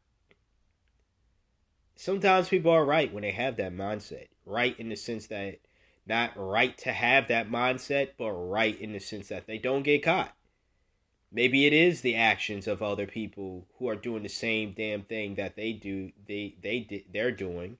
Sometimes 1.96 2.50
people 2.50 2.72
are 2.72 2.86
right 2.86 3.14
when 3.14 3.22
they 3.22 3.32
have 3.32 3.58
that 3.58 3.74
mindset. 3.76 4.28
Right 4.46 4.80
in 4.80 4.90
the 4.90 4.96
sense 4.96 5.28
that 5.28 5.60
not 6.08 6.32
right 6.36 6.76
to 6.80 6.92
have 6.92 7.28
that 7.28 7.50
mindset, 7.50 8.10
but 8.18 8.32
right 8.32 8.80
in 8.80 8.94
the 8.94 9.00
sense 9.00 9.28
that 9.28 9.46
they 9.46 9.60
don't 9.60 9.84
get 9.84 10.04
caught. 10.04 10.36
Maybe 11.32 11.66
it 11.66 11.74
is 11.74 12.02
the 12.02 12.16
actions 12.16 12.68
of 12.68 12.82
other 12.82 13.08
people 13.08 13.66
who 13.78 13.88
are 13.88 13.96
doing 13.96 14.24
the 14.24 14.30
same 14.30 14.74
damn 14.74 15.04
thing 15.04 15.36
that 15.36 15.56
they 15.56 15.72
do 15.72 16.12
they 16.28 16.56
they 16.62 16.80
did 16.82 17.04
they're 17.14 17.32
doing. 17.32 17.78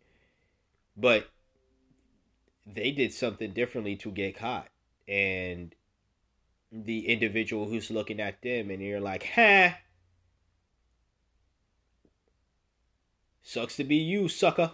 But 0.96 1.30
they 2.66 2.92
did 2.92 3.14
something 3.14 3.52
differently 3.52 3.96
to 3.98 4.12
get 4.12 4.38
caught. 4.38 4.70
And 5.08 5.76
the 6.72 7.08
individual 7.08 7.68
who's 7.68 7.92
looking 7.92 8.22
at 8.22 8.42
them 8.42 8.70
and 8.70 8.82
you're 8.82 9.02
like, 9.02 9.32
ha 9.36 9.78
Sucks 13.44 13.76
to 13.78 13.84
be 13.84 13.98
you, 13.98 14.30
sucker. 14.30 14.74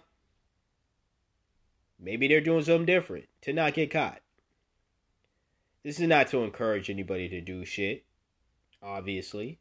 Maybe 2.00 2.28
they're 2.28 2.42
doing 2.42 2.64
something 2.64 2.86
different 2.86 3.26
to 3.42 3.54
not 3.54 3.74
get 3.74 3.90
caught. 3.90 4.22
This 5.84 6.00
is 6.00 6.08
not 6.08 6.28
to 6.28 6.44
encourage 6.44 6.90
anybody 6.90 7.28
to 7.30 7.42
do 7.42 7.66
shit, 7.66 8.06
obviously. 8.82 9.60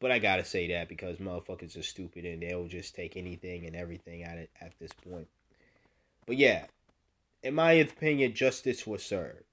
But 0.00 0.10
I 0.10 0.18
gotta 0.18 0.44
say 0.44 0.68
that 0.68 0.88
because 0.88 1.18
motherfuckers 1.18 1.78
are 1.78 1.82
stupid 1.82 2.24
and 2.24 2.42
they'll 2.42 2.68
just 2.68 2.94
take 2.94 3.16
anything 3.16 3.66
and 3.66 3.76
everything 3.76 4.22
at 4.22 4.38
it 4.38 4.50
at 4.60 4.72
this 4.80 4.92
point. 4.92 5.28
But 6.26 6.36
yeah, 6.36 6.66
in 7.42 7.54
my 7.54 7.72
opinion, 7.72 8.34
justice 8.34 8.86
was 8.86 9.04
served. 9.04 9.44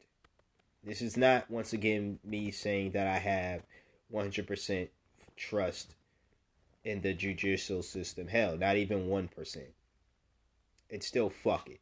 This 0.83 1.01
is 1.01 1.17
not 1.17 1.49
once 1.51 1.73
again 1.73 2.19
me 2.23 2.51
saying 2.51 2.91
that 2.91 3.07
I 3.07 3.17
have 3.17 3.63
100% 4.13 4.87
trust 5.35 5.95
in 6.85 7.01
the 7.01 7.13
judicial 7.13 7.83
system. 7.83 8.27
Hell, 8.27 8.57
not 8.57 8.77
even 8.77 9.07
1%. 9.07 9.57
It's 10.89 11.07
still 11.07 11.29
fuck 11.29 11.69
it. 11.69 11.81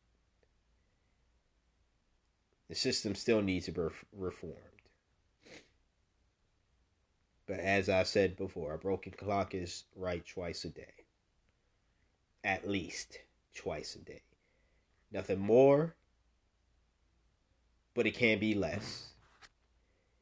The 2.67 2.75
system 2.75 3.13
still 3.13 3.43
needs 3.43 3.67
to 3.67 3.71
be 3.71 3.81
reformed. 4.11 4.74
But 7.47 7.59
as 7.59 7.89
I 7.89 8.03
said 8.03 8.37
before, 8.37 8.73
a 8.73 8.77
broken 8.77 9.11
clock 9.11 9.53
is 9.53 9.83
right 9.95 10.25
twice 10.25 10.65
a 10.65 10.69
day. 10.69 10.93
At 12.43 12.67
least 12.67 13.19
twice 13.53 13.95
a 13.95 13.99
day. 13.99 14.21
Nothing 15.11 15.39
more, 15.39 15.95
but 17.93 18.07
it 18.07 18.15
can 18.15 18.39
be 18.39 18.53
less. 18.55 19.11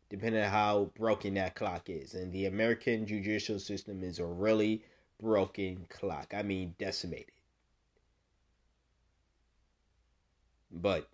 Depending 0.09 0.43
on 0.43 0.49
how 0.51 0.91
broken 0.95 1.34
that 1.36 1.55
clock 1.55 1.89
is. 1.89 2.13
And 2.13 2.32
the 2.32 2.45
American 2.45 3.07
judicial 3.07 3.57
system 3.57 4.03
is 4.03 4.19
a 4.19 4.26
really 4.26 4.84
broken 5.19 5.88
clock. 5.89 6.34
I 6.36 6.43
mean, 6.43 6.76
decimated. 6.78 7.32
But 10.71 11.09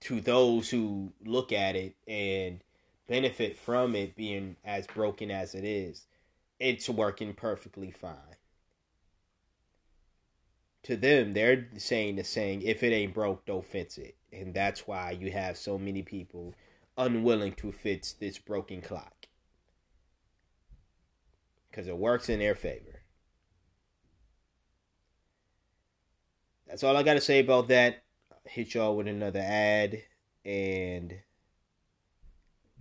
to 0.00 0.20
those 0.20 0.70
who 0.70 1.12
look 1.24 1.52
at 1.52 1.76
it 1.76 1.94
and 2.06 2.60
benefit 3.08 3.56
from 3.56 3.96
it 3.96 4.14
being 4.14 4.56
as 4.64 4.86
broken 4.86 5.30
as 5.30 5.54
it 5.54 5.64
is, 5.64 6.06
it's 6.60 6.88
working 6.88 7.34
perfectly 7.34 7.90
fine. 7.90 8.36
To 10.84 10.96
them, 10.96 11.32
they're 11.32 11.68
saying 11.76 12.16
the 12.16 12.24
saying, 12.24 12.62
if 12.62 12.82
it 12.82 12.92
ain't 12.92 13.14
broke, 13.14 13.44
don't 13.44 13.64
fix 13.64 13.98
it. 13.98 14.14
And 14.32 14.54
that's 14.54 14.86
why 14.86 15.10
you 15.10 15.32
have 15.32 15.56
so 15.56 15.78
many 15.78 16.02
people 16.02 16.54
unwilling 16.96 17.52
to 17.54 17.72
fix 17.72 18.12
this 18.12 18.38
broken 18.38 18.80
clock. 18.80 19.26
Because 21.70 21.88
it 21.88 21.96
works 21.96 22.28
in 22.28 22.38
their 22.38 22.54
favor. 22.54 23.02
That's 26.66 26.84
all 26.84 26.96
I 26.96 27.02
got 27.02 27.14
to 27.14 27.20
say 27.20 27.40
about 27.40 27.68
that. 27.68 28.02
Hit 28.44 28.74
y'all 28.74 28.96
with 28.96 29.08
another 29.08 29.40
ad 29.40 30.02
and 30.44 31.14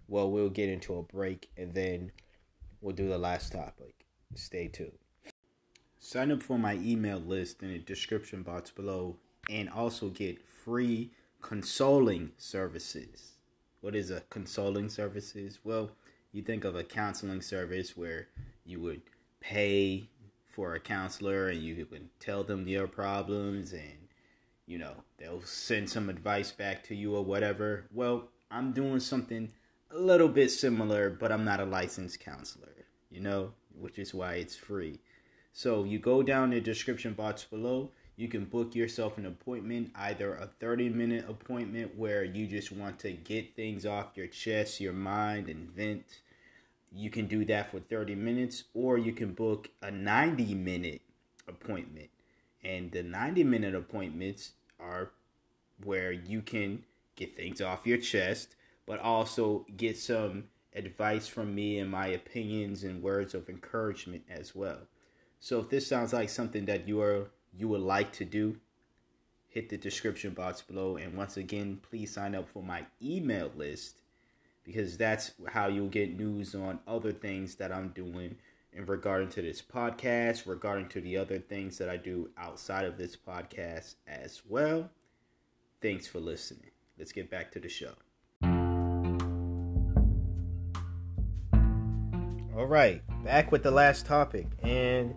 well, 0.07 0.29
we'll 0.31 0.49
get 0.49 0.69
into 0.69 0.97
a 0.97 1.03
break 1.03 1.49
and 1.57 1.73
then 1.73 2.11
we'll 2.81 2.95
do 2.95 3.09
the 3.09 3.17
last 3.17 3.51
topic. 3.51 4.05
Stay 4.35 4.67
tuned. 4.67 4.91
Sign 5.99 6.31
up 6.31 6.43
for 6.43 6.57
my 6.57 6.75
email 6.75 7.19
list 7.19 7.61
in 7.63 7.69
the 7.69 7.79
description 7.79 8.43
box 8.43 8.71
below 8.71 9.17
and 9.49 9.69
also 9.69 10.09
get 10.09 10.41
free 10.47 11.11
consoling 11.41 12.31
services. 12.37 13.33
What 13.81 13.95
is 13.95 14.11
a 14.11 14.21
consoling 14.29 14.89
services? 14.89 15.59
Well, 15.63 15.91
you 16.31 16.41
think 16.41 16.65
of 16.65 16.75
a 16.75 16.83
counseling 16.83 17.41
service 17.41 17.95
where 17.95 18.27
you 18.65 18.79
would 18.81 19.01
pay 19.39 20.09
for 20.47 20.73
a 20.73 20.79
counselor 20.79 21.49
and 21.49 21.61
you 21.61 21.87
would 21.91 22.09
tell 22.19 22.43
them 22.43 22.67
your 22.67 22.87
problems 22.87 23.73
and 23.73 24.07
you 24.67 24.77
know, 24.77 24.93
they'll 25.17 25.41
send 25.41 25.89
some 25.89 26.09
advice 26.09 26.51
back 26.51 26.83
to 26.83 26.95
you 26.95 27.15
or 27.15 27.23
whatever. 27.23 27.85
Well, 27.93 28.27
I'm 28.51 28.73
doing 28.73 28.99
something 28.99 29.49
a 29.91 29.97
little 29.97 30.27
bit 30.27 30.51
similar, 30.51 31.09
but 31.09 31.31
I'm 31.31 31.45
not 31.45 31.59
a 31.59 31.65
licensed 31.65 32.19
counselor, 32.19 32.85
you 33.09 33.21
know, 33.21 33.53
which 33.79 33.99
is 33.99 34.13
why 34.13 34.35
it's 34.35 34.55
free. 34.55 34.99
So 35.53 35.83
you 35.83 35.99
go 35.99 36.21
down 36.21 36.51
the 36.51 36.61
description 36.61 37.13
box 37.13 37.43
below. 37.43 37.91
You 38.15 38.27
can 38.27 38.45
book 38.45 38.75
yourself 38.75 39.17
an 39.17 39.25
appointment, 39.25 39.91
either 39.95 40.35
a 40.35 40.47
30 40.59 40.89
minute 40.89 41.25
appointment 41.29 41.97
where 41.97 42.23
you 42.23 42.47
just 42.47 42.71
want 42.71 42.99
to 42.99 43.11
get 43.11 43.55
things 43.55 43.85
off 43.85 44.15
your 44.17 44.27
chest, 44.27 44.81
your 44.81 44.93
mind, 44.93 45.49
and 45.49 45.69
vent. 45.69 46.05
You 46.91 47.09
can 47.09 47.27
do 47.27 47.45
that 47.45 47.71
for 47.71 47.79
30 47.79 48.15
minutes, 48.15 48.63
or 48.73 48.97
you 48.97 49.13
can 49.13 49.33
book 49.33 49.69
a 49.81 49.91
90 49.91 50.55
minute 50.55 51.01
appointment. 51.47 52.09
And 52.63 52.91
the 52.91 53.03
90 53.03 53.43
minute 53.43 53.75
appointments 53.75 54.53
are 54.79 55.11
where 55.83 56.11
you 56.11 56.41
can 56.41 56.83
get 57.15 57.35
things 57.35 57.61
off 57.61 57.85
your 57.85 57.99
chest 57.99 58.55
but 58.87 58.99
also 58.99 59.65
get 59.75 59.97
some 59.97 60.45
advice 60.73 61.27
from 61.27 61.53
me 61.53 61.77
and 61.77 61.91
my 61.91 62.07
opinions 62.07 62.83
and 62.83 63.03
words 63.03 63.35
of 63.35 63.49
encouragement 63.49 64.23
as 64.29 64.55
well. 64.55 64.79
So 65.39 65.59
if 65.59 65.69
this 65.69 65.85
sounds 65.85 66.13
like 66.13 66.29
something 66.29 66.65
that 66.65 66.87
you 66.87 67.01
are 67.01 67.29
you 67.55 67.67
would 67.67 67.81
like 67.81 68.11
to 68.13 68.25
do, 68.25 68.57
hit 69.49 69.69
the 69.69 69.77
description 69.77 70.31
box 70.31 70.61
below 70.61 70.95
and 70.97 71.15
once 71.15 71.37
again, 71.37 71.79
please 71.89 72.13
sign 72.13 72.33
up 72.33 72.47
for 72.47 72.63
my 72.63 72.85
email 73.01 73.51
list 73.55 74.01
because 74.63 74.97
that's 74.97 75.31
how 75.47 75.67
you'll 75.67 75.87
get 75.87 76.17
news 76.17 76.55
on 76.55 76.79
other 76.87 77.11
things 77.11 77.55
that 77.55 77.71
I'm 77.71 77.89
doing 77.89 78.35
in 78.73 78.85
regarding 78.85 79.29
to 79.29 79.41
this 79.41 79.61
podcast, 79.61 80.45
regarding 80.45 80.87
to 80.89 81.01
the 81.01 81.17
other 81.17 81.39
things 81.39 81.77
that 81.77 81.89
I 81.89 81.97
do 81.97 82.29
outside 82.37 82.85
of 82.85 82.97
this 82.97 83.15
podcast 83.15 83.95
as 84.07 84.41
well. 84.47 84.89
Thanks 85.81 86.07
for 86.07 86.19
listening. 86.19 86.71
Let's 86.97 87.11
get 87.11 87.29
back 87.29 87.51
to 87.53 87.59
the 87.59 87.69
show. 87.69 87.93
All 92.57 92.65
right, 92.65 93.03
back 93.23 93.51
with 93.51 93.61
the 93.61 93.69
last 93.69 94.07
topic. 94.07 94.47
And 94.63 95.13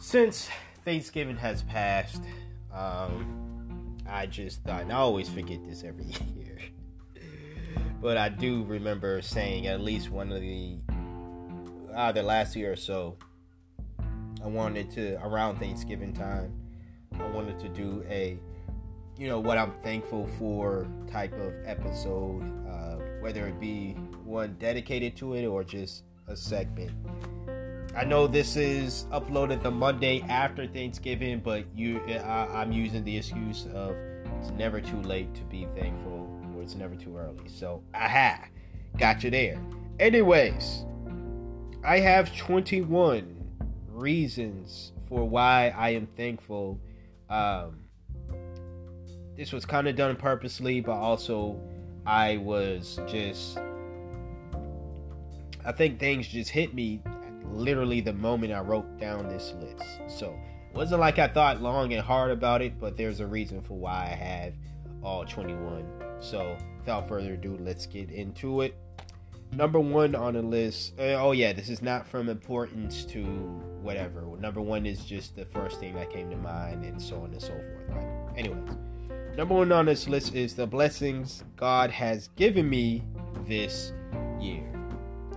since 0.00 0.48
Thanksgiving 0.84 1.36
has 1.36 1.62
passed, 1.62 2.24
um, 2.72 3.96
I 4.04 4.26
just 4.26 4.64
thought, 4.64 4.82
and 4.82 4.92
I 4.92 4.96
always 4.96 5.28
forget 5.28 5.64
this 5.64 5.84
every 5.84 6.06
year, 6.36 6.58
but 8.02 8.16
I 8.16 8.30
do 8.30 8.64
remember 8.64 9.22
saying 9.22 9.68
at 9.68 9.80
least 9.80 10.10
one 10.10 10.32
of 10.32 10.40
the 10.40 10.76
either 11.94 12.24
last 12.24 12.56
year 12.56 12.72
or 12.72 12.76
so, 12.76 13.16
I 14.42 14.48
wanted 14.48 14.90
to 14.90 15.24
around 15.24 15.60
Thanksgiving 15.60 16.12
time, 16.12 16.52
I 17.16 17.28
wanted 17.28 17.60
to 17.60 17.68
do 17.68 18.04
a, 18.08 18.40
you 19.16 19.28
know, 19.28 19.38
what 19.38 19.56
I'm 19.56 19.70
thankful 19.84 20.26
for 20.36 20.88
type 21.08 21.32
of 21.34 21.54
episode, 21.64 22.42
uh, 22.68 22.96
whether 23.20 23.46
it 23.46 23.60
be 23.60 23.92
one 24.24 24.56
dedicated 24.58 25.16
to 25.18 25.34
it 25.34 25.46
or 25.46 25.62
just 25.62 26.02
a 26.28 26.36
segment. 26.36 26.92
I 27.96 28.04
know 28.04 28.26
this 28.26 28.56
is 28.56 29.06
uploaded 29.12 29.62
the 29.62 29.70
Monday 29.70 30.20
after 30.22 30.66
Thanksgiving, 30.66 31.38
but 31.38 31.64
you, 31.76 32.00
I, 32.00 32.62
am 32.62 32.72
using 32.72 33.04
the 33.04 33.16
excuse 33.16 33.66
of 33.72 33.94
it's 34.40 34.50
never 34.50 34.80
too 34.80 35.00
late 35.02 35.32
to 35.34 35.42
be 35.44 35.68
thankful, 35.76 36.28
or 36.56 36.62
it's 36.62 36.74
never 36.74 36.96
too 36.96 37.16
early. 37.16 37.46
So, 37.46 37.82
aha, 37.94 38.40
got 38.98 39.22
you 39.22 39.30
there. 39.30 39.60
Anyways, 40.00 40.84
I 41.84 42.00
have 42.00 42.34
21 42.36 43.36
reasons 43.88 44.92
for 45.08 45.28
why 45.28 45.72
I 45.76 45.90
am 45.90 46.06
thankful. 46.16 46.80
Um, 47.30 47.78
this 49.36 49.52
was 49.52 49.64
kind 49.64 49.86
of 49.86 49.94
done 49.94 50.16
purposely, 50.16 50.80
but 50.80 50.92
also 50.94 51.60
I 52.06 52.38
was 52.38 52.98
just 53.06 53.58
I 55.64 55.72
think 55.72 55.98
things 55.98 56.28
just 56.28 56.50
hit 56.50 56.74
me 56.74 57.00
literally 57.50 58.00
the 58.00 58.12
moment 58.12 58.52
I 58.52 58.60
wrote 58.60 58.98
down 58.98 59.28
this 59.28 59.54
list. 59.60 60.18
So 60.18 60.36
it 60.70 60.76
wasn't 60.76 61.00
like 61.00 61.18
I 61.18 61.28
thought 61.28 61.62
long 61.62 61.92
and 61.92 62.02
hard 62.02 62.30
about 62.30 62.62
it, 62.62 62.78
but 62.78 62.96
there's 62.96 63.20
a 63.20 63.26
reason 63.26 63.62
for 63.62 63.74
why 63.74 64.02
I 64.10 64.14
have 64.14 64.54
all 65.02 65.24
21. 65.24 65.84
So 66.20 66.56
without 66.78 67.08
further 67.08 67.34
ado, 67.34 67.56
let's 67.60 67.86
get 67.86 68.10
into 68.10 68.62
it. 68.62 68.76
Number 69.52 69.78
one 69.78 70.14
on 70.14 70.34
the 70.34 70.42
list. 70.42 70.98
Uh, 70.98 71.14
oh 71.14 71.32
yeah, 71.32 71.52
this 71.52 71.68
is 71.68 71.80
not 71.80 72.06
from 72.06 72.28
importance 72.28 73.04
to 73.06 73.22
whatever. 73.82 74.22
Number 74.40 74.60
one 74.60 74.84
is 74.84 75.04
just 75.04 75.36
the 75.36 75.44
first 75.44 75.78
thing 75.78 75.94
that 75.94 76.10
came 76.10 76.28
to 76.30 76.36
mind, 76.36 76.84
and 76.84 77.00
so 77.00 77.20
on 77.20 77.32
and 77.32 77.40
so 77.40 77.48
forth. 77.48 77.88
Right. 77.90 78.38
Anyways, 78.38 78.76
number 79.36 79.54
one 79.54 79.70
on 79.70 79.86
this 79.86 80.08
list 80.08 80.34
is 80.34 80.56
the 80.56 80.66
blessings 80.66 81.44
God 81.54 81.90
has 81.90 82.28
given 82.34 82.68
me 82.68 83.04
this 83.46 83.92
year. 84.40 84.73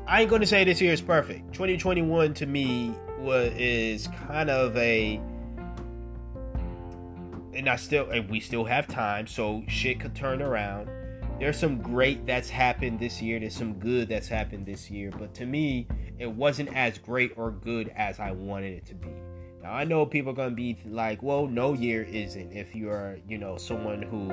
I 0.09 0.21
ain't 0.21 0.29
gonna 0.29 0.45
say 0.45 0.63
this 0.63 0.79
year 0.79 0.93
is 0.93 1.01
perfect. 1.01 1.51
2021 1.51 2.33
to 2.35 2.45
me 2.45 2.93
was 3.19 3.51
is 3.57 4.07
kind 4.27 4.49
of 4.49 4.75
a 4.77 5.19
and 7.53 7.67
I 7.67 7.75
still 7.75 8.09
and 8.09 8.29
we 8.29 8.39
still 8.39 8.63
have 8.63 8.87
time, 8.87 9.27
so 9.27 9.63
shit 9.67 9.99
could 9.99 10.15
turn 10.15 10.41
around. 10.41 10.89
There's 11.41 11.59
some 11.59 11.81
great 11.81 12.25
that's 12.25 12.49
happened 12.49 13.01
this 13.01 13.21
year. 13.21 13.37
There's 13.41 13.53
some 13.53 13.73
good 13.73 14.07
that's 14.07 14.29
happened 14.29 14.65
this 14.65 14.89
year, 14.89 15.11
but 15.11 15.33
to 15.35 15.45
me, 15.45 15.87
it 16.19 16.31
wasn't 16.31 16.73
as 16.73 16.97
great 16.97 17.33
or 17.35 17.51
good 17.51 17.91
as 17.97 18.21
I 18.21 18.31
wanted 18.31 18.77
it 18.77 18.85
to 18.85 18.95
be. 18.95 19.11
Now 19.61 19.73
I 19.73 19.83
know 19.83 20.05
people 20.05 20.31
are 20.31 20.35
gonna 20.35 20.55
be 20.55 20.77
like, 20.85 21.21
"Well, 21.21 21.47
no 21.47 21.73
year 21.73 22.03
isn't." 22.03 22.53
If 22.53 22.73
you're, 22.73 23.17
you 23.27 23.37
know, 23.37 23.57
someone 23.57 24.03
who 24.03 24.31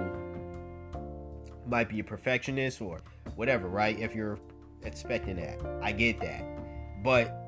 might 1.68 1.88
be 1.88 1.98
a 1.98 2.04
perfectionist 2.04 2.80
or 2.80 3.00
whatever, 3.34 3.68
right? 3.68 3.98
If 3.98 4.14
you're 4.14 4.38
expecting 4.84 5.36
that, 5.36 5.58
I 5.82 5.92
get 5.92 6.20
that, 6.20 6.44
but 7.02 7.44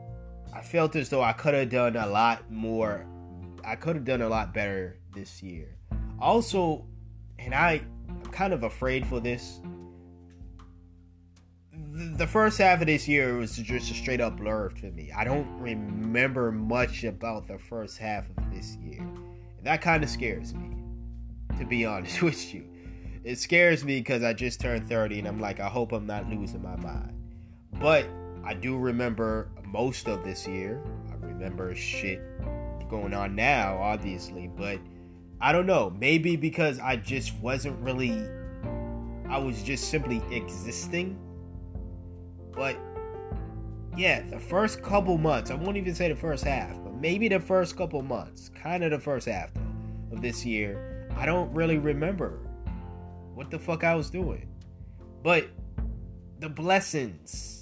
I 0.53 0.63
felt 0.63 0.97
as 0.97 1.11
though 1.11 1.23
I 1.23 1.33
could 1.33 1.55
have 1.55 1.71
done 1.71 1.97
a 1.97 2.07
lot 2.07 2.51
more. 2.51 3.07
I 3.65 3.77
could 3.77 3.97
have 3.97 4.05
done 4.05 4.23
a 4.23 4.29
lot 4.29 4.55
better 4.55 4.99
this 5.15 5.43
year. 5.43 5.77
Also, 6.19 6.87
and 7.39 7.55
I, 7.55 7.83
I'm 8.09 8.23
kind 8.33 8.53
of 8.53 8.63
afraid 8.63 9.07
for 9.07 9.21
this. 9.21 9.61
The 11.73 12.27
first 12.27 12.59
half 12.59 12.81
of 12.81 12.87
this 12.87 13.07
year 13.07 13.37
was 13.37 13.57
just 13.57 13.91
a 13.91 13.95
straight 13.95 14.21
up 14.21 14.37
blur 14.37 14.71
for 14.71 14.87
me. 14.87 15.13
I 15.15 15.25
don't 15.25 15.47
remember 15.59 16.53
much 16.53 17.05
about 17.05 17.47
the 17.47 17.59
first 17.59 17.99
half 17.99 18.25
of 18.37 18.55
this 18.55 18.77
year. 18.77 19.01
And 19.01 19.65
that 19.65 19.83
kind 19.83 20.03
of 20.03 20.09
scares 20.09 20.55
me, 20.55 20.71
to 21.59 21.67
be 21.67 21.85
honest 21.87 22.23
with 22.23 22.55
you. 22.55 22.67
It 23.25 23.39
scares 23.39 23.85
me 23.85 23.99
because 23.99 24.23
I 24.23 24.33
just 24.33 24.61
turned 24.61 24.89
30 24.89 25.19
and 25.19 25.29
I'm 25.29 25.41
like, 25.41 25.59
I 25.59 25.69
hope 25.69 25.93
I'm 25.93 26.07
not 26.07 26.31
losing 26.31 26.63
my 26.63 26.77
mind. 26.77 27.16
But 27.81 28.09
I 28.45 28.55
do 28.55 28.77
remember 28.77 29.49
most 29.65 30.09
of 30.09 30.25
this 30.25 30.47
year. 30.47 30.83
I 31.11 31.27
remember 31.27 31.75
shit 31.75 32.21
going 32.89 33.13
on 33.13 33.35
now, 33.35 33.79
obviously, 33.81 34.49
but 34.49 34.79
I 35.41 35.53
don't 35.53 35.67
know. 35.67 35.91
Maybe 35.91 36.37
because 36.37 36.79
I 36.79 36.97
just 36.97 37.35
wasn't 37.41 37.79
really, 37.81 38.27
I 39.29 39.39
was 39.39 39.63
just 39.63 39.91
simply 39.91 40.23
existing. 40.31 41.19
But 42.53 42.77
yeah, 43.97 44.23
the 44.23 44.39
first 44.39 44.83
couple 44.83 45.19
months, 45.19 45.51
I 45.51 45.55
won't 45.55 45.77
even 45.77 45.95
say 45.95 46.09
the 46.09 46.17
first 46.17 46.45
half, 46.45 46.73
but 46.83 46.95
maybe 46.95 47.29
the 47.29 47.41
first 47.41 47.77
couple 47.77 48.03
months, 48.03 48.51
kind 48.51 48.85
of 48.85 48.91
the 48.91 48.99
first 48.99 49.27
half 49.27 49.53
though, 49.55 50.17
of 50.17 50.23
this 50.23 50.45
year, 50.45 51.09
I 51.17 51.27
don't 51.27 51.53
really 51.53 51.79
remember 51.79 52.39
what 53.35 53.51
the 53.51 53.59
fuck 53.59 53.85
I 53.85 53.95
was 53.95 54.11
doing. 54.11 54.49
But 55.23 55.49
the 56.41 56.49
blessings, 56.49 57.56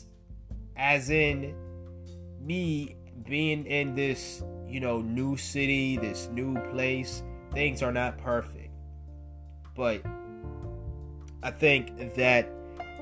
as 0.76 1.10
in 1.10 1.54
me 2.40 2.96
being 3.26 3.66
in 3.66 3.94
this, 3.94 4.42
you 4.66 4.80
know, 4.80 5.00
new 5.00 5.36
city, 5.36 5.96
this 5.96 6.28
new 6.32 6.58
place, 6.70 7.22
things 7.52 7.82
are 7.82 7.92
not 7.92 8.18
perfect. 8.18 8.72
But 9.76 10.02
I 11.42 11.50
think 11.50 12.14
that 12.16 12.48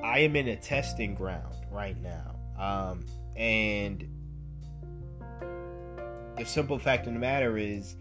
I 0.03 0.21
am 0.21 0.37
in 0.37 0.49
a 0.49 0.57
testing 0.57 1.15
ground 1.15 1.55
right 1.71 1.97
now. 2.01 2.37
Um, 2.59 3.05
and 3.37 4.09
the 6.37 6.45
simple 6.45 6.79
fact 6.79 7.07
of 7.07 7.13
the 7.13 7.19
matter 7.19 7.57
is 7.57 7.97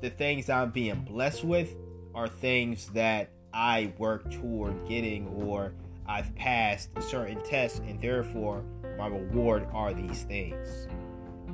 the 0.00 0.10
things 0.10 0.50
I'm 0.50 0.70
being 0.70 1.02
blessed 1.02 1.44
with 1.44 1.74
are 2.14 2.28
things 2.28 2.88
that 2.88 3.30
I 3.52 3.92
work 3.98 4.30
toward 4.30 4.88
getting 4.88 5.28
or 5.28 5.72
I've 6.06 6.34
passed 6.34 6.90
certain 7.00 7.42
tests 7.44 7.80
and 7.80 8.00
therefore 8.00 8.64
my 8.98 9.06
reward 9.06 9.66
are 9.72 9.92
these 9.92 10.22
things. 10.22 10.88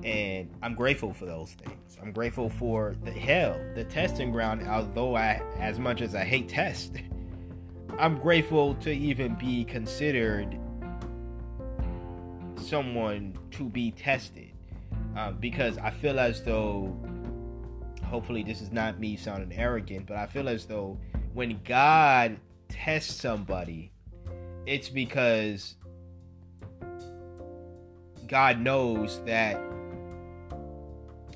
And 0.05 0.51
I'm 0.62 0.74
grateful 0.74 1.12
for 1.12 1.26
those 1.26 1.53
things. 1.53 1.99
I'm 2.01 2.12
grateful 2.12 2.49
for 2.49 2.97
the 3.05 3.12
hell, 3.12 3.61
the 3.74 3.84
testing 3.84 4.32
ground, 4.32 4.66
although 4.66 5.16
I 5.16 5.43
as 5.59 5.78
much 5.78 6.01
as 6.01 6.14
I 6.14 6.24
hate 6.24 6.49
tests, 6.49 6.90
I'm 7.99 8.18
grateful 8.18 8.74
to 8.76 8.90
even 8.90 9.34
be 9.36 9.64
considered 9.64 10.59
someone 12.57 13.38
to 13.53 13.64
be 13.68 13.90
tested. 13.90 14.51
Um, 15.14 15.36
because 15.38 15.76
I 15.78 15.90
feel 15.90 16.18
as 16.18 16.43
though 16.43 16.97
hopefully 18.05 18.43
this 18.43 18.61
is 18.61 18.72
not 18.72 18.99
me 18.99 19.16
sounding 19.16 19.57
arrogant, 19.59 20.07
but 20.07 20.16
I 20.16 20.26
feel 20.26 20.49
as 20.49 20.66
though 20.66 20.99
when 21.34 21.61
God 21.64 22.38
tests 22.68 23.20
somebody, 23.20 23.93
it's 24.66 24.88
because 24.88 25.76
God 28.29 28.61
knows 28.61 29.23
that 29.25 29.61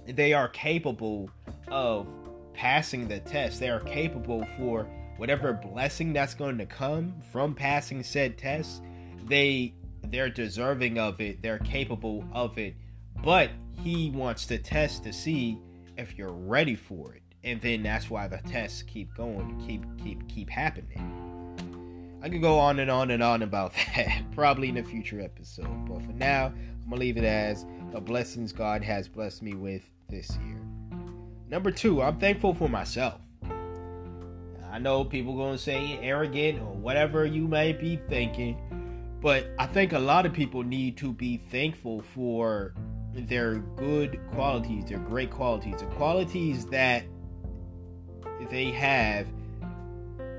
they 0.07 0.33
are 0.33 0.49
capable 0.49 1.31
of 1.69 2.07
passing 2.55 3.09
the 3.09 3.21
test. 3.21 3.61
They 3.61 3.69
are 3.69 3.81
capable 3.81 4.47
for 4.57 4.89
whatever 5.17 5.53
blessing 5.53 6.13
that's 6.13 6.35
going 6.35 6.59
to 6.59 6.67
come 6.67 7.15
from 7.33 7.55
passing 7.55 8.03
said 8.03 8.39
test. 8.39 8.83
They 9.25 9.75
they're 10.05 10.31
deserving 10.31 10.99
of 10.99 11.21
it. 11.21 11.43
They're 11.43 11.59
capable 11.59 12.25
of 12.33 12.59
it. 12.59 12.77
But 13.23 13.51
he 13.83 14.11
wants 14.11 14.47
to 14.47 14.59
test 14.59 15.03
to 15.05 15.13
see 15.13 15.59
if 15.97 16.17
you're 16.17 16.33
ready 16.33 16.77
for 16.77 17.15
it. 17.15 17.23
And 17.43 17.61
then 17.61 17.83
that's 17.83 18.11
why 18.11 18.29
the 18.29 18.39
tests 18.39 18.83
keep 18.83 19.15
going, 19.15 19.63
keep 19.67 19.85
keep 20.03 20.29
keep 20.29 20.51
happening. 20.51 21.13
I 22.23 22.29
could 22.29 22.43
go 22.43 22.59
on 22.59 22.81
and 22.81 22.91
on 22.91 23.11
and 23.11 23.23
on 23.23 23.43
about 23.43 23.73
that, 23.95 24.23
probably 24.33 24.69
in 24.69 24.77
a 24.79 24.83
future 24.83 25.21
episode. 25.21 25.89
But 25.89 26.03
for 26.03 26.13
now, 26.13 26.53
I'm 26.87 26.91
gonna 26.91 27.01
leave 27.01 27.17
it 27.17 27.25
as 27.25 27.67
the 27.91 28.01
blessings 28.01 28.53
God 28.53 28.85
has 28.85 29.09
blessed 29.09 29.43
me 29.43 29.55
with 29.55 29.83
this 30.09 30.31
year. 30.47 30.61
Number 31.49 31.73
two, 31.73 32.01
I'm 32.01 32.21
thankful 32.21 32.55
for 32.55 32.69
myself. 32.69 33.21
I 34.71 34.79
know 34.79 35.03
people 35.03 35.37
gonna 35.37 35.59
say 35.59 35.99
arrogant 36.01 36.61
or 36.61 36.75
whatever 36.75 37.27
you 37.27 37.49
may 37.49 37.73
be 37.73 37.99
thinking, 38.09 38.57
but 39.21 39.49
I 39.59 39.67
think 39.67 39.95
a 39.95 39.99
lot 39.99 40.27
of 40.27 40.33
people 40.33 40.63
need 40.63 40.97
to 40.99 41.13
be 41.13 41.39
thankful 41.51 42.03
for 42.15 42.73
their 43.13 43.57
good 43.57 44.21
qualities, 44.31 44.85
their 44.85 44.99
great 44.99 45.33
qualities, 45.33 45.81
the 45.81 45.87
qualities 45.87 46.67
that 46.67 47.05
they 48.49 48.67
have, 48.67 49.27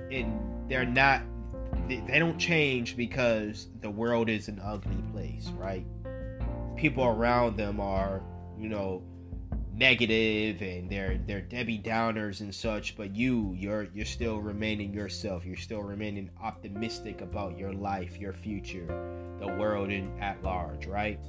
and 0.09 0.39
they're 0.69 0.85
not, 0.85 1.23
they 1.89 2.19
don't 2.19 2.37
change 2.37 2.95
because 2.95 3.67
the 3.81 3.89
world 3.89 4.29
is 4.29 4.47
an 4.47 4.61
ugly 4.63 5.03
place, 5.11 5.49
right? 5.57 5.85
People 6.77 7.03
around 7.03 7.57
them 7.57 7.79
are, 7.79 8.21
you 8.57 8.69
know, 8.69 9.03
negative 9.73 10.61
and 10.61 10.89
they're 10.89 11.19
they're 11.27 11.41
Debbie 11.41 11.79
Downers 11.79 12.41
and 12.41 12.53
such, 12.53 12.95
but 12.95 13.15
you 13.15 13.53
you're 13.57 13.87
you're 13.93 14.05
still 14.05 14.39
remaining 14.39 14.93
yourself. 14.93 15.45
You're 15.45 15.57
still 15.57 15.83
remaining 15.83 16.29
optimistic 16.41 17.21
about 17.21 17.57
your 17.57 17.73
life, 17.73 18.17
your 18.17 18.33
future, 18.33 18.87
the 19.39 19.47
world 19.47 19.91
in 19.91 20.17
at 20.19 20.41
large, 20.43 20.87
right? 20.87 21.19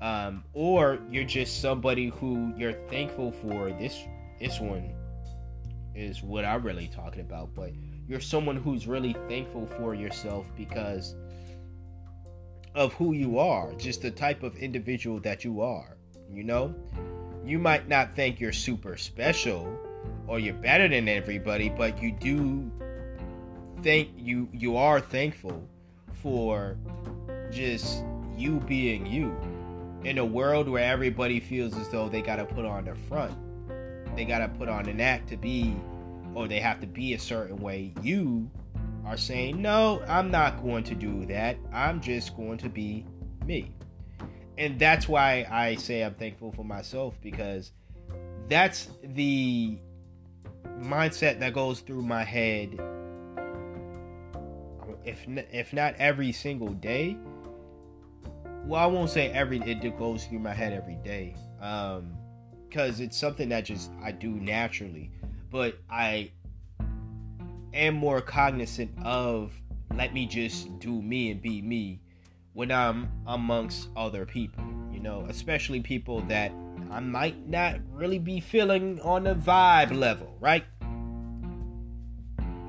Um, 0.00 0.44
or 0.52 0.98
you're 1.10 1.24
just 1.24 1.62
somebody 1.62 2.08
who 2.08 2.52
you're 2.56 2.74
thankful 2.88 3.32
for. 3.32 3.70
This 3.72 4.04
this 4.40 4.60
one 4.60 4.92
is 5.94 6.22
what 6.22 6.44
I'm 6.44 6.62
really 6.62 6.88
talking 6.88 7.22
about, 7.22 7.54
but 7.54 7.72
you're 8.06 8.20
someone 8.20 8.56
who's 8.56 8.86
really 8.86 9.16
thankful 9.28 9.66
for 9.66 9.94
yourself 9.94 10.46
because 10.56 11.14
of 12.76 12.92
who 12.92 13.14
you 13.14 13.38
are, 13.38 13.72
just 13.72 14.02
the 14.02 14.10
type 14.10 14.42
of 14.42 14.54
individual 14.58 15.18
that 15.20 15.44
you 15.44 15.62
are. 15.62 15.96
You 16.30 16.44
know, 16.44 16.74
you 17.44 17.58
might 17.58 17.88
not 17.88 18.14
think 18.14 18.38
you're 18.38 18.52
super 18.52 18.96
special 18.98 19.66
or 20.28 20.38
you're 20.38 20.54
better 20.54 20.86
than 20.86 21.08
everybody, 21.08 21.70
but 21.70 22.00
you 22.00 22.12
do 22.12 22.70
think 23.82 24.10
you 24.16 24.48
you 24.52 24.76
are 24.76 25.00
thankful 25.00 25.66
for 26.22 26.76
just 27.50 28.02
you 28.36 28.60
being 28.60 29.06
you 29.06 29.34
in 30.04 30.18
a 30.18 30.24
world 30.24 30.68
where 30.68 30.84
everybody 30.84 31.40
feels 31.40 31.76
as 31.76 31.88
though 31.88 32.08
they 32.08 32.20
got 32.20 32.36
to 32.36 32.44
put 32.44 32.66
on 32.66 32.84
their 32.84 32.94
front. 32.94 33.34
They 34.14 34.26
got 34.26 34.38
to 34.38 34.48
put 34.48 34.68
on 34.68 34.86
an 34.86 35.00
act 35.00 35.28
to 35.30 35.36
be 35.36 35.74
or 36.34 36.46
they 36.46 36.60
have 36.60 36.80
to 36.80 36.86
be 36.86 37.14
a 37.14 37.18
certain 37.18 37.56
way. 37.56 37.94
You 38.02 38.50
are 39.06 39.16
saying, 39.16 39.62
no, 39.62 40.02
I'm 40.08 40.30
not 40.30 40.62
going 40.62 40.82
to 40.84 40.94
do 40.94 41.24
that. 41.26 41.56
I'm 41.72 42.00
just 42.00 42.36
going 42.36 42.58
to 42.58 42.68
be 42.68 43.06
me. 43.44 43.72
And 44.58 44.78
that's 44.78 45.08
why 45.08 45.46
I 45.50 45.76
say 45.76 46.02
I'm 46.02 46.14
thankful 46.14 46.52
for 46.52 46.64
myself 46.64 47.14
because 47.22 47.70
that's 48.48 48.88
the 49.02 49.78
mindset 50.80 51.38
that 51.40 51.54
goes 51.54 51.80
through 51.80 52.02
my 52.02 52.24
head 52.24 52.78
if 55.04 55.24
if 55.52 55.72
not 55.72 55.94
every 55.98 56.32
single 56.32 56.68
day 56.68 57.16
well 58.64 58.82
i 58.82 58.86
won't 58.86 59.08
say 59.08 59.30
every 59.30 59.58
it 59.60 59.98
goes 59.98 60.26
through 60.26 60.38
my 60.38 60.52
head 60.52 60.72
every 60.72 60.96
day 60.96 61.34
um 61.60 62.12
because 62.68 63.00
it's 63.00 63.16
something 63.16 63.48
that 63.48 63.64
just 63.64 63.90
i 64.02 64.10
do 64.10 64.30
naturally 64.30 65.10
but 65.50 65.78
i 65.88 66.30
am 67.76 67.94
more 67.94 68.20
cognizant 68.20 68.90
of 69.02 69.52
let 69.94 70.12
me 70.12 70.26
just 70.26 70.78
do 70.78 71.00
me 71.02 71.30
and 71.30 71.40
be 71.40 71.62
me 71.62 72.00
when 72.52 72.72
I'm 72.72 73.10
amongst 73.26 73.88
other 73.96 74.24
people, 74.26 74.64
you 74.92 75.00
know, 75.00 75.26
especially 75.28 75.80
people 75.80 76.22
that 76.22 76.52
I 76.90 77.00
might 77.00 77.48
not 77.48 77.80
really 77.92 78.18
be 78.18 78.40
feeling 78.40 79.00
on 79.00 79.24
the 79.24 79.34
vibe 79.34 79.96
level, 79.96 80.34
right? 80.40 80.64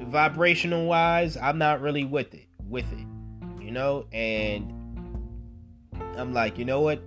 vibrational 0.08 0.86
wise, 0.86 1.38
I'm 1.38 1.58
not 1.58 1.82
really 1.82 2.06
with 2.06 2.34
it. 2.34 2.48
With 2.68 2.92
it, 2.92 3.06
you 3.64 3.72
know, 3.72 4.08
and 4.12 4.74
I'm 6.18 6.34
like, 6.34 6.58
you 6.58 6.66
know 6.66 6.82
what? 6.82 7.02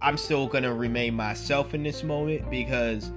I'm 0.00 0.16
still 0.16 0.46
gonna 0.46 0.72
remain 0.72 1.14
myself 1.14 1.74
in 1.74 1.82
this 1.82 2.02
moment 2.02 2.48
because 2.50 3.10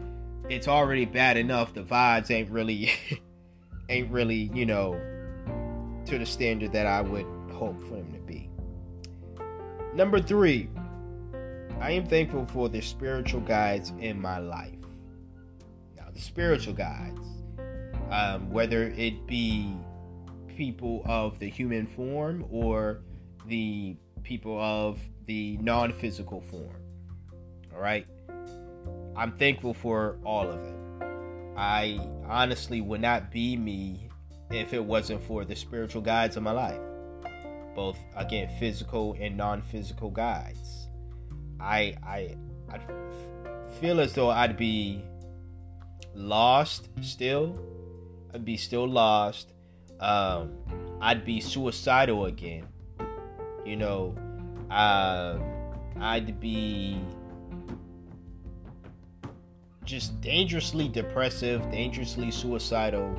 it's 0.49 0.67
already 0.67 1.05
bad 1.05 1.37
enough. 1.37 1.73
The 1.73 1.83
vibes 1.83 2.31
ain't 2.31 2.49
really, 2.49 2.91
ain't 3.91 4.09
really, 4.09 4.49
you 4.53 4.65
know, 4.65 4.99
to 6.05 6.17
the 6.17 6.25
standard 6.25 6.71
that 6.71 6.87
I 6.87 7.01
would 7.01 7.25
hope 7.53 7.79
for 7.83 7.95
them 7.95 8.11
to 8.13 8.19
be. 8.19 8.49
Number 9.93 10.21
three, 10.21 10.69
I 11.79 11.91
am 11.91 12.07
thankful 12.07 12.45
for 12.47 12.69
the 12.69 12.81
spiritual 12.81 13.41
guides 13.41 13.91
in 13.99 14.19
my 14.19 14.39
life. 14.39 14.73
Now, 15.97 16.05
the 16.13 16.21
spiritual 16.21 16.73
guides, 16.73 17.27
um, 18.09 18.49
whether 18.49 18.83
it 18.89 19.27
be 19.27 19.75
people 20.47 21.01
of 21.05 21.39
the 21.39 21.49
human 21.49 21.87
form 21.87 22.45
or 22.49 23.01
the 23.47 23.97
people 24.23 24.59
of 24.59 24.99
the 25.25 25.57
non 25.57 25.91
physical 25.93 26.41
form. 26.41 26.75
All 27.73 27.81
right. 27.81 28.05
I'm 29.15 29.33
thankful 29.37 29.73
for 29.73 30.17
all 30.23 30.49
of 30.49 30.63
it. 30.63 30.80
I 31.55 31.99
honestly 32.27 32.81
would 32.81 33.01
not 33.01 33.31
be 33.31 33.57
me 33.57 34.09
if 34.49 34.73
it 34.73 34.83
wasn't 34.83 35.23
for 35.23 35.45
the 35.45 35.55
spiritual 35.55 36.01
guides 36.01 36.37
of 36.37 36.43
my 36.43 36.51
life. 36.51 36.79
Both, 37.75 37.97
again, 38.15 38.49
physical 38.59 39.15
and 39.19 39.37
non 39.37 39.61
physical 39.61 40.09
guides. 40.09 40.87
I, 41.59 41.95
I, 42.05 42.35
I 42.69 42.79
feel 43.79 43.99
as 43.99 44.13
though 44.13 44.29
I'd 44.29 44.57
be 44.57 45.03
lost 46.13 46.89
still. 47.01 47.57
I'd 48.33 48.45
be 48.45 48.57
still 48.57 48.87
lost. 48.87 49.53
Um, 49.99 50.51
I'd 51.01 51.23
be 51.25 51.39
suicidal 51.39 52.25
again 52.25 52.67
you 53.65 53.75
know, 53.75 54.15
uh, 54.69 55.37
I'd 55.99 56.39
be 56.39 56.99
just 59.85 60.19
dangerously 60.21 60.87
depressive, 60.87 61.61
dangerously 61.71 62.31
suicidal. 62.31 63.15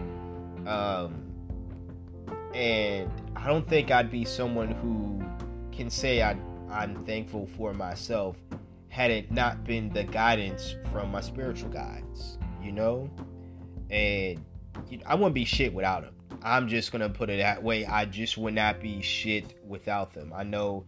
Um, 0.66 1.24
and 2.54 3.10
I 3.34 3.46
don't 3.46 3.68
think 3.68 3.90
I'd 3.90 4.10
be 4.10 4.24
someone 4.24 4.70
who 4.70 5.22
can 5.76 5.90
say 5.90 6.22
I, 6.22 6.36
I'm 6.70 7.04
thankful 7.04 7.46
for 7.56 7.72
myself 7.72 8.36
had 8.88 9.10
it 9.10 9.32
not 9.32 9.64
been 9.64 9.88
the 9.88 10.04
guidance 10.04 10.76
from 10.90 11.10
my 11.10 11.20
spiritual 11.20 11.70
guides, 11.70 12.38
you 12.62 12.72
know? 12.72 13.10
And 13.90 14.44
you 14.90 14.98
know, 14.98 15.04
I 15.06 15.14
wouldn't 15.14 15.34
be 15.34 15.46
shit 15.46 15.72
without 15.72 16.02
them. 16.02 16.14
I'm 16.42 16.68
just 16.68 16.92
gonna 16.92 17.08
put 17.08 17.30
it 17.30 17.38
that 17.38 17.62
way. 17.62 17.86
I 17.86 18.04
just 18.04 18.36
would 18.36 18.54
not 18.54 18.80
be 18.80 19.00
shit 19.00 19.58
without 19.66 20.12
them. 20.12 20.32
I 20.34 20.44
know 20.44 20.84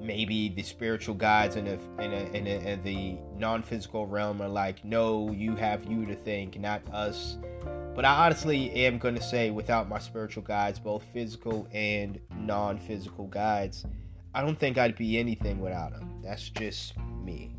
maybe 0.00 0.48
the 0.48 0.62
spiritual 0.62 1.14
guides 1.14 1.56
in, 1.56 1.64
the 1.64 2.78
the 2.84 3.18
non-physical 3.36 4.06
realm 4.06 4.40
are 4.40 4.48
like, 4.48 4.84
no, 4.84 5.30
you 5.32 5.56
have 5.56 5.84
you 5.84 6.06
to 6.06 6.14
think 6.14 6.58
not 6.58 6.82
us. 6.92 7.38
But 7.94 8.04
I 8.04 8.26
honestly 8.26 8.70
am 8.72 8.98
gonna 8.98 9.20
say, 9.20 9.50
without 9.50 9.88
my 9.88 9.98
spiritual 9.98 10.44
guides, 10.44 10.78
both 10.78 11.02
physical 11.12 11.66
and 11.72 12.20
non-physical 12.36 13.26
guides, 13.26 13.84
I 14.34 14.42
don't 14.42 14.58
think 14.58 14.78
I'd 14.78 14.96
be 14.96 15.18
anything 15.18 15.58
without 15.58 15.92
them. 15.92 16.20
That's 16.22 16.48
just 16.50 16.94
me. 17.24 17.56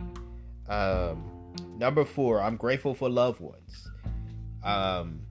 Um, 0.69 1.53
number 1.77 2.05
four, 2.05 2.41
I'm 2.41 2.55
grateful 2.55 2.93
for 2.93 3.09
loved 3.09 3.41
ones. 3.41 3.89
Um, 4.63 5.21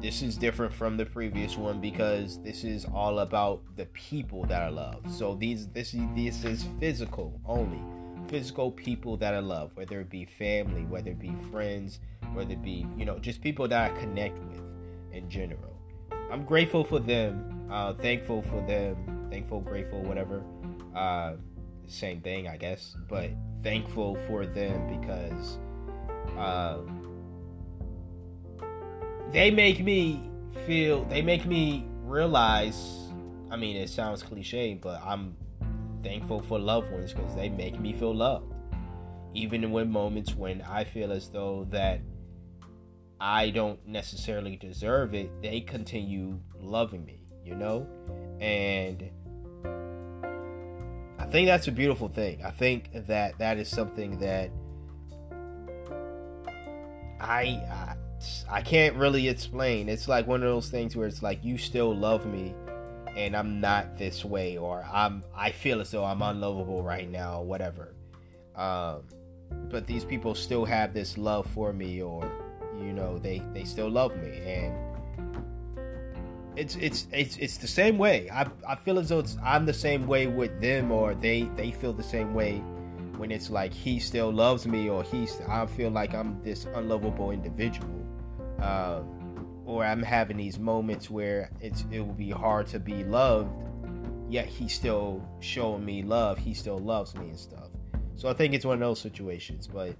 this 0.00 0.22
is 0.22 0.36
different 0.36 0.72
from 0.72 0.96
the 0.96 1.06
previous 1.06 1.56
one 1.56 1.80
because 1.80 2.38
this 2.42 2.64
is 2.64 2.84
all 2.84 3.20
about 3.20 3.62
the 3.76 3.86
people 3.86 4.44
that 4.44 4.62
I 4.62 4.68
love. 4.68 5.00
So 5.10 5.34
these 5.34 5.68
this 5.68 5.94
this 6.14 6.44
is 6.44 6.66
physical 6.78 7.40
only. 7.46 7.80
Physical 8.28 8.70
people 8.70 9.16
that 9.18 9.34
I 9.34 9.38
love, 9.38 9.70
whether 9.74 10.00
it 10.00 10.10
be 10.10 10.24
family, 10.24 10.84
whether 10.84 11.10
it 11.10 11.18
be 11.18 11.34
friends, 11.50 12.00
whether 12.32 12.52
it 12.52 12.62
be, 12.62 12.86
you 12.96 13.04
know, 13.04 13.18
just 13.18 13.42
people 13.42 13.68
that 13.68 13.92
I 13.92 13.98
connect 13.98 14.38
with 14.38 14.62
in 15.12 15.28
general. 15.28 15.76
I'm 16.30 16.44
grateful 16.44 16.84
for 16.84 16.98
them, 16.98 17.68
uh, 17.70 17.94
thankful 17.94 18.42
for 18.42 18.60
them, 18.66 19.28
thankful, 19.30 19.60
grateful, 19.60 20.02
whatever. 20.02 20.42
Uh, 20.94 21.34
same 21.86 22.20
thing, 22.20 22.48
I 22.48 22.56
guess, 22.56 22.96
but 23.08 23.30
thankful 23.62 24.16
for 24.26 24.46
them 24.46 25.00
because 25.00 25.58
um, 26.38 27.03
they 29.32 29.50
make 29.50 29.82
me 29.82 30.30
feel 30.66 31.04
they 31.06 31.22
make 31.22 31.46
me 31.46 31.86
realize 32.02 33.08
i 33.50 33.56
mean 33.56 33.76
it 33.76 33.88
sounds 33.88 34.22
cliche 34.22 34.74
but 34.74 35.00
i'm 35.04 35.36
thankful 36.02 36.40
for 36.40 36.58
loved 36.58 36.90
ones 36.92 37.12
because 37.12 37.34
they 37.34 37.48
make 37.48 37.80
me 37.80 37.94
feel 37.94 38.14
loved. 38.14 38.52
Even 39.32 39.72
when 39.72 39.90
moments 39.90 40.34
when 40.36 40.62
i 40.62 40.84
feel 40.84 41.10
as 41.10 41.28
though 41.28 41.66
that 41.70 42.00
i 43.20 43.50
don't 43.50 43.84
necessarily 43.86 44.56
deserve 44.56 45.14
it 45.14 45.30
they 45.42 45.60
continue 45.60 46.38
loving 46.60 47.04
me 47.04 47.24
you 47.44 47.54
know? 47.54 47.86
And 48.40 49.10
i 51.18 51.26
think 51.26 51.46
that's 51.46 51.66
a 51.68 51.72
beautiful 51.72 52.08
thing. 52.08 52.44
I 52.44 52.50
think 52.50 52.90
that 53.06 53.38
that 53.38 53.58
is 53.58 53.68
something 53.68 54.18
that 54.18 54.50
i, 57.20 57.42
I 57.42 57.93
I 58.50 58.62
can't 58.62 58.96
really 58.96 59.28
explain. 59.28 59.88
It's 59.88 60.08
like 60.08 60.26
one 60.26 60.42
of 60.42 60.48
those 60.48 60.68
things 60.68 60.96
where 60.96 61.06
it's 61.06 61.22
like 61.22 61.44
you 61.44 61.58
still 61.58 61.94
love 61.94 62.26
me 62.26 62.54
and 63.16 63.36
I'm 63.36 63.60
not 63.60 63.96
this 63.96 64.24
way 64.24 64.58
or 64.58 64.84
I'm 64.92 65.22
I 65.34 65.50
feel 65.50 65.80
as 65.80 65.90
though 65.90 66.04
I'm 66.04 66.22
unlovable 66.22 66.82
right 66.82 67.10
now 67.10 67.40
or 67.40 67.44
whatever. 67.44 67.94
Um, 68.56 69.02
but 69.70 69.86
these 69.86 70.04
people 70.04 70.34
still 70.34 70.64
have 70.64 70.94
this 70.94 71.16
love 71.18 71.46
for 71.46 71.72
me 71.72 72.02
or 72.02 72.30
you 72.78 72.92
know 72.92 73.18
they 73.18 73.42
they 73.52 73.64
still 73.64 73.88
love 73.88 74.16
me 74.16 74.38
and 74.46 74.74
it's 76.56 76.76
it's 76.76 77.06
it's 77.12 77.36
it's 77.36 77.56
the 77.58 77.68
same 77.68 77.98
way. 77.98 78.28
I 78.30 78.46
I 78.68 78.76
feel 78.76 78.98
as 78.98 79.08
though 79.08 79.20
it's 79.20 79.36
I'm 79.42 79.66
the 79.66 79.74
same 79.74 80.06
way 80.06 80.26
with 80.26 80.60
them 80.60 80.92
or 80.92 81.14
they 81.14 81.42
they 81.56 81.72
feel 81.72 81.92
the 81.92 82.02
same 82.02 82.34
way 82.34 82.58
when 83.16 83.30
it's 83.30 83.50
like 83.50 83.72
he 83.72 83.98
still 84.00 84.32
loves 84.32 84.66
me 84.66 84.88
or 84.88 85.02
he's 85.02 85.40
I 85.48 85.66
feel 85.66 85.90
like 85.90 86.14
I'm 86.14 86.42
this 86.42 86.66
unlovable 86.74 87.30
individual 87.30 88.03
um, 88.64 89.62
or 89.66 89.84
I'm 89.84 90.02
having 90.02 90.36
these 90.36 90.58
moments 90.58 91.10
where 91.10 91.50
it's 91.60 91.84
it 91.90 92.00
will 92.00 92.12
be 92.12 92.30
hard 92.30 92.66
to 92.68 92.78
be 92.78 93.04
loved, 93.04 93.50
yet 94.28 94.46
he's 94.46 94.74
still 94.74 95.26
showing 95.40 95.84
me 95.84 96.02
love. 96.02 96.38
He 96.38 96.54
still 96.54 96.78
loves 96.78 97.14
me 97.14 97.28
and 97.28 97.38
stuff. 97.38 97.68
So 98.16 98.28
I 98.28 98.32
think 98.32 98.54
it's 98.54 98.64
one 98.64 98.74
of 98.74 98.80
those 98.80 99.00
situations. 99.00 99.66
But 99.66 99.96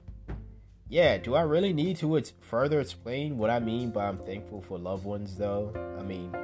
yeah, 0.88 1.18
do 1.18 1.34
I 1.34 1.42
really 1.42 1.72
need 1.72 1.96
to 1.98 2.16
ex- 2.18 2.32
further 2.40 2.80
explain 2.80 3.38
what 3.38 3.50
I 3.50 3.58
mean 3.58 3.90
by 3.90 4.06
I'm 4.06 4.18
thankful 4.18 4.62
for 4.62 4.78
loved 4.78 5.04
ones? 5.04 5.36
Though 5.36 5.72
I 5.98 6.02
mean, 6.02 6.34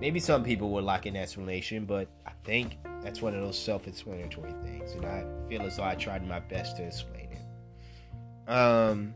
maybe 0.00 0.20
some 0.20 0.44
people 0.44 0.70
would 0.70 0.84
like 0.84 1.06
an 1.06 1.16
explanation, 1.16 1.84
but 1.84 2.08
I 2.26 2.32
think 2.44 2.78
that's 3.02 3.22
one 3.22 3.34
of 3.34 3.42
those 3.42 3.58
self-explanatory 3.58 4.52
things, 4.64 4.92
and 4.92 5.04
I 5.04 5.24
feel 5.48 5.62
as 5.62 5.76
though 5.76 5.84
I 5.84 5.94
tried 5.94 6.26
my 6.26 6.40
best 6.40 6.76
to 6.76 6.84
explain 6.84 7.28
it. 7.32 8.50
Um 8.50 9.14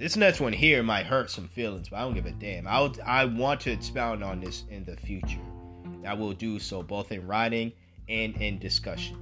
this 0.00 0.16
next 0.16 0.40
one 0.40 0.54
here 0.54 0.82
might 0.82 1.04
hurt 1.04 1.30
some 1.30 1.46
feelings, 1.46 1.90
but 1.90 1.98
I 1.98 2.00
don't 2.00 2.14
give 2.14 2.24
a 2.24 2.30
damn. 2.30 2.66
I 2.66 2.90
I 3.04 3.26
want 3.26 3.60
to 3.60 3.70
expound 3.70 4.24
on 4.24 4.40
this 4.40 4.64
in 4.70 4.86
the 4.86 4.96
future. 4.96 5.38
I 6.06 6.14
will 6.14 6.32
do 6.32 6.58
so 6.58 6.82
both 6.82 7.12
in 7.12 7.26
writing 7.26 7.70
and 8.08 8.34
in 8.38 8.58
discussion. 8.58 9.18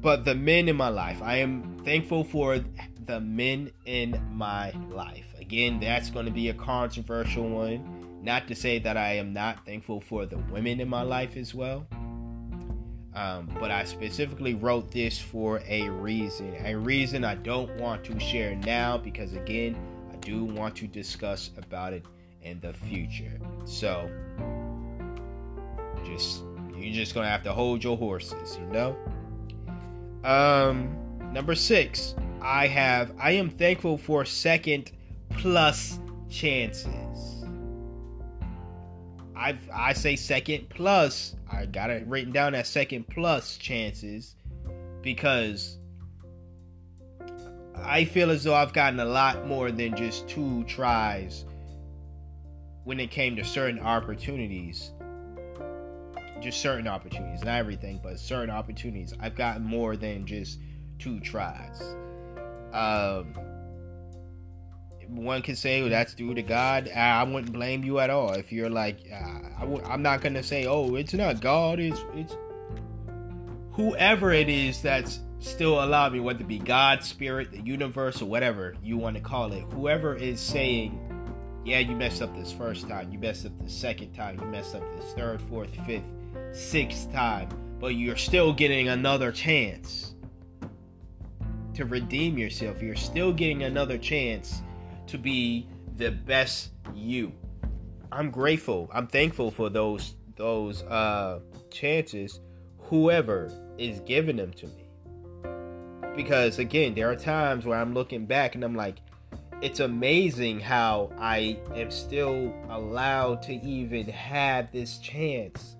But 0.00 0.24
the 0.24 0.34
men 0.34 0.68
in 0.68 0.74
my 0.74 0.88
life, 0.88 1.22
I 1.22 1.36
am 1.36 1.78
thankful 1.84 2.24
for 2.24 2.58
the 3.06 3.20
men 3.20 3.70
in 3.86 4.20
my 4.32 4.72
life. 4.90 5.32
Again, 5.38 5.78
that's 5.78 6.10
going 6.10 6.26
to 6.26 6.32
be 6.32 6.48
a 6.48 6.54
controversial 6.54 7.48
one. 7.48 8.22
Not 8.24 8.48
to 8.48 8.56
say 8.56 8.80
that 8.80 8.96
I 8.96 9.14
am 9.14 9.32
not 9.32 9.64
thankful 9.64 10.00
for 10.00 10.26
the 10.26 10.38
women 10.50 10.80
in 10.80 10.88
my 10.88 11.02
life 11.02 11.36
as 11.36 11.54
well. 11.54 11.86
Um, 13.14 13.48
but 13.60 13.70
I 13.70 13.84
specifically 13.84 14.54
wrote 14.54 14.90
this 14.90 15.20
for 15.20 15.62
a 15.68 15.88
reason. 15.88 16.54
A 16.64 16.74
reason 16.74 17.24
I 17.24 17.36
don't 17.36 17.70
want 17.76 18.02
to 18.04 18.18
share 18.18 18.56
now 18.56 18.98
because, 18.98 19.34
again, 19.34 19.76
I 20.12 20.16
do 20.16 20.44
want 20.44 20.74
to 20.76 20.88
discuss 20.88 21.50
about 21.56 21.92
it 21.92 22.04
in 22.42 22.60
the 22.60 22.72
future. 22.72 23.40
So, 23.64 24.10
just 26.04 26.42
you're 26.76 26.92
just 26.92 27.14
gonna 27.14 27.28
have 27.28 27.42
to 27.44 27.52
hold 27.52 27.82
your 27.82 27.96
horses, 27.96 28.58
you 28.60 28.66
know. 28.66 28.96
Um, 30.24 30.96
number 31.32 31.54
six, 31.54 32.14
I 32.42 32.66
have 32.66 33.12
I 33.18 33.32
am 33.32 33.48
thankful 33.48 33.96
for 33.96 34.24
second 34.24 34.92
plus 35.30 35.98
chances. 36.28 37.33
I 39.36 39.56
I 39.72 39.92
say 39.92 40.16
second 40.16 40.68
plus. 40.70 41.36
I 41.50 41.66
got 41.66 41.90
it 41.90 42.06
written 42.06 42.32
down 42.32 42.54
as 42.54 42.68
second 42.68 43.08
plus 43.08 43.56
chances 43.56 44.36
because 45.02 45.78
I 47.76 48.04
feel 48.04 48.30
as 48.30 48.44
though 48.44 48.54
I've 48.54 48.72
gotten 48.72 49.00
a 49.00 49.04
lot 49.04 49.46
more 49.46 49.70
than 49.70 49.96
just 49.96 50.28
two 50.28 50.64
tries 50.64 51.44
when 52.84 53.00
it 53.00 53.10
came 53.10 53.34
to 53.36 53.44
certain 53.44 53.80
opportunities, 53.80 54.92
just 56.40 56.60
certain 56.60 56.86
opportunities, 56.86 57.42
not 57.44 57.58
everything, 57.58 57.98
but 58.02 58.18
certain 58.18 58.50
opportunities, 58.50 59.14
I've 59.20 59.34
gotten 59.34 59.64
more 59.64 59.96
than 59.96 60.26
just 60.26 60.60
two 60.98 61.18
tries. 61.20 61.80
Um, 62.72 63.34
one 65.08 65.42
could 65.42 65.58
say 65.58 65.80
well, 65.80 65.90
that's 65.90 66.14
due 66.14 66.34
to 66.34 66.42
God. 66.42 66.88
I 66.90 67.22
wouldn't 67.24 67.52
blame 67.52 67.84
you 67.84 67.98
at 68.00 68.10
all 68.10 68.32
if 68.32 68.52
you're 68.52 68.70
like, 68.70 68.98
uh, 69.12 69.48
i 69.56 69.60
w- 69.60 69.82
I'm 69.84 70.02
not 70.02 70.20
gonna 70.20 70.42
say, 70.42 70.66
oh, 70.66 70.94
it's 70.94 71.14
not 71.14 71.40
God. 71.40 71.80
It's 71.80 72.04
it's 72.14 72.36
whoever 73.72 74.32
it 74.32 74.48
is 74.48 74.80
that's 74.82 75.20
still 75.40 75.82
allowing 75.84 76.22
whether 76.22 76.40
it 76.40 76.48
be 76.48 76.58
God, 76.58 77.02
Spirit, 77.04 77.50
the 77.52 77.60
universe, 77.60 78.22
or 78.22 78.26
whatever 78.26 78.74
you 78.82 78.96
want 78.96 79.16
to 79.16 79.22
call 79.22 79.52
it. 79.52 79.64
Whoever 79.72 80.14
is 80.14 80.40
saying, 80.40 80.98
yeah, 81.64 81.80
you 81.80 81.94
messed 81.94 82.22
up 82.22 82.34
this 82.36 82.52
first 82.52 82.88
time, 82.88 83.12
you 83.12 83.18
messed 83.18 83.46
up 83.46 83.52
the 83.62 83.70
second 83.70 84.12
time, 84.12 84.38
you 84.40 84.46
messed 84.46 84.74
up 84.74 84.82
this 84.96 85.12
third, 85.14 85.40
fourth, 85.42 85.70
fifth, 85.86 86.04
sixth 86.52 87.12
time, 87.12 87.48
but 87.78 87.88
you're 87.88 88.16
still 88.16 88.52
getting 88.52 88.88
another 88.88 89.32
chance 89.32 90.14
to 91.74 91.84
redeem 91.84 92.38
yourself. 92.38 92.82
You're 92.82 92.94
still 92.94 93.32
getting 93.32 93.64
another 93.64 93.98
chance 93.98 94.62
to 95.06 95.18
be 95.18 95.68
the 95.96 96.10
best 96.10 96.70
you. 96.94 97.32
I'm 98.10 98.30
grateful. 98.30 98.90
I'm 98.92 99.06
thankful 99.06 99.50
for 99.50 99.68
those 99.68 100.14
those 100.36 100.82
uh 100.84 101.40
chances 101.70 102.40
whoever 102.78 103.50
is 103.78 104.00
giving 104.00 104.36
them 104.36 104.52
to 104.52 104.66
me. 104.66 104.86
Because 106.16 106.58
again, 106.58 106.94
there 106.94 107.10
are 107.10 107.16
times 107.16 107.66
where 107.66 107.78
I'm 107.78 107.94
looking 107.94 108.26
back 108.26 108.54
and 108.54 108.64
I'm 108.64 108.74
like 108.74 108.98
it's 109.60 109.80
amazing 109.80 110.60
how 110.60 111.10
I 111.18 111.58
am 111.74 111.90
still 111.90 112.52
allowed 112.68 113.42
to 113.44 113.54
even 113.54 114.06
have 114.08 114.70
this 114.72 114.98
chance 114.98 115.76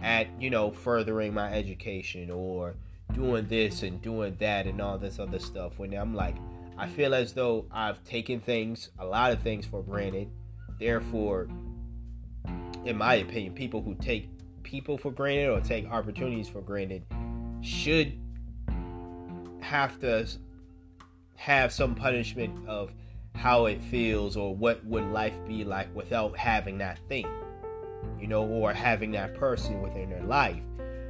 at, 0.00 0.28
you 0.40 0.50
know, 0.50 0.70
furthering 0.70 1.34
my 1.34 1.52
education 1.52 2.30
or 2.30 2.74
doing 3.12 3.46
this 3.46 3.82
and 3.82 4.00
doing 4.00 4.36
that 4.38 4.66
and 4.66 4.80
all 4.80 4.96
this 4.96 5.18
other 5.18 5.38
stuff 5.38 5.78
when 5.78 5.92
I'm 5.94 6.14
like 6.14 6.36
I 6.78 6.86
mm. 6.86 6.92
feel 6.92 7.14
as 7.14 7.32
though 7.32 7.66
I've 7.70 8.02
taken 8.04 8.40
things, 8.40 8.90
a 8.98 9.04
lot 9.04 9.32
of 9.32 9.42
things 9.42 9.66
for 9.66 9.82
granted. 9.82 10.30
Therefore, 10.78 11.48
in 12.84 12.96
my 12.96 13.16
opinion, 13.16 13.54
people 13.54 13.82
who 13.82 13.94
take 13.96 14.30
people 14.62 14.96
for 14.96 15.10
granted 15.10 15.50
or 15.50 15.60
take 15.60 15.86
opportunities 15.90 16.48
for 16.48 16.60
granted 16.60 17.04
should 17.60 18.12
have 19.60 19.98
to 20.00 20.26
have 21.36 21.72
some 21.72 21.94
punishment 21.94 22.68
of 22.68 22.92
how 23.34 23.66
it 23.66 23.80
feels 23.80 24.36
or 24.36 24.54
what 24.54 24.84
would 24.84 25.04
life 25.04 25.34
be 25.46 25.64
like 25.64 25.94
without 25.94 26.36
having 26.36 26.78
that 26.78 26.98
thing, 27.08 27.26
you 28.20 28.26
know, 28.26 28.44
or 28.44 28.72
having 28.72 29.10
that 29.12 29.34
person 29.34 29.82
within 29.82 30.10
their 30.10 30.22
life. 30.22 30.62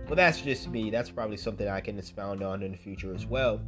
But 0.06 0.16
that's 0.16 0.40
just 0.40 0.68
me. 0.68 0.90
That's 0.90 1.10
probably 1.10 1.36
something 1.36 1.68
I 1.68 1.80
can 1.80 1.98
expound 1.98 2.42
on 2.42 2.62
in 2.62 2.72
the 2.72 2.78
future 2.78 3.14
as 3.14 3.26
well. 3.26 3.60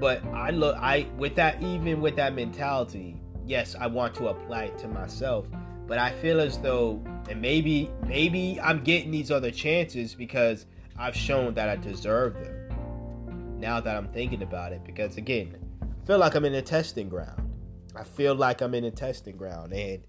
But 0.00 0.24
I 0.32 0.50
look, 0.50 0.76
I 0.78 1.06
with 1.18 1.34
that, 1.34 1.62
even 1.62 2.00
with 2.00 2.16
that 2.16 2.34
mentality, 2.34 3.20
yes, 3.44 3.76
I 3.78 3.86
want 3.86 4.14
to 4.14 4.28
apply 4.28 4.64
it 4.64 4.78
to 4.78 4.88
myself. 4.88 5.46
But 5.86 5.98
I 5.98 6.10
feel 6.10 6.40
as 6.40 6.58
though, 6.58 7.02
and 7.28 7.42
maybe, 7.42 7.90
maybe 8.06 8.58
I'm 8.62 8.82
getting 8.82 9.10
these 9.10 9.30
other 9.30 9.50
chances 9.50 10.14
because 10.14 10.66
I've 10.96 11.16
shown 11.16 11.54
that 11.54 11.68
I 11.68 11.76
deserve 11.76 12.34
them. 12.34 13.58
Now 13.58 13.80
that 13.80 13.94
I'm 13.94 14.08
thinking 14.08 14.42
about 14.42 14.72
it, 14.72 14.82
because 14.84 15.18
again, 15.18 15.58
I 15.82 16.06
feel 16.06 16.18
like 16.18 16.34
I'm 16.34 16.46
in 16.46 16.54
a 16.54 16.62
testing 16.62 17.10
ground. 17.10 17.50
I 17.94 18.04
feel 18.04 18.34
like 18.34 18.62
I'm 18.62 18.74
in 18.74 18.84
a 18.84 18.90
testing 18.90 19.36
ground, 19.36 19.74
and 19.74 20.02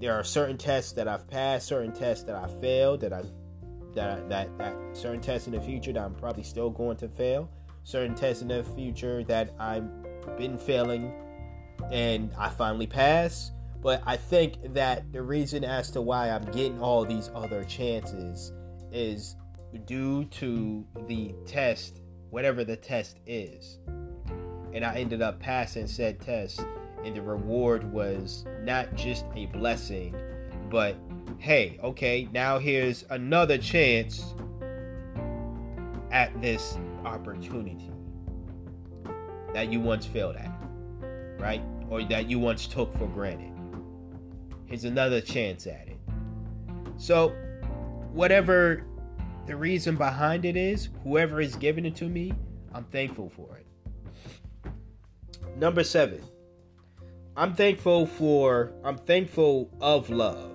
there 0.00 0.14
are 0.14 0.24
certain 0.24 0.58
tests 0.58 0.92
that 0.92 1.06
I've 1.06 1.28
passed, 1.28 1.68
certain 1.68 1.92
tests 1.92 2.24
that 2.24 2.34
I 2.34 2.48
failed, 2.60 3.02
that 3.02 3.12
I 3.12 3.22
that 3.94 4.28
that 4.28 4.58
that 4.58 4.74
certain 4.94 5.20
tests 5.20 5.46
in 5.46 5.52
the 5.52 5.60
future 5.60 5.92
that 5.92 6.02
I'm 6.02 6.14
probably 6.14 6.42
still 6.42 6.70
going 6.70 6.96
to 6.96 7.08
fail 7.08 7.48
certain 7.84 8.14
tests 8.14 8.42
in 8.42 8.48
the 8.48 8.62
future 8.62 9.24
that 9.24 9.54
I've 9.58 9.84
been 10.36 10.58
failing 10.58 11.12
and 11.90 12.32
I 12.38 12.48
finally 12.50 12.86
pass. 12.86 13.52
But 13.82 14.02
I 14.06 14.16
think 14.16 14.74
that 14.74 15.12
the 15.12 15.22
reason 15.22 15.64
as 15.64 15.90
to 15.92 16.00
why 16.00 16.30
I'm 16.30 16.44
getting 16.52 16.80
all 16.80 17.04
these 17.04 17.30
other 17.34 17.64
chances 17.64 18.52
is 18.92 19.36
due 19.86 20.24
to 20.26 20.86
the 21.08 21.34
test, 21.46 22.00
whatever 22.30 22.62
the 22.62 22.76
test 22.76 23.18
is. 23.26 23.78
And 24.72 24.84
I 24.84 24.94
ended 24.94 25.20
up 25.20 25.40
passing 25.40 25.88
said 25.88 26.20
test, 26.20 26.64
and 27.04 27.16
the 27.16 27.22
reward 27.22 27.90
was 27.92 28.44
not 28.60 28.94
just 28.94 29.24
a 29.34 29.46
blessing, 29.46 30.14
but 30.70 30.96
hey, 31.38 31.78
okay, 31.82 32.28
now 32.32 32.58
here's 32.58 33.04
another 33.10 33.58
chance 33.58 34.34
at 36.12 36.40
this 36.40 36.78
opportunity 37.12 37.90
that 39.52 39.70
you 39.70 39.80
once 39.80 40.06
failed 40.06 40.36
at, 40.36 40.50
right? 41.38 41.62
Or 41.90 42.02
that 42.04 42.28
you 42.28 42.38
once 42.38 42.66
took 42.66 42.96
for 42.96 43.06
granted. 43.08 43.52
Here's 44.66 44.84
another 44.84 45.20
chance 45.20 45.66
at 45.66 45.88
it. 45.88 45.98
So, 46.96 47.34
whatever 48.12 48.84
the 49.46 49.56
reason 49.56 49.96
behind 49.96 50.44
it 50.44 50.56
is, 50.56 50.88
whoever 51.02 51.40
is 51.40 51.56
giving 51.56 51.84
it 51.84 51.96
to 51.96 52.08
me, 52.08 52.32
I'm 52.72 52.84
thankful 52.84 53.28
for 53.28 53.58
it. 53.58 53.66
Number 55.56 55.84
seven, 55.84 56.22
I'm 57.36 57.54
thankful 57.54 58.06
for, 58.06 58.72
I'm 58.84 58.96
thankful 58.96 59.70
of 59.80 60.08
love. 60.08 60.50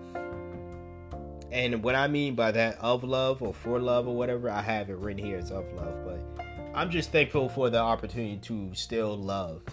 And 1.51 1.83
what 1.83 1.95
I 1.95 2.07
mean 2.07 2.35
by 2.35 2.51
that, 2.51 2.77
of 2.79 3.03
love 3.03 3.41
or 3.41 3.53
for 3.53 3.79
love 3.79 4.07
or 4.07 4.15
whatever, 4.15 4.49
I 4.49 4.61
have 4.61 4.89
it 4.89 4.97
written 4.97 5.23
here 5.23 5.37
as 5.37 5.51
of 5.51 5.71
love, 5.73 6.05
but 6.05 6.46
I'm 6.77 6.91
just 6.91 7.11
thankful 7.11 7.49
for 7.49 7.71
the 7.71 7.79
opportunity 7.79 8.37
to 8.37 8.75
still 8.75 9.17
love. 9.17 9.63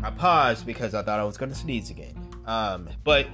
I 0.00 0.10
paused 0.12 0.64
because 0.64 0.94
I 0.94 1.02
thought 1.02 1.18
I 1.18 1.24
was 1.24 1.36
going 1.36 1.50
to 1.50 1.58
sneeze 1.58 1.90
again. 1.90 2.14
Um, 2.46 2.88
but 3.02 3.26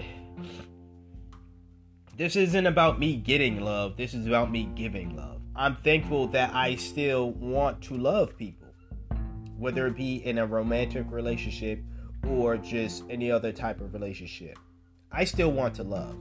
this 2.16 2.34
isn't 2.34 2.66
about 2.66 2.98
me 2.98 3.16
getting 3.16 3.60
love. 3.60 3.98
This 3.98 4.14
is 4.14 4.26
about 4.26 4.50
me 4.50 4.70
giving 4.74 5.14
love. 5.14 5.42
I'm 5.54 5.76
thankful 5.76 6.28
that 6.28 6.54
I 6.54 6.76
still 6.76 7.32
want 7.32 7.82
to 7.82 7.94
love 7.98 8.38
people, 8.38 8.68
whether 9.58 9.86
it 9.86 9.98
be 9.98 10.24
in 10.24 10.38
a 10.38 10.46
romantic 10.46 11.04
relationship 11.10 11.78
or 12.26 12.56
just 12.56 13.04
any 13.10 13.30
other 13.30 13.52
type 13.52 13.82
of 13.82 13.92
relationship. 13.92 14.58
I 15.12 15.24
still 15.24 15.52
want 15.52 15.74
to 15.74 15.82
love 15.82 16.16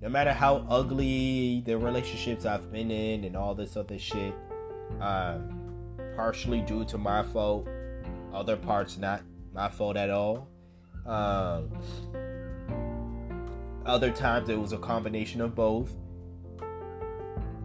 no 0.00 0.08
matter 0.08 0.32
how 0.32 0.64
ugly 0.68 1.62
the 1.64 1.78
relationships 1.78 2.44
I've 2.44 2.70
been 2.70 2.90
in 2.90 3.24
and 3.24 3.36
all 3.36 3.54
this 3.54 3.76
other 3.76 3.98
shit, 3.98 4.34
um, 5.00 5.62
partially 6.14 6.60
due 6.60 6.84
to 6.86 6.98
my 6.98 7.22
fault, 7.22 7.66
other 8.32 8.56
parts 8.56 8.98
not 8.98 9.22
my 9.54 9.68
fault 9.68 9.96
at 9.96 10.10
all. 10.10 10.48
Um, 11.06 11.70
other 13.86 14.10
times 14.10 14.48
it 14.48 14.60
was 14.60 14.72
a 14.72 14.78
combination 14.78 15.40
of 15.40 15.54
both. 15.54 15.92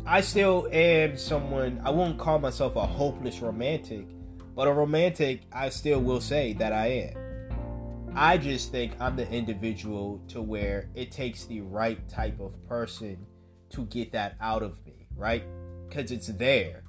I 0.05 0.21
still 0.21 0.67
am 0.71 1.17
someone, 1.17 1.81
I 1.83 1.89
won't 1.91 2.17
call 2.17 2.39
myself 2.39 2.75
a 2.75 2.85
hopeless 2.85 3.39
romantic, 3.39 4.07
but 4.55 4.67
a 4.67 4.71
romantic, 4.71 5.41
I 5.51 5.69
still 5.69 5.99
will 5.99 6.21
say 6.21 6.53
that 6.53 6.73
I 6.73 6.87
am. 6.87 7.20
I 8.15 8.37
just 8.37 8.71
think 8.71 8.93
I'm 8.99 9.15
the 9.15 9.29
individual 9.29 10.21
to 10.29 10.41
where 10.41 10.89
it 10.95 11.11
takes 11.11 11.45
the 11.45 11.61
right 11.61 12.07
type 12.09 12.39
of 12.39 12.61
person 12.67 13.25
to 13.69 13.85
get 13.85 14.11
that 14.11 14.35
out 14.41 14.63
of 14.63 14.85
me, 14.85 15.07
right? 15.15 15.43
Because 15.87 16.11
it's 16.11 16.27
there, 16.27 16.83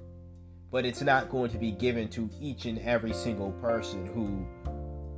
but 0.72 0.84
it's 0.84 1.00
not 1.00 1.30
going 1.30 1.50
to 1.50 1.58
be 1.58 1.70
given 1.70 2.08
to 2.08 2.28
each 2.40 2.64
and 2.64 2.78
every 2.80 3.12
single 3.12 3.52
person 3.52 4.06
who 4.06 4.46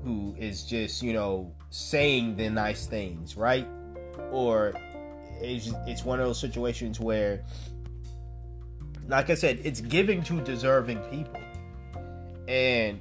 who 0.05 0.35
is 0.39 0.65
just 0.65 1.03
you 1.03 1.15
know 1.15 1.55
saying 1.71 2.37
the 2.37 2.51
nice 2.51 2.87
things, 2.87 3.37
right? 3.37 3.67
Or 4.31 4.75
it's, 5.41 5.71
it's 5.87 6.05
one 6.05 6.21
of 6.21 6.27
those 6.27 6.39
situations 6.39 7.01
where, 7.01 7.43
like 9.09 9.31
I 9.31 9.35
said, 9.35 9.61
it's 9.65 9.81
giving 9.81 10.23
to 10.25 10.41
deserving 10.43 10.99
people, 11.11 11.41
and 12.47 13.01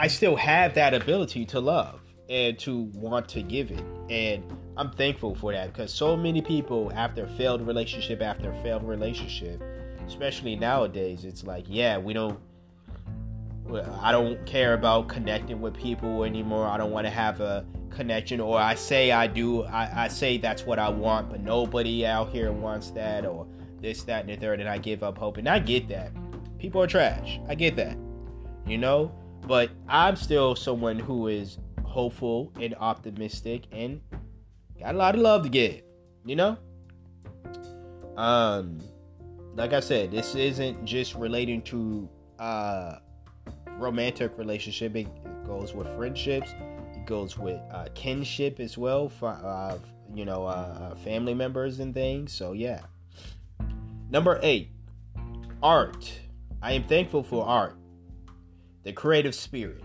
I 0.00 0.06
still 0.06 0.34
have 0.36 0.72
that 0.76 0.94
ability 0.94 1.44
to 1.44 1.60
love 1.60 2.00
and 2.30 2.58
to 2.60 2.84
want 2.94 3.28
to 3.28 3.42
give 3.42 3.70
it. 3.70 3.84
And 4.08 4.42
I'm 4.78 4.92
thankful 4.92 5.34
for 5.34 5.52
that 5.52 5.74
because 5.74 5.92
so 5.92 6.16
many 6.16 6.40
people, 6.40 6.90
after 6.94 7.26
failed 7.26 7.60
relationship 7.60 8.22
after 8.22 8.50
failed 8.62 8.82
relationship, 8.82 9.62
especially 10.06 10.56
nowadays, 10.56 11.26
it's 11.26 11.44
like, 11.44 11.66
yeah, 11.68 11.98
we 11.98 12.14
don't. 12.14 12.40
I 14.00 14.10
don't 14.10 14.44
care 14.46 14.72
about 14.72 15.08
connecting 15.08 15.60
with 15.60 15.76
people 15.76 16.24
anymore. 16.24 16.66
I 16.66 16.78
don't 16.78 16.92
want 16.92 17.06
to 17.06 17.10
have 17.10 17.42
a 17.42 17.66
connection, 17.90 18.40
or 18.40 18.58
I 18.58 18.76
say 18.76 19.12
I 19.12 19.26
do. 19.26 19.64
I, 19.64 20.04
I 20.04 20.08
say 20.08 20.38
that's 20.38 20.64
what 20.64 20.78
I 20.78 20.88
want, 20.88 21.28
but 21.28 21.40
nobody 21.40 22.06
out 22.06 22.30
here 22.30 22.52
wants 22.52 22.90
that, 22.92 23.26
or 23.26 23.46
this, 23.82 24.02
that, 24.04 24.22
and 24.22 24.30
the 24.30 24.36
third, 24.36 24.60
and 24.60 24.68
I 24.68 24.78
give 24.78 25.02
up 25.02 25.18
hope. 25.18 25.36
And 25.36 25.46
I 25.46 25.58
get 25.58 25.88
that. 25.88 26.10
People 26.58 26.82
are 26.82 26.86
trash. 26.86 27.38
I 27.48 27.54
get 27.54 27.76
that. 27.76 27.98
You 28.66 28.78
know? 28.78 29.12
But 29.46 29.70
I'm 29.88 30.16
still 30.16 30.54
someone 30.54 30.98
who 30.98 31.28
is 31.28 31.58
hopeful 31.84 32.52
and 32.60 32.74
optimistic 32.78 33.64
and 33.72 34.00
got 34.78 34.94
a 34.94 34.98
lot 34.98 35.14
of 35.14 35.20
love 35.20 35.42
to 35.42 35.48
give, 35.48 35.82
you 36.24 36.36
know? 36.36 36.56
Um 38.16 38.78
like 39.56 39.72
I 39.72 39.80
said, 39.80 40.10
this 40.10 40.34
isn't 40.34 40.84
just 40.84 41.14
relating 41.14 41.62
to 41.62 42.08
uh 42.38 42.96
romantic 43.78 44.36
relationship. 44.38 44.94
It, 44.96 45.08
goes 45.50 45.74
with 45.74 45.88
friendships. 45.96 46.54
It 46.94 47.06
goes 47.06 47.36
with 47.36 47.60
uh, 47.72 47.86
kinship 47.94 48.60
as 48.60 48.78
well. 48.78 49.08
For, 49.08 49.28
uh, 49.28 49.78
you 50.14 50.24
know, 50.24 50.46
uh, 50.46 50.92
uh, 50.92 50.94
family 50.96 51.34
members 51.34 51.80
and 51.80 51.92
things. 51.92 52.32
So 52.32 52.52
yeah. 52.52 52.82
Number 54.10 54.38
eight, 54.42 54.70
art. 55.60 56.20
I 56.62 56.72
am 56.72 56.84
thankful 56.84 57.24
for 57.24 57.44
art, 57.44 57.76
the 58.82 58.92
creative 58.92 59.34
spirit, 59.34 59.82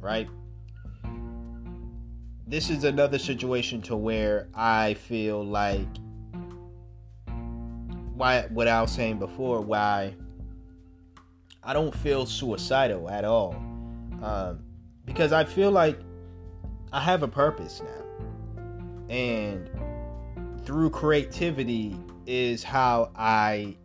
right? 0.00 0.28
This 2.46 2.70
is 2.70 2.84
another 2.84 3.18
situation 3.18 3.82
to 3.82 3.96
where 3.96 4.48
I 4.54 4.94
feel 4.94 5.44
like 5.44 5.88
why 8.14 8.42
what 8.50 8.68
I 8.68 8.80
was 8.80 8.92
saying 8.92 9.18
before, 9.18 9.60
why 9.60 10.14
I 11.62 11.72
don't 11.72 11.94
feel 11.94 12.24
suicidal 12.24 13.10
at 13.10 13.24
all. 13.24 13.54
Um, 14.22 14.62
because 15.04 15.32
I 15.32 15.44
feel 15.44 15.70
like 15.70 15.98
I 16.92 17.00
have 17.00 17.22
a 17.22 17.28
purpose 17.28 17.82
now. 17.82 19.14
And 19.14 19.68
through 20.64 20.90
creativity 20.90 21.98
is 22.26 22.62
how 22.62 23.10
I 23.14 23.76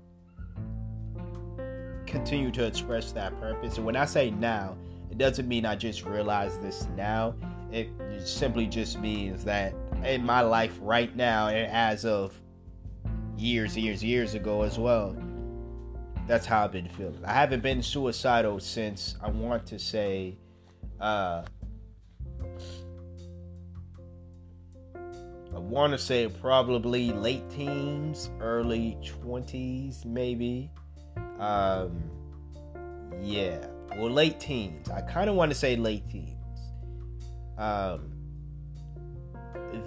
continue 2.12 2.52
to 2.52 2.66
express 2.66 3.12
that 3.14 3.40
purpose. 3.40 3.78
And 3.78 3.86
when 3.86 3.96
I 3.96 4.06
say 4.06 4.32
now, 4.32 4.78
it 5.10 5.18
doesn't 5.18 5.48
mean 5.48 5.66
I 5.66 5.76
just 5.76 6.06
realize 6.06 6.58
this 6.60 6.88
now. 6.96 7.34
It 7.72 7.90
simply 8.20 8.68
just 8.68 9.00
means 9.00 9.46
that 9.46 9.74
in 10.04 10.26
my 10.26 10.42
life 10.42 10.78
right 10.82 11.16
now, 11.16 11.48
and 11.48 11.72
as 11.72 12.06
of 12.06 12.40
years, 13.38 13.78
years, 13.78 14.04
years 14.04 14.34
ago 14.34 14.64
as 14.64 14.78
well, 14.78 15.16
that's 16.28 16.46
how 16.46 16.66
I've 16.66 16.72
been 16.72 16.90
feeling. 16.90 17.24
I 17.26 17.34
haven't 17.34 17.64
been 17.64 17.82
suicidal 17.82 18.60
since 18.60 19.16
I 19.22 19.30
want 19.30 19.66
to 19.68 19.80
say 19.80 20.38
uh 21.00 21.44
I 25.54 25.60
want 25.60 25.92
to 25.92 25.98
say 25.98 26.28
probably 26.30 27.12
late 27.12 27.50
teens, 27.50 28.30
early 28.40 28.98
20s, 29.04 30.06
maybe. 30.06 30.72
Um, 31.40 32.04
yeah, 33.22 33.66
well, 33.98 34.12
late 34.12 34.40
teens. 34.40 34.90
I 34.90 35.02
kind 35.02 35.30
of 35.30 35.36
want 35.36 35.52
to 35.52 35.56
say 35.56 35.76
late 35.76 36.10
teens. 36.10 36.38
Um, 37.58 38.12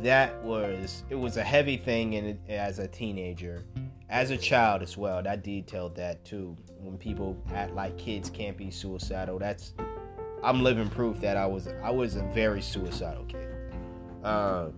that 0.03 0.43
was 0.43 1.05
it 1.11 1.14
was 1.14 1.37
a 1.37 1.43
heavy 1.43 1.77
thing 1.77 2.14
in 2.14 2.39
as 2.49 2.79
a 2.79 2.89
teenager, 2.89 3.64
as 4.09 4.31
a 4.31 4.37
child 4.37 4.83
as 4.83 4.97
well. 4.97 5.22
That 5.22 5.43
detailed 5.43 5.97
that 5.97 6.25
too. 6.25 6.57
When 6.79 6.99
people 6.99 7.37
act 7.55 7.72
like 7.75 7.97
kids 7.97 8.29
can't 8.31 8.57
be 8.57 8.70
suicidal, 8.70 9.39
that's 9.39 9.75
I'm 10.43 10.62
living 10.62 10.89
proof 10.91 11.20
that 11.20 11.37
I 11.37 11.47
was 11.47 11.68
I 11.83 11.91
was 11.91 12.16
a 12.16 12.22
very 12.35 12.61
suicidal 12.62 13.25
kid. 13.25 13.49
Um, 14.22 14.75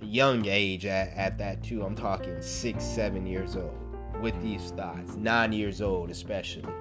young 0.00 0.46
age 0.46 0.86
at, 0.86 1.14
at 1.16 1.38
that 1.38 1.62
too. 1.62 1.82
I'm 1.82 1.94
talking 1.94 2.40
six, 2.42 2.84
seven 2.84 3.26
years 3.26 3.56
old 3.56 3.81
with 4.22 4.40
these 4.40 4.70
thoughts, 4.70 5.16
nine 5.16 5.52
years 5.52 5.82
old 5.82 6.10
especially. 6.10 6.72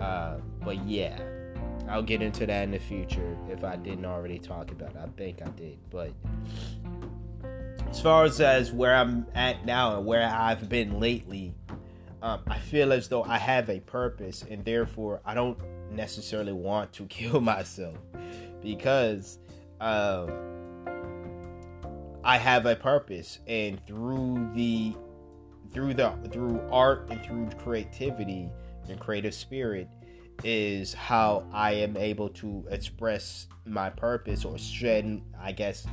Uh, 0.00 0.38
but 0.64 0.84
yeah, 0.86 1.20
I'll 1.88 2.02
get 2.02 2.22
into 2.22 2.46
that 2.46 2.64
in 2.64 2.70
the 2.70 2.78
future 2.78 3.36
if 3.50 3.62
I 3.62 3.76
didn't 3.76 4.06
already 4.06 4.38
talk 4.38 4.70
about 4.70 4.90
it. 4.90 4.96
I 4.96 5.06
think 5.16 5.42
I 5.42 5.50
did, 5.50 5.78
but 5.90 6.12
as 7.90 8.00
far 8.00 8.24
as 8.24 8.40
as 8.40 8.72
where 8.72 8.94
I'm 8.94 9.26
at 9.34 9.66
now 9.66 9.98
and 9.98 10.06
where 10.06 10.26
I've 10.26 10.68
been 10.68 10.98
lately, 10.98 11.54
um, 12.22 12.40
I 12.48 12.58
feel 12.58 12.92
as 12.92 13.08
though 13.08 13.22
I 13.22 13.38
have 13.38 13.68
a 13.68 13.80
purpose, 13.80 14.44
and 14.50 14.64
therefore 14.64 15.20
I 15.24 15.34
don't 15.34 15.58
necessarily 15.90 16.52
want 16.52 16.92
to 16.94 17.04
kill 17.06 17.40
myself 17.40 17.98
because. 18.62 19.38
Um, 19.80 20.50
I 22.22 22.36
have 22.36 22.66
a 22.66 22.76
purpose, 22.76 23.38
and 23.46 23.84
through 23.86 24.50
the 24.54 24.94
through 25.72 25.94
the 25.94 26.12
through 26.30 26.60
art 26.70 27.08
and 27.10 27.24
through 27.24 27.48
creativity 27.58 28.50
and 28.88 28.98
creative 28.98 29.34
spirit 29.34 29.88
is 30.42 30.94
how 30.94 31.44
I 31.52 31.72
am 31.72 31.96
able 31.96 32.28
to 32.30 32.66
express 32.70 33.46
my 33.66 33.90
purpose 33.90 34.44
or 34.44 34.58
shed, 34.58 35.22
I 35.38 35.52
guess, 35.52 35.86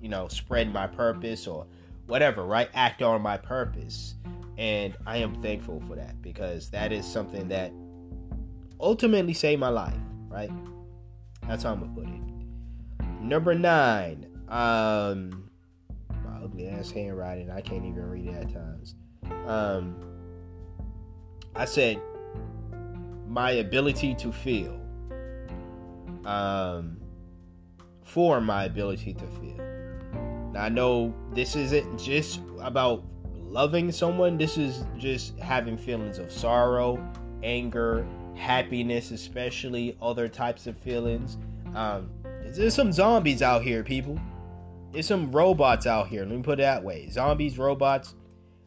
you 0.00 0.08
know, 0.08 0.28
spread 0.28 0.72
my 0.72 0.86
purpose 0.86 1.46
or 1.46 1.66
whatever, 2.06 2.44
right? 2.44 2.68
Act 2.74 3.02
on 3.02 3.22
my 3.22 3.36
purpose. 3.36 4.14
And 4.58 4.96
I 5.06 5.18
am 5.18 5.40
thankful 5.42 5.82
for 5.86 5.96
that 5.96 6.20
because 6.22 6.70
that 6.70 6.92
is 6.92 7.06
something 7.06 7.48
that 7.48 7.72
ultimately 8.80 9.34
saved 9.34 9.60
my 9.60 9.68
life, 9.68 9.94
right? 10.28 10.50
That's 11.46 11.62
how 11.62 11.72
I'm 11.72 11.80
gonna 11.80 11.92
put 11.94 12.06
it. 12.06 13.20
Number 13.22 13.54
nine, 13.54 14.26
um, 14.48 15.41
ugly 16.52 16.68
ass 16.68 16.90
handwriting, 16.90 17.50
I 17.50 17.60
can't 17.60 17.84
even 17.84 18.08
read 18.08 18.26
it 18.26 18.34
at 18.34 18.52
times. 18.52 18.94
Um, 19.46 19.96
I 21.54 21.64
said 21.64 22.00
my 23.26 23.52
ability 23.52 24.14
to 24.16 24.32
feel. 24.32 24.78
Um, 26.24 26.98
for 28.02 28.40
my 28.40 28.64
ability 28.64 29.14
to 29.14 29.26
feel. 29.26 29.56
Now 30.52 30.64
I 30.64 30.68
know 30.68 31.14
this 31.32 31.56
isn't 31.56 31.98
just 31.98 32.40
about 32.60 33.02
loving 33.38 33.90
someone. 33.90 34.38
This 34.38 34.56
is 34.56 34.84
just 34.98 35.36
having 35.38 35.76
feelings 35.76 36.18
of 36.18 36.30
sorrow, 36.30 37.02
anger, 37.42 38.06
happiness, 38.36 39.10
especially 39.10 39.96
other 40.00 40.28
types 40.28 40.66
of 40.66 40.76
feelings. 40.76 41.38
Um, 41.74 42.10
there's 42.44 42.74
some 42.74 42.92
zombies 42.92 43.40
out 43.40 43.62
here, 43.62 43.82
people. 43.82 44.20
There's 44.92 45.06
some 45.06 45.32
robots 45.32 45.86
out 45.86 46.08
here. 46.08 46.20
Let 46.20 46.36
me 46.36 46.42
put 46.42 46.60
it 46.60 46.62
that 46.62 46.84
way. 46.84 47.08
Zombies, 47.08 47.58
robots. 47.58 48.14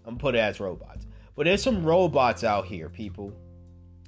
I'm 0.06 0.18
put 0.18 0.36
it 0.36 0.40
as 0.40 0.60
robots. 0.60 1.06
But 1.36 1.46
there's 1.46 1.62
some 1.62 1.84
robots 1.84 2.44
out 2.44 2.66
here, 2.66 2.90
people. 2.90 3.34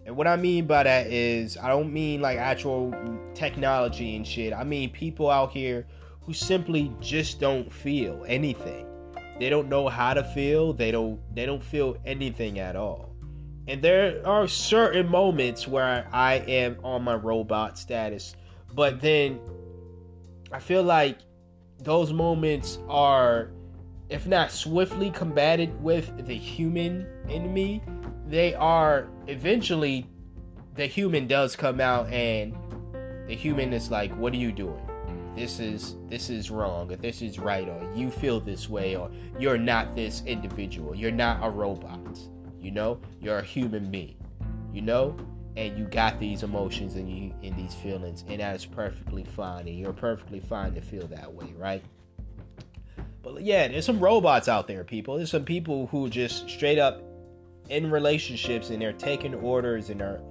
And 0.05 0.15
what 0.15 0.25
I 0.25 0.37
mean 0.37 0.65
by 0.65 0.83
that 0.83 1.07
is 1.07 1.57
I 1.57 1.67
don't 1.67 1.91
mean 1.91 2.21
like 2.21 2.37
actual 2.37 2.93
technology 3.33 4.15
and 4.15 4.25
shit. 4.25 4.53
I 4.53 4.63
mean 4.63 4.89
people 4.89 5.29
out 5.29 5.51
here 5.51 5.85
who 6.21 6.33
simply 6.33 6.91
just 7.01 7.39
don't 7.39 7.71
feel 7.71 8.23
anything. 8.25 8.87
They 9.37 9.49
don't 9.49 9.67
know 9.67 9.89
how 9.89 10.13
to 10.13 10.23
feel. 10.23 10.73
They 10.73 10.91
don't 10.91 11.19
they 11.35 11.45
don't 11.45 11.63
feel 11.63 11.97
anything 12.05 12.57
at 12.57 12.75
all. 12.75 13.15
And 13.67 13.81
there 13.81 14.25
are 14.25 14.47
certain 14.47 15.09
moments 15.09 15.67
where 15.67 16.07
I 16.13 16.35
am 16.35 16.77
on 16.85 17.03
my 17.03 17.15
robot 17.15 17.77
status, 17.77 18.33
but 18.73 19.01
then 19.01 19.41
I 20.53 20.59
feel 20.59 20.83
like 20.83 21.17
those 21.79 22.11
moments 22.13 22.79
are, 22.87 23.51
if 24.09 24.25
not 24.27 24.51
swiftly 24.51 25.11
combated 25.11 25.81
with 25.81 26.25
the 26.25 26.35
human 26.35 27.07
me, 27.53 27.81
they 28.27 28.53
are 28.55 29.07
eventually 29.27 30.09
the 30.75 30.85
human 30.85 31.27
does 31.27 31.55
come 31.55 31.81
out 31.81 32.09
and 32.11 32.55
the 33.27 33.35
human 33.35 33.73
is 33.73 33.91
like, 33.91 34.11
what 34.17 34.33
are 34.33 34.37
you 34.37 34.51
doing? 34.51 34.81
This 35.35 35.59
is 35.59 35.95
this 36.09 36.31
is 36.31 36.49
wrong, 36.49 36.91
or 36.91 36.95
this 36.95 37.21
is 37.21 37.37
right, 37.37 37.67
or 37.69 37.91
you 37.95 38.09
feel 38.09 38.39
this 38.39 38.67
way, 38.67 38.95
or 38.95 39.11
you're 39.37 39.57
not 39.57 39.95
this 39.95 40.23
individual. 40.25 40.95
You're 40.95 41.11
not 41.11 41.45
a 41.45 41.49
robot. 41.49 42.19
You 42.59 42.71
know, 42.71 42.99
you're 43.21 43.37
a 43.37 43.43
human 43.43 43.91
being. 43.91 44.15
You 44.73 44.81
know, 44.81 45.15
and 45.57 45.77
you 45.77 45.85
got 45.85 46.19
these 46.19 46.43
emotions 46.43 46.95
and 46.95 47.09
you 47.09 47.33
in 47.41 47.55
these 47.57 47.73
feelings 47.73 48.23
and 48.29 48.39
that 48.39 48.55
is 48.55 48.65
perfectly 48.65 49.23
fine 49.23 49.67
and 49.67 49.77
you're 49.77 49.91
perfectly 49.91 50.39
fine 50.39 50.73
to 50.73 50.81
feel 50.81 51.05
that 51.07 51.33
way 51.33 51.53
right? 51.57 51.83
But 53.21 53.41
yeah 53.41 53.67
there's 53.67 53.85
some 53.85 53.99
robots 53.99 54.47
out 54.47 54.67
there 54.67 54.83
people. 54.83 55.17
There's 55.17 55.31
some 55.31 55.43
people 55.43 55.87
who 55.87 56.09
just 56.09 56.49
straight 56.49 56.79
up 56.79 57.01
in 57.69 57.91
relationships 57.91 58.69
and 58.69 58.81
they're 58.81 58.93
taking 58.93 59.33
orders 59.33 59.89
and 59.89 60.01
are 60.01 60.21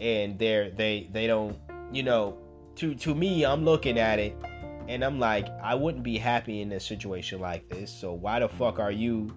and 0.00 0.38
they're 0.38 0.70
they 0.70 1.08
they 1.12 1.26
don't 1.26 1.56
you 1.90 2.02
know 2.02 2.36
to 2.76 2.94
to 2.96 3.14
me 3.14 3.46
i'm 3.46 3.64
looking 3.64 3.98
at 3.98 4.18
it 4.18 4.36
and 4.88 5.02
i'm 5.02 5.18
like 5.18 5.48
i 5.62 5.74
wouldn't 5.74 6.02
be 6.02 6.18
happy 6.18 6.60
in 6.60 6.72
a 6.72 6.80
situation 6.80 7.40
like 7.40 7.66
this 7.70 7.90
so 7.90 8.12
why 8.12 8.40
the 8.40 8.48
fuck 8.48 8.78
are 8.78 8.90
you 8.90 9.32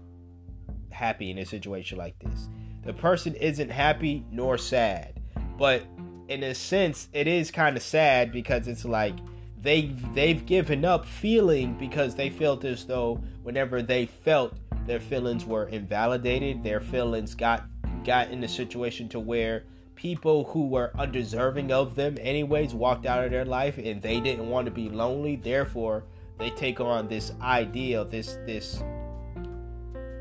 happy 0.98 1.30
in 1.30 1.38
a 1.38 1.46
situation 1.46 1.98
like 1.98 2.18
this? 2.20 2.50
The 2.84 2.94
person 2.94 3.36
isn't 3.36 3.70
happy 3.70 4.26
nor 4.32 4.58
sad 4.58 5.17
but 5.58 5.84
in 6.28 6.44
a 6.44 6.54
sense, 6.54 7.08
it 7.14 7.28
is 7.28 7.52
kind 7.52 7.78
of 7.78 7.84
sad 7.84 8.32
because 8.32 8.68
it's 8.68 8.86
like 8.86 9.16
they 9.62 9.94
they've 10.14 10.46
given 10.46 10.86
up 10.86 11.06
feeling 11.06 11.78
because 11.78 12.16
they 12.16 12.30
felt 12.30 12.64
as 12.64 12.86
though 12.86 13.22
whenever 13.44 13.82
they 13.82 14.06
felt 14.06 14.54
their 14.86 15.00
feelings 15.00 15.46
were 15.46 15.68
invalidated, 15.68 16.64
their 16.64 16.80
feelings 16.80 17.34
got 17.34 17.64
got 18.04 18.30
in 18.30 18.44
a 18.44 18.48
situation 18.48 19.10
to 19.10 19.20
where 19.20 19.64
people 19.96 20.46
who 20.46 20.68
were 20.68 20.92
undeserving 20.98 21.72
of 21.72 21.96
them 21.96 22.18
anyways 22.22 22.74
walked 22.74 23.06
out 23.06 23.24
of 23.24 23.32
their 23.32 23.46
life 23.46 23.78
and 23.78 24.02
they 24.02 24.20
didn't 24.20 24.48
want 24.48 24.66
to 24.66 24.72
be 24.72 24.90
lonely. 24.90 25.36
Therefore 25.36 26.04
they 26.38 26.52
take 26.52 26.80
on 26.80 27.08
this 27.08 27.32
idea 27.42 28.06
this 28.06 28.38
this 28.46 28.84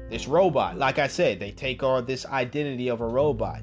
this 0.08 0.26
robot. 0.26 0.78
Like 0.78 0.98
i 0.98 1.08
said 1.08 1.40
they 1.40 1.50
take 1.50 1.82
on 1.82 2.06
this 2.06 2.24
identity 2.26 2.88
of 2.88 3.00
a 3.00 3.06
robot 3.06 3.60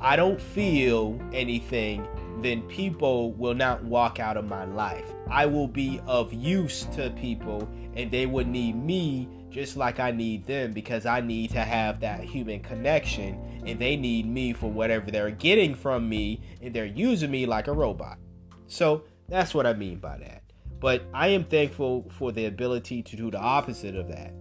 i 0.00 0.16
don't 0.16 0.40
feel 0.40 1.18
anything 1.32 2.06
then 2.40 2.62
people 2.62 3.32
will 3.32 3.54
not 3.54 3.82
walk 3.84 4.20
out 4.20 4.36
of 4.36 4.44
my 4.44 4.64
life 4.64 5.06
i 5.30 5.44
will 5.44 5.68
be 5.68 6.00
of 6.06 6.32
use 6.32 6.84
to 6.94 7.10
people 7.10 7.68
and 7.94 8.10
they 8.10 8.26
would 8.26 8.46
need 8.46 8.76
me 8.76 9.28
just 9.50 9.76
like 9.76 9.98
I 9.98 10.10
need 10.10 10.46
them 10.46 10.72
because 10.72 11.06
I 11.06 11.20
need 11.20 11.50
to 11.50 11.60
have 11.60 12.00
that 12.00 12.20
human 12.20 12.60
connection 12.60 13.62
and 13.66 13.78
they 13.78 13.96
need 13.96 14.26
me 14.26 14.52
for 14.52 14.70
whatever 14.70 15.10
they're 15.10 15.30
getting 15.30 15.74
from 15.74 16.08
me 16.08 16.40
and 16.62 16.74
they're 16.74 16.84
using 16.84 17.30
me 17.30 17.46
like 17.46 17.66
a 17.66 17.72
robot. 17.72 18.18
So 18.66 19.04
that's 19.28 19.54
what 19.54 19.66
I 19.66 19.72
mean 19.72 19.98
by 19.98 20.18
that. 20.18 20.42
But 20.80 21.02
I 21.12 21.28
am 21.28 21.44
thankful 21.44 22.08
for 22.10 22.30
the 22.30 22.46
ability 22.46 23.02
to 23.02 23.16
do 23.16 23.30
the 23.30 23.38
opposite 23.38 23.96
of 23.96 24.08
that. 24.08 24.32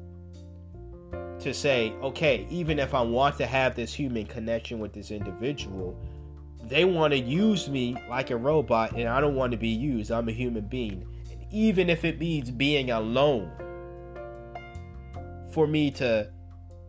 To 1.48 1.54
say, 1.54 1.94
okay, 2.04 2.46
even 2.50 2.78
if 2.78 2.94
I 2.94 3.00
want 3.00 3.38
to 3.38 3.46
have 3.46 3.74
this 3.74 3.94
human 3.94 4.26
connection 4.26 4.80
with 4.80 4.92
this 4.92 5.12
individual, 5.12 5.98
they 6.62 6.84
want 6.84 7.14
to 7.14 7.18
use 7.18 7.70
me 7.70 7.96
like 8.10 8.32
a 8.32 8.36
robot 8.36 8.92
and 8.98 9.08
I 9.08 9.22
don't 9.22 9.34
want 9.34 9.54
to 9.54 9.58
be 9.58 9.70
used. 9.70 10.12
I'm 10.12 10.28
a 10.28 10.34
human 10.34 10.66
being. 10.66 11.08
And 11.32 11.46
even 11.50 11.90
if 11.90 12.04
it 12.04 12.20
means 12.20 12.52
being 12.52 12.92
alone 12.92 13.50
for 15.54 15.68
me 15.68 15.90
to 15.92 16.30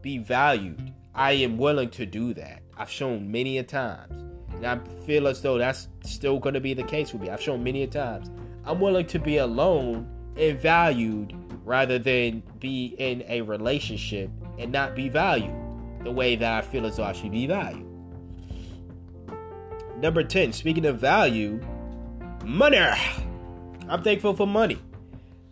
be 0.02 0.18
valued, 0.18 0.92
I 1.14 1.32
am 1.34 1.56
willing 1.56 1.90
to 1.90 2.04
do 2.04 2.34
that. 2.34 2.60
I've 2.76 2.90
shown 2.90 3.30
many 3.30 3.58
a 3.58 3.62
times. 3.62 4.10
And 4.54 4.66
I 4.66 4.80
feel 5.06 5.28
as 5.28 5.40
though 5.40 5.56
that's 5.56 5.86
still 6.02 6.40
going 6.40 6.54
to 6.54 6.60
be 6.60 6.74
the 6.74 6.82
case 6.82 7.12
with 7.12 7.22
me. 7.22 7.30
I've 7.30 7.40
shown 7.40 7.62
many 7.62 7.84
a 7.84 7.86
times. 7.86 8.28
I'm 8.64 8.80
willing 8.80 9.06
to 9.06 9.20
be 9.20 9.36
alone 9.36 10.08
and 10.36 10.58
valued 10.58 11.32
rather 11.64 12.00
than 12.00 12.42
be 12.58 12.96
in 12.98 13.22
a 13.28 13.42
relationship 13.42 14.30
and 14.58 14.72
not 14.72 14.94
be 14.94 15.08
valued 15.08 15.54
the 16.02 16.10
way 16.10 16.36
that 16.36 16.52
I 16.52 16.66
feel 16.66 16.86
as 16.86 16.96
though 16.96 17.04
I 17.04 17.12
should 17.12 17.32
be 17.32 17.46
valued. 17.46 17.86
Number 19.98 20.22
10, 20.22 20.52
speaking 20.52 20.86
of 20.86 20.98
value, 20.98 21.60
money. 22.44 22.78
I'm 23.88 24.02
thankful 24.02 24.34
for 24.34 24.46
money. 24.46 24.78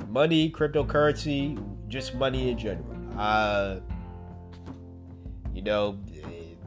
Money, 0.08 0.50
cryptocurrency, 0.50 1.58
just 1.88 2.14
money 2.14 2.50
in 2.50 2.58
general. 2.58 2.96
Uh, 3.16 3.76
you 5.52 5.62
know, 5.62 5.98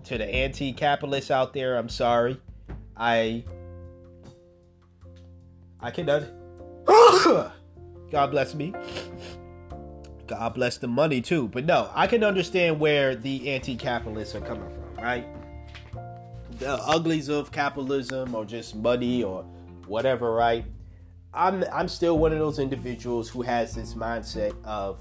to 0.05 0.17
the 0.17 0.25
anti-capitalists 0.25 1.31
out 1.31 1.53
there, 1.53 1.77
I'm 1.77 1.89
sorry. 1.89 2.39
I 2.97 3.45
I 5.79 5.91
cannot. 5.91 6.23
God 8.11 8.31
bless 8.31 8.53
me. 8.55 8.73
God 10.29 10.53
bless 10.53 10.77
the 10.77 10.87
money 10.87 11.21
too. 11.21 11.47
But 11.47 11.65
no, 11.65 11.89
I 11.93 12.07
can 12.07 12.23
understand 12.23 12.79
where 12.79 13.15
the 13.15 13.49
anti-capitalists 13.49 14.35
are 14.35 14.41
coming 14.41 14.69
from, 14.69 15.03
right? 15.03 15.27
The 16.59 16.73
uglies 16.73 17.29
of 17.29 17.51
capitalism 17.51 18.35
or 18.35 18.45
just 18.45 18.75
money 18.75 19.23
or 19.23 19.43
whatever, 19.87 20.31
right? 20.33 20.65
I'm 21.33 21.63
I'm 21.71 21.87
still 21.87 22.17
one 22.17 22.31
of 22.31 22.39
those 22.39 22.59
individuals 22.59 23.29
who 23.29 23.41
has 23.41 23.75
this 23.75 23.93
mindset 23.93 24.53
of 24.63 24.99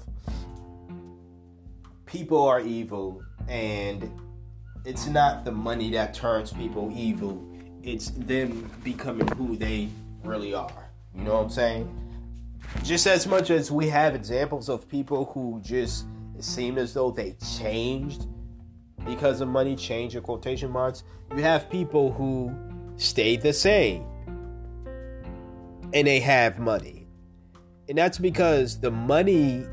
people 2.05 2.43
are 2.43 2.59
evil 2.59 3.23
and 3.47 4.11
it's 4.83 5.05
not 5.05 5.45
the 5.45 5.51
money 5.51 5.91
that 5.91 6.13
turns 6.13 6.51
people 6.51 6.91
evil 6.95 7.43
it's 7.83 8.09
them 8.11 8.69
becoming 8.83 9.27
who 9.37 9.55
they 9.55 9.89
really 10.23 10.53
are 10.53 10.89
you 11.15 11.23
know 11.23 11.35
what 11.35 11.43
i'm 11.43 11.49
saying 11.49 12.08
just 12.83 13.07
as 13.07 13.27
much 13.27 13.49
as 13.49 13.71
we 13.71 13.87
have 13.89 14.15
examples 14.15 14.69
of 14.69 14.87
people 14.87 15.25
who 15.25 15.59
just 15.63 16.05
seem 16.39 16.77
as 16.77 16.93
though 16.93 17.11
they 17.11 17.35
changed 17.57 18.27
because 19.05 19.41
of 19.41 19.47
money 19.47 19.75
change 19.75 20.15
in 20.15 20.21
quotation 20.21 20.69
marks 20.69 21.03
you 21.35 21.43
have 21.43 21.69
people 21.69 22.11
who 22.11 22.53
stayed 22.97 23.41
the 23.41 23.53
same 23.53 24.05
and 25.93 26.07
they 26.07 26.19
have 26.19 26.59
money. 26.59 27.07
And 27.87 27.97
that's 27.97 28.17
because 28.17 28.79
the 28.79 28.91
money 28.91 29.65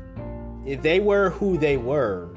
they 0.65 0.99
were 0.99 1.29
who 1.29 1.57
they 1.57 1.77
were, 1.77 2.35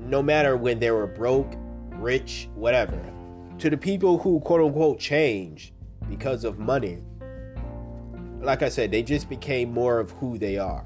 no 0.00 0.22
matter 0.22 0.56
when 0.56 0.78
they 0.78 0.90
were 0.90 1.06
broke, 1.06 1.52
rich, 1.96 2.48
whatever, 2.54 2.98
to 3.58 3.68
the 3.68 3.76
people 3.76 4.18
who 4.18 4.40
quote 4.40 4.60
unquote 4.60 4.98
change 4.98 5.74
because 6.08 6.44
of 6.44 6.58
money, 6.58 7.02
like 8.40 8.62
I 8.62 8.68
said, 8.68 8.90
they 8.90 9.02
just 9.02 9.28
became 9.28 9.72
more 9.72 9.98
of 9.98 10.10
who 10.12 10.38
they 10.38 10.58
are. 10.58 10.84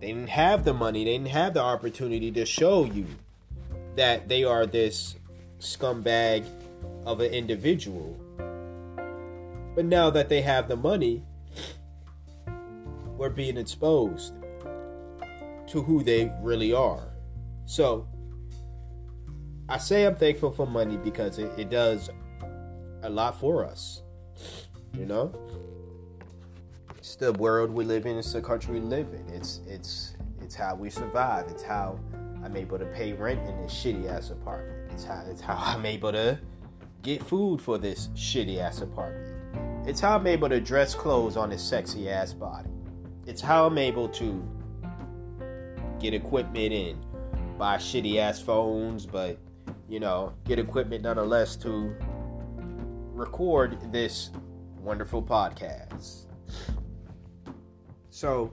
They 0.00 0.08
didn't 0.08 0.28
have 0.28 0.64
the 0.64 0.74
money, 0.74 1.04
they 1.04 1.12
didn't 1.12 1.28
have 1.28 1.54
the 1.54 1.62
opportunity 1.62 2.30
to 2.32 2.44
show 2.44 2.84
you 2.84 3.06
that 3.96 4.28
they 4.28 4.44
are 4.44 4.66
this 4.66 5.16
scumbag 5.60 6.44
of 7.06 7.20
an 7.20 7.32
individual. 7.32 8.16
But 9.74 9.84
now 9.84 10.10
that 10.10 10.28
they 10.28 10.42
have 10.42 10.68
the 10.68 10.76
money, 10.76 11.22
we're 13.16 13.30
being 13.30 13.56
exposed 13.56 14.34
to 15.68 15.82
who 15.82 16.02
they 16.02 16.30
really 16.42 16.72
are. 16.72 17.08
So, 17.66 18.06
I 19.68 19.78
say 19.78 20.04
I'm 20.04 20.16
thankful 20.16 20.50
for 20.50 20.66
money 20.66 20.96
because 20.98 21.38
it, 21.38 21.50
it 21.58 21.70
does 21.70 22.10
a 23.02 23.08
lot 23.08 23.40
for 23.40 23.64
us. 23.64 24.02
You 24.92 25.06
know? 25.06 25.32
It's 27.04 27.16
the 27.16 27.34
world 27.34 27.70
we 27.70 27.84
live 27.84 28.06
in, 28.06 28.16
it's 28.16 28.32
the 28.32 28.40
country 28.40 28.80
we 28.80 28.80
live 28.80 29.08
in. 29.12 29.28
It's 29.28 29.60
it's 29.66 30.14
it's 30.40 30.54
how 30.54 30.74
we 30.74 30.88
survive. 30.88 31.48
It's 31.50 31.62
how 31.62 32.00
I'm 32.42 32.56
able 32.56 32.78
to 32.78 32.86
pay 32.86 33.12
rent 33.12 33.46
in 33.46 33.60
this 33.60 33.74
shitty 33.74 34.08
ass 34.08 34.30
apartment. 34.30 34.90
It's 34.90 35.04
how 35.04 35.22
it's 35.28 35.42
how 35.42 35.56
I'm 35.60 35.84
able 35.84 36.12
to 36.12 36.38
get 37.02 37.22
food 37.22 37.60
for 37.60 37.76
this 37.76 38.08
shitty 38.14 38.56
ass 38.58 38.80
apartment. 38.80 39.34
It's 39.86 40.00
how 40.00 40.16
I'm 40.16 40.26
able 40.26 40.48
to 40.48 40.62
dress 40.62 40.94
clothes 40.94 41.36
on 41.36 41.50
this 41.50 41.62
sexy 41.62 42.08
ass 42.08 42.32
body 42.32 42.70
it's 43.26 43.42
how 43.42 43.66
I'm 43.66 43.76
able 43.76 44.08
to 44.08 44.42
get 46.00 46.14
equipment 46.14 46.72
in, 46.72 47.04
buy 47.58 47.76
shitty 47.76 48.16
ass 48.16 48.40
phones, 48.40 49.04
but 49.04 49.38
you 49.90 50.00
know, 50.00 50.32
get 50.46 50.58
equipment 50.58 51.02
nonetheless 51.02 51.54
to 51.56 51.94
record 53.12 53.92
this 53.92 54.30
wonderful 54.78 55.22
podcast. 55.22 56.24
So, 58.14 58.52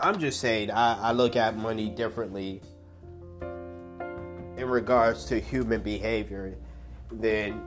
I'm 0.00 0.18
just 0.18 0.40
saying, 0.40 0.72
I, 0.72 1.10
I 1.10 1.12
look 1.12 1.36
at 1.36 1.56
money 1.56 1.88
differently 1.88 2.60
in 4.56 4.68
regards 4.68 5.24
to 5.26 5.38
human 5.38 5.82
behavior 5.82 6.56
than 7.12 7.62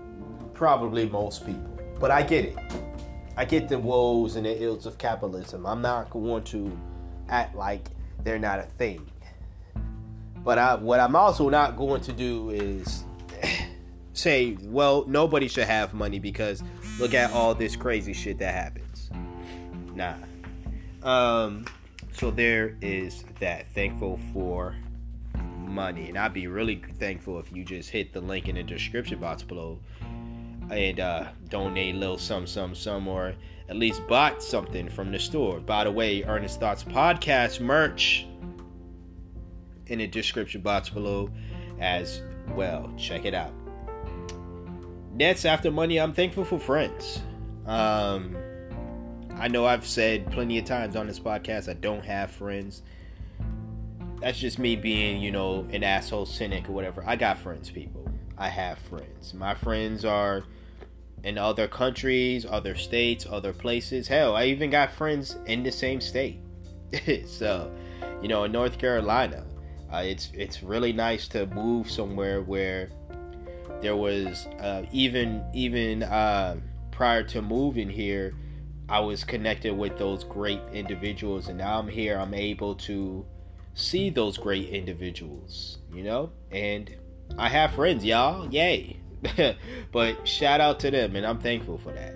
probably 0.53 1.07
most 1.07 1.45
people. 1.45 1.79
But 2.01 2.11
I 2.11 2.21
get 2.21 2.43
it. 2.47 2.57
I 3.37 3.45
get 3.45 3.69
the 3.69 3.79
woes 3.79 4.35
and 4.35 4.45
the 4.45 4.61
ills 4.61 4.85
of 4.85 4.97
capitalism. 4.97 5.65
I'm 5.65 5.81
not 5.81 6.09
going 6.09 6.43
to 6.43 6.77
act 7.29 7.55
like 7.55 7.87
they're 8.25 8.39
not 8.39 8.59
a 8.59 8.63
thing. 8.63 9.09
But 10.43 10.57
I, 10.57 10.75
what 10.75 10.99
I'm 10.99 11.15
also 11.15 11.47
not 11.47 11.77
going 11.77 12.01
to 12.01 12.11
do 12.11 12.49
is 12.49 13.05
say, 14.11 14.57
well, 14.63 15.05
nobody 15.07 15.47
should 15.47 15.67
have 15.67 15.93
money 15.93 16.19
because 16.19 16.61
look 16.99 17.13
at 17.13 17.31
all 17.31 17.55
this 17.55 17.77
crazy 17.77 18.11
shit 18.11 18.37
that 18.39 18.53
happens. 18.53 18.88
Nah. 19.99 20.15
Um, 21.03 21.65
so 22.13 22.31
there 22.31 22.77
is 22.81 23.25
that. 23.41 23.69
Thankful 23.73 24.17
for 24.31 24.73
money. 25.57 26.07
And 26.07 26.17
I'd 26.17 26.33
be 26.33 26.47
really 26.47 26.81
thankful 26.99 27.37
if 27.37 27.51
you 27.51 27.65
just 27.65 27.89
hit 27.89 28.13
the 28.13 28.21
link 28.21 28.47
in 28.47 28.55
the 28.55 28.63
description 28.63 29.19
box 29.19 29.43
below 29.43 29.77
and 30.71 31.01
uh, 31.01 31.27
donate 31.49 31.95
a 31.95 31.97
little 31.97 32.17
some, 32.17 32.47
some, 32.47 32.75
some, 32.75 33.09
or 33.09 33.35
at 33.67 33.75
least 33.75 34.07
bought 34.07 34.41
something 34.41 34.87
from 34.87 35.11
the 35.11 35.19
store. 35.19 35.59
By 35.59 35.83
the 35.83 35.91
way, 35.91 36.23
Earnest 36.23 36.61
Thoughts 36.61 36.83
podcast 36.83 37.59
merch 37.59 38.25
in 39.87 39.99
the 39.99 40.07
description 40.07 40.61
box 40.61 40.87
below 40.87 41.29
as 41.81 42.21
well. 42.55 42.89
Check 42.97 43.25
it 43.25 43.33
out. 43.33 43.51
Next, 45.13 45.43
after 45.43 45.71
money, 45.71 45.99
I'm 45.99 46.13
thankful 46.13 46.45
for 46.45 46.57
friends. 46.57 47.21
Um, 47.65 48.37
I 49.39 49.47
know 49.47 49.65
I've 49.65 49.87
said 49.87 50.29
plenty 50.31 50.59
of 50.59 50.65
times 50.65 50.95
on 50.95 51.07
this 51.07 51.19
podcast 51.19 51.69
I 51.69 51.73
don't 51.73 52.03
have 52.03 52.29
friends. 52.31 52.83
That's 54.19 54.37
just 54.37 54.59
me 54.59 54.75
being, 54.75 55.21
you 55.21 55.31
know, 55.31 55.65
an 55.71 55.81
asshole 55.83 56.25
cynic 56.25 56.67
or 56.67 56.73
whatever. 56.73 57.03
I 57.07 57.15
got 57.15 57.37
friends, 57.37 57.69
people. 57.71 58.05
I 58.37 58.49
have 58.49 58.77
friends. 58.79 59.33
My 59.33 59.55
friends 59.55 60.03
are 60.03 60.43
in 61.23 61.37
other 61.37 61.69
countries, 61.69 62.45
other 62.45 62.75
states, 62.75 63.25
other 63.29 63.53
places. 63.53 64.09
Hell, 64.09 64.35
I 64.35 64.45
even 64.45 64.69
got 64.69 64.91
friends 64.91 65.37
in 65.45 65.63
the 65.63 65.71
same 65.71 66.01
state. 66.01 66.39
so, 67.25 67.71
you 68.21 68.27
know, 68.27 68.43
in 68.43 68.51
North 68.51 68.77
Carolina, 68.77 69.45
Uh, 69.91 70.03
it's 70.05 70.29
it's 70.35 70.61
really 70.61 70.93
nice 70.93 71.27
to 71.27 71.47
move 71.47 71.89
somewhere 71.89 72.43
where 72.43 72.89
there 73.81 73.95
was 73.95 74.45
uh, 74.61 74.83
even 74.91 75.43
even 75.53 76.03
uh, 76.03 76.55
prior 76.91 77.23
to 77.23 77.41
moving 77.41 77.89
here, 77.89 78.35
I 78.89 78.99
was 78.99 79.23
connected 79.23 79.77
with 79.77 79.97
those 79.97 80.23
great 80.23 80.61
individuals, 80.73 81.47
and 81.47 81.57
now 81.57 81.79
I'm 81.79 81.87
here. 81.87 82.17
I'm 82.17 82.33
able 82.33 82.75
to 82.75 83.25
see 83.75 84.09
those 84.09 84.37
great 84.37 84.69
individuals, 84.69 85.77
you 85.93 86.03
know, 86.03 86.31
and 86.51 86.95
I 87.37 87.49
have 87.49 87.73
friends, 87.73 88.03
y'all. 88.03 88.49
Yay! 88.49 88.97
but 89.91 90.27
shout 90.27 90.59
out 90.59 90.79
to 90.81 90.91
them, 90.91 91.15
and 91.15 91.25
I'm 91.25 91.39
thankful 91.39 91.77
for 91.77 91.91
that. 91.91 92.15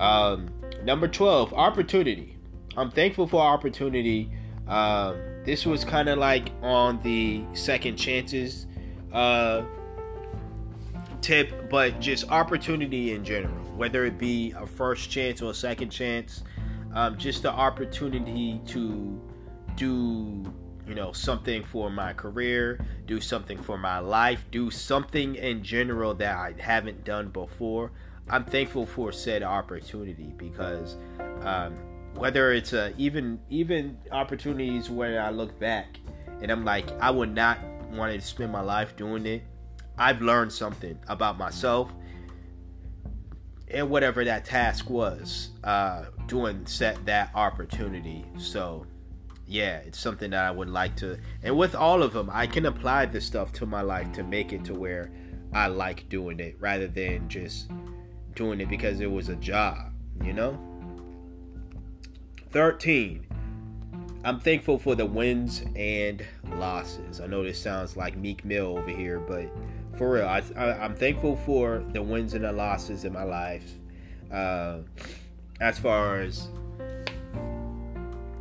Um, 0.00 0.50
number 0.84 1.08
twelve, 1.08 1.54
opportunity. 1.54 2.36
I'm 2.76 2.90
thankful 2.90 3.26
for 3.26 3.40
opportunity. 3.40 4.30
Um, 4.68 5.16
this 5.44 5.64
was 5.64 5.84
kind 5.84 6.08
of 6.08 6.18
like 6.18 6.50
on 6.60 7.00
the 7.02 7.44
second 7.54 7.96
chances 7.96 8.66
uh, 9.12 9.62
tip, 11.22 11.70
but 11.70 12.00
just 12.00 12.30
opportunity 12.30 13.12
in 13.12 13.24
general, 13.24 13.65
whether 13.76 14.04
it 14.04 14.18
be 14.18 14.52
a 14.56 14.66
first 14.66 15.10
chance 15.10 15.42
or 15.42 15.50
a 15.50 15.54
second 15.54 15.90
chance, 15.90 16.42
um, 16.94 17.16
just 17.18 17.42
the 17.42 17.50
opportunity 17.50 18.60
to 18.66 19.20
do 19.76 20.42
you 20.86 20.94
know 20.94 21.10
something 21.10 21.64
for 21.64 21.90
my 21.90 22.12
career 22.12 22.78
do 23.06 23.20
something 23.20 23.60
for 23.60 23.76
my 23.76 23.98
life 23.98 24.44
do 24.52 24.70
something 24.70 25.34
in 25.34 25.60
general 25.60 26.14
that 26.14 26.36
i 26.36 26.54
haven't 26.58 27.04
done 27.04 27.28
before 27.28 27.90
i'm 28.30 28.44
thankful 28.44 28.86
for 28.86 29.10
said 29.10 29.42
opportunity 29.42 30.32
because 30.38 30.96
um, 31.42 31.76
whether 32.16 32.52
it's 32.52 32.72
a, 32.72 32.92
even 32.96 33.38
even 33.50 33.96
opportunities 34.10 34.90
where 34.90 35.20
I 35.20 35.30
look 35.30 35.58
back 35.58 35.98
and 36.40 36.50
I'm 36.50 36.64
like 36.64 36.90
I 37.00 37.10
would 37.10 37.34
not 37.34 37.58
want 37.92 38.12
to 38.12 38.20
spend 38.20 38.52
my 38.52 38.62
life 38.62 38.96
doing 38.96 39.26
it. 39.26 39.42
I've 39.98 40.20
learned 40.20 40.52
something 40.52 40.98
about 41.08 41.38
myself 41.38 41.92
and 43.68 43.90
whatever 43.90 44.24
that 44.24 44.44
task 44.44 44.88
was 44.88 45.50
uh, 45.64 46.04
doing 46.26 46.66
set 46.66 47.04
that 47.06 47.30
opportunity. 47.34 48.24
So 48.38 48.86
yeah, 49.46 49.78
it's 49.78 49.98
something 49.98 50.30
that 50.30 50.44
I 50.44 50.50
would 50.50 50.68
like 50.68 50.96
to. 50.96 51.18
And 51.42 51.56
with 51.56 51.74
all 51.74 52.02
of 52.02 52.12
them, 52.12 52.30
I 52.32 52.46
can 52.46 52.66
apply 52.66 53.06
this 53.06 53.24
stuff 53.24 53.52
to 53.54 53.66
my 53.66 53.82
life 53.82 54.12
to 54.12 54.22
make 54.22 54.52
it 54.52 54.64
to 54.64 54.74
where 54.74 55.12
I 55.52 55.68
like 55.68 56.08
doing 56.08 56.40
it 56.40 56.56
rather 56.58 56.88
than 56.88 57.28
just 57.28 57.70
doing 58.34 58.60
it 58.60 58.68
because 58.68 59.00
it 59.00 59.10
was 59.10 59.28
a 59.28 59.36
job, 59.36 59.92
you 60.22 60.32
know? 60.32 60.58
13. 62.50 63.26
I'm 64.24 64.40
thankful 64.40 64.78
for 64.78 64.96
the 64.96 65.06
wins 65.06 65.62
and 65.76 66.24
losses. 66.56 67.20
I 67.20 67.26
know 67.26 67.44
this 67.44 67.60
sounds 67.60 67.96
like 67.96 68.16
Meek 68.16 68.44
Mill 68.44 68.76
over 68.76 68.90
here, 68.90 69.20
but 69.20 69.48
for 69.96 70.12
real, 70.12 70.26
I, 70.26 70.42
am 70.56 70.94
thankful 70.94 71.36
for 71.36 71.84
the 71.92 72.02
wins 72.02 72.34
and 72.34 72.44
the 72.44 72.52
losses 72.52 73.04
in 73.04 73.12
my 73.12 73.22
life. 73.22 73.70
Uh, 74.30 74.78
as 75.60 75.78
far 75.78 76.20
as, 76.20 76.48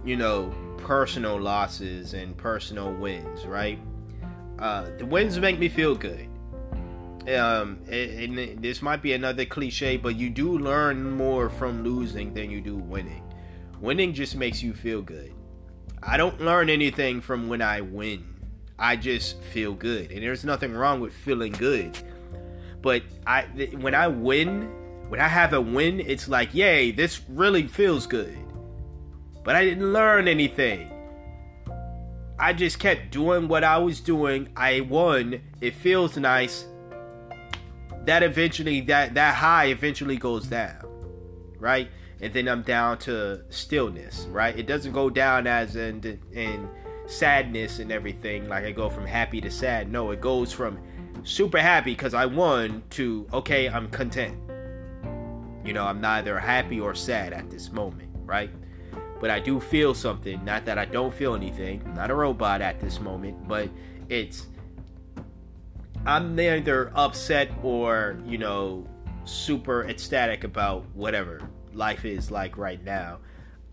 you 0.03 0.17
know, 0.17 0.53
personal 0.77 1.39
losses 1.39 2.13
and 2.13 2.35
personal 2.37 2.93
wins, 2.93 3.45
right? 3.45 3.79
Uh, 4.59 4.89
the 4.97 5.05
wins 5.05 5.39
make 5.39 5.57
me 5.57 5.69
feel 5.69 5.95
good. 5.95 6.27
Um, 7.27 7.79
and, 7.89 8.37
and 8.37 8.61
this 8.61 8.81
might 8.81 9.01
be 9.01 9.13
another 9.13 9.45
cliche, 9.45 9.97
but 9.97 10.15
you 10.15 10.29
do 10.29 10.57
learn 10.57 11.09
more 11.11 11.49
from 11.49 11.83
losing 11.83 12.33
than 12.33 12.51
you 12.51 12.61
do 12.61 12.75
winning. 12.75 13.23
Winning 13.79 14.13
just 14.13 14.35
makes 14.35 14.61
you 14.61 14.73
feel 14.73 15.01
good. 15.01 15.33
I 16.03 16.17
don't 16.17 16.39
learn 16.39 16.69
anything 16.69 17.21
from 17.21 17.47
when 17.47 17.61
I 17.61 17.81
win. 17.81 18.34
I 18.77 18.95
just 18.95 19.41
feel 19.41 19.73
good. 19.73 20.11
And 20.11 20.21
there's 20.21 20.43
nothing 20.43 20.73
wrong 20.73 20.99
with 20.99 21.13
feeling 21.13 21.53
good. 21.53 21.97
But 22.81 23.03
I 23.25 23.43
when 23.79 23.95
I 23.95 24.07
win, 24.07 24.69
when 25.09 25.19
I 25.19 25.27
have 25.27 25.53
a 25.53 25.61
win, 25.61 25.99
it's 25.99 26.27
like, 26.27 26.53
"Yay, 26.53 26.91
this 26.91 27.21
really 27.29 27.67
feels 27.67 28.05
good." 28.05 28.37
But 29.43 29.55
I 29.55 29.63
didn't 29.63 29.93
learn 29.93 30.27
anything. 30.27 30.91
I 32.37 32.53
just 32.53 32.79
kept 32.79 33.11
doing 33.11 33.47
what 33.47 33.63
I 33.63 33.77
was 33.77 34.01
doing. 34.01 34.49
I 34.55 34.81
won. 34.81 35.41
It 35.61 35.73
feels 35.73 36.17
nice. 36.17 36.65
That 38.03 38.23
eventually 38.23 38.81
that 38.81 39.13
that 39.15 39.35
high 39.35 39.67
eventually 39.67 40.17
goes 40.17 40.45
down. 40.47 40.83
Right? 41.57 41.89
and 42.21 42.33
then 42.33 42.47
I'm 42.47 42.61
down 42.61 42.97
to 42.99 43.41
stillness, 43.49 44.25
right? 44.31 44.57
It 44.57 44.67
doesn't 44.67 44.93
go 44.93 45.09
down 45.09 45.47
as 45.47 45.75
in 45.75 46.19
in 46.31 46.69
sadness 47.07 47.79
and 47.79 47.91
everything 47.91 48.47
like 48.47 48.65
I 48.65 48.71
go 48.71 48.89
from 48.89 49.05
happy 49.05 49.41
to 49.41 49.51
sad. 49.51 49.91
No, 49.91 50.11
it 50.11 50.21
goes 50.21 50.51
from 50.51 50.79
super 51.23 51.59
happy 51.59 51.91
because 51.91 52.13
I 52.13 52.25
won 52.25 52.83
to 52.91 53.27
okay, 53.33 53.69
I'm 53.69 53.89
content. 53.89 54.37
You 55.63 55.73
know, 55.73 55.85
I'm 55.85 55.99
neither 55.99 56.39
happy 56.39 56.79
or 56.79 56.93
sad 56.93 57.33
at 57.33 57.49
this 57.49 57.71
moment, 57.71 58.09
right? 58.23 58.51
But 59.19 59.29
I 59.29 59.39
do 59.39 59.59
feel 59.59 59.93
something. 59.93 60.43
Not 60.45 60.65
that 60.65 60.77
I 60.77 60.85
don't 60.85 61.13
feel 61.13 61.35
anything. 61.35 61.81
I'm 61.85 61.95
not 61.95 62.11
a 62.11 62.15
robot 62.15 62.61
at 62.61 62.79
this 62.79 62.99
moment, 62.99 63.47
but 63.47 63.69
it's 64.09 64.47
I'm 66.05 66.35
neither 66.35 66.91
upset 66.93 67.49
or, 67.63 68.19
you 68.27 68.37
know, 68.37 68.85
super 69.23 69.85
ecstatic 69.85 70.43
about 70.43 70.85
whatever 70.93 71.41
life 71.73 72.05
is 72.05 72.29
like 72.29 72.57
right 72.57 72.83
now. 72.83 73.17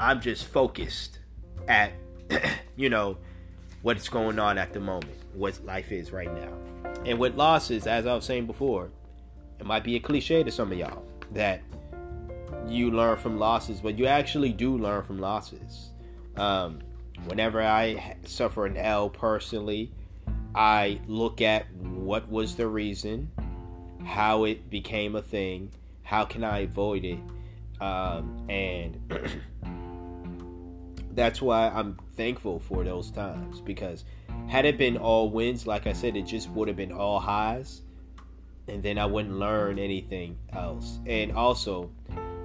I'm 0.00 0.18
just 0.20 0.46
focused 0.46 1.18
at, 1.68 1.92
you 2.76 2.88
know, 2.88 3.16
what's 3.82 4.09
going 4.09 4.38
on 4.38 4.59
at 4.59 4.72
the 4.72 4.80
moment, 4.80 5.16
what 5.34 5.59
life 5.64 5.92
is 5.92 6.12
right 6.12 6.32
now. 6.32 6.52
And 7.04 7.18
with 7.18 7.34
losses, 7.34 7.86
as 7.86 8.06
I 8.06 8.14
was 8.14 8.24
saying 8.24 8.46
before, 8.46 8.90
it 9.59 9.66
might 9.66 9.84
be 9.84 9.96
a 9.96 10.00
cliche 10.00 10.42
to 10.42 10.50
some 10.50 10.72
of 10.72 10.78
y'all 10.78 11.04
that 11.32 11.62
you 12.66 12.90
learn 12.90 13.18
from 13.18 13.38
losses, 13.38 13.80
but 13.80 13.98
you 13.98 14.06
actually 14.06 14.52
do 14.52 14.76
learn 14.76 15.02
from 15.02 15.18
losses. 15.18 15.90
Um, 16.36 16.80
whenever 17.26 17.62
I 17.62 18.16
suffer 18.24 18.66
an 18.66 18.76
L 18.76 19.10
personally, 19.10 19.92
I 20.54 21.00
look 21.06 21.40
at 21.40 21.72
what 21.74 22.28
was 22.28 22.56
the 22.56 22.66
reason, 22.66 23.30
how 24.04 24.44
it 24.44 24.70
became 24.70 25.16
a 25.16 25.22
thing, 25.22 25.70
how 26.02 26.24
can 26.24 26.44
I 26.44 26.60
avoid 26.60 27.04
it, 27.04 27.18
um, 27.80 28.46
and 28.48 29.00
that's 31.14 31.43
why 31.43 31.68
I'm 31.68 31.98
thankful 32.16 32.59
for 32.60 32.84
those 32.84 33.10
times 33.10 33.60
because 33.60 34.05
had 34.48 34.64
it 34.64 34.78
been 34.78 34.97
all 34.97 35.30
wins, 35.30 35.66
like 35.66 35.86
I 35.86 35.93
said, 35.93 36.16
it 36.16 36.26
just 36.26 36.48
would 36.51 36.68
have 36.68 36.76
been 36.76 36.93
all 36.93 37.20
highs, 37.20 37.82
and 38.68 38.82
then 38.82 38.98
I 38.98 39.06
wouldn't 39.06 39.39
learn 39.39 39.78
anything 39.78 40.39
else. 40.52 40.98
And 41.06 41.32
also, 41.32 41.90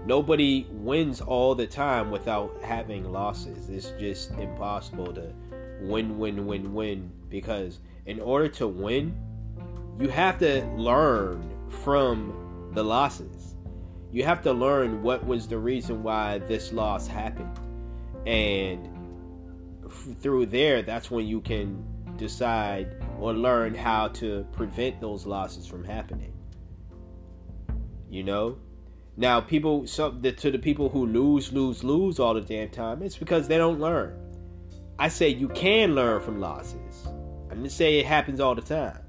nobody 0.06 0.68
wins 0.70 1.22
all 1.22 1.56
the 1.56 1.68
time 1.68 2.12
without 2.12 2.56
having 2.64 3.12
losses. 3.12 3.70
It's 3.70 3.92
just 4.00 4.32
impossible 4.32 5.14
to 5.14 5.34
win, 5.82 6.18
win, 6.18 6.46
win, 6.46 6.74
win 6.74 7.12
because 7.30 7.80
in 8.06 8.20
order 8.20 8.48
to 8.50 8.68
win, 8.68 9.16
you 10.00 10.10
have 10.10 10.38
to 10.40 10.66
learn 10.76 11.54
from 11.70 12.72
the 12.74 12.84
losses 12.84 13.48
you 14.12 14.24
have 14.24 14.42
to 14.42 14.54
learn 14.54 15.04
what 15.04 15.26
was 15.26 15.48
the 15.48 15.58
reason 15.58 16.02
why 16.02 16.38
this 16.40 16.72
loss 16.72 17.08
happened 17.08 17.60
and 18.28 18.90
through 20.22 20.46
there 20.46 20.82
that's 20.82 21.10
when 21.10 21.26
you 21.26 21.40
can 21.40 21.82
decide 22.18 23.02
or 23.20 23.32
learn 23.32 23.74
how 23.74 24.10
to 24.10 24.46
prevent 24.52 25.00
those 25.00 25.26
losses 25.26 25.66
from 25.66 25.84
happening. 25.84 26.34
You 28.10 28.24
know? 28.24 28.58
Now 29.16 29.40
people 29.40 29.84
the, 29.84 30.34
to 30.38 30.52
the 30.52 30.60
people 30.60 30.90
who 30.90 31.06
lose 31.06 31.54
lose 31.54 31.86
lose 31.86 32.20
all 32.20 32.34
the 32.34 32.42
damn 32.42 32.70
time 32.70 33.02
it's 33.02 33.16
because 33.18 33.48
they 33.48 33.58
don't 33.58 33.80
learn. 33.80 34.20
I 35.00 35.08
say 35.08 35.30
you 35.30 35.48
can 35.48 35.96
learn 35.96 36.22
from 36.22 36.42
losses. 36.42 37.08
I 37.50 37.56
didn't 37.56 37.70
say 37.70 38.00
it 38.00 38.06
happens 38.06 38.42
all 38.42 38.56
the 38.56 38.62
time. 38.62 39.00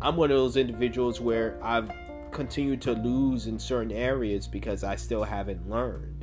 I'm 0.00 0.16
one 0.16 0.30
of 0.30 0.36
those 0.38 0.56
individuals 0.56 1.20
where 1.20 1.58
i've 1.62 1.90
continued 2.30 2.80
to 2.82 2.92
lose 2.92 3.46
in 3.46 3.58
certain 3.58 3.92
areas 3.92 4.48
because 4.48 4.84
I 4.84 4.96
still 4.96 5.22
haven't 5.22 5.68
learned. 5.68 6.13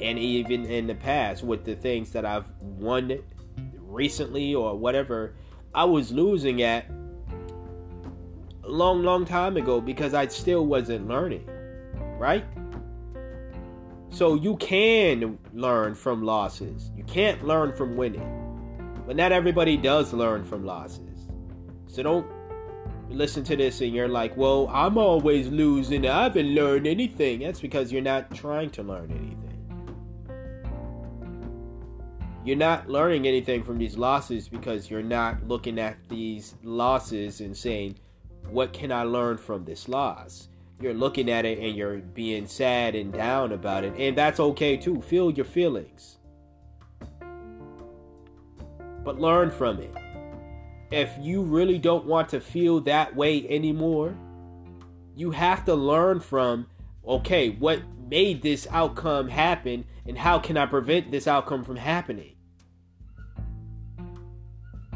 And 0.00 0.18
even 0.18 0.64
in 0.64 0.86
the 0.86 0.94
past, 0.94 1.42
with 1.44 1.64
the 1.64 1.74
things 1.74 2.12
that 2.12 2.24
I've 2.24 2.50
won 2.60 3.18
recently 3.76 4.54
or 4.54 4.76
whatever, 4.76 5.34
I 5.74 5.84
was 5.84 6.10
losing 6.10 6.62
at 6.62 6.86
a 8.64 8.68
long, 8.68 9.02
long 9.02 9.24
time 9.24 9.56
ago 9.56 9.80
because 9.80 10.14
I 10.14 10.26
still 10.28 10.66
wasn't 10.66 11.06
learning. 11.08 11.48
Right? 12.18 12.44
So 14.10 14.34
you 14.34 14.56
can 14.56 15.38
learn 15.52 15.94
from 15.94 16.24
losses. 16.24 16.90
You 16.96 17.04
can't 17.04 17.44
learn 17.44 17.72
from 17.74 17.96
winning. 17.96 18.36
But 19.06 19.16
not 19.16 19.32
everybody 19.32 19.76
does 19.76 20.12
learn 20.12 20.44
from 20.44 20.64
losses. 20.64 21.28
So 21.86 22.02
don't 22.02 22.26
listen 23.08 23.44
to 23.44 23.56
this 23.56 23.80
and 23.80 23.92
you're 23.92 24.08
like, 24.08 24.36
well, 24.36 24.68
I'm 24.72 24.98
always 24.98 25.48
losing. 25.48 26.06
I 26.06 26.24
haven't 26.24 26.54
learned 26.54 26.86
anything. 26.86 27.40
That's 27.40 27.60
because 27.60 27.92
you're 27.92 28.02
not 28.02 28.34
trying 28.34 28.70
to 28.70 28.82
learn 28.82 29.10
anything. 29.10 29.49
You're 32.44 32.56
not 32.56 32.88
learning 32.88 33.26
anything 33.26 33.62
from 33.62 33.78
these 33.78 33.96
losses 33.96 34.48
because 34.48 34.90
you're 34.90 35.02
not 35.02 35.46
looking 35.46 35.78
at 35.78 35.96
these 36.08 36.54
losses 36.62 37.40
and 37.40 37.56
saying, 37.56 37.96
what 38.48 38.72
can 38.72 38.90
I 38.90 39.02
learn 39.02 39.36
from 39.36 39.64
this 39.64 39.88
loss? 39.88 40.48
You're 40.80 40.94
looking 40.94 41.30
at 41.30 41.44
it 41.44 41.58
and 41.58 41.76
you're 41.76 41.98
being 41.98 42.46
sad 42.46 42.94
and 42.94 43.12
down 43.12 43.52
about 43.52 43.84
it. 43.84 43.94
And 43.98 44.16
that's 44.16 44.40
okay 44.40 44.78
too. 44.78 45.02
Feel 45.02 45.30
your 45.30 45.44
feelings. 45.44 46.16
But 49.04 49.20
learn 49.20 49.50
from 49.50 49.80
it. 49.80 49.94
If 50.90 51.10
you 51.20 51.42
really 51.42 51.78
don't 51.78 52.06
want 52.06 52.30
to 52.30 52.40
feel 52.40 52.80
that 52.80 53.14
way 53.14 53.46
anymore, 53.48 54.16
you 55.14 55.30
have 55.30 55.64
to 55.66 55.74
learn 55.74 56.20
from 56.20 56.66
okay, 57.06 57.50
what 57.50 57.82
made 58.10 58.42
this 58.42 58.66
outcome 58.70 59.28
happen 59.28 59.84
and 60.04 60.18
how 60.18 60.38
can 60.38 60.56
I 60.56 60.66
prevent 60.66 61.10
this 61.10 61.28
outcome 61.28 61.64
from 61.64 61.76
happening? 61.76 62.34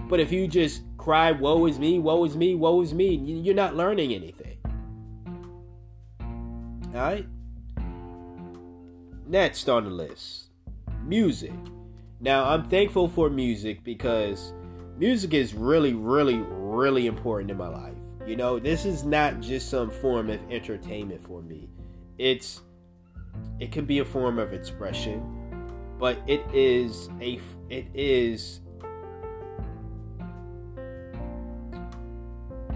But 0.09 0.21
if 0.21 0.33
you 0.33 0.49
just 0.49 0.83
cry, 0.99 1.33
woe 1.33 1.67
is 1.67 1.79
me, 1.79 1.99
woe 1.99 2.25
is 2.25 2.37
me, 2.37 2.55
woe 2.55 2.83
is 2.83 2.93
me, 2.93 3.15
you're 3.15 3.55
not 3.55 3.77
learning 3.77 4.13
anything. 4.13 4.59
Alright? 6.89 7.27
Next 9.27 9.69
on 9.69 9.85
the 9.85 9.91
list 9.91 10.49
music. 11.05 11.53
Now, 12.21 12.45
I'm 12.45 12.69
thankful 12.69 13.09
for 13.09 13.29
music 13.29 13.85
because 13.85 14.53
music 14.97 15.35
is 15.35 15.55
really, 15.55 15.93
really, 15.93 16.39
really 16.49 17.07
important 17.07 17.51
in 17.51 17.57
my 17.57 17.69
life. 17.69 17.95
You 18.27 18.37
know, 18.37 18.59
this 18.59 18.87
is 18.87 19.05
not 19.05 19.41
just 19.41 19.69
some 19.69 19.91
form 19.91 20.31
of 20.31 20.41
entertainment 20.51 21.23
for 21.27 21.43
me. 21.43 21.69
It's 22.17 22.63
it 23.61 23.73
can 23.73 23.85
be 23.85 24.01
a 24.01 24.05
form 24.05 24.39
of 24.39 24.53
expression, 24.53 25.23
but 25.99 26.19
it 26.27 26.43
is 26.53 27.09
a 27.21 27.41
it 27.71 27.87
is 27.95 28.61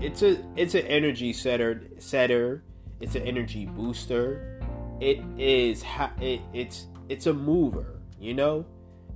it's 0.00 0.22
a 0.22 0.44
it's 0.56 0.74
an 0.74 0.86
energy 0.86 1.32
setter 1.32 1.82
setter. 1.98 2.64
It's 3.00 3.14
an 3.14 3.22
energy 3.22 3.66
booster. 3.66 4.60
It 5.00 5.22
is 5.36 5.84
it, 6.20 6.40
it's 6.52 6.86
it's 7.08 7.26
a 7.26 7.32
mover 7.32 7.98
you 8.20 8.34
know? 8.34 8.64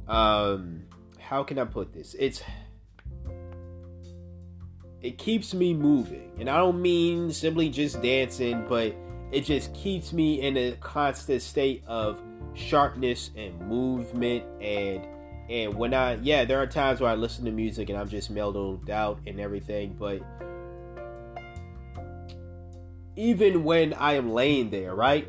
Um 0.09 0.85
how 1.19 1.43
can 1.43 1.59
i 1.59 1.65
put 1.65 1.93
this? 1.93 2.15
It's 2.19 2.43
it 5.01 5.19
keeps 5.19 5.55
me 5.55 5.75
moving. 5.75 6.33
And 6.39 6.49
i 6.49 6.57
don't 6.57 6.81
mean 6.81 7.33
simply 7.33 7.69
just 7.69 8.03
dancing 8.03 8.65
but 8.69 8.95
it 9.33 9.45
just 9.45 9.75
keeps 9.75 10.13
me 10.13 10.41
in 10.41 10.57
a 10.57 10.73
constant 10.73 11.43
state 11.43 11.83
of 11.87 12.23
sharpness 12.55 13.31
and 13.37 13.59
movement 13.61 14.45
and 14.61 15.07
and 15.51 15.75
when 15.75 15.93
I 15.93 16.15
yeah, 16.17 16.45
there 16.45 16.61
are 16.61 16.67
times 16.67 17.01
where 17.01 17.11
I 17.11 17.15
listen 17.15 17.45
to 17.47 17.51
music 17.51 17.89
and 17.89 17.99
I'm 17.99 18.09
just 18.09 18.31
mellowed 18.31 18.89
out 18.91 19.21
and 19.27 19.41
everything, 19.41 19.97
but 19.99 20.23
even 23.17 23.65
when 23.65 23.93
I 23.95 24.15
am 24.15 24.33
laying 24.33 24.71
there, 24.71 24.95
right? 24.95 25.29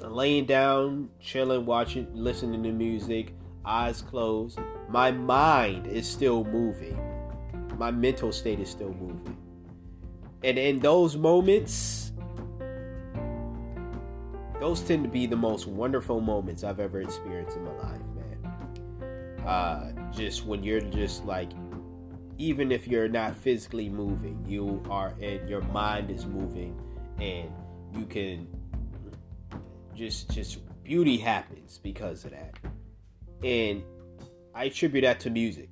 laying 0.00 0.44
down, 0.44 1.10
chilling, 1.20 1.66
watching, 1.66 2.06
listening 2.14 2.62
to 2.62 2.72
music, 2.72 3.34
eyes 3.64 4.02
closed, 4.02 4.58
my 4.88 5.10
mind 5.10 5.86
is 5.86 6.08
still 6.08 6.44
moving. 6.44 6.98
My 7.76 7.90
mental 7.90 8.32
state 8.32 8.60
is 8.60 8.68
still 8.68 8.94
moving. 8.94 9.36
And 10.42 10.58
in 10.58 10.78
those 10.78 11.16
moments, 11.16 12.07
those 14.60 14.80
tend 14.80 15.04
to 15.04 15.10
be 15.10 15.26
the 15.26 15.36
most 15.36 15.66
wonderful 15.66 16.20
moments 16.20 16.64
I've 16.64 16.80
ever 16.80 17.00
experienced 17.00 17.56
in 17.56 17.64
my 17.64 17.72
life, 17.72 18.00
man. 18.14 19.46
Uh, 19.46 19.92
just 20.12 20.44
when 20.44 20.62
you're 20.62 20.80
just 20.80 21.24
like, 21.24 21.50
even 22.38 22.72
if 22.72 22.86
you're 22.86 23.08
not 23.08 23.36
physically 23.36 23.88
moving, 23.88 24.44
you 24.46 24.82
are, 24.90 25.14
and 25.20 25.48
your 25.48 25.62
mind 25.62 26.10
is 26.10 26.26
moving, 26.26 26.80
and 27.20 27.50
you 27.94 28.04
can 28.06 28.48
just, 29.94 30.30
just 30.30 30.58
beauty 30.82 31.16
happens 31.16 31.78
because 31.82 32.24
of 32.24 32.32
that. 32.32 32.58
And 33.44 33.82
I 34.54 34.64
attribute 34.64 35.02
that 35.02 35.20
to 35.20 35.30
music. 35.30 35.68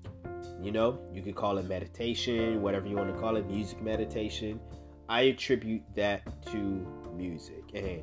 You 0.61 0.73
know, 0.73 0.99
you 1.13 1.23
could 1.23 1.35
call 1.35 1.59
it 1.59 1.69
meditation, 1.69 2.63
whatever 2.63 2.87
you 2.87 2.97
want 2.97 3.13
to 3.13 3.21
call 3.21 3.37
it, 3.37 3.47
music 3.47 3.83
meditation. 3.83 4.61
I 5.09 5.23
attribute 5.23 5.83
that 5.95 6.23
to 6.47 6.87
music. 7.15 7.63
And 7.75 8.03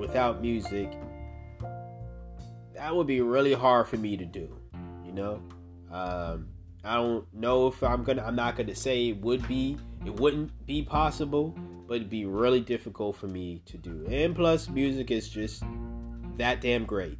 without 0.00 0.40
music, 0.40 0.90
that 2.74 2.96
would 2.96 3.06
be 3.06 3.20
really 3.20 3.52
hard 3.52 3.86
for 3.86 3.98
me 3.98 4.16
to 4.16 4.24
do. 4.24 4.48
You 5.04 5.12
know, 5.12 5.42
um, 5.92 6.48
I 6.82 6.94
don't 6.94 7.32
know 7.34 7.66
if 7.66 7.82
I'm 7.82 8.02
gonna. 8.02 8.22
I'm 8.22 8.34
not 8.34 8.56
gonna 8.56 8.74
say 8.74 9.08
it 9.08 9.20
would 9.20 9.46
be. 9.46 9.76
It 10.06 10.18
wouldn't 10.18 10.50
be 10.66 10.82
possible, 10.82 11.54
but 11.86 11.96
it'd 11.96 12.08
be 12.10 12.24
really 12.24 12.60
difficult 12.60 13.16
for 13.16 13.28
me 13.28 13.60
to 13.66 13.76
do. 13.76 14.06
And 14.08 14.34
plus, 14.34 14.68
music 14.70 15.10
is 15.10 15.28
just 15.28 15.62
that 16.38 16.62
damn 16.62 16.86
great. 16.86 17.18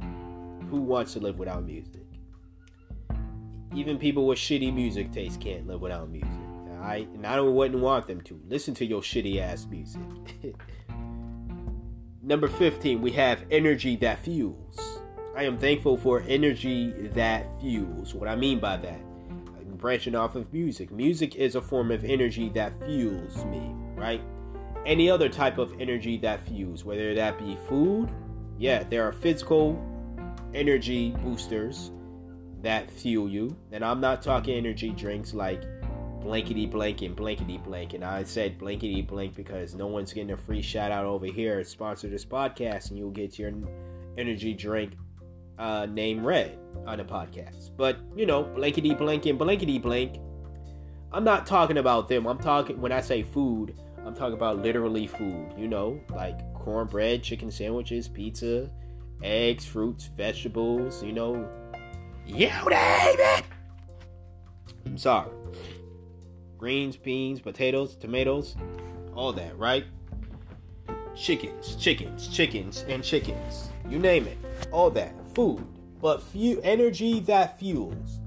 Who 0.70 0.81
wants 0.81 1.12
to 1.12 1.20
live 1.20 1.39
without 1.39 1.65
music? 1.65 2.07
Even 3.74 3.98
people 3.98 4.27
with 4.27 4.39
shitty 4.39 4.73
music 4.74 5.12
taste 5.12 5.40
can't 5.40 5.66
live 5.66 5.81
without 5.81 6.09
music. 6.09 6.31
I 6.81 7.07
and 7.15 7.27
I 7.27 7.36
don't 7.36 7.55
wouldn't 7.55 7.82
want 7.82 8.07
them 8.07 8.23
to. 8.23 8.40
Listen 8.48 8.73
to 8.74 8.86
your 8.86 9.02
shitty 9.02 9.39
ass 9.40 9.66
music. 9.66 10.01
Number 12.31 12.47
15, 12.47 13.02
we 13.02 13.11
have 13.11 13.43
energy 13.51 13.97
that 13.97 14.20
fuels. 14.20 15.01
I 15.36 15.43
am 15.43 15.59
thankful 15.59 15.97
for 15.97 16.23
energy 16.28 16.93
that 17.12 17.44
fuels. 17.61 18.15
What 18.15 18.28
I 18.28 18.36
mean 18.36 18.61
by 18.61 18.77
that, 18.77 19.01
I'm 19.59 19.77
branching 19.77 20.15
off 20.15 20.36
of 20.36 20.52
music. 20.52 20.93
Music 20.93 21.35
is 21.35 21.57
a 21.57 21.61
form 21.61 21.90
of 21.90 22.05
energy 22.05 22.48
that 22.51 22.73
fuels 22.85 23.44
me, 23.47 23.74
right? 23.97 24.23
Any 24.86 25.11
other 25.11 25.28
type 25.28 25.59
of 25.59 25.74
energy 25.81 26.19
that 26.19 26.47
fuels, 26.47 26.85
whether 26.85 27.16
that 27.16 27.36
be 27.36 27.59
food, 27.69 28.09
yeah, 28.59 28.85
there 28.85 29.02
are 29.09 29.12
physical 29.12 29.85
energy 30.55 31.11
boosters 31.24 31.90
that 32.62 32.89
fuel 32.93 33.28
you. 33.28 33.57
And 33.73 33.85
I'm 33.85 34.01
not 34.01 34.23
talking 34.23 34.55
energy 34.57 34.90
drinks 34.90 35.35
like 35.35 35.65
blankety 36.21 36.67
blank 36.67 37.03
and 37.03 37.17
blankety 37.17 37.59
blank. 37.59 37.95
And 37.95 38.05
I 38.05 38.23
said 38.25 38.59
blankety 38.59 39.03
blank 39.03 39.35
because 39.35 39.75
no 39.75 39.87
one's 39.87 40.13
getting 40.13 40.33
a 40.33 40.37
free 40.37 40.63
shout 40.63 40.93
out 40.93 41.05
over 41.05 41.27
here. 41.27 41.63
Sponsor 41.65 42.09
this 42.09 42.25
podcast, 42.25 42.91
and 42.91 42.99
you'll 42.99 43.11
get 43.11 43.39
your 43.39 43.53
energy 44.19 44.55
drink 44.55 44.93
uh, 45.59 45.87
name 45.87 46.25
read 46.25 46.59
on 46.87 46.99
the 46.99 47.05
podcast. 47.05 47.71
But 47.77 47.99
you 48.17 48.27
know, 48.27 48.45
blankety 48.45 48.95
blank 48.95 49.27
and 49.27 49.39
blankety 49.39 49.79
blank. 49.79 50.19
I'm 51.13 51.25
not 51.25 51.47
talking 51.47 51.79
about 51.79 52.09
them. 52.09 52.27
I'm 52.27 52.39
talking 52.39 52.81
when 52.81 52.93
I 52.93 53.01
say 53.01 53.23
food. 53.23 53.77
I'm 54.07 54.15
talking 54.15 54.35
about 54.35 54.59
literally 54.59 55.07
food. 55.07 55.53
You 55.57 55.69
know, 55.69 56.01
like 56.11 56.55
cornbread, 56.55 57.23
chicken 57.23 57.51
sandwiches, 57.51 58.09
pizza, 58.09 58.71
eggs, 59.23 59.65
fruits, 59.65 60.07
vegetables. 60.17 61.03
You 61.03 61.13
know, 61.13 61.49
you 62.27 62.47
name 62.47 62.61
it. 62.71 63.45
I'm 64.87 64.97
sorry 64.97 65.40
greens, 66.61 66.95
beans, 66.95 67.41
potatoes, 67.41 67.97
tomatoes, 67.97 68.55
all 69.15 69.32
that, 69.32 69.59
right? 69.59 69.87
Chickens, 71.16 71.74
chickens, 71.77 72.28
chickens, 72.28 72.85
and 72.87 73.03
chickens. 73.03 73.70
You 73.89 73.99
name 73.99 74.27
it. 74.27 74.37
All 74.70 74.91
that. 74.91 75.15
Food. 75.35 75.66
But 76.03 76.23
few 76.23 76.61
energy 76.61 77.20
that 77.20 77.59
fuels. 77.59 78.20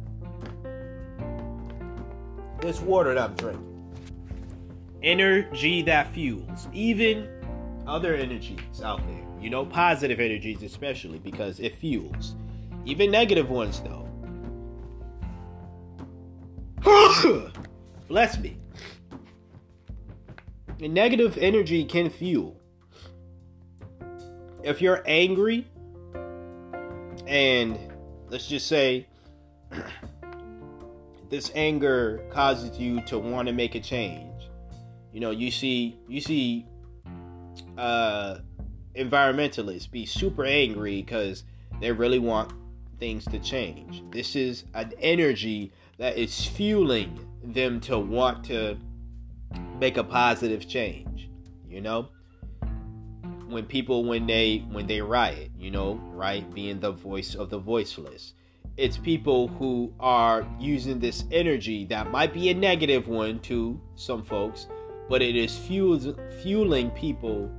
This 2.60 2.82
water 2.82 3.14
that 3.14 3.24
I'm 3.24 3.36
drinking. 3.36 3.70
Energy 5.04 5.84
that 5.84 6.12
fuels. 6.12 6.68
Even 6.74 7.30
other 7.86 8.16
energies 8.16 8.82
out 8.84 9.06
there. 9.06 9.28
You 9.40 9.52
know, 9.52 9.64
positive 9.64 10.20
energies 10.20 10.64
especially 10.64 11.20
because 11.20 11.60
it 11.60 11.76
fuels. 11.76 12.34
Even 12.84 13.12
negative 13.12 13.52
ones 13.52 13.80
though. 13.82 14.10
Bless 18.08 18.38
me. 18.40 18.58
And 20.82 20.94
negative 20.94 21.38
energy 21.38 21.86
can 21.86 22.10
fuel. 22.10 22.60
If 24.64 24.82
you're 24.82 25.04
angry, 25.06 25.68
and 27.28 27.78
let's 28.30 28.48
just 28.48 28.68
say 28.68 29.08
this 31.30 31.52
anger 31.56 32.24
causes 32.32 32.78
you 32.78 33.02
to 33.02 33.18
want 33.18 33.48
to 33.48 33.54
make 33.54 33.76
a 33.76 33.80
change. 33.80 34.30
You 35.12 35.20
know, 35.20 35.32
you 35.32 35.52
see, 35.52 35.98
you 36.08 36.22
see, 36.22 36.66
uh, 37.78 38.40
environmentalists 38.96 39.90
be 39.90 40.06
super 40.06 40.46
angry 40.46 41.02
because 41.02 41.44
they 41.80 41.92
really 41.92 42.20
want 42.20 42.54
things 43.00 43.26
to 43.26 43.40
change. 43.40 44.04
This 44.12 44.36
is 44.36 44.66
an 44.74 44.94
energy 45.00 45.72
that 45.98 46.18
is 46.18 46.46
fueling 46.46 47.20
them 47.44 47.80
to 47.80 48.00
want 48.00 48.44
to 48.46 48.78
make 49.80 49.98
a 49.98 50.04
positive 50.04 50.68
change 50.68 51.30
you 51.68 51.82
know 51.82 52.10
when 53.48 53.66
people 53.66 54.06
when 54.06 54.26
they 54.26 54.60
when 54.72 54.88
they 54.88 55.02
riot 55.02 55.52
you 55.58 55.70
know 55.70 55.96
right 56.14 56.52
being 56.54 56.80
the 56.80 56.92
voice 56.92 57.36
of 57.36 57.50
the 57.50 57.60
voiceless 57.60 58.34
it's 58.76 58.98
people 58.98 59.50
who 59.50 59.94
are 60.00 60.48
using 60.60 61.00
this 61.00 61.26
energy 61.32 61.86
that 61.86 62.10
might 62.10 62.34
be 62.34 62.50
a 62.50 62.54
negative 62.54 63.08
one 63.08 63.40
to 63.42 63.80
some 63.96 64.24
folks, 64.24 64.68
but 65.10 65.22
it 65.22 65.36
is 65.36 65.56
fuels, 65.56 66.08
fueling 66.42 66.90
people 66.92 67.52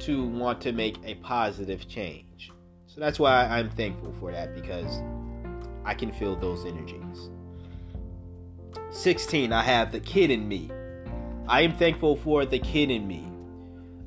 to 0.00 0.26
want 0.28 0.60
to 0.60 0.72
make 0.72 0.98
a 1.04 1.14
positive 1.16 1.88
change. 1.88 2.52
So 2.86 3.00
that's 3.00 3.18
why 3.18 3.46
I'm 3.46 3.70
thankful 3.70 4.14
for 4.20 4.30
that 4.30 4.54
because 4.54 5.02
I 5.84 5.94
can 5.94 6.12
feel 6.12 6.36
those 6.36 6.66
energies. 6.66 7.30
16, 8.90 9.52
I 9.52 9.62
have 9.62 9.92
the 9.92 10.00
kid 10.00 10.30
in 10.30 10.48
me. 10.48 10.70
I 11.46 11.62
am 11.62 11.76
thankful 11.76 12.16
for 12.16 12.44
the 12.44 12.58
kid 12.58 12.90
in 12.90 13.06
me. 13.06 13.24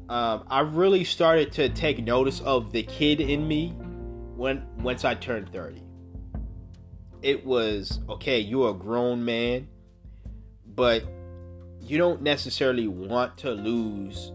Um, 0.10 0.44
I 0.48 0.62
really 0.62 1.04
started 1.04 1.52
to 1.54 1.70
take 1.70 2.04
notice 2.04 2.42
of 2.42 2.72
the 2.72 2.84
kid 2.84 3.22
in 3.22 3.48
me 3.48 3.70
when 4.36 4.66
once 4.80 5.06
I 5.06 5.16
turned 5.16 5.52
30. 5.52 5.82
It 7.22 7.46
was 7.46 8.00
okay, 8.10 8.40
you're 8.40 8.72
a 8.72 8.74
grown 8.74 9.24
man, 9.24 9.68
but 10.66 11.04
you 11.80 11.98
don't 11.98 12.22
necessarily 12.22 12.88
want 12.88 13.38
to 13.40 13.52
lose 13.52 14.32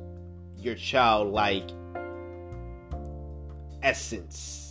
your 0.56 0.74
childlike 0.74 1.70
essence 3.82 4.65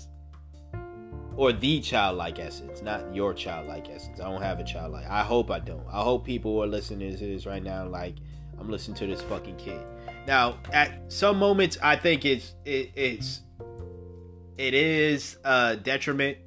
or 1.38 1.52
the 1.52 1.82
childlike 1.82 2.40
essence, 2.40 2.82
not 2.82 3.14
your 3.14 3.34
childlike 3.34 3.90
essence. 3.90 4.20
I 4.20 4.30
don't 4.30 4.42
have 4.42 4.60
a 4.60 4.64
childlike. 4.64 5.06
I 5.08 5.24
hope 5.24 5.52
I 5.52 5.60
don't. 5.60 5.86
I 5.92 6.02
hope 6.02 6.26
people 6.26 6.62
are 6.64 6.68
listening 6.68 7.16
to 7.16 7.26
this 7.26 7.46
right 7.46 7.64
now 7.64 7.88
like 7.88 8.16
I'm 8.60 8.70
listening 8.70 8.98
to 8.98 9.08
this 9.08 9.22
fucking 9.22 9.58
kid. 9.58 9.82
Now, 10.28 10.58
at 10.72 11.12
some 11.12 11.38
moments, 11.38 11.78
I 11.84 11.96
think 11.96 12.26
it's 12.26 12.56
it, 12.64 12.92
it's 12.96 13.42
it 14.58 14.74
is 14.74 15.38
a 15.44 15.76
detriment 15.76 16.38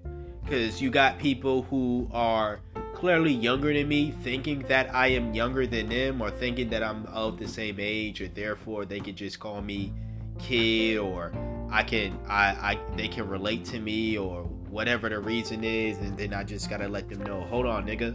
because 0.43 0.81
you 0.81 0.90
got 0.90 1.19
people 1.19 1.62
who 1.62 2.09
are 2.12 2.60
clearly 2.94 3.32
younger 3.32 3.73
than 3.73 3.86
me 3.86 4.10
thinking 4.23 4.60
that 4.69 4.93
I 4.94 5.09
am 5.09 5.35
younger 5.35 5.66
than 5.66 5.89
them 5.89 6.20
or 6.20 6.31
thinking 6.31 6.70
that 6.70 6.82
I'm 6.82 7.06
of 7.06 7.39
the 7.39 7.47
same 7.47 7.77
age 7.78 8.20
or 8.20 8.28
therefore 8.28 8.86
they 8.86 8.98
can 8.98 9.15
just 9.15 9.39
call 9.39 9.60
me 9.60 9.93
kid 10.39 10.98
or 10.98 11.32
I 11.70 11.82
can 11.82 12.19
I, 12.27 12.73
I 12.73 12.78
they 12.97 13.09
can 13.09 13.28
relate 13.28 13.66
to 13.66 13.78
me 13.78 14.16
or 14.16 14.48
whatever 14.70 15.09
the 15.09 15.19
reason 15.19 15.65
is 15.65 15.99
and 15.99 16.16
then 16.16 16.35
I 16.35 16.45
just 16.45 16.69
gotta 16.69 16.89
let 16.89 17.09
them 17.09 17.23
know 17.23 17.43
hold 17.43 17.66
on 17.66 17.86
nigga 17.86 18.15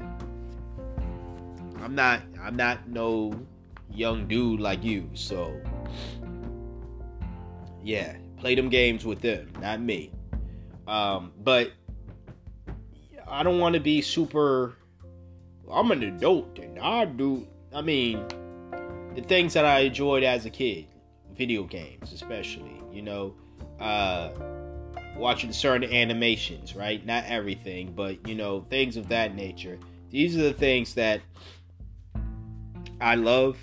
I'm 1.82 1.96
not 1.96 2.22
I'm 2.42 2.56
not 2.56 2.88
no 2.88 3.34
young 3.90 4.28
dude 4.28 4.60
like 4.60 4.84
you 4.84 5.10
so 5.14 5.60
yeah 7.84 8.16
play 8.38 8.56
them 8.56 8.70
games 8.70 9.06
with 9.06 9.22
them 9.22 9.52
not 9.60 9.82
me 9.82 10.12
um 10.88 11.32
but 11.44 11.72
I 13.34 13.42
don't 13.42 13.58
want 13.58 13.74
to 13.74 13.80
be 13.80 14.02
super. 14.02 14.78
I'm 15.72 15.90
an 15.90 16.04
adult 16.04 16.60
and 16.60 16.78
I 16.78 17.06
do. 17.06 17.48
I 17.74 17.82
mean, 17.82 18.24
the 19.16 19.22
things 19.22 19.54
that 19.54 19.66
I 19.66 19.80
enjoyed 19.80 20.24
as 20.24 20.46
a 20.46 20.52
kid, 20.52 20.86
video 21.36 21.64
games 21.64 22.14
especially. 22.14 22.80
You 22.92 23.02
know, 23.02 23.36
uh, 23.80 24.30
watching 25.16 25.52
certain 25.52 25.92
animations, 25.92 26.76
right? 26.76 27.06
Not 27.06 27.26
everything, 27.26 27.94
but 27.96 28.28
you 28.28 28.36
know, 28.36 28.66
things 28.70 28.98
of 28.98 29.10
that 29.10 29.36
nature. 29.36 29.78
These 30.10 30.38
are 30.38 30.44
the 30.44 30.54
things 30.54 30.94
that 30.96 31.22
I 33.02 33.16
love 33.16 33.58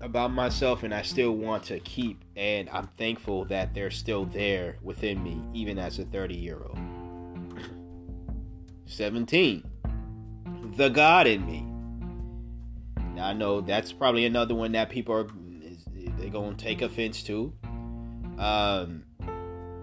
about 0.00 0.32
myself 0.32 0.82
and 0.82 0.94
I 0.94 1.02
still 1.02 1.32
want 1.32 1.64
to 1.64 1.80
keep 1.80 2.24
and 2.36 2.68
I'm 2.70 2.88
thankful 2.98 3.44
that 3.46 3.74
they're 3.74 3.90
still 3.90 4.26
there 4.26 4.76
within 4.82 5.22
me 5.22 5.40
even 5.54 5.78
as 5.78 5.98
a 5.98 6.04
30 6.04 6.34
year 6.34 6.58
old. 6.62 6.78
17. 8.86 9.64
The 10.76 10.88
God 10.88 11.26
in 11.26 11.46
me. 11.46 11.66
Now 13.14 13.28
I 13.28 13.32
know 13.32 13.60
that's 13.60 13.92
probably 13.92 14.26
another 14.26 14.54
one 14.54 14.72
that 14.72 14.90
people 14.90 15.14
are 15.14 15.26
they're 16.18 16.30
going 16.30 16.56
to 16.56 16.64
take 16.64 16.82
offense 16.82 17.22
to. 17.24 17.52
Um, 18.38 19.04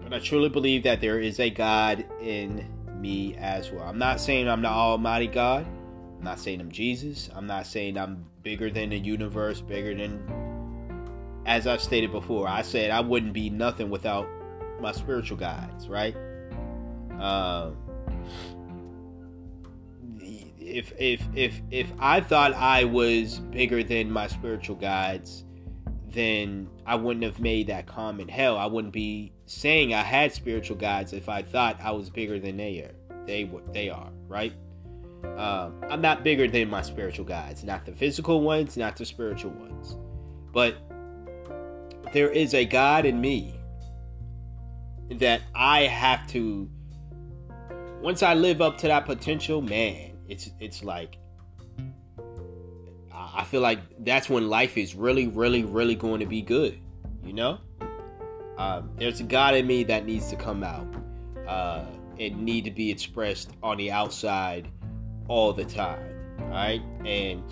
but 0.04 0.12
I 0.12 0.18
truly 0.20 0.50
believe 0.50 0.82
that 0.84 1.00
there 1.00 1.18
is 1.18 1.40
a 1.40 1.50
God 1.50 2.04
in 2.20 2.68
me 3.00 3.34
as 3.36 3.70
well. 3.70 3.84
I'm 3.84 3.98
not 3.98 4.20
saying 4.20 4.48
I'm 4.48 4.62
the 4.62 4.68
Almighty 4.68 5.26
God. 5.26 5.66
I'm 6.18 6.22
not 6.22 6.38
saying 6.38 6.60
I'm 6.60 6.70
Jesus. 6.70 7.30
I'm 7.34 7.46
not 7.46 7.66
saying 7.66 7.98
I'm 7.98 8.26
bigger 8.42 8.70
than 8.70 8.90
the 8.90 8.98
universe, 8.98 9.60
bigger 9.60 9.94
than. 9.94 10.22
As 11.46 11.66
I've 11.66 11.82
stated 11.82 12.12
before, 12.12 12.48
I 12.48 12.62
said 12.62 12.90
I 12.90 13.00
wouldn't 13.00 13.32
be 13.32 13.50
nothing 13.50 13.90
without 13.90 14.28
my 14.80 14.92
spiritual 14.92 15.36
guides, 15.36 15.88
right? 15.88 16.16
Um, 17.18 17.76
if 20.58 20.92
if 20.98 21.22
if 21.34 21.60
if 21.70 21.92
I 21.98 22.20
thought 22.20 22.54
I 22.54 22.84
was 22.84 23.38
bigger 23.38 23.82
than 23.82 24.10
my 24.10 24.26
spiritual 24.26 24.76
guides, 24.76 25.44
then 26.14 26.68
I 26.86 26.94
wouldn't 26.94 27.24
have 27.24 27.40
made 27.40 27.66
that 27.66 27.86
comment. 27.86 28.30
Hell, 28.30 28.56
I 28.56 28.66
wouldn't 28.66 28.92
be 28.92 29.32
saying 29.46 29.92
I 29.92 30.02
had 30.02 30.32
spiritual 30.32 30.76
guides 30.76 31.12
if 31.12 31.28
I 31.28 31.42
thought 31.42 31.80
I 31.82 31.90
was 31.90 32.08
bigger 32.08 32.38
than 32.38 32.56
they 32.56 32.78
are. 32.78 32.94
They 33.26 33.50
they 33.72 33.90
are 33.90 34.10
right. 34.28 34.52
Um, 35.36 35.82
I'm 35.90 36.00
not 36.00 36.22
bigger 36.22 36.46
than 36.46 36.68
my 36.68 36.82
spiritual 36.82 37.24
guides, 37.24 37.64
not 37.64 37.84
the 37.86 37.92
physical 37.92 38.42
ones, 38.42 38.76
not 38.76 38.96
the 38.96 39.04
spiritual 39.04 39.50
ones, 39.52 39.96
but 40.52 40.76
there 42.12 42.28
is 42.30 42.54
a 42.54 42.64
God 42.64 43.06
in 43.06 43.20
me 43.20 43.58
that 45.10 45.42
I 45.54 45.82
have 45.82 46.26
to. 46.28 46.70
Once 48.00 48.22
I 48.22 48.34
live 48.34 48.60
up 48.60 48.78
to 48.78 48.88
that 48.88 49.06
potential, 49.06 49.62
man, 49.62 50.12
it's 50.28 50.50
it's 50.60 50.84
like 50.84 51.16
I 53.34 53.44
feel 53.44 53.60
like 53.60 53.80
that's 54.04 54.30
when 54.30 54.48
life 54.48 54.78
is 54.78 54.94
really, 54.94 55.26
really, 55.26 55.64
really 55.64 55.96
going 55.96 56.20
to 56.20 56.26
be 56.26 56.40
good. 56.40 56.78
You 57.24 57.32
know, 57.32 57.58
um, 58.56 58.90
there's 58.96 59.20
a 59.20 59.24
God 59.24 59.54
in 59.54 59.66
me 59.66 59.82
that 59.84 60.06
needs 60.06 60.28
to 60.30 60.36
come 60.36 60.62
out 60.62 60.86
uh, 61.48 61.84
and 62.18 62.44
need 62.44 62.64
to 62.64 62.70
be 62.70 62.90
expressed 62.90 63.50
on 63.62 63.78
the 63.78 63.90
outside 63.90 64.68
all 65.28 65.52
the 65.52 65.64
time. 65.64 66.10
Right, 66.38 66.82
and 67.04 67.42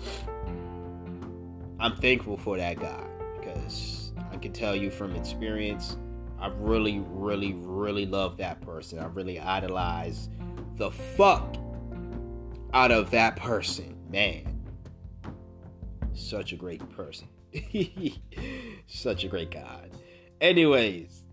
I'm 1.79 1.95
thankful 1.97 2.37
for 2.37 2.57
that 2.57 2.79
God 2.79 3.07
because 3.37 4.13
I 4.31 4.37
can 4.37 4.53
tell 4.53 4.75
you 4.75 4.89
from 4.89 5.15
experience, 5.15 5.97
I 6.39 6.47
really, 6.57 6.99
really, 7.07 7.53
really 7.53 8.05
love 8.05 8.37
that 8.37 8.61
person. 8.61 8.99
I 8.99 9.05
really 9.05 9.39
idolize 9.39 10.29
the 10.77 10.91
fuck 10.91 11.55
out 12.73 12.91
of 12.91 13.11
that 13.11 13.35
person. 13.35 13.97
Man, 14.09 14.52
such 16.13 16.53
a 16.53 16.55
great 16.55 16.87
person. 16.91 17.27
such 18.87 19.23
a 19.23 19.27
great 19.27 19.51
guy. 19.51 19.89
Anyways, 20.41 21.23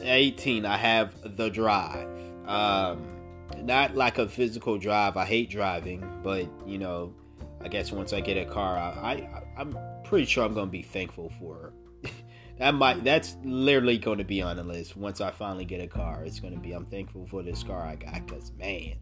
18, 0.00 0.64
I 0.66 0.76
have 0.76 1.36
the 1.36 1.48
drive. 1.50 2.08
Um, 2.46 3.14
not 3.62 3.94
like 3.94 4.18
a 4.18 4.28
physical 4.28 4.78
drive. 4.78 5.16
I 5.16 5.24
hate 5.24 5.50
driving, 5.50 6.20
but 6.22 6.48
you 6.66 6.78
know, 6.78 7.14
I 7.62 7.68
guess 7.68 7.92
once 7.92 8.12
I 8.12 8.20
get 8.20 8.36
a 8.36 8.44
car, 8.44 8.76
I, 8.76 9.28
I 9.56 9.60
am 9.60 9.76
pretty 10.04 10.26
sure 10.26 10.44
I'm 10.44 10.54
gonna 10.54 10.70
be 10.70 10.82
thankful 10.82 11.32
for. 11.38 11.72
that 12.58 12.74
might 12.74 13.02
that's 13.04 13.36
literally 13.42 13.98
going 13.98 14.18
to 14.18 14.24
be 14.24 14.42
on 14.42 14.56
the 14.56 14.64
list 14.64 14.96
once 14.96 15.20
I 15.20 15.30
finally 15.30 15.64
get 15.64 15.80
a 15.80 15.86
car. 15.86 16.22
It's 16.24 16.40
going 16.40 16.54
to 16.54 16.60
be 16.60 16.72
I'm 16.72 16.86
thankful 16.86 17.26
for 17.26 17.42
this 17.42 17.62
car 17.62 17.82
I 17.82 17.96
got 17.96 18.26
because 18.26 18.52
man, 18.52 18.96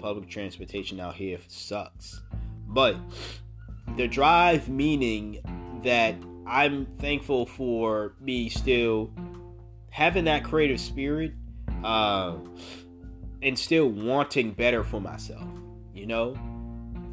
public 0.00 0.28
transportation 0.28 0.98
out 1.00 1.14
here 1.14 1.38
sucks. 1.46 2.20
But 2.66 2.96
the 3.96 4.08
drive 4.08 4.68
meaning 4.68 5.40
that 5.82 6.14
I'm 6.46 6.86
thankful 6.98 7.46
for 7.46 8.14
me 8.20 8.48
still 8.48 9.12
having 9.90 10.24
that 10.24 10.44
creative 10.44 10.80
spirit 10.80 11.32
uh, 11.84 12.36
and 13.42 13.58
still 13.58 13.88
wanting 13.88 14.52
better 14.52 14.82
for 14.82 15.00
myself. 15.00 15.48
You 15.92 16.06
know, 16.06 16.36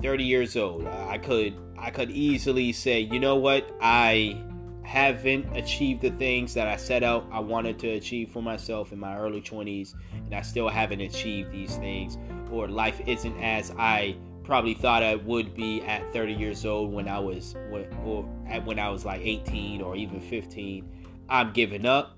30 0.02 0.24
years 0.24 0.56
old, 0.56 0.86
I 0.88 1.18
could 1.18 1.56
I 1.78 1.90
could 1.90 2.10
easily 2.12 2.72
say, 2.72 3.02
you 3.02 3.20
know 3.20 3.36
what, 3.36 3.70
I 3.82 4.42
haven't 4.84 5.58
achieved 5.58 6.02
the 6.02 6.12
things 6.12 6.54
that 6.54 6.68
I 6.68 6.78
set 6.78 7.04
out 7.04 7.28
I 7.32 7.40
wanted 7.40 7.80
to 7.80 7.90
achieve 7.90 8.30
for 8.30 8.42
myself 8.42 8.94
in 8.94 9.00
my 9.00 9.18
early 9.18 9.42
20s, 9.42 9.96
and 10.14 10.34
I 10.34 10.42
still 10.42 10.70
haven't 10.70 11.02
achieved 11.02 11.52
these 11.52 11.76
things, 11.78 12.18
or 12.52 12.68
life 12.68 13.02
isn't 13.06 13.38
as 13.42 13.72
I 13.78 14.16
probably 14.46 14.74
thought 14.74 15.04
I 15.04 15.16
would 15.16 15.56
be 15.56 15.82
at 15.82 16.14
30 16.14 16.34
years 16.34 16.66
old 16.66 16.94
when 16.94 17.08
I 17.08 17.20
was 17.20 17.56
when 17.70 17.92
or 18.04 18.24
when 18.64 18.80
I 18.80 18.90
was 18.90 19.06
like 19.06 19.22
18 19.22 19.82
or 19.82 19.96
even 19.96 20.22
15. 20.22 20.90
I'm 21.28 21.52
giving 21.54 21.86
up. 21.86 22.18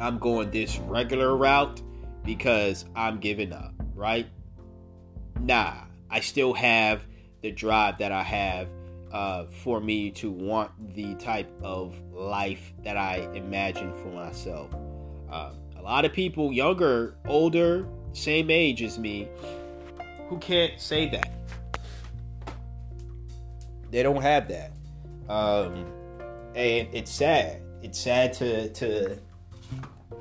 I'm 0.00 0.18
going 0.18 0.50
this 0.50 0.78
regular 0.78 1.36
route 1.36 1.82
because 2.24 2.84
I'm 2.94 3.18
giving 3.20 3.52
up, 3.52 3.72
right? 3.94 4.28
Nah, 5.40 5.74
I 6.10 6.20
still 6.20 6.52
have 6.54 7.06
the 7.42 7.50
drive 7.52 7.98
that 7.98 8.12
I 8.12 8.22
have 8.22 8.68
uh, 9.12 9.46
for 9.46 9.80
me 9.80 10.10
to 10.10 10.30
want 10.30 10.94
the 10.94 11.14
type 11.14 11.50
of 11.62 11.94
life 12.12 12.72
that 12.84 12.96
I 12.96 13.28
imagine 13.34 13.92
for 14.02 14.08
myself. 14.08 14.74
Uh, 15.30 15.52
a 15.76 15.82
lot 15.82 16.04
of 16.04 16.12
people, 16.12 16.52
younger, 16.52 17.16
older, 17.26 17.86
same 18.12 18.50
age 18.50 18.82
as 18.82 18.98
me 18.98 19.28
who 20.28 20.38
can't 20.38 20.80
say 20.80 21.08
that. 21.08 21.30
They 23.90 24.02
don't 24.02 24.22
have 24.22 24.48
that. 24.48 24.72
Um, 25.28 25.86
and 26.54 26.88
it's 26.92 27.10
sad. 27.10 27.62
It's 27.82 27.98
sad 27.98 28.32
to 28.34 28.68
to 28.70 29.18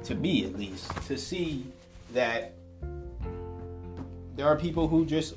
to 0.04 0.16
me 0.16 0.46
at 0.46 0.58
least 0.58 0.90
to 1.08 1.18
see 1.18 1.66
that 2.14 2.54
there 4.36 4.46
are 4.46 4.56
people 4.56 4.88
who 4.88 5.06
just 5.06 5.36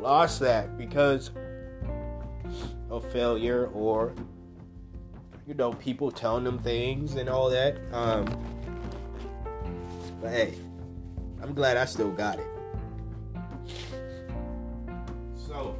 lost 0.00 0.40
that 0.40 0.76
because 0.76 1.30
of 2.90 3.10
failure 3.12 3.66
or 3.74 4.12
you 5.46 5.54
know 5.54 5.72
people 5.74 6.10
telling 6.10 6.42
them 6.42 6.58
things 6.58 7.14
and 7.14 7.28
all 7.28 7.48
that 7.50 7.76
um 7.92 8.24
but 10.20 10.30
hey 10.30 10.54
i'm 11.42 11.54
glad 11.54 11.76
i 11.76 11.84
still 11.84 12.10
got 12.10 12.38
it 12.38 12.51
so. 15.52 15.76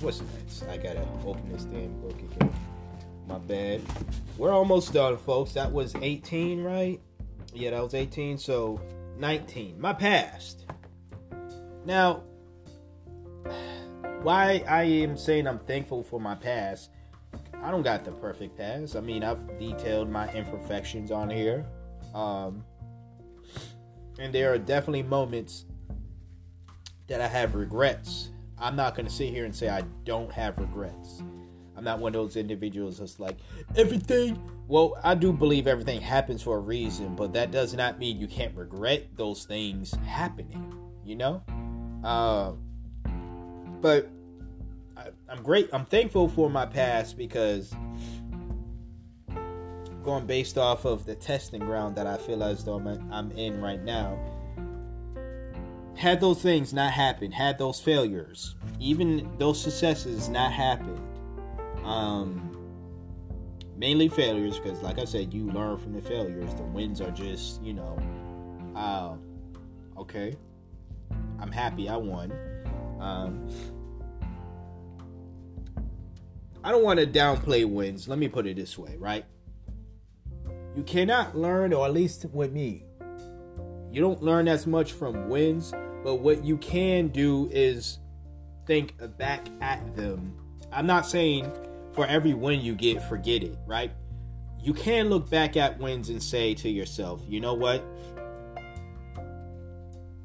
What's 0.00 0.20
next? 0.20 0.64
I 0.68 0.76
gotta 0.76 1.06
open 1.24 1.50
this 1.50 1.64
damn 1.64 1.98
book 2.00 2.18
again. 2.18 2.52
My 3.26 3.38
bad. 3.38 3.80
We're 4.36 4.52
almost 4.52 4.92
done 4.92 5.16
folks. 5.16 5.52
That 5.52 5.72
was 5.72 5.94
18 5.96 6.62
right? 6.62 7.00
Yeah 7.54 7.70
that 7.70 7.82
was 7.82 7.94
18 7.94 8.36
so 8.38 8.80
19 9.18 9.80
my 9.80 9.94
past. 9.94 10.66
Now 11.86 12.22
why 14.22 14.62
I 14.68 14.82
am 14.82 15.16
saying 15.16 15.46
I'm 15.46 15.60
thankful 15.60 16.02
for 16.02 16.20
my 16.20 16.34
past. 16.34 16.90
I 17.62 17.70
don't 17.70 17.82
got 17.82 18.04
the 18.04 18.12
perfect 18.12 18.56
past. 18.58 18.96
I 18.96 19.00
mean, 19.00 19.24
I've 19.24 19.58
detailed 19.58 20.10
my 20.10 20.30
imperfections 20.34 21.10
on 21.10 21.30
here. 21.30 21.66
Um, 22.14 22.62
and 24.18 24.32
there 24.32 24.52
are 24.52 24.58
definitely 24.58 25.02
moments 25.02 25.64
that 27.08 27.20
I 27.20 27.26
have 27.26 27.54
regrets. 27.54 28.30
I'm 28.58 28.76
not 28.76 28.94
going 28.94 29.06
to 29.06 29.12
sit 29.12 29.30
here 29.30 29.44
and 29.44 29.54
say 29.54 29.68
I 29.68 29.82
don't 30.04 30.32
have 30.32 30.58
regrets. 30.58 31.22
I'm 31.76 31.84
not 31.84 31.98
one 31.98 32.14
of 32.14 32.20
those 32.20 32.36
individuals 32.36 32.98
that's 32.98 33.20
like, 33.20 33.36
everything. 33.76 34.40
Well, 34.66 34.98
I 35.04 35.14
do 35.14 35.32
believe 35.32 35.66
everything 35.66 36.00
happens 36.00 36.42
for 36.42 36.56
a 36.56 36.60
reason, 36.60 37.14
but 37.14 37.32
that 37.34 37.50
does 37.50 37.74
not 37.74 37.98
mean 37.98 38.18
you 38.18 38.26
can't 38.26 38.56
regret 38.56 39.06
those 39.16 39.44
things 39.44 39.94
happening, 40.06 40.74
you 41.04 41.16
know? 41.16 41.42
Uh, 42.02 42.52
but 43.80 44.08
I, 44.96 45.08
I'm 45.28 45.42
great. 45.42 45.68
I'm 45.72 45.84
thankful 45.84 46.28
for 46.28 46.48
my 46.48 46.64
past 46.64 47.18
because 47.18 47.74
going 50.02 50.24
based 50.24 50.56
off 50.56 50.84
of 50.84 51.04
the 51.04 51.16
testing 51.16 51.60
ground 51.60 51.96
that 51.96 52.06
I 52.06 52.16
feel 52.16 52.42
as 52.42 52.64
though 52.64 52.76
I'm, 52.76 53.12
I'm 53.12 53.30
in 53.32 53.60
right 53.60 53.82
now. 53.82 54.18
Had 55.96 56.20
those 56.20 56.42
things 56.42 56.72
not 56.74 56.92
happened, 56.92 57.32
had 57.32 57.58
those 57.58 57.80
failures, 57.80 58.54
even 58.78 59.30
those 59.38 59.60
successes 59.60 60.28
not 60.28 60.52
happened, 60.52 61.00
um, 61.84 62.54
mainly 63.76 64.08
failures, 64.08 64.58
because 64.58 64.82
like 64.82 64.98
I 64.98 65.04
said, 65.04 65.32
you 65.32 65.50
learn 65.50 65.78
from 65.78 65.94
the 65.94 66.02
failures. 66.02 66.52
The 66.54 66.62
wins 66.64 67.00
are 67.00 67.10
just, 67.10 67.62
you 67.62 67.72
know, 67.72 67.98
uh, 68.76 69.16
okay, 69.98 70.36
I'm 71.40 71.50
happy 71.50 71.88
I 71.88 71.96
won. 71.96 72.32
Um, 73.00 73.48
I 76.62 76.72
don't 76.72 76.82
want 76.82 77.00
to 77.00 77.06
downplay 77.06 77.64
wins. 77.64 78.06
Let 78.08 78.18
me 78.18 78.28
put 78.28 78.46
it 78.46 78.56
this 78.56 78.76
way, 78.76 78.96
right? 78.98 79.24
You 80.74 80.82
cannot 80.82 81.36
learn, 81.36 81.72
or 81.72 81.86
at 81.86 81.92
least 81.92 82.26
with 82.32 82.52
me, 82.52 82.85
you 83.96 84.02
don't 84.02 84.22
learn 84.22 84.46
as 84.46 84.66
much 84.66 84.92
from 84.92 85.30
wins, 85.30 85.72
but 86.04 86.16
what 86.16 86.44
you 86.44 86.58
can 86.58 87.08
do 87.08 87.48
is 87.50 87.98
think 88.66 88.92
back 89.16 89.46
at 89.62 89.96
them. 89.96 90.36
I'm 90.70 90.86
not 90.86 91.06
saying 91.06 91.50
for 91.94 92.04
every 92.04 92.34
win 92.34 92.60
you 92.60 92.74
get, 92.74 93.02
forget 93.02 93.42
it, 93.42 93.56
right? 93.66 93.90
You 94.60 94.74
can 94.74 95.08
look 95.08 95.30
back 95.30 95.56
at 95.56 95.78
wins 95.78 96.10
and 96.10 96.22
say 96.22 96.52
to 96.56 96.68
yourself, 96.68 97.22
you 97.26 97.40
know 97.40 97.54
what? 97.54 97.82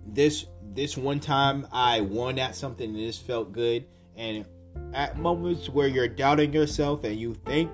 This 0.06 0.48
this 0.74 0.98
one 0.98 1.22
time 1.22 1.66
I 1.72 2.02
won 2.02 2.40
at 2.40 2.58
something 2.58 2.90
and 2.90 3.00
this 3.00 3.18
felt 3.18 3.54
good 3.54 3.86
and 4.18 4.44
at 4.94 5.18
moments 5.18 5.70
where 5.70 5.88
you're 5.88 6.10
doubting 6.10 6.52
yourself 6.52 7.06
and 7.06 7.16
you 7.18 7.36
think 7.46 7.72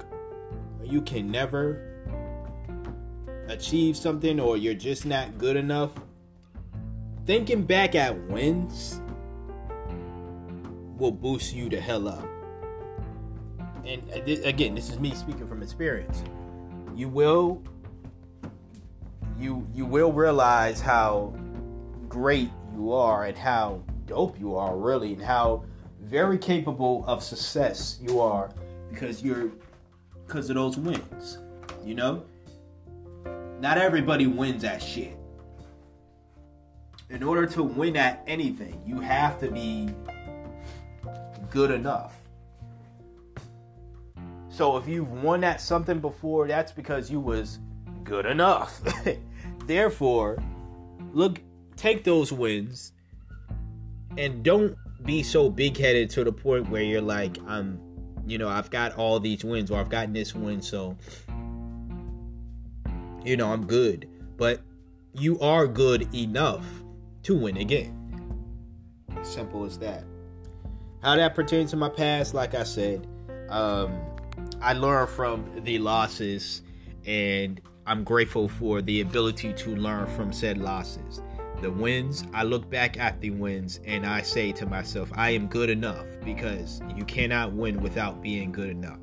you 0.83 1.01
can 1.01 1.31
never 1.31 1.86
achieve 3.47 3.97
something 3.97 4.39
or 4.39 4.57
you're 4.57 4.73
just 4.73 5.05
not 5.05 5.37
good 5.37 5.55
enough, 5.55 5.91
thinking 7.25 7.63
back 7.63 7.95
at 7.95 8.17
wins 8.29 9.01
will 10.97 11.11
boost 11.11 11.53
you 11.53 11.69
to 11.69 11.79
hell 11.79 12.07
up. 12.07 12.27
And 13.85 14.01
again, 14.43 14.75
this 14.75 14.89
is 14.89 14.99
me 14.99 15.13
speaking 15.13 15.47
from 15.47 15.63
experience. 15.63 16.23
You 16.95 17.07
will 17.07 17.61
you 19.39 19.67
you 19.73 19.85
will 19.85 20.11
realize 20.11 20.81
how 20.81 21.33
great 22.09 22.49
you 22.73 22.91
are 22.91 23.25
and 23.25 23.37
how 23.37 23.83
dope 24.05 24.39
you 24.39 24.55
are 24.55 24.75
really 24.75 25.13
and 25.13 25.21
how 25.21 25.63
very 26.01 26.37
capable 26.37 27.03
of 27.07 27.23
success 27.23 27.99
you 28.01 28.19
are 28.19 28.49
because 28.89 29.23
you're 29.23 29.51
because 30.25 30.49
of 30.49 30.55
those 30.55 30.77
wins. 30.77 31.37
You 31.85 31.95
know? 31.95 32.25
Not 33.59 33.77
everybody 33.77 34.27
wins 34.27 34.63
at 34.63 34.81
shit. 34.81 35.17
In 37.09 37.23
order 37.23 37.45
to 37.47 37.63
win 37.63 37.95
at 37.95 38.23
anything, 38.27 38.81
you 38.85 38.99
have 38.99 39.39
to 39.39 39.49
be 39.49 39.89
good 41.49 41.71
enough. 41.71 42.13
So 44.49 44.77
if 44.77 44.88
you've 44.88 45.11
won 45.11 45.43
at 45.43 45.61
something 45.61 45.99
before, 45.99 46.47
that's 46.47 46.71
because 46.71 47.09
you 47.09 47.19
was 47.19 47.59
good 48.03 48.25
enough. 48.25 48.81
Therefore, 49.65 50.38
look 51.13 51.39
take 51.75 52.03
those 52.03 52.34
wins 52.34 52.91
and 54.17 54.43
don't 54.43 54.75
be 55.05 55.23
so 55.23 55.49
big 55.49 55.77
headed 55.77 56.09
to 56.09 56.23
the 56.23 56.31
point 56.31 56.69
where 56.69 56.81
you're 56.81 57.01
like, 57.01 57.38
I'm, 57.47 57.79
you 58.25 58.38
know, 58.38 58.49
I've 58.49 58.69
got 58.69 58.95
all 58.95 59.19
these 59.19 59.43
wins 59.43 59.71
or 59.71 59.79
I've 59.79 59.89
gotten 59.89 60.13
this 60.13 60.34
win, 60.35 60.61
so, 60.61 60.97
you 63.27 63.37
know, 63.37 63.51
I'm 63.51 63.65
good. 63.65 64.09
But 64.37 64.61
you 65.13 65.39
are 65.39 65.67
good 65.67 66.13
enough 66.15 66.65
to 67.23 67.35
win 67.35 67.57
again. 67.57 67.93
Simple 69.23 69.65
as 69.65 69.77
that. 69.79 70.03
How 71.01 71.15
that 71.15 71.35
pertains 71.35 71.71
to 71.71 71.77
my 71.77 71.89
past, 71.89 72.33
like 72.33 72.55
I 72.55 72.63
said, 72.63 73.07
um, 73.49 73.99
I 74.61 74.73
learned 74.73 75.09
from 75.09 75.63
the 75.63 75.79
losses 75.79 76.61
and 77.05 77.61
I'm 77.85 78.03
grateful 78.03 78.47
for 78.47 78.81
the 78.81 79.01
ability 79.01 79.53
to 79.53 79.75
learn 79.75 80.07
from 80.07 80.33
said 80.33 80.57
losses 80.57 81.21
the 81.61 81.71
wins, 81.71 82.23
I 82.33 82.43
look 82.43 82.69
back 82.69 82.99
at 82.99 83.19
the 83.19 83.31
wins 83.31 83.79
and 83.85 84.05
I 84.05 84.21
say 84.21 84.51
to 84.53 84.65
myself, 84.65 85.11
I 85.15 85.31
am 85.31 85.47
good 85.47 85.69
enough 85.69 86.05
because 86.23 86.81
you 86.95 87.03
cannot 87.05 87.53
win 87.53 87.81
without 87.81 88.21
being 88.21 88.51
good 88.51 88.69
enough. 88.69 88.99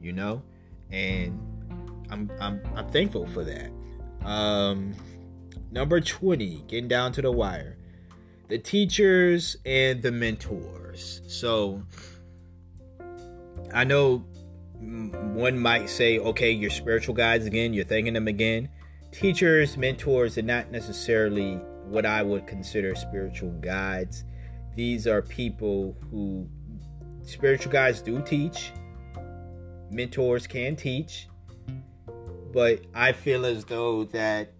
You 0.00 0.12
know? 0.12 0.42
And 0.90 1.38
I'm 2.10 2.30
I'm 2.40 2.60
I'm 2.74 2.88
thankful 2.88 3.26
for 3.26 3.44
that. 3.44 3.70
Um 4.24 4.94
number 5.70 6.00
20, 6.00 6.64
getting 6.68 6.88
down 6.88 7.12
to 7.12 7.22
the 7.22 7.32
wire. 7.32 7.76
The 8.48 8.58
teachers 8.58 9.56
and 9.64 10.02
the 10.02 10.12
mentors. 10.12 11.20
So 11.26 11.82
I 13.72 13.84
know 13.84 14.24
one 14.78 15.58
might 15.58 15.88
say, 15.88 16.18
okay, 16.18 16.50
your 16.50 16.70
spiritual 16.70 17.14
guides 17.14 17.46
again, 17.46 17.72
you're 17.74 17.84
thanking 17.84 18.14
them 18.14 18.28
again 18.28 18.68
teachers, 19.16 19.76
mentors, 19.76 20.36
and 20.36 20.46
not 20.46 20.70
necessarily 20.70 21.54
what 21.88 22.04
I 22.04 22.22
would 22.22 22.46
consider 22.46 22.94
spiritual 22.94 23.50
guides. 23.60 24.24
These 24.74 25.06
are 25.06 25.22
people 25.22 25.96
who 26.10 26.46
spiritual 27.22 27.72
guides 27.72 28.02
do 28.02 28.20
teach, 28.22 28.72
mentors 29.90 30.46
can 30.46 30.76
teach, 30.76 31.28
but 32.56 32.80
I 32.94 33.12
feel 33.12 33.44
as 33.44 33.66
though 33.66 34.04
that 34.04 34.50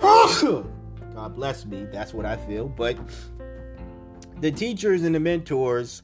God 0.00 1.34
bless 1.34 1.66
me, 1.66 1.88
that's 1.90 2.14
what 2.14 2.24
I 2.24 2.36
feel, 2.36 2.68
but 2.68 2.96
the 4.38 4.52
teachers 4.52 5.02
and 5.02 5.12
the 5.12 5.18
mentors 5.18 6.02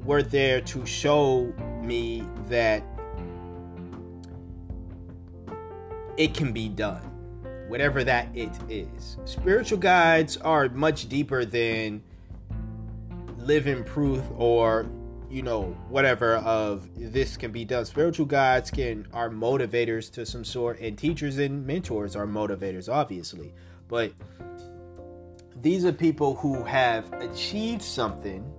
were 0.00 0.24
there 0.24 0.60
to 0.62 0.84
show 0.84 1.54
me 1.80 2.24
that 2.48 2.82
it 6.16 6.34
can 6.34 6.52
be 6.52 6.68
done, 6.68 7.02
whatever 7.68 8.02
that 8.02 8.26
it 8.34 8.50
is. 8.68 9.16
Spiritual 9.26 9.78
guides 9.78 10.36
are 10.38 10.68
much 10.70 11.08
deeper 11.08 11.44
than 11.44 12.02
living 13.38 13.84
proof 13.84 14.24
or 14.34 14.86
you 15.36 15.42
know, 15.42 15.64
whatever 15.90 16.36
of 16.36 16.88
this 16.96 17.36
can 17.36 17.52
be 17.52 17.62
done. 17.62 17.84
Spiritual 17.84 18.24
guides 18.24 18.70
can 18.70 19.06
are 19.12 19.28
motivators 19.28 20.10
to 20.12 20.24
some 20.24 20.42
sort, 20.42 20.80
and 20.80 20.96
teachers 20.96 21.36
and 21.36 21.66
mentors 21.66 22.16
are 22.16 22.26
motivators, 22.26 22.90
obviously. 22.90 23.52
But 23.86 24.14
these 25.60 25.84
are 25.84 25.92
people 25.92 26.36
who 26.36 26.64
have 26.64 27.12
achieved 27.12 27.82
something, 27.82 28.50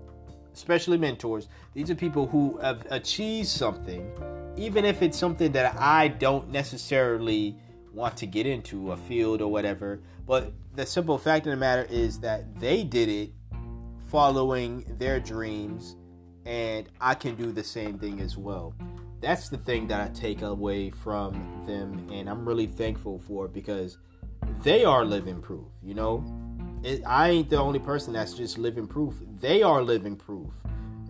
especially 0.53 0.99
mentors. 0.99 1.47
These 1.73 1.89
are 1.89 1.95
people 1.95 2.27
who 2.27 2.59
have 2.59 2.85
achieved 2.91 3.47
something, 3.47 4.11
even 4.55 4.85
if 4.85 5.01
it's 5.01 5.17
something 5.17 5.51
that 5.53 5.75
I 5.79 6.09
don't 6.09 6.51
necessarily 6.51 7.57
want 7.91 8.15
to 8.17 8.27
get 8.27 8.45
into 8.45 8.91
a 8.91 8.97
field 8.97 9.41
or 9.41 9.51
whatever. 9.51 9.99
But 10.27 10.53
the 10.75 10.85
simple 10.85 11.17
fact 11.17 11.47
of 11.47 11.51
the 11.53 11.57
matter 11.57 11.87
is 11.89 12.19
that 12.19 12.59
they 12.59 12.83
did 12.83 13.09
it 13.09 13.31
following 14.11 14.85
their 14.99 15.19
dreams 15.19 15.95
and 16.47 16.87
I 17.01 17.13
can 17.13 17.35
do 17.35 17.51
the 17.51 17.63
same 17.63 17.99
thing 17.99 18.21
as 18.21 18.37
well. 18.37 18.73
That's 19.19 19.49
the 19.49 19.57
thing 19.57 19.87
that 19.87 19.99
I 19.99 20.13
take 20.13 20.41
away 20.41 20.91
from 20.91 21.63
them, 21.67 22.07
and 22.09 22.29
I'm 22.29 22.47
really 22.47 22.67
thankful 22.67 23.19
for 23.19 23.49
because 23.49 23.97
they 24.63 24.85
are 24.85 25.03
living 25.03 25.41
proof. 25.41 25.67
You 25.83 25.95
know, 25.95 26.23
it, 26.83 27.01
I 27.05 27.29
ain't 27.29 27.49
the 27.49 27.57
only 27.57 27.79
person 27.79 28.13
that's 28.13 28.33
just 28.33 28.57
living 28.57 28.87
proof. 28.87 29.15
They 29.41 29.61
are 29.61 29.83
living 29.83 30.15
proof 30.15 30.53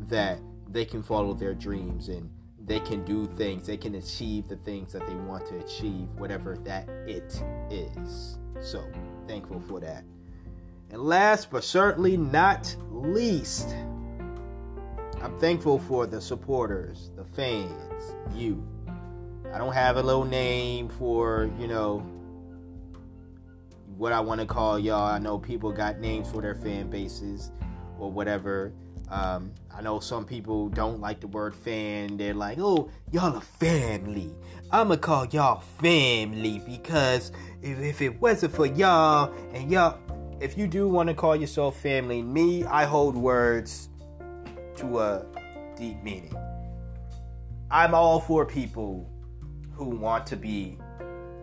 that 0.10 0.40
they 0.70 0.86
can 0.86 1.04
follow 1.04 1.34
their 1.34 1.54
dreams 1.54 2.10
and 2.10 2.32
they 2.66 2.80
can 2.80 3.06
do 3.06 3.28
things, 3.28 3.68
they 3.68 3.78
can 3.78 3.96
achieve 3.96 4.48
the 4.48 4.58
things 4.58 4.92
that 4.92 5.06
they 5.08 5.16
want 5.16 5.46
to 5.48 5.58
achieve, 5.60 6.08
whatever 6.18 6.58
that 6.66 6.90
it 7.08 7.42
is. 7.70 8.40
So, 8.60 8.84
thankful 9.28 9.60
for 9.62 9.80
that. 9.82 10.04
And 10.90 11.02
last 11.02 11.52
but 11.52 11.64
certainly 11.64 12.18
not 12.18 12.76
least, 12.90 13.76
I'm 15.22 15.38
thankful 15.40 15.80
for 15.80 16.06
the 16.06 16.22
supporters, 16.22 17.12
the 17.16 17.24
fans, 17.24 18.14
you. 18.36 18.64
I 19.52 19.58
don't 19.58 19.74
have 19.74 19.98
a 19.98 20.04
little 20.04 20.26
name 20.26 20.90
for, 20.90 21.50
you 21.60 21.68
know, 21.68 22.00
what 23.98 24.14
I 24.14 24.20
want 24.20 24.42
to 24.42 24.48
call 24.48 24.78
y'all. 24.78 25.08
I 25.08 25.18
know 25.18 25.40
people 25.40 25.72
got 25.72 26.00
names 26.00 26.30
for 26.30 26.42
their 26.42 26.56
fan 26.56 26.90
bases 26.90 27.52
or 27.98 28.12
whatever. 28.12 28.72
Um, 29.10 29.54
I 29.74 29.82
know 29.82 30.00
some 30.00 30.26
people 30.26 30.70
don't 30.70 31.00
like 31.00 31.22
the 31.22 31.28
word 31.28 31.56
fan. 31.56 32.18
They're 32.18 32.34
like, 32.34 32.60
oh, 32.60 32.92
y'all 33.12 33.36
a 33.36 33.42
family. 33.42 34.36
I'm 34.72 34.88
going 34.88 35.00
to 35.00 35.06
call 35.06 35.26
y'all 35.28 35.62
family 35.82 36.62
because 36.66 37.32
if, 37.62 37.80
if 37.80 38.02
it 38.02 38.22
wasn't 38.22 38.54
for 38.54 38.66
y'all 38.66 39.34
and 39.54 39.72
y'all, 39.72 39.98
if 40.42 40.58
you 40.58 40.68
do 40.68 40.88
want 40.88 41.08
to 41.08 41.16
call 41.16 41.36
yourself 41.36 41.80
family, 41.80 42.22
me, 42.22 42.66
I 42.66 42.86
hold 42.86 43.16
words 43.16 43.87
to 44.78 45.00
a 45.00 45.26
deep 45.76 46.02
meaning. 46.04 46.36
I'm 47.70 47.94
all 47.94 48.20
for 48.20 48.46
people 48.46 49.10
who 49.74 49.90
want 49.90 50.26
to 50.28 50.36
be, 50.36 50.78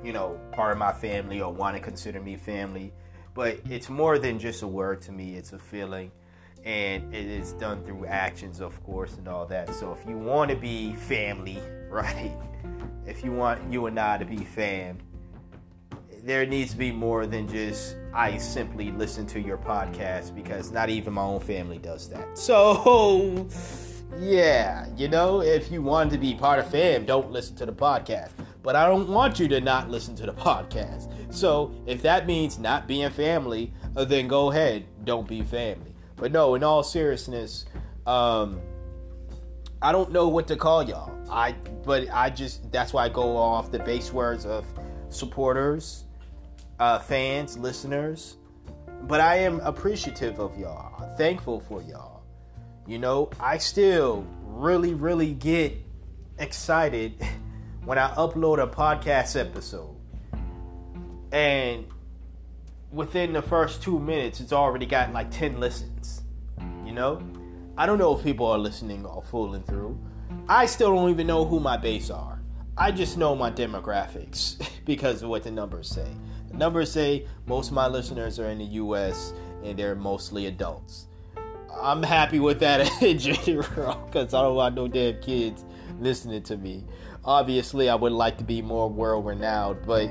you 0.02 0.12
know, 0.12 0.39
part 0.52 0.73
of 0.73 0.78
my 0.78 0.93
family 0.93 1.40
or 1.40 1.52
want 1.52 1.77
to 1.77 1.82
consider 1.82 2.20
me 2.20 2.36
family, 2.36 2.93
but 3.35 3.61
it's 3.69 3.90
more 3.90 4.19
than 4.19 4.39
just 4.39 4.62
a 4.62 4.66
word 4.66 5.02
to 5.02 5.12
me, 5.12 5.35
it's 5.35 5.52
a 5.52 5.59
feeling. 5.59 6.11
And 6.65 7.15
it 7.15 7.27
is 7.27 7.52
done 7.52 7.85
through 7.85 8.06
actions, 8.06 8.61
of 8.62 8.82
course, 8.85 9.19
and 9.19 9.28
all 9.28 9.44
that. 9.47 9.74
So 9.74 9.93
if 9.93 10.09
you 10.09 10.16
want 10.16 10.51
to 10.51 10.56
be 10.56 10.94
family, 10.94 11.61
right? 11.90 12.32
If 13.06 13.23
you 13.23 13.32
want 13.32 13.70
you 13.70 13.85
and 13.86 14.01
I 14.01 14.16
to 14.16 14.24
be 14.24 14.39
fam, 14.39 14.98
there 16.25 16.47
needs 16.47 16.71
to 16.73 16.79
be 16.79 16.91
more 16.91 17.27
than 17.27 17.47
just 17.47 17.97
I 18.15 18.39
simply 18.39 18.91
listen 18.93 19.27
to 19.27 19.41
your 19.41 19.59
podcast 19.59 20.35
because 20.35 20.73
not 20.73 20.89
even 20.89 21.13
my 21.13 21.23
own 21.23 21.41
family 21.41 21.79
does 21.79 22.09
that. 22.09 22.39
So, 22.39 23.49
yeah, 24.19 24.87
you 24.97 25.09
know, 25.09 25.43
if 25.43 25.71
you 25.71 25.83
want 25.83 26.13
to 26.13 26.19
be 26.19 26.35
part 26.35 26.61
of 26.61 26.71
fam, 26.71 27.05
don't 27.05 27.31
listen 27.31 27.57
to 27.57 27.67
the 27.67 27.73
podcast. 27.73 28.31
But 28.63 28.75
I 28.75 28.87
don't 28.87 29.09
want 29.09 29.39
you 29.39 29.49
to 29.49 29.61
not 29.61 29.91
listen 29.91 30.15
to 30.17 30.27
the 30.27 30.33
podcast. 30.49 31.11
So, 31.35 31.75
if 31.87 32.01
that 32.03 32.27
means 32.27 32.59
not 32.59 32.87
being 32.87 33.11
family, 33.11 33.75
uh, 33.97 34.05
then 34.05 34.27
go 34.29 34.51
ahead, 34.51 34.85
don't 35.05 35.29
be 35.29 35.43
family. 35.43 35.95
But 36.17 36.33
no, 36.33 36.55
in 36.55 36.63
all 36.63 36.83
seriousness, 36.83 37.67
um, 38.07 38.61
I 39.83 39.93
don't 39.93 40.13
know 40.13 40.29
what 40.29 40.47
to 40.49 40.57
call 40.57 40.83
y'all. 40.83 41.13
I 41.31 41.53
but 41.85 42.09
I 42.11 42.31
just 42.31 42.71
that's 42.73 42.95
why 42.95 43.05
I 43.05 43.09
go 43.11 43.37
off 43.37 43.71
the 43.71 43.81
base 43.81 44.13
words 44.13 44.47
of 44.47 44.65
supporters, 45.11 46.04
uh, 46.85 46.98
fans, 46.98 47.56
listeners, 47.56 48.36
but 49.05 49.19
I 49.19 49.36
am 49.36 49.59
appreciative 49.61 50.39
of 50.39 50.59
y'all. 50.59 51.16
thankful 51.16 51.61
for 51.61 51.81
y'all. 51.81 52.24
You 52.86 52.98
know, 52.98 53.31
I 53.40 53.56
still 53.56 54.27
really, 54.43 54.93
really 54.93 55.32
get 55.32 55.78
excited 56.39 57.15
when 57.86 57.97
I 57.97 58.15
upload 58.16 58.62
a 58.62 58.66
podcast 58.66 59.40
episode. 59.40 59.97
And 61.32 61.86
within 62.93 63.32
the 63.32 63.40
first 63.40 63.82
two 63.82 63.98
minutes, 63.98 64.40
it's 64.40 64.52
already 64.52 64.85
got 64.85 65.11
like 65.15 65.31
10 65.31 65.59
listens. 65.59 66.23
You 66.85 66.93
know? 66.93 67.23
I 67.78 67.86
don't 67.86 67.97
know 67.97 68.15
if 68.15 68.23
people 68.23 68.47
are 68.47 68.59
listening 68.59 69.06
or 69.06 69.23
fooling 69.23 69.62
through. 69.62 69.98
I 70.51 70.66
still 70.66 70.94
don't 70.94 71.09
even 71.09 71.27
know 71.27 71.47
who 71.47 71.61
my 71.61 71.78
base 71.78 72.11
are. 72.11 72.43
I 72.77 72.90
just 72.93 73.16
know 73.16 73.35
my 73.35 73.51
demographics 73.51 74.62
because 74.85 75.23
of 75.23 75.31
what 75.31 75.44
the 75.44 75.51
numbers 75.51 75.89
say 75.89 76.09
numbers 76.57 76.91
say 76.91 77.27
most 77.47 77.69
of 77.69 77.75
my 77.75 77.87
listeners 77.87 78.39
are 78.39 78.49
in 78.49 78.59
the 78.59 78.65
US 78.65 79.33
and 79.63 79.79
they're 79.79 79.95
mostly 79.95 80.47
adults. 80.47 81.07
I'm 81.81 82.03
happy 82.03 82.39
with 82.39 82.61
that 82.61 82.91
in 83.03 83.19
general 83.19 83.97
because 84.07 84.35
I 84.35 84.43
don't 84.43 84.55
want 84.55 84.75
no 84.75 84.89
damn 84.89 85.21
kids 85.21 85.65
listening 86.01 86.43
to 86.45 86.57
me. 86.57 86.85
Obviously, 87.25 87.89
I 87.89 87.95
would 87.95 88.13
like 88.13 88.39
to 88.39 88.45
be 88.45 88.61
more 88.63 88.89
world 88.89 89.27
renowned, 89.27 89.81
but 89.87 90.09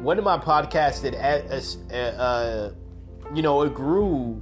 one 0.00 0.18
of 0.18 0.24
my 0.24 0.38
podcasts 0.38 1.02
that, 1.02 1.14
uh, 2.18 2.70
you 3.34 3.42
know, 3.42 3.62
it 3.62 3.74
grew 3.74 4.40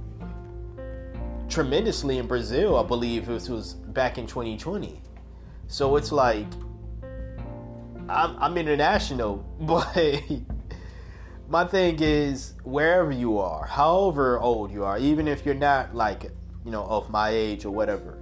tremendously 1.49 2.17
in 2.17 2.27
Brazil. 2.27 2.77
I 2.77 2.83
believe 2.83 3.29
it 3.29 3.49
was 3.49 3.73
back 3.73 4.17
in 4.17 4.27
2020. 4.27 5.01
So 5.67 5.95
it's 5.95 6.11
like 6.11 6.47
I'm, 8.09 8.35
I'm 8.37 8.57
international, 8.57 9.37
but 9.61 10.23
my 11.51 11.65
thing 11.65 11.97
is 11.99 12.53
wherever 12.63 13.11
you 13.11 13.37
are, 13.37 13.65
however 13.65 14.39
old 14.39 14.71
you 14.71 14.85
are, 14.85 14.97
even 14.97 15.27
if 15.27 15.45
you're 15.45 15.53
not 15.53 15.93
like 15.93 16.31
you 16.63 16.71
know 16.71 16.83
of 16.85 17.09
my 17.09 17.29
age 17.29 17.65
or 17.65 17.71
whatever, 17.71 18.17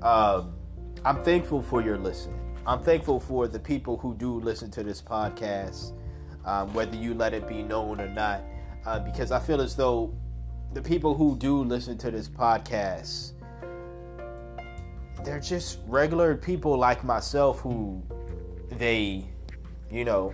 um, 0.00 0.54
I'm 1.04 1.22
thankful 1.22 1.60
for 1.60 1.82
your 1.82 1.98
listen. 1.98 2.34
I'm 2.66 2.80
thankful 2.82 3.20
for 3.20 3.46
the 3.46 3.58
people 3.58 3.98
who 3.98 4.14
do 4.14 4.40
listen 4.40 4.70
to 4.70 4.82
this 4.82 5.02
podcast, 5.02 5.92
um, 6.46 6.72
whether 6.72 6.96
you 6.96 7.12
let 7.12 7.34
it 7.34 7.46
be 7.46 7.62
known 7.62 8.00
or 8.00 8.08
not, 8.08 8.42
uh, 8.86 8.98
because 8.98 9.30
I 9.30 9.40
feel 9.40 9.60
as 9.60 9.76
though 9.76 10.14
the 10.72 10.80
people 10.80 11.14
who 11.14 11.36
do 11.36 11.62
listen 11.62 11.98
to 11.98 12.10
this 12.10 12.30
podcast, 12.30 13.32
they're 15.22 15.38
just 15.38 15.80
regular 15.86 16.34
people 16.34 16.78
like 16.78 17.04
myself 17.04 17.60
who 17.60 18.02
they, 18.70 19.26
you 19.90 20.06
know, 20.06 20.32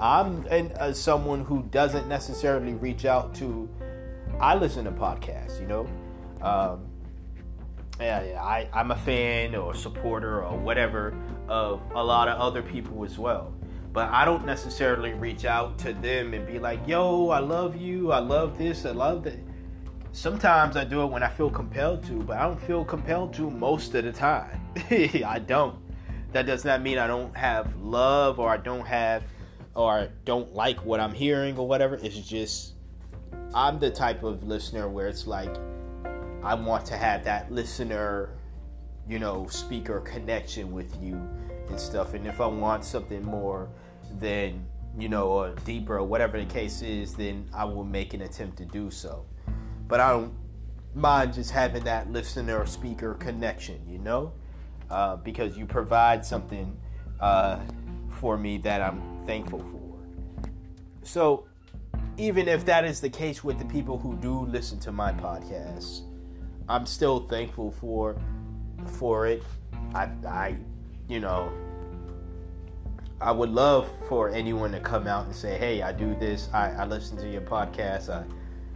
I'm 0.00 0.46
an, 0.46 0.72
uh, 0.72 0.92
someone 0.92 1.44
who 1.44 1.62
doesn't 1.64 2.08
necessarily 2.08 2.74
reach 2.74 3.04
out 3.04 3.34
to. 3.36 3.68
I 4.40 4.54
listen 4.54 4.84
to 4.86 4.90
podcasts, 4.90 5.60
you 5.60 5.66
know. 5.66 5.86
Um, 6.40 6.86
yeah, 8.00 8.40
I, 8.42 8.66
I'm 8.72 8.92
a 8.92 8.96
fan 8.96 9.54
or 9.54 9.74
supporter 9.74 10.42
or 10.42 10.56
whatever 10.58 11.14
of 11.48 11.82
a 11.94 12.02
lot 12.02 12.28
of 12.28 12.40
other 12.40 12.62
people 12.62 13.04
as 13.04 13.18
well. 13.18 13.52
But 13.92 14.08
I 14.08 14.24
don't 14.24 14.46
necessarily 14.46 15.12
reach 15.12 15.44
out 15.44 15.76
to 15.80 15.92
them 15.92 16.32
and 16.32 16.46
be 16.46 16.58
like, 16.58 16.86
yo, 16.86 17.28
I 17.28 17.40
love 17.40 17.76
you. 17.76 18.12
I 18.12 18.20
love 18.20 18.56
this. 18.56 18.86
I 18.86 18.92
love 18.92 19.24
that. 19.24 19.38
Sometimes 20.12 20.76
I 20.76 20.84
do 20.84 21.02
it 21.02 21.06
when 21.06 21.22
I 21.22 21.28
feel 21.28 21.50
compelled 21.50 22.04
to, 22.04 22.14
but 22.14 22.38
I 22.38 22.42
don't 22.42 22.60
feel 22.60 22.84
compelled 22.84 23.34
to 23.34 23.50
most 23.50 23.94
of 23.94 24.04
the 24.04 24.12
time. 24.12 24.60
I 24.90 25.42
don't. 25.44 25.76
That 26.32 26.46
does 26.46 26.64
not 26.64 26.80
mean 26.82 26.98
I 26.98 27.06
don't 27.06 27.36
have 27.36 27.76
love 27.76 28.38
or 28.38 28.48
I 28.48 28.56
don't 28.56 28.86
have 28.86 29.24
or 29.74 30.08
don't 30.24 30.54
like 30.54 30.84
what 30.84 31.00
I'm 31.00 31.12
hearing 31.12 31.56
or 31.56 31.66
whatever. 31.66 31.96
It's 31.96 32.18
just 32.18 32.74
I'm 33.54 33.78
the 33.78 33.90
type 33.90 34.22
of 34.22 34.44
listener 34.44 34.88
where 34.88 35.08
it's 35.08 35.26
like 35.26 35.54
I 36.42 36.54
want 36.54 36.86
to 36.86 36.96
have 36.96 37.24
that 37.24 37.52
listener, 37.52 38.30
you 39.08 39.18
know, 39.18 39.46
speaker 39.48 40.00
connection 40.00 40.72
with 40.72 40.94
you 41.02 41.20
and 41.68 41.78
stuff. 41.78 42.14
And 42.14 42.26
if 42.26 42.40
I 42.40 42.46
want 42.46 42.84
something 42.84 43.22
more 43.22 43.68
than, 44.18 44.66
you 44.98 45.08
know, 45.08 45.28
or 45.28 45.54
deeper 45.64 45.98
or 45.98 46.04
whatever 46.04 46.38
the 46.38 46.46
case 46.46 46.82
is, 46.82 47.14
then 47.14 47.48
I 47.52 47.64
will 47.64 47.84
make 47.84 48.14
an 48.14 48.22
attempt 48.22 48.56
to 48.58 48.64
do 48.64 48.90
so. 48.90 49.26
But 49.86 50.00
I 50.00 50.10
don't 50.10 50.32
mind 50.94 51.34
just 51.34 51.50
having 51.50 51.84
that 51.84 52.10
listener 52.10 52.64
speaker 52.66 53.14
connection, 53.14 53.80
you 53.88 53.98
know, 53.98 54.32
uh, 54.90 55.16
because 55.16 55.56
you 55.56 55.66
provide 55.66 56.24
something 56.24 56.76
uh, 57.20 57.60
for 58.08 58.38
me 58.38 58.58
that 58.58 58.80
I'm 58.80 59.19
thankful 59.30 59.60
for. 59.60 60.50
So, 61.04 61.46
even 62.16 62.48
if 62.48 62.64
that 62.64 62.84
is 62.84 63.00
the 63.00 63.08
case 63.08 63.44
with 63.44 63.60
the 63.60 63.64
people 63.64 63.96
who 63.96 64.16
do 64.16 64.40
listen 64.46 64.80
to 64.80 64.90
my 64.90 65.12
podcast, 65.12 66.00
I'm 66.68 66.84
still 66.84 67.28
thankful 67.28 67.70
for 67.70 68.16
for 68.98 69.28
it. 69.28 69.44
I, 69.94 70.08
I, 70.26 70.56
you 71.06 71.20
know, 71.20 71.52
I 73.20 73.30
would 73.30 73.50
love 73.50 73.88
for 74.08 74.30
anyone 74.30 74.72
to 74.72 74.80
come 74.80 75.06
out 75.06 75.26
and 75.26 75.34
say, 75.34 75.56
"Hey, 75.56 75.80
I 75.80 75.92
do 75.92 76.16
this. 76.16 76.48
I, 76.52 76.70
I 76.72 76.84
listen 76.84 77.16
to 77.18 77.28
your 77.28 77.42
podcast. 77.42 78.08
I, 78.08 78.24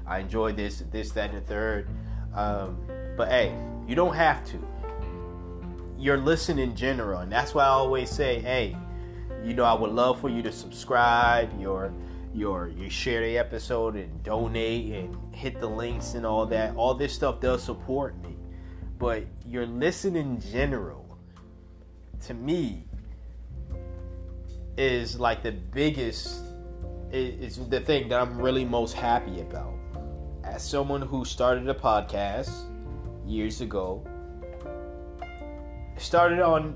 I 0.07 0.21
enjoy 0.21 0.53
this, 0.53 0.85
this, 0.93 1.11
that, 1.11 1.31
and 1.31 1.39
the 1.39 1.47
third. 1.47 1.89
Um, 2.33 2.79
but 3.17 3.27
hey, 3.29 3.59
you 3.89 3.97
don't 3.97 4.15
have 4.15 4.45
to. 4.51 4.59
You're 5.99 6.19
listening 6.19 6.71
in 6.71 6.77
general, 6.77 7.23
and 7.23 7.33
that's 7.33 7.55
why 7.55 7.65
I 7.65 7.71
always 7.71 8.09
say, 8.09 8.39
"Hey, 8.39 8.77
you 9.45 9.55
know, 9.55 9.65
I 9.65 9.75
would 9.75 9.91
love 9.91 10.21
for 10.21 10.29
you 10.29 10.43
to 10.43 10.53
subscribe, 10.53 11.61
your, 11.61 11.93
your, 12.33 12.69
you 12.69 12.89
share 12.89 13.21
the 13.21 13.39
episode 13.39 13.95
and 13.95 14.23
donate 14.23 14.93
and 14.93 15.35
hit 15.35 15.61
the 15.61 15.69
links 15.69 16.15
and 16.15 16.25
all 16.25 16.47
that. 16.47 16.75
All 16.77 16.95
this 16.95 17.13
stuff 17.13 17.41
does 17.41 17.63
support 17.63 18.21
me, 18.23 18.37
but 18.99 19.25
you're 19.47 19.67
listening 19.67 20.35
in 20.35 20.41
general. 20.41 21.03
To 22.27 22.33
me, 22.33 22.87
is 24.77 25.21
like 25.21 25.43
the 25.43 25.53
biggest 25.53 26.41
is 27.13 27.59
the 27.69 27.81
thing 27.81 28.09
that 28.09 28.21
I'm 28.21 28.41
really 28.41 28.65
most 28.65 28.95
happy 28.95 29.41
about. 29.41 29.75
As 30.43 30.69
someone 30.69 31.01
who 31.01 31.25
started 31.25 31.69
a 31.69 31.75
podcast 31.75 32.51
years 33.25 33.61
ago, 33.61 34.05
started 35.97 36.41
on 36.41 36.75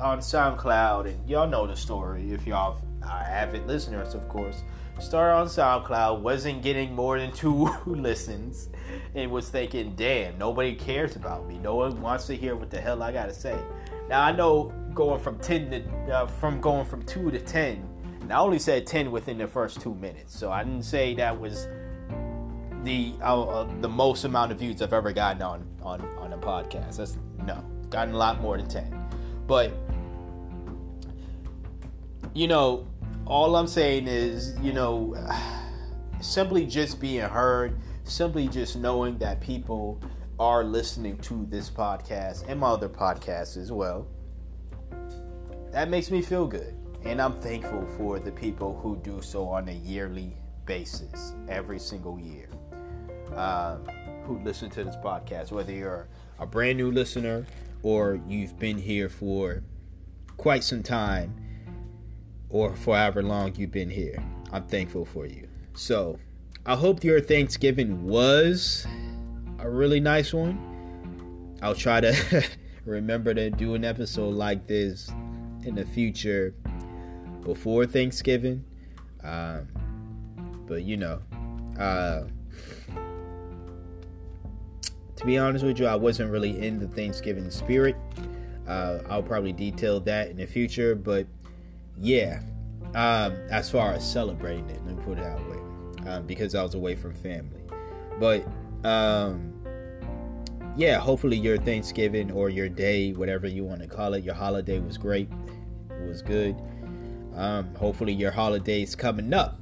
on 0.00 0.18
SoundCloud, 0.18 1.06
and 1.06 1.28
y'all 1.28 1.48
know 1.48 1.66
the 1.66 1.76
story 1.76 2.32
if 2.32 2.46
y'all 2.46 2.80
are 3.02 3.22
avid 3.22 3.66
listeners, 3.66 4.14
of 4.14 4.28
course. 4.28 4.62
Started 4.98 5.34
on 5.34 5.46
SoundCloud, 5.46 6.20
wasn't 6.20 6.62
getting 6.62 6.94
more 6.94 7.18
than 7.18 7.32
two 7.32 7.70
listens, 7.86 8.68
and 9.14 9.30
was 9.30 9.48
thinking, 9.48 9.94
"Damn, 9.96 10.36
nobody 10.38 10.74
cares 10.74 11.16
about 11.16 11.48
me. 11.48 11.58
No 11.58 11.76
one 11.76 12.00
wants 12.02 12.26
to 12.26 12.36
hear 12.36 12.54
what 12.54 12.70
the 12.70 12.80
hell 12.80 13.02
I 13.02 13.10
gotta 13.10 13.32
say." 13.32 13.58
Now 14.08 14.22
I 14.22 14.32
know 14.32 14.72
going 14.92 15.20
from 15.20 15.38
ten 15.38 15.70
to 15.70 16.12
uh, 16.12 16.26
from 16.26 16.60
going 16.60 16.84
from 16.84 17.02
two 17.04 17.30
to 17.30 17.38
ten. 17.38 17.88
And 18.20 18.32
I 18.32 18.38
only 18.38 18.58
said 18.58 18.86
ten 18.86 19.10
within 19.10 19.38
the 19.38 19.46
first 19.46 19.80
two 19.80 19.94
minutes, 19.94 20.38
so 20.38 20.52
I 20.52 20.62
didn't 20.64 20.82
say 20.82 21.14
that 21.14 21.40
was 21.40 21.66
the 22.84 23.14
uh, 23.22 23.42
uh, 23.42 23.68
the 23.80 23.88
most 23.88 24.24
amount 24.24 24.52
of 24.52 24.58
views 24.58 24.82
I've 24.82 24.92
ever 24.92 25.12
gotten 25.12 25.42
on 25.42 25.66
on 25.82 26.00
on 26.18 26.32
a 26.32 26.38
podcast. 26.38 26.96
That's 26.98 27.16
no, 27.44 27.64
gotten 27.88 28.14
a 28.14 28.18
lot 28.18 28.40
more 28.40 28.56
than 28.58 28.68
ten. 28.68 28.99
But 29.50 29.72
you 32.34 32.46
know, 32.46 32.86
all 33.26 33.56
I'm 33.56 33.66
saying 33.66 34.06
is, 34.06 34.56
you 34.60 34.72
know, 34.72 35.16
simply 36.20 36.64
just 36.66 37.00
being 37.00 37.22
heard, 37.22 37.76
simply 38.04 38.46
just 38.46 38.76
knowing 38.76 39.18
that 39.18 39.40
people 39.40 40.00
are 40.38 40.62
listening 40.62 41.18
to 41.18 41.46
this 41.50 41.68
podcast 41.68 42.48
and 42.48 42.60
my 42.60 42.68
other 42.68 42.88
podcasts 42.88 43.56
as 43.56 43.72
well 43.72 44.06
that 45.72 45.88
makes 45.88 46.12
me 46.12 46.22
feel 46.22 46.46
good. 46.46 46.76
And 47.04 47.20
I'm 47.20 47.34
thankful 47.40 47.86
for 47.96 48.20
the 48.20 48.30
people 48.30 48.78
who 48.80 48.96
do 48.98 49.20
so 49.20 49.48
on 49.48 49.68
a 49.68 49.72
yearly 49.72 50.36
basis, 50.64 51.34
every 51.48 51.80
single 51.80 52.20
year, 52.20 52.48
um, 53.34 53.84
who 54.26 54.38
listen 54.44 54.70
to 54.70 54.84
this 54.84 54.96
podcast, 54.96 55.50
whether 55.50 55.72
you're 55.72 56.06
a 56.38 56.46
brand 56.46 56.78
new 56.78 56.92
listener 56.92 57.46
or 57.82 58.20
you've 58.28 58.58
been 58.58 58.78
here 58.78 59.08
for 59.08 59.62
quite 60.36 60.64
some 60.64 60.82
time 60.82 61.34
or 62.48 62.74
for 62.74 62.96
however 62.96 63.22
long 63.22 63.54
you've 63.56 63.70
been 63.70 63.90
here. 63.90 64.22
I'm 64.52 64.64
thankful 64.64 65.04
for 65.04 65.26
you. 65.26 65.48
So, 65.74 66.18
I 66.66 66.76
hope 66.76 67.04
your 67.04 67.20
Thanksgiving 67.20 68.04
was 68.04 68.86
a 69.58 69.68
really 69.68 70.00
nice 70.00 70.32
one. 70.32 71.58
I'll 71.62 71.74
try 71.74 72.00
to 72.00 72.44
remember 72.84 73.32
to 73.34 73.50
do 73.50 73.74
an 73.74 73.84
episode 73.84 74.34
like 74.34 74.66
this 74.66 75.10
in 75.64 75.74
the 75.74 75.84
future 75.84 76.54
before 77.42 77.86
Thanksgiving. 77.86 78.64
Um, 79.22 79.68
but 80.66 80.82
you 80.82 80.96
know, 80.96 81.20
uh, 81.78 82.24
to 85.20 85.26
be 85.26 85.36
honest 85.36 85.62
with 85.62 85.78
you, 85.78 85.86
I 85.86 85.96
wasn't 85.96 86.30
really 86.30 86.66
in 86.66 86.78
the 86.78 86.88
Thanksgiving 86.88 87.50
spirit. 87.50 87.94
Uh, 88.66 89.00
I'll 89.10 89.22
probably 89.22 89.52
detail 89.52 90.00
that 90.00 90.30
in 90.30 90.38
the 90.38 90.46
future, 90.46 90.94
but 90.94 91.26
yeah, 91.98 92.40
um, 92.94 93.36
as 93.50 93.68
far 93.68 93.92
as 93.92 94.10
celebrating 94.10 94.70
it, 94.70 94.80
let 94.86 94.96
me 94.96 95.02
put 95.04 95.18
it 95.18 95.24
that 95.24 95.38
way, 95.50 96.10
um, 96.10 96.26
because 96.26 96.54
I 96.54 96.62
was 96.62 96.74
away 96.74 96.96
from 96.96 97.12
family. 97.12 97.60
But 98.18 98.46
um, 98.82 99.52
yeah, 100.74 100.98
hopefully 100.98 101.36
your 101.36 101.58
Thanksgiving 101.58 102.30
or 102.30 102.48
your 102.48 102.70
day, 102.70 103.12
whatever 103.12 103.46
you 103.46 103.62
want 103.62 103.82
to 103.82 103.88
call 103.88 104.14
it, 104.14 104.24
your 104.24 104.34
holiday 104.34 104.78
was 104.78 104.96
great. 104.96 105.28
It 105.90 106.08
was 106.08 106.22
good. 106.22 106.56
Um, 107.34 107.74
hopefully 107.74 108.14
your 108.14 108.30
holidays 108.30 108.96
coming 108.96 109.34
up 109.34 109.60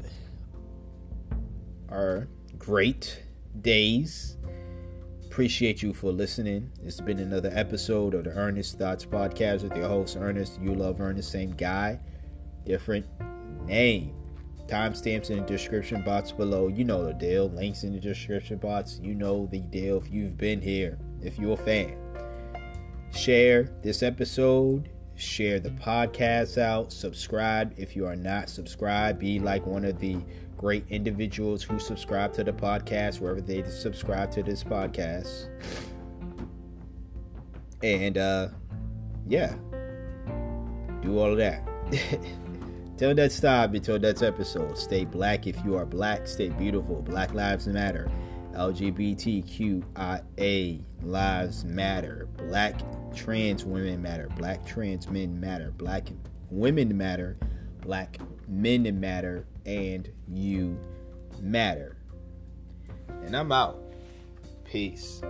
are 1.89 2.28
great 2.60 3.24
days. 3.60 4.38
Appreciate 5.39 5.85
you 5.85 5.94
for 5.94 6.10
listening. 6.10 6.69
It's 6.85 7.01
been 7.01 7.20
another 7.20 7.52
episode 7.55 8.15
of 8.15 8.24
the 8.24 8.31
Earnest 8.31 8.77
Thoughts 8.77 9.06
Podcast 9.06 9.62
with 9.62 9.77
your 9.77 9.86
host 9.86 10.16
Ernest. 10.19 10.60
You 10.60 10.74
love 10.74 11.01
Ernest, 11.01 11.31
same 11.31 11.52
guy, 11.52 12.01
different 12.66 13.06
name. 13.65 14.16
Timestamps 14.66 15.31
in 15.31 15.36
the 15.36 15.47
description 15.47 16.02
box 16.02 16.32
below. 16.32 16.66
You 16.66 16.82
know 16.82 17.05
the 17.05 17.12
deal. 17.12 17.51
Links 17.51 17.85
in 17.85 17.93
the 17.93 18.01
description 18.01 18.59
box. 18.59 18.98
You 19.01 19.15
know 19.15 19.47
the 19.47 19.60
deal 19.60 19.98
if 19.98 20.12
you've 20.12 20.36
been 20.36 20.60
here, 20.60 20.98
if 21.23 21.39
you're 21.39 21.52
a 21.52 21.56
fan. 21.56 21.97
Share 23.12 23.70
this 23.81 24.02
episode. 24.02 24.89
Share 25.15 25.60
the 25.60 25.70
podcast 25.70 26.59
out. 26.59 26.93
Subscribe 26.93 27.73
if 27.77 27.94
you 27.94 28.06
are 28.06 28.16
not 28.16 28.48
subscribed. 28.48 29.20
Be 29.20 29.39
like 29.39 29.65
one 29.66 29.85
of 29.85 30.01
the 30.01 30.16
great 30.59 30.85
individuals 30.90 31.62
who 31.62 31.78
subscribe 31.78 32.35
to 32.35 32.44
the 32.44 32.52
podcast, 32.52 33.20
wherever 33.20 33.40
they 33.40 33.62
subscribe 33.64 34.30
to 34.32 34.43
this 34.43 34.62
podcast. 34.62 35.48
And 37.82 38.18
uh 38.18 38.48
yeah. 39.26 39.55
Do 41.01 41.18
all 41.18 41.32
of 41.32 41.39
that. 41.39 41.62
Till 42.98 43.14
next 43.14 43.40
time, 43.40 43.74
until 43.74 43.98
next 43.98 44.22
episode, 44.22 44.76
stay 44.76 45.05
black 45.05 45.47
if 45.47 45.64
you 45.64 45.76
are 45.76 45.86
black, 45.86 46.26
stay 46.26 46.48
beautiful. 46.48 47.01
Black 47.01 47.32
Lives 47.32 47.68
Matter. 47.68 48.10
LGBTQIA 48.59 49.85
lives 51.02 51.64
matter. 51.64 52.28
Black 52.36 52.74
trans 53.14 53.64
women 53.64 54.02
matter. 54.02 54.28
Black 54.36 54.66
trans 54.66 55.09
men 55.09 55.39
matter. 55.39 55.70
Black 55.76 56.09
women 56.51 56.97
matter. 56.97 57.39
Black 57.80 58.18
men 58.48 58.98
matter. 58.98 59.47
And 59.69 60.11
you 60.27 60.81
matter. 61.43 61.99
And 63.23 63.36
I'm 63.36 63.53
out. 63.53 63.78
Peace. 64.65 65.20